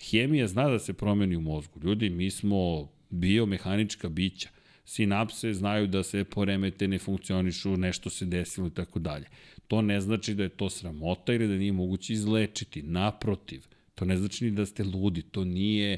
Hemija 0.01 0.47
zna 0.47 0.69
da 0.69 0.79
se 0.79 0.93
promeni 0.93 1.35
u 1.35 1.41
mozgu. 1.41 1.79
Ljudi, 1.83 2.09
mi 2.09 2.31
smo 2.31 2.89
biomehanička 3.13 4.09
bića. 4.09 4.49
Sinapse 4.85 5.53
znaju 5.53 5.87
da 5.87 6.03
se 6.03 6.23
poremete, 6.23 6.87
ne 6.87 6.99
funkcionišu, 6.99 7.77
nešto 7.77 8.09
se 8.09 8.25
desilo 8.25 8.67
i 8.67 8.73
tako 8.73 8.99
dalje. 8.99 9.25
To 9.67 9.81
ne 9.81 10.01
znači 10.01 10.33
da 10.33 10.43
je 10.43 10.49
to 10.49 10.69
sramota 10.69 11.33
ili 11.33 11.47
da 11.47 11.55
nije 11.55 11.71
moguće 11.71 12.13
izlečiti. 12.13 12.81
Naprotiv, 12.81 13.61
to 13.95 14.05
ne 14.05 14.17
znači 14.17 14.45
ni 14.45 14.51
da 14.51 14.65
ste 14.65 14.83
ludi, 14.83 15.21
to 15.21 15.43
nije, 15.43 15.97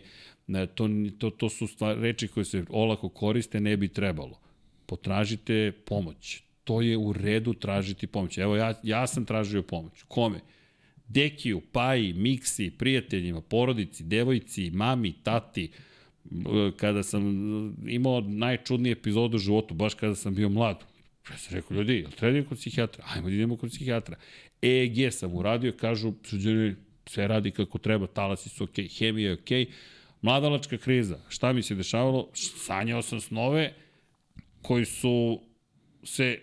to, 0.75 0.89
to, 1.17 1.29
to 1.29 1.49
su 1.49 1.67
stvar, 1.67 1.97
reči 1.97 2.27
koje 2.27 2.45
se 2.45 2.65
olako 2.69 3.09
koriste, 3.09 3.59
ne 3.59 3.77
bi 3.77 3.87
trebalo. 3.87 4.39
Potražite 4.85 5.71
pomoć. 5.85 6.43
To 6.63 6.81
je 6.81 6.97
u 6.97 7.13
redu 7.13 7.53
tražiti 7.53 8.07
pomoć. 8.07 8.37
Evo, 8.37 8.55
ja, 8.55 8.73
ja 8.83 9.07
sam 9.07 9.25
tražio 9.25 9.63
pomoć. 9.63 10.03
Kome? 10.07 10.39
Dekiju, 11.07 11.61
Paji, 11.71 12.13
Miksi, 12.13 12.71
prijateljima, 12.77 13.41
porodici, 13.41 14.03
devojci, 14.03 14.71
mami, 14.71 15.13
tati, 15.23 15.71
kada 16.77 17.03
sam 17.03 17.23
imao 17.87 18.21
najčudnije 18.21 18.93
epizodu 18.93 19.35
u 19.35 19.39
životu, 19.39 19.73
baš 19.73 19.93
kada 19.93 20.15
sam 20.15 20.35
bio 20.35 20.49
mlad. 20.49 20.83
Ja 21.31 21.37
sam 21.37 21.55
rekao, 21.55 21.77
ljudi, 21.77 21.93
jel 21.93 22.11
treba 22.11 22.39
da 22.39 22.47
kod 22.47 22.57
psihijatra? 22.57 23.05
Ajmo 23.15 23.29
da 23.29 23.35
idemo 23.35 23.57
kod 23.57 23.69
psihijatra. 23.69 24.17
EEG 24.61 25.13
sam 25.13 25.35
uradio, 25.35 25.71
kažu, 25.71 26.13
suđeni, 26.23 26.75
sve 27.05 27.27
radi 27.27 27.51
kako 27.51 27.77
treba, 27.77 28.07
talasi 28.07 28.49
su 28.49 28.63
okej, 28.63 28.85
okay, 28.85 28.99
hemija 28.99 29.29
je 29.29 29.33
okej. 29.33 29.65
Okay. 29.65 29.71
Mladalačka 30.21 30.77
kriza, 30.77 31.19
šta 31.29 31.53
mi 31.53 31.61
se 31.61 31.75
dešavalo? 31.75 32.29
Sanjao 32.33 33.01
sam 33.01 33.21
snove 33.21 33.73
koji 34.61 34.85
su 34.85 35.41
se 36.03 36.39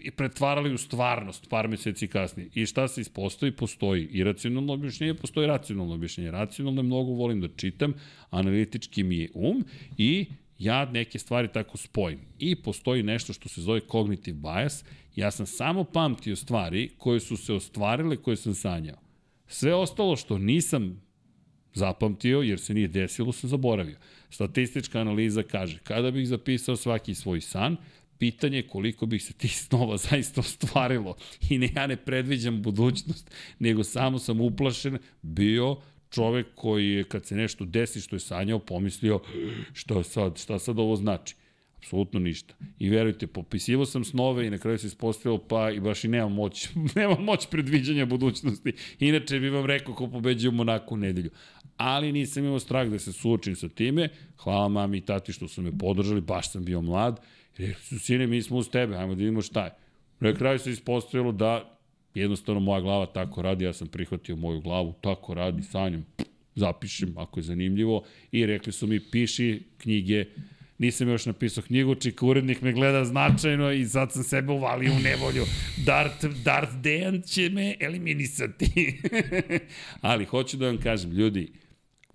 i 0.00 0.10
pretvarali 0.10 0.74
u 0.74 0.78
stvarnost 0.78 1.48
par 1.48 1.68
meseci 1.68 2.06
kasnije. 2.08 2.50
I 2.54 2.66
šta 2.66 2.88
se 2.88 3.00
ispostavi? 3.00 3.52
Postoji 3.52 4.04
i 4.04 4.24
racionalno 4.24 4.72
objašnjenje, 4.72 5.14
postoji 5.14 5.46
racionalno 5.46 5.94
objašnjenje. 5.94 6.30
Racionalno 6.30 6.80
je 6.80 6.86
mnogo 6.86 7.12
volim 7.12 7.40
da 7.40 7.48
čitam, 7.56 7.94
analitički 8.30 9.02
mi 9.02 9.16
je 9.18 9.30
um 9.34 9.64
i 9.98 10.26
ja 10.58 10.84
neke 10.84 11.18
stvari 11.18 11.48
tako 11.52 11.76
spojim. 11.76 12.18
I 12.38 12.56
postoji 12.56 13.02
nešto 13.02 13.32
što 13.32 13.48
se 13.48 13.60
zove 13.60 13.80
cognitive 13.80 14.38
bias. 14.38 14.84
Ja 15.16 15.30
sam 15.30 15.46
samo 15.46 15.84
pamtio 15.84 16.36
stvari 16.36 16.90
koje 16.98 17.20
su 17.20 17.36
se 17.36 17.52
ostvarile, 17.52 18.16
koje 18.16 18.36
sam 18.36 18.54
sanjao. 18.54 18.98
Sve 19.46 19.74
ostalo 19.74 20.16
što 20.16 20.38
nisam 20.38 21.02
zapamtio, 21.74 22.40
jer 22.42 22.60
se 22.60 22.74
nije 22.74 22.88
desilo, 22.88 23.32
sam 23.32 23.50
zaboravio. 23.50 23.96
Statistička 24.30 25.00
analiza 25.00 25.42
kaže, 25.42 25.78
kada 25.78 26.10
bih 26.10 26.28
zapisao 26.28 26.76
svaki 26.76 27.14
svoj 27.14 27.40
san, 27.40 27.76
pitanje 28.18 28.56
je 28.56 28.68
koliko 28.68 29.06
bih 29.06 29.22
se 29.22 29.32
tih 29.32 29.58
snova 29.58 29.96
zaista 30.10 30.40
ostvarilo. 30.40 31.16
I 31.50 31.58
ne, 31.58 31.70
ja 31.76 31.86
ne 31.86 31.96
predviđam 31.96 32.62
budućnost, 32.62 33.30
nego 33.58 33.84
samo 33.84 34.18
sam 34.18 34.40
uplašen 34.40 34.98
bio 35.22 35.76
čovek 36.10 36.46
koji 36.54 36.88
je 36.88 37.04
kad 37.04 37.26
se 37.26 37.36
nešto 37.36 37.64
desi 37.64 38.00
što 38.00 38.16
je 38.16 38.20
sanjao 38.20 38.58
pomislio 38.58 39.20
šta 39.72 40.02
sad, 40.02 40.38
šta 40.38 40.58
sad 40.58 40.78
ovo 40.78 40.96
znači. 40.96 41.34
Apsolutno 41.78 42.20
ništa. 42.20 42.54
I 42.78 42.90
verujte, 42.90 43.26
popisivo 43.26 43.86
sam 43.86 44.04
snove 44.04 44.46
i 44.46 44.50
na 44.50 44.58
kraju 44.58 44.78
se 44.78 44.86
ispostavilo 44.86 45.38
pa 45.48 45.70
i 45.70 45.80
baš 45.80 46.04
i 46.04 46.08
nemam 46.08 46.32
moć, 46.32 46.68
nemam 46.96 47.24
moć 47.24 47.46
predviđanja 47.50 48.06
budućnosti. 48.06 48.72
Inače 49.00 49.40
bi 49.40 49.50
vam 49.50 49.66
rekao 49.66 49.94
ko 49.94 50.10
pobeđuje 50.10 50.48
u 50.48 50.52
Monaku 50.52 50.94
u 50.94 50.96
nedelju. 50.96 51.30
Ali 51.76 52.12
nisam 52.12 52.44
imao 52.44 52.58
strah 52.58 52.88
da 52.88 52.98
se 52.98 53.12
suočim 53.12 53.56
sa 53.56 53.68
time. 53.68 54.08
Hvala 54.36 54.68
mami 54.68 54.98
i 54.98 55.00
tati 55.00 55.32
što 55.32 55.48
su 55.48 55.62
me 55.62 55.78
podržali, 55.78 56.20
baš 56.20 56.52
sam 56.52 56.64
bio 56.64 56.82
mlad. 56.82 57.20
Rekli 57.58 57.82
su, 57.82 57.98
sine, 57.98 58.26
mi 58.26 58.42
smo 58.42 58.56
uz 58.56 58.70
tebe, 58.70 58.96
ajmo 58.96 59.14
da 59.14 59.18
vidimo 59.18 59.42
šta 59.42 59.64
je. 59.64 59.70
Na 60.20 60.34
kraju 60.34 60.58
se 60.58 60.70
ispostavilo 60.70 61.32
da 61.32 61.78
jednostavno 62.14 62.60
moja 62.60 62.80
glava 62.80 63.06
tako 63.06 63.42
radi, 63.42 63.64
ja 63.64 63.72
sam 63.72 63.88
prihvatio 63.88 64.36
moju 64.36 64.60
glavu, 64.60 64.94
tako 65.00 65.34
radi, 65.34 65.62
sanjam, 65.62 66.06
zapišem 66.54 67.18
ako 67.18 67.40
je 67.40 67.44
zanimljivo 67.44 68.04
i 68.32 68.46
rekli 68.46 68.72
su 68.72 68.86
mi 68.86 69.00
piši 69.10 69.62
knjige, 69.78 70.24
nisam 70.78 71.08
još 71.08 71.26
napisao 71.26 71.62
knjigu, 71.62 71.94
čika 71.94 72.26
urednik 72.26 72.62
me 72.62 72.72
gleda 72.72 73.04
značajno 73.04 73.72
i 73.72 73.86
sad 73.86 74.12
sam 74.12 74.22
sebe 74.22 74.52
uvalio 74.52 74.92
u 74.92 74.98
nevolju. 74.98 75.44
Darth, 75.86 76.26
Darth 76.44 76.74
Dejan 76.74 77.22
će 77.22 77.50
me 77.50 77.76
eliminisati. 77.80 79.00
Ali 80.00 80.24
hoću 80.24 80.56
da 80.56 80.66
vam 80.66 80.78
kažem, 80.78 81.12
ljudi, 81.12 81.52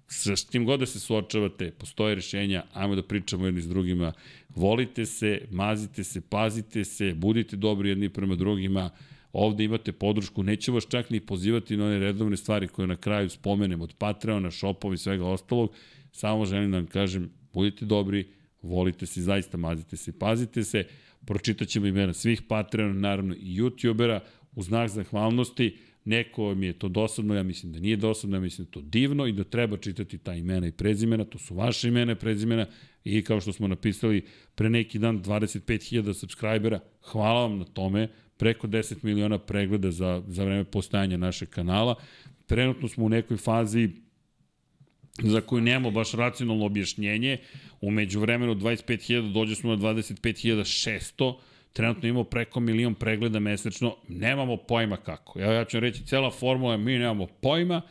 sa 0.07 0.35
tim 0.51 0.65
god 0.65 0.79
da 0.79 0.85
se 0.85 0.99
suočavate, 0.99 1.71
postoje 1.71 2.15
rešenja, 2.15 2.63
ajmo 2.73 2.95
da 2.95 3.03
pričamo 3.03 3.45
jedni 3.45 3.61
s 3.61 3.67
drugima, 3.67 4.13
volite 4.55 5.05
se, 5.05 5.41
mazite 5.51 6.03
se, 6.03 6.21
pazite 6.21 6.83
se, 6.83 7.13
budite 7.13 7.55
dobri 7.55 7.89
jedni 7.89 8.09
prema 8.09 8.35
drugima, 8.35 8.89
ovde 9.33 9.63
imate 9.63 9.91
podršku, 9.91 10.43
neće 10.43 10.71
vas 10.71 10.87
čak 10.89 11.09
ni 11.09 11.19
pozivati 11.19 11.77
na 11.77 11.85
one 11.85 11.99
redovne 11.99 12.37
stvari 12.37 12.67
koje 12.67 12.87
na 12.87 12.95
kraju 12.95 13.29
spomenem 13.29 13.81
od 13.81 13.93
Patreona, 13.97 14.51
shopova 14.51 14.93
i 14.93 14.97
svega 14.97 15.25
ostalog, 15.25 15.71
samo 16.11 16.45
želim 16.45 16.71
da 16.71 16.77
vam 16.77 16.87
kažem, 16.87 17.29
budite 17.53 17.85
dobri, 17.85 18.27
volite 18.61 19.05
se, 19.05 19.21
zaista 19.21 19.57
mazite 19.57 19.97
se, 19.97 20.19
pazite 20.19 20.63
se, 20.63 20.85
pročitat 21.25 21.67
ćemo 21.67 21.85
imena 21.85 22.13
svih 22.13 22.41
Patreona, 22.41 22.93
naravno 22.93 23.35
i 23.35 23.61
YouTubera, 23.61 24.19
u 24.55 24.63
znak 24.63 24.89
zahvalnosti, 24.89 25.77
neko 26.05 26.55
mi 26.55 26.65
je 26.65 26.73
to 26.73 26.87
dosadno, 26.87 27.35
ja 27.35 27.43
mislim 27.43 27.71
da 27.73 27.79
nije 27.79 27.97
dosadno, 27.97 28.37
ja 28.37 28.41
mislim 28.41 28.65
da 28.65 28.71
to 28.71 28.81
divno 28.81 29.27
i 29.27 29.31
da 29.31 29.43
treba 29.43 29.77
čitati 29.77 30.17
ta 30.17 30.33
imena 30.33 30.67
i 30.67 30.71
prezimena, 30.71 31.25
to 31.25 31.37
su 31.37 31.55
vaše 31.55 31.87
imena 31.87 32.11
i 32.11 32.15
prezimena 32.15 32.65
i 33.03 33.21
kao 33.23 33.41
što 33.41 33.53
smo 33.53 33.67
napisali 33.67 34.25
pre 34.55 34.69
neki 34.69 34.99
dan 34.99 35.23
25.000 35.23 36.13
subscribera, 36.13 36.79
hvala 37.01 37.41
vam 37.41 37.57
na 37.57 37.65
tome, 37.65 38.09
preko 38.37 38.67
10 38.67 39.03
miliona 39.03 39.37
pregleda 39.37 39.91
za, 39.91 40.23
za 40.27 40.43
vreme 40.43 40.63
postajanja 40.63 41.17
našeg 41.17 41.49
kanala. 41.49 41.95
Trenutno 42.45 42.87
smo 42.87 43.05
u 43.05 43.09
nekoj 43.09 43.37
fazi 43.37 43.89
za 45.21 45.41
koju 45.41 45.61
nemamo 45.61 45.91
baš 45.91 46.11
racionalno 46.11 46.65
objašnjenje. 46.65 47.37
Umeđu 47.81 48.19
vremenu 48.19 48.55
25.000 48.55 49.33
dođe 49.33 49.55
smo 49.55 49.75
na 49.75 49.77
25.600, 49.77 51.35
trenutno 51.73 52.09
imamo 52.09 52.23
preko 52.23 52.59
milion 52.59 52.95
pregleda 52.95 53.39
mesečno, 53.39 53.95
nemamo 54.07 54.57
pojma 54.57 54.97
kako. 54.97 55.39
Ja, 55.39 55.51
ja 55.53 55.65
ću 55.65 55.79
reći, 55.79 56.05
cela 56.05 56.31
formula, 56.31 56.77
mi 56.77 56.97
nemamo 56.97 57.27
pojma, 57.41 57.81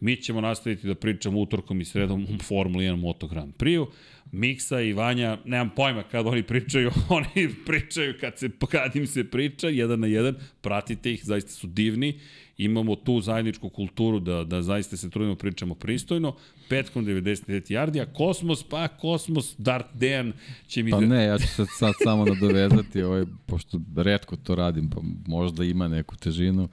mi 0.00 0.16
ćemo 0.16 0.40
nastaviti 0.40 0.86
da 0.86 0.94
pričamo 0.94 1.40
utorkom 1.40 1.80
i 1.80 1.84
sredom 1.84 2.22
u 2.22 2.42
Formuli 2.42 2.84
1 2.84 2.96
Moto 2.96 3.26
Grand 3.26 3.54
Prix-u. 3.54 3.86
Miksa 4.32 4.80
i 4.80 4.92
Vanja, 4.92 5.38
nemam 5.44 5.70
pojma 5.76 6.02
kad 6.02 6.26
oni 6.26 6.42
pričaju, 6.42 6.90
oni 7.08 7.48
pričaju 7.66 8.14
kad, 8.20 8.38
se, 8.38 8.50
kad 8.70 8.96
im 8.96 9.06
se 9.06 9.30
priča, 9.30 9.68
jedan 9.68 10.00
na 10.00 10.06
jedan, 10.06 10.36
pratite 10.60 11.12
ih, 11.12 11.24
zaista 11.24 11.52
su 11.52 11.66
divni, 11.66 12.20
imamo 12.58 12.96
tu 12.96 13.20
zajedničku 13.20 13.68
kulturu 13.68 14.20
da, 14.20 14.44
da 14.44 14.62
zaista 14.62 14.96
se 14.96 15.10
trudimo 15.10 15.34
pričamo 15.34 15.74
pristojno, 15.74 16.36
petkom 16.68 17.06
99 17.06 17.72
yardi, 17.72 18.02
a 18.02 18.12
Kosmos, 18.12 18.62
pa 18.62 18.88
Kosmos, 18.88 19.54
Darth 19.58 19.88
Dejan 19.94 20.32
će 20.66 20.82
mi... 20.82 20.90
Pa 20.90 21.00
ne, 21.00 21.24
ja 21.24 21.38
ću 21.38 21.46
se 21.46 21.66
sad 21.78 21.94
samo 22.02 22.24
nadovezati, 22.24 23.02
ovaj, 23.02 23.24
pošto 23.46 23.80
redko 23.96 24.36
to 24.36 24.54
radim, 24.54 24.90
pa 24.90 25.00
možda 25.26 25.64
ima 25.64 25.88
neku 25.88 26.16
težinu, 26.16 26.68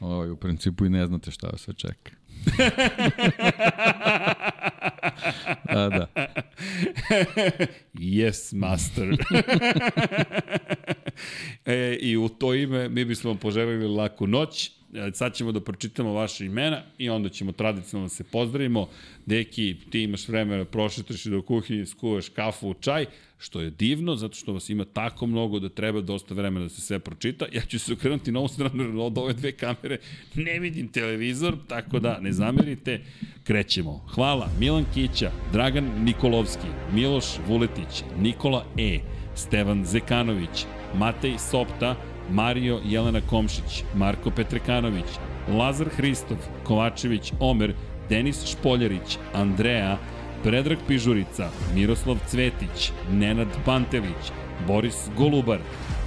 ovaj, 0.00 0.30
u 0.30 0.36
principu 0.36 0.86
i 0.86 0.90
ne 0.90 1.06
znate 1.06 1.30
šta 1.30 1.46
vas 1.46 1.60
sve 1.60 1.74
čeka. 1.74 2.12
A, 5.68 5.88
da. 5.88 6.06
yes, 7.94 8.54
master. 8.54 9.08
e, 11.66 11.96
I 12.00 12.16
u 12.16 12.28
to 12.28 12.54
ime 12.54 12.88
mi 12.88 13.04
bismo 13.04 13.30
vam 13.30 13.38
poželjeli 13.38 13.88
laku 13.88 14.26
noć. 14.26 14.72
E, 14.92 15.10
sad 15.14 15.34
ćemo 15.34 15.52
da 15.52 15.60
pročitamo 15.60 16.12
vaše 16.12 16.46
imena 16.46 16.82
i 16.98 17.10
onda 17.10 17.28
ćemo 17.28 17.52
tradicionalno 17.52 18.06
da 18.06 18.14
se 18.14 18.24
pozdravimo. 18.24 18.88
Deki, 19.26 19.76
ti 19.90 20.02
imaš 20.02 20.28
vremena, 20.28 20.64
prošetaš 20.64 21.26
i 21.26 21.30
do 21.30 21.42
kuhinje, 21.42 21.86
skuvaš 21.86 22.28
kafu, 22.28 22.74
čaj, 22.74 23.06
što 23.38 23.60
je 23.60 23.70
divno, 23.70 24.16
zato 24.16 24.34
što 24.34 24.52
vas 24.52 24.70
ima 24.70 24.84
tako 24.84 25.26
mnogo 25.26 25.58
da 25.58 25.68
treba 25.68 26.00
dosta 26.00 26.34
vremena 26.34 26.64
da 26.64 26.68
se 26.68 26.80
sve 26.80 26.98
pročita. 26.98 27.46
Ja 27.52 27.60
ću 27.60 27.78
se 27.78 27.92
okrenuti 27.92 28.32
na 28.32 28.38
ovu 28.38 28.48
stranu, 28.48 29.04
od 29.04 29.18
ove 29.18 29.32
dve 29.32 29.52
kamere 29.52 29.98
ne 30.34 30.58
vidim 30.58 30.88
televizor, 30.88 31.56
tako 31.68 31.98
da 31.98 32.20
ne 32.20 32.32
zamerite, 32.32 33.00
krećemo. 33.44 34.06
Hvala 34.14 34.50
Milan 34.60 34.84
Kića, 34.94 35.30
Dragan 35.52 36.04
Nikolovski, 36.04 36.66
Miloš 36.94 37.24
Vuletić, 37.48 38.04
Nikola 38.18 38.64
E, 38.78 38.98
Stevan 39.34 39.84
Zekanović, 39.84 40.66
Matej 40.94 41.38
Sopta, 41.38 42.11
Mario 42.30 42.80
Jelena 42.84 43.20
Komšić, 43.20 43.84
Marko 43.94 44.30
Petrekanović, 44.30 45.18
Lazar 45.48 45.88
Hristov, 45.88 46.36
Kovačević 46.64 47.32
Omer, 47.40 47.74
Denis 48.08 48.44
Špoljarić, 48.46 49.18
Andreja, 49.34 49.98
Predrag 50.44 50.78
Pižurica, 50.88 51.50
Miroslav 51.74 52.16
Cvetić, 52.26 52.92
Nenad 53.10 53.48
Pantelić, 53.64 54.32
Boris 54.66 55.08
Golubar, 55.16 55.58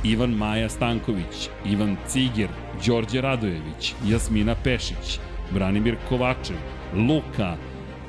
Ivan 0.04 0.30
Maja 0.30 0.70
Stanković, 0.70 1.50
Ivan 1.66 1.98
Ciger, 2.08 2.50
Đorđe 2.86 3.22
Radojević, 3.22 3.94
Jasmina 4.08 4.56
Pešić, 4.64 5.20
Branimir 5.52 5.96
Kovačev, 6.10 6.58
Luka, 6.94 7.56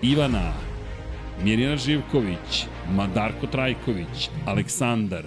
Ivana, 0.03 0.53
Mirjana 1.45 1.77
Živković, 1.77 2.67
Madarko 2.91 3.47
Trajković, 3.47 4.31
Aleksandar, 4.47 5.25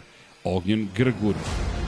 Ognjen 0.56 0.88
Grgur, 0.96 1.36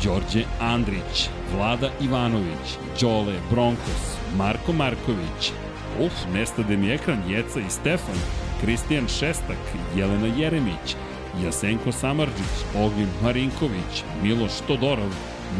Đorđe 0.03 0.43
Andrić, 0.59 1.30
Vlada 1.53 1.90
Ivanović, 2.01 2.77
Đole 3.01 3.33
Bronkos, 3.51 4.03
Marko 4.38 4.73
Marković, 4.73 5.51
uf, 5.99 6.14
nestade 6.33 6.77
mi 6.77 6.91
ekran, 6.91 7.23
Jeca 7.30 7.59
i 7.59 7.69
Stefan, 7.69 8.19
Kristijan 8.61 9.07
Šestak, 9.07 9.57
Jelena 9.95 10.27
Jeremić, 10.38 10.95
Jasenko 11.43 11.91
Samarđić, 11.91 12.56
Ognjen 12.75 13.09
Marinković, 13.23 14.03
Miloš 14.23 14.51
Todorov, 14.67 15.11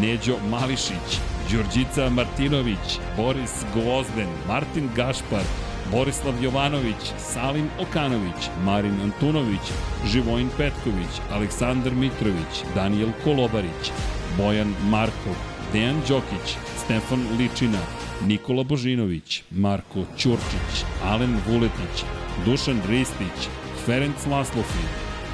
Neđo 0.02 0.38
Mališić, 0.50 1.20
Đurđica 1.52 2.10
Martinović, 2.10 3.00
Boris 3.18 3.66
Gvozden, 3.74 4.30
Martin 4.48 4.90
Gašpar, 4.96 5.44
Borislav 5.92 6.44
Jovanović, 6.44 7.12
Salim 7.18 7.70
Okanović, 7.80 8.50
Marin 8.66 9.02
Antunović, 9.02 9.66
Živojin 10.06 10.50
Petković, 10.58 11.14
Aleksandar 11.32 11.94
Mitrović, 11.94 12.64
Daniel 12.76 13.10
Kolobarić, 13.24 13.92
Bojan 14.38 14.74
Markov, 14.90 15.36
Dejan 15.74 16.02
Đokić, 16.08 16.56
Stefan 16.78 17.26
Ličina, 17.38 17.80
Nikola 18.26 18.64
Božinović, 18.64 19.44
Marko 19.52 20.00
Ćurčić, 20.18 20.86
Alen 21.04 21.38
Vuletić, 21.48 22.04
Dušan 22.46 22.82
Ristić, 22.90 23.50
Ferenc 23.86 24.26
Laslofi, 24.32 24.86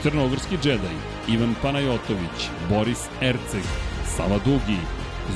Crnogorski 0.03 0.57
džedaj, 0.63 0.97
Ivan 1.27 1.55
Panajotović, 1.61 2.49
Boris 2.69 3.05
Erceg, 3.21 3.63
Sava 4.15 4.39
Dugi, 4.45 4.81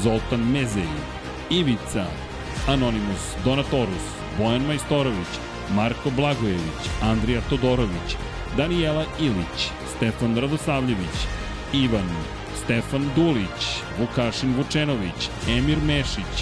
Zoltan 0.03 0.51
Mezeji, 0.51 1.01
Ivica, 1.49 2.05
Anonimus 2.67 3.35
Donatorus, 3.45 4.20
Bojan 4.41 4.65
Majstorović, 4.67 5.31
Marko 5.75 6.09
Blagojević, 6.09 6.81
Andrija 7.01 7.41
Todorović, 7.49 8.15
Danijela 8.57 9.05
Ilić, 9.19 9.69
Stefan 9.95 10.37
Radosavljević, 10.37 11.17
Ivan 11.73 12.09
Stefan 12.63 13.09
Dulić, 13.15 13.61
Vukašin 13.99 14.55
Vučenović, 14.57 15.29
Emir 15.49 15.77
Mešić, 15.85 16.33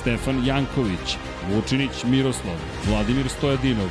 Stefan 0.00 0.46
Janković, 0.46 1.16
Vučinić 1.54 2.04
Miroslav, 2.04 2.56
Vladimir 2.88 3.28
Stojadinov, 3.28 3.90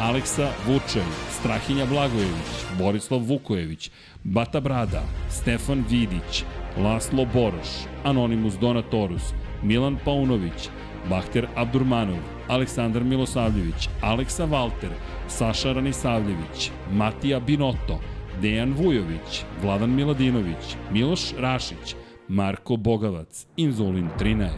Aleksa 0.00 0.48
Vučej, 0.66 1.08
Strahinja 1.30 1.86
Blagojević, 1.86 2.50
Borislav 2.78 3.20
Vukojević, 3.20 3.90
Bata 4.24 4.60
Brada, 4.60 5.02
Stefan 5.30 5.84
Vidić, 5.90 6.44
Laslo 6.78 7.26
Boroš, 7.34 7.68
Anonimus 8.04 8.54
Donatorus, 8.54 9.22
Milan 9.62 9.98
Paunović, 10.04 10.68
Bahter 11.10 11.46
Abdurmanov, 11.56 12.33
Aleksandar 12.48 13.04
Milosavljević, 13.04 13.88
Aleksa 14.00 14.44
Valter, 14.44 14.90
Saša 15.28 15.72
Ranisavljević, 15.72 16.70
Matija 16.92 17.40
Binoto, 17.40 18.00
Dejan 18.42 18.72
Vujović, 18.72 19.44
Vladan 19.62 19.90
Miladinović, 19.90 20.76
Miloš 20.92 21.32
Rašić, 21.38 21.94
Marko 22.28 22.76
Bogavac, 22.76 23.46
Inzulin 23.56 24.08
13, 24.18 24.48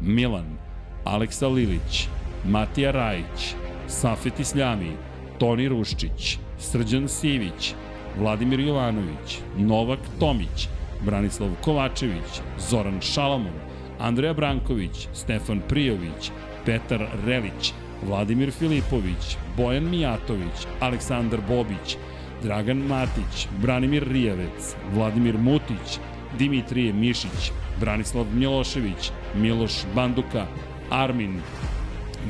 Milan, 0.00 0.58
Aleksa 1.04 1.48
Lilić, 1.48 2.08
Matija 2.44 2.90
Rajić, 2.90 3.54
Safet 3.86 4.40
Isljami, 4.40 4.92
Toni 5.38 5.68
Ruščić, 5.68 6.38
Srđan 6.58 7.08
Sivić, 7.08 7.74
Vladimir 8.18 8.60
Jovanović, 8.60 9.38
Novak 9.56 10.00
Tomić, 10.20 10.68
Branislav 11.04 11.50
Kovačević, 11.64 12.40
Zoran 12.58 13.00
Šalamon, 13.00 13.54
Andreja 13.98 14.32
Branković, 14.32 15.08
Stefan 15.12 15.60
Prijović, 15.68 16.30
Petar 16.68 17.00
Relić, 17.24 17.72
Vladimir 18.02 18.50
Filipović, 18.52 19.36
Bojan 19.56 19.90
Mijatović, 19.90 20.66
Aleksandar 20.80 21.40
Bobić, 21.48 21.96
Dragan 22.42 22.76
Matić, 22.76 23.48
Branimir 23.62 24.08
Rijavec, 24.08 24.74
Vladimir 24.94 25.38
Mutić, 25.38 25.98
Dimitrije 26.38 26.92
Mišić, 26.92 27.52
Branislav 27.80 28.26
Milošević, 28.34 29.10
Miloš 29.34 29.72
Banduka, 29.94 30.46
Armin 30.90 31.40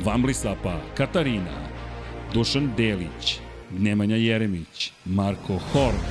Vamblisapa, 0.05 0.79
Katarina, 0.97 1.57
Dušan 2.33 2.71
Delić, 2.77 3.39
Nemanja 3.79 4.15
Jeremić, 4.15 4.91
Marko 5.05 5.59
Horg, 5.71 6.03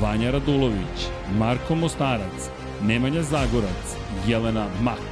Vanja 0.00 0.30
Radulović, 0.30 1.08
Marko 1.38 1.74
Mostarac, 1.74 2.50
Nemanja 2.82 3.22
Zagorac, 3.22 3.96
Jelena 4.28 4.66
Mak, 4.82 5.11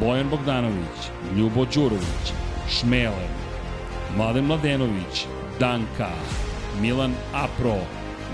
Bojan 0.00 0.28
Bogdanović, 0.30 1.10
Ljubo 1.36 1.64
Đurović, 1.64 2.32
Šmeler, 2.70 3.30
Mladen 4.16 4.44
Mladenović, 4.44 5.26
Danka, 5.60 6.10
Milan 6.80 7.14
Apro, 7.32 7.76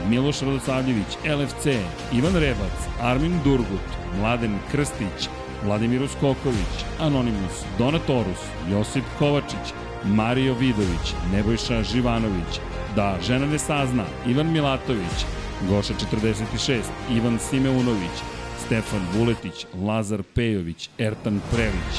Miloš 0.09 0.41
Radosavljević, 0.41 1.17
LFC, 1.25 1.67
Ivan 2.13 2.35
Rebac, 2.35 2.79
Armin 3.03 3.39
Durgut, 3.45 3.89
Mladen 4.21 4.59
Krstić, 4.73 5.29
Vladimir 5.65 6.03
Uskoković, 6.03 6.85
Anonimus, 7.01 7.65
Donatorus, 7.79 8.43
Josip 8.71 9.05
Kovačić, 9.19 9.73
Mario 10.05 10.55
Vidović, 10.55 11.15
Nebojša 11.33 11.83
Živanović, 11.83 12.61
Da 12.97 13.19
žena 13.27 13.47
ne 13.47 13.59
sazna, 13.59 14.05
Ivan 14.27 14.53
Milatović, 14.53 15.25
Goša 15.69 15.95
46, 15.95 16.83
Ivan 17.11 17.39
Simeunović, 17.39 18.34
Stefan 18.67 19.07
Vuletić, 19.13 19.67
Lazar 19.87 20.23
Pejović, 20.35 20.89
Ertan 20.99 21.41
Prelić, 21.51 21.95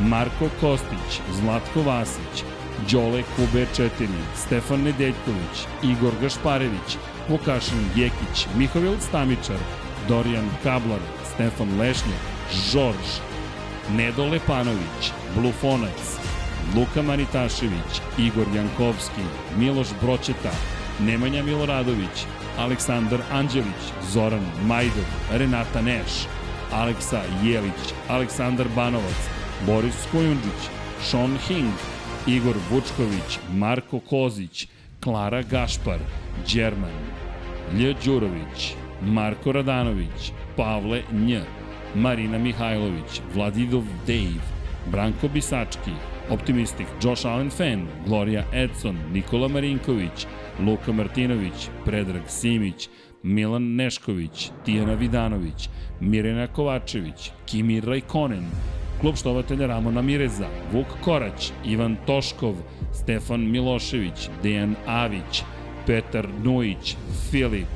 Marko 0.00 0.48
Kostić, 0.60 1.20
Zlatko 1.32 1.82
Vasić, 1.82 2.44
Đole 2.92 3.22
Kube 3.36 3.66
4, 3.76 3.88
Stefan 4.36 4.82
Nedeljković, 4.82 5.64
Igor 5.82 6.12
Gašparević, 6.20 6.96
Vukašin 7.28 7.84
Jekić, 7.96 8.46
Mihovil 8.56 9.00
Stamičar, 9.00 9.58
Dorijan 10.08 10.50
Kablar, 10.62 11.00
Stefan 11.34 11.78
Lešnjak, 11.78 12.22
Žorž, 12.72 13.08
Nedo 13.96 14.26
Lepanović, 14.26 15.12
Blufonac, 15.36 16.18
Luka 16.76 17.02
Manitašević, 17.02 17.92
Igor 18.18 18.46
Jankovski, 18.56 19.24
Miloš 19.58 19.88
Broćeta, 20.02 20.52
Nemanja 21.00 21.42
Miloradović, 21.42 22.26
Aleksandar 22.60 23.20
Anđelić, 23.32 23.84
Zoran 24.12 24.44
Majdov, 24.66 25.08
Renata 25.32 25.82
Neš, 25.82 26.26
Aleksa 26.72 27.22
Jelić, 27.44 27.94
Aleksandar 28.08 28.66
Banovac, 28.76 29.20
Boris 29.66 30.06
Kojundžić, 30.12 30.68
Sean 31.02 31.38
Hing, 31.48 31.72
Igor 32.26 32.56
Vučković, 32.70 33.38
Marko 33.52 34.00
Kozić, 34.00 34.66
Klara 35.00 35.42
Gašpar, 35.42 35.98
Đerman, 36.52 37.00
Lj. 37.72 37.94
Đurović, 38.04 38.74
Marko 39.02 39.52
Radanović, 39.52 40.32
Pavle 40.56 41.02
Nj, 41.12 41.38
Marina 41.94 42.38
Mihajlović, 42.38 43.20
Vladidov 43.34 43.84
Dave, 44.06 44.44
Branko 44.90 45.28
Bisački, 45.28 45.92
Optimistik, 46.30 46.86
Josh 47.02 47.26
Allen 47.26 47.50
Fan, 47.50 47.86
Gloria 48.06 48.44
Edson, 48.52 48.98
Nikola 49.12 49.48
Marinković, 49.48 50.26
Luka 50.66 50.92
Martinović, 50.92 51.68
Predrag 51.84 52.22
Simić, 52.28 52.88
Milan 53.22 53.74
Nešković, 53.76 54.50
Tijana 54.64 54.94
Vidanović, 54.94 55.68
Mirjana 56.00 56.46
Kovačević, 56.46 57.32
Kimi 57.46 57.80
Rajkonen, 57.80 58.44
klub 59.00 59.16
štovatelja 59.16 59.66
Ramona 59.66 60.02
Mireza, 60.02 60.46
Vuk 60.72 60.86
Korać, 61.04 61.52
Ivan 61.64 61.96
Toškov, 62.06 62.54
Stefan 62.92 63.50
Milošević, 63.50 64.28
Dejan 64.42 64.74
Avić, 64.86 65.42
Petar 65.86 66.28
Nujić, 66.44 66.96
Filip, 67.30 67.68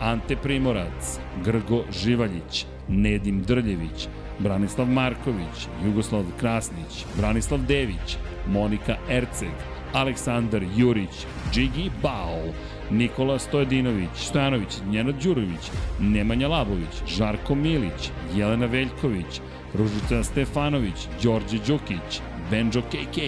Ante 0.00 0.36
Primorac, 0.36 1.18
Grgo 1.44 1.84
Živaljić, 2.02 2.66
Nedim 2.88 3.42
Drljević, 3.42 4.08
Branislav 4.38 4.86
Marković, 4.86 5.68
Jugoslav 5.84 6.24
Krasnić, 6.40 7.04
Branislav 7.16 7.60
Dević, 7.66 8.16
Monika 8.48 8.96
Erceg, 9.10 9.54
Aleksandar 9.92 10.62
Jurić, 10.76 11.26
Džigi 11.52 11.90
Bao, 12.02 12.52
Nikola 12.90 13.38
Stojedinović, 13.38 14.10
Stojanović, 14.14 14.78
Njenad 14.90 15.14
Đurović, 15.22 15.70
Nemanja 16.00 16.48
Labović, 16.48 17.02
Žarko 17.06 17.54
Milić, 17.54 18.10
Jelena 18.36 18.66
Veljković, 18.66 19.40
Ružica 19.74 20.24
Stefanović, 20.24 21.08
Đorđe 21.22 21.58
Đukić, 21.66 22.20
Benjo 22.50 22.82
KK, 22.82 23.18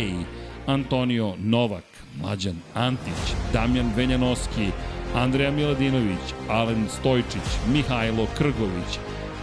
Antonio 0.67 1.35
Novak, 1.39 1.85
Mlađan 2.21 2.57
Antić, 2.75 3.35
Damjan 3.53 3.93
Venjanoski, 3.97 4.67
Andreja 5.15 5.51
Miladinović, 5.51 6.35
Alen 6.49 6.89
Stojčić, 6.89 7.49
Mihajlo 7.73 8.27
Krgović, 8.39 8.99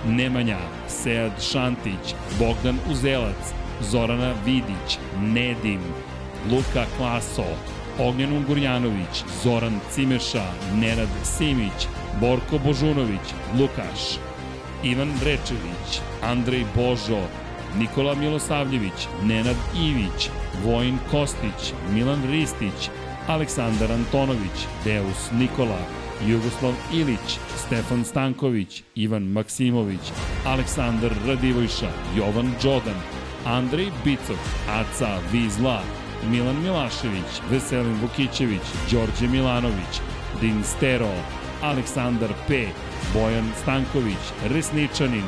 Nemanja, 0.08 0.58
Sead 0.88 1.32
Šantić, 1.52 2.16
Bogdan 2.40 2.78
Uzelac, 2.92 3.54
Zorana 3.82 4.34
Vidić, 4.46 5.00
Nedim, 5.22 5.82
Luka 6.52 6.86
Klaso, 6.98 7.46
Ognjen 8.00 8.34
Ungurjanović, 8.34 9.24
Zoran 9.44 9.80
Cimeša, 9.92 10.46
Nenad 10.76 11.10
Simić, 11.24 11.88
Borko 12.22 12.58
Božunović, 12.66 13.28
Lukaš, 13.60 14.20
Ivan 14.84 15.12
Rečević, 15.24 16.02
Andrej 16.24 16.66
Božo, 16.76 17.22
Nikola 17.78 18.16
Milosavljević, 18.16 19.08
Nenad 19.24 19.56
Ivić, 19.78 20.30
Vojin 20.66 20.98
Kostić, 21.12 21.74
Milan 21.94 22.24
Ristić, 22.32 22.90
Aleksandar 23.28 23.92
Antonović, 23.92 24.68
Deus 24.84 25.32
Nikola, 25.32 25.80
Jugoslav 26.28 26.74
Ilić, 26.94 27.40
Stefan 27.58 28.06
Stanković, 28.06 28.84
Ivan 28.96 29.24
Maksimović, 29.24 30.12
Aleksandar 30.46 31.12
Radivojša, 31.28 31.90
Jovan 32.18 32.52
Đodan, 32.64 33.02
Andrej 33.46 33.92
Bicov, 34.04 34.38
Aca 34.70 35.20
Vizla, 35.32 35.82
Milan 36.28 36.62
Milašević, 36.64 37.42
Veselin 37.50 37.98
Vukićević, 38.02 38.62
Đorđe 38.92 39.28
Milanović, 39.28 40.02
Din 40.42 40.64
Stero, 40.64 41.14
Aleksandar 41.62 42.30
P, 42.48 42.68
Bojan 43.14 43.52
Stanković, 43.62 44.24
Resničanin, 44.44 45.26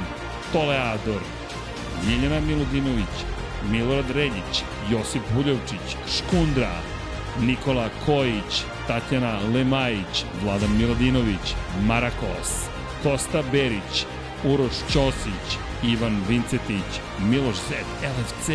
Toleador, 0.54 1.22
Ljiljana 2.08 2.40
Miludinović, 2.40 3.16
Milorad 3.70 4.10
Reljić, 4.10 4.64
Josip 4.92 5.22
Buljovčić, 5.36 5.96
Škundra, 6.18 6.72
Nikola 7.42 7.90
Kojić, 8.06 8.64
Tatjana 8.88 9.40
Lemajić, 9.54 10.26
Vladan 10.44 10.78
Miladinović, 10.78 11.56
Marakos, 11.88 12.68
Kosta 13.04 13.44
Berić, 13.52 14.06
Uroš 14.44 14.74
Ćosić, 14.92 15.58
Ivan 15.84 16.24
Vincetić, 16.28 17.02
Miloš 17.20 17.56
Zet, 17.56 17.86
LFC, 18.04 18.50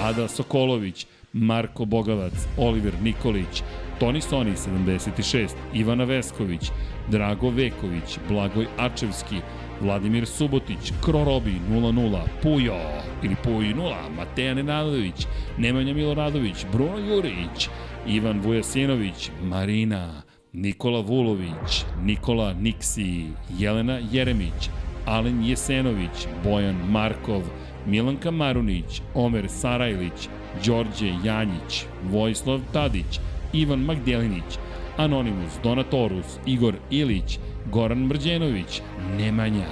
Ada 0.00 0.28
Sokolović, 0.28 1.06
Marko 1.32 1.84
Bogavac, 1.84 2.32
Oliver 2.56 2.92
Nikolić, 3.02 3.62
Toni 4.00 4.20
Soni 4.20 4.52
76, 4.56 5.56
Ivana 5.74 6.04
Vesković, 6.04 6.70
Drago 7.08 7.50
Veković, 7.50 8.18
Blagoj 8.28 8.66
Ačevski, 8.78 9.36
Vladimir 9.80 10.26
Subotić, 10.26 10.92
Krorobi 11.04 11.54
00, 11.70 12.20
Pujo 12.42 12.76
ili 13.22 13.36
Puj 13.44 13.74
0, 13.74 13.94
Mateja 14.16 14.54
Nenadović, 14.54 15.26
Nemanja 15.58 15.94
Miloradović, 15.94 16.66
Bruno 16.72 16.98
Jurić, 16.98 17.68
Ivan 18.06 18.40
Vujasinović, 18.40 19.30
Marina, 19.42 20.22
Nikola 20.52 21.00
Vulović, 21.00 21.84
Nikola 22.02 22.52
Niksi, 22.52 23.26
Jelena 23.58 23.98
Jeremić, 24.12 24.70
Alen 25.06 25.44
Jesenović, 25.44 26.26
Bojan 26.44 26.76
Markov, 26.90 27.42
Milanka 27.86 28.30
Marunić, 28.30 29.02
Omer 29.14 29.48
Sarajlić, 29.48 30.28
Đorđe 30.66 31.12
Janjić, 31.24 31.84
Vojislav 32.10 32.60
Tadić, 32.72 33.20
Ivan 33.52 33.80
Magdelinić, 33.80 34.58
Anonimus, 34.96 35.52
Donatorus, 35.62 36.38
Igor 36.46 36.74
Ilić, 36.90 37.38
Goran 37.70 37.98
Mrđenović, 37.98 38.82
Nemanja, 39.18 39.68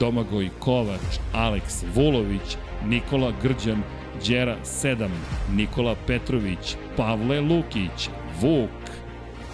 Domagoj 0.00 0.48
Kovač, 0.58 1.18
Aleks 1.32 1.84
Vulović, 1.94 2.56
Nikola 2.86 3.32
Grđan, 3.42 3.82
Đera 4.28 4.56
7, 4.64 5.08
Nikola 5.54 5.94
Petrović, 6.06 6.76
Pavle 6.96 7.40
Lukić, 7.40 8.08
Vuk, 8.40 8.70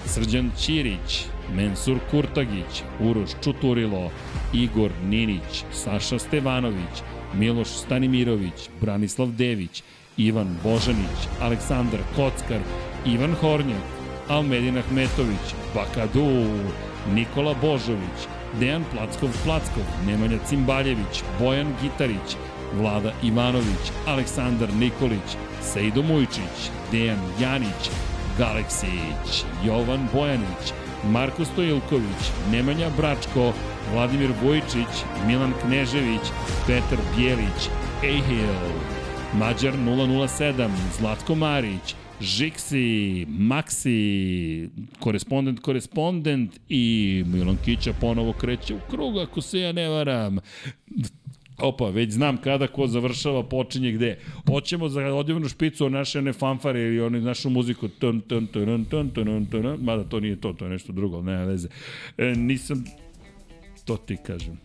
Srđan 0.06 0.50
Ćirić, 0.58 1.26
Mensur 1.54 1.98
Kurtagić, 2.10 2.82
Uroš 3.00 3.30
Čuturilo, 3.44 4.10
Igor 4.52 4.90
Ninić, 5.04 5.64
Saša 5.72 6.18
Stevanović, 6.18 7.02
Miloš 7.34 7.68
Stanimirović, 7.68 8.68
Branislav 8.80 9.28
Dević, 9.28 9.82
Ivan 10.16 10.56
Božanić, 10.62 11.28
Aleksandar 11.40 12.00
Kockar, 12.16 12.60
Ivan 13.06 13.34
Hornjak, 13.34 13.82
Almedin 14.28 14.78
Ahmetović, 14.78 15.54
Bakadu, 15.74 16.46
Nikola 17.14 17.54
Božović, 17.60 18.28
Dejan 18.60 18.84
Plackov-Plackov, 18.92 19.86
Nemanja 20.06 20.38
Cimbaljević, 20.48 21.24
Bojan 21.38 21.74
Gitarić, 21.82 22.36
Vlada 22.74 23.12
Ivanović, 23.22 23.92
Aleksandar 24.06 24.74
Nikolić, 24.74 25.36
Sejdo 25.62 26.02
Mujčić, 26.02 26.70
Dejan 26.92 27.20
Janić, 27.40 27.90
Galeksić, 28.38 29.44
Jovan 29.64 30.08
Bojanić, 30.12 30.72
Marko 31.04 31.44
Stojilković, 31.44 32.22
Nemanja 32.50 32.90
Bračko, 32.96 33.52
Vladimir 33.92 34.30
Vojčić, 34.42 35.04
Milan 35.26 35.52
Knežević, 35.62 36.22
Petar 36.66 36.98
Bjelić, 37.16 37.68
Ehil, 38.02 39.01
Mađar 39.38 39.74
007, 39.74 40.68
Zlatko 40.98 41.34
Marić, 41.34 41.94
Žiksi, 42.20 43.26
Maksi, 43.28 44.68
korespondent, 45.00 45.60
korespondent 45.60 46.60
i 46.68 47.24
Milan 47.26 47.56
Kića 47.64 47.92
ponovo 48.00 48.32
kreće 48.32 48.74
u 48.74 48.78
krug, 48.90 49.18
ako 49.18 49.40
se 49.40 49.58
ja 49.58 49.72
ne 49.72 49.88
varam. 49.88 50.38
Opa, 51.58 51.88
već 51.88 52.10
znam 52.10 52.36
kada 52.36 52.66
ko 52.66 52.86
završava, 52.86 53.48
počinje 53.48 53.92
gde. 53.92 54.18
Hoćemo 54.48 54.88
za 54.88 55.00
odjevnu 55.00 55.48
špicu 55.48 55.90
naše 55.90 56.18
one 56.18 56.32
fanfare 56.32 56.80
ili 56.80 57.00
one 57.00 57.20
našu 57.20 57.50
muziku 57.50 57.88
tun, 57.88 58.20
tun, 58.20 58.46
tun, 58.46 58.84
tun, 58.84 59.10
tun, 59.10 59.46
tun, 59.46 59.78
mada 59.80 60.04
to 60.04 60.20
nije 60.20 60.40
to, 60.40 60.52
to 60.52 60.64
je 60.64 60.70
nešto 60.70 60.92
drugo, 60.92 61.22
nema 61.22 61.44
veze. 61.44 61.68
E, 62.18 62.34
nisam, 62.36 62.84
to 63.84 63.96
ti 63.96 64.16
kažem. 64.26 64.60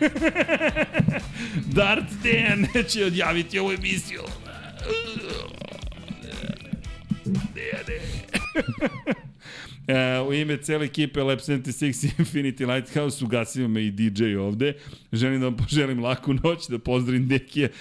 Darth 1.76 2.12
Dan 2.24 2.84
će 2.88 3.04
odjaviti 3.04 3.58
ovu 3.58 3.72
emisiju. 3.72 4.22
Dejane. 7.54 8.00
E, 9.90 10.20
u 10.20 10.32
ime 10.32 10.56
cele 10.56 10.84
ekipe 10.84 11.22
Lab 11.22 11.38
76 11.38 12.06
i 12.06 12.22
Infinity 12.22 12.74
Lighthouse 12.74 13.24
ugasio 13.24 13.68
me 13.68 13.86
i 13.86 13.90
DJ 13.90 14.36
ovde. 14.36 14.74
Želim 15.12 15.40
da 15.40 15.46
vam 15.46 15.56
poželim 15.56 16.00
laku 16.00 16.34
noć, 16.34 16.68
da 16.68 16.78
pozdravim 16.78 17.28
Dekije. 17.28 17.72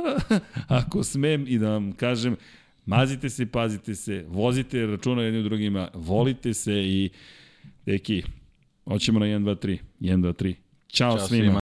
Ako 0.68 1.04
smem 1.04 1.44
i 1.48 1.58
da 1.58 1.70
vam 1.70 1.92
kažem, 1.92 2.36
mazite 2.86 3.30
se, 3.30 3.46
pazite 3.46 3.94
se, 3.94 4.24
vozite 4.28 4.86
računa 4.86 5.22
jedni 5.22 5.40
u 5.40 5.42
drugima, 5.42 5.88
volite 5.94 6.54
se 6.54 6.72
i 6.72 7.10
Deki, 7.86 8.22
hoćemo 8.84 9.18
na 9.18 9.26
1, 9.26 9.44
2, 9.44 9.66
3. 9.66 9.78
1, 10.00 10.16
2, 10.20 10.32
3. 10.32 10.54
Ćao, 10.94 11.18
Ćao 11.18 11.26
svima. 11.26 11.42
svima. 11.42 11.63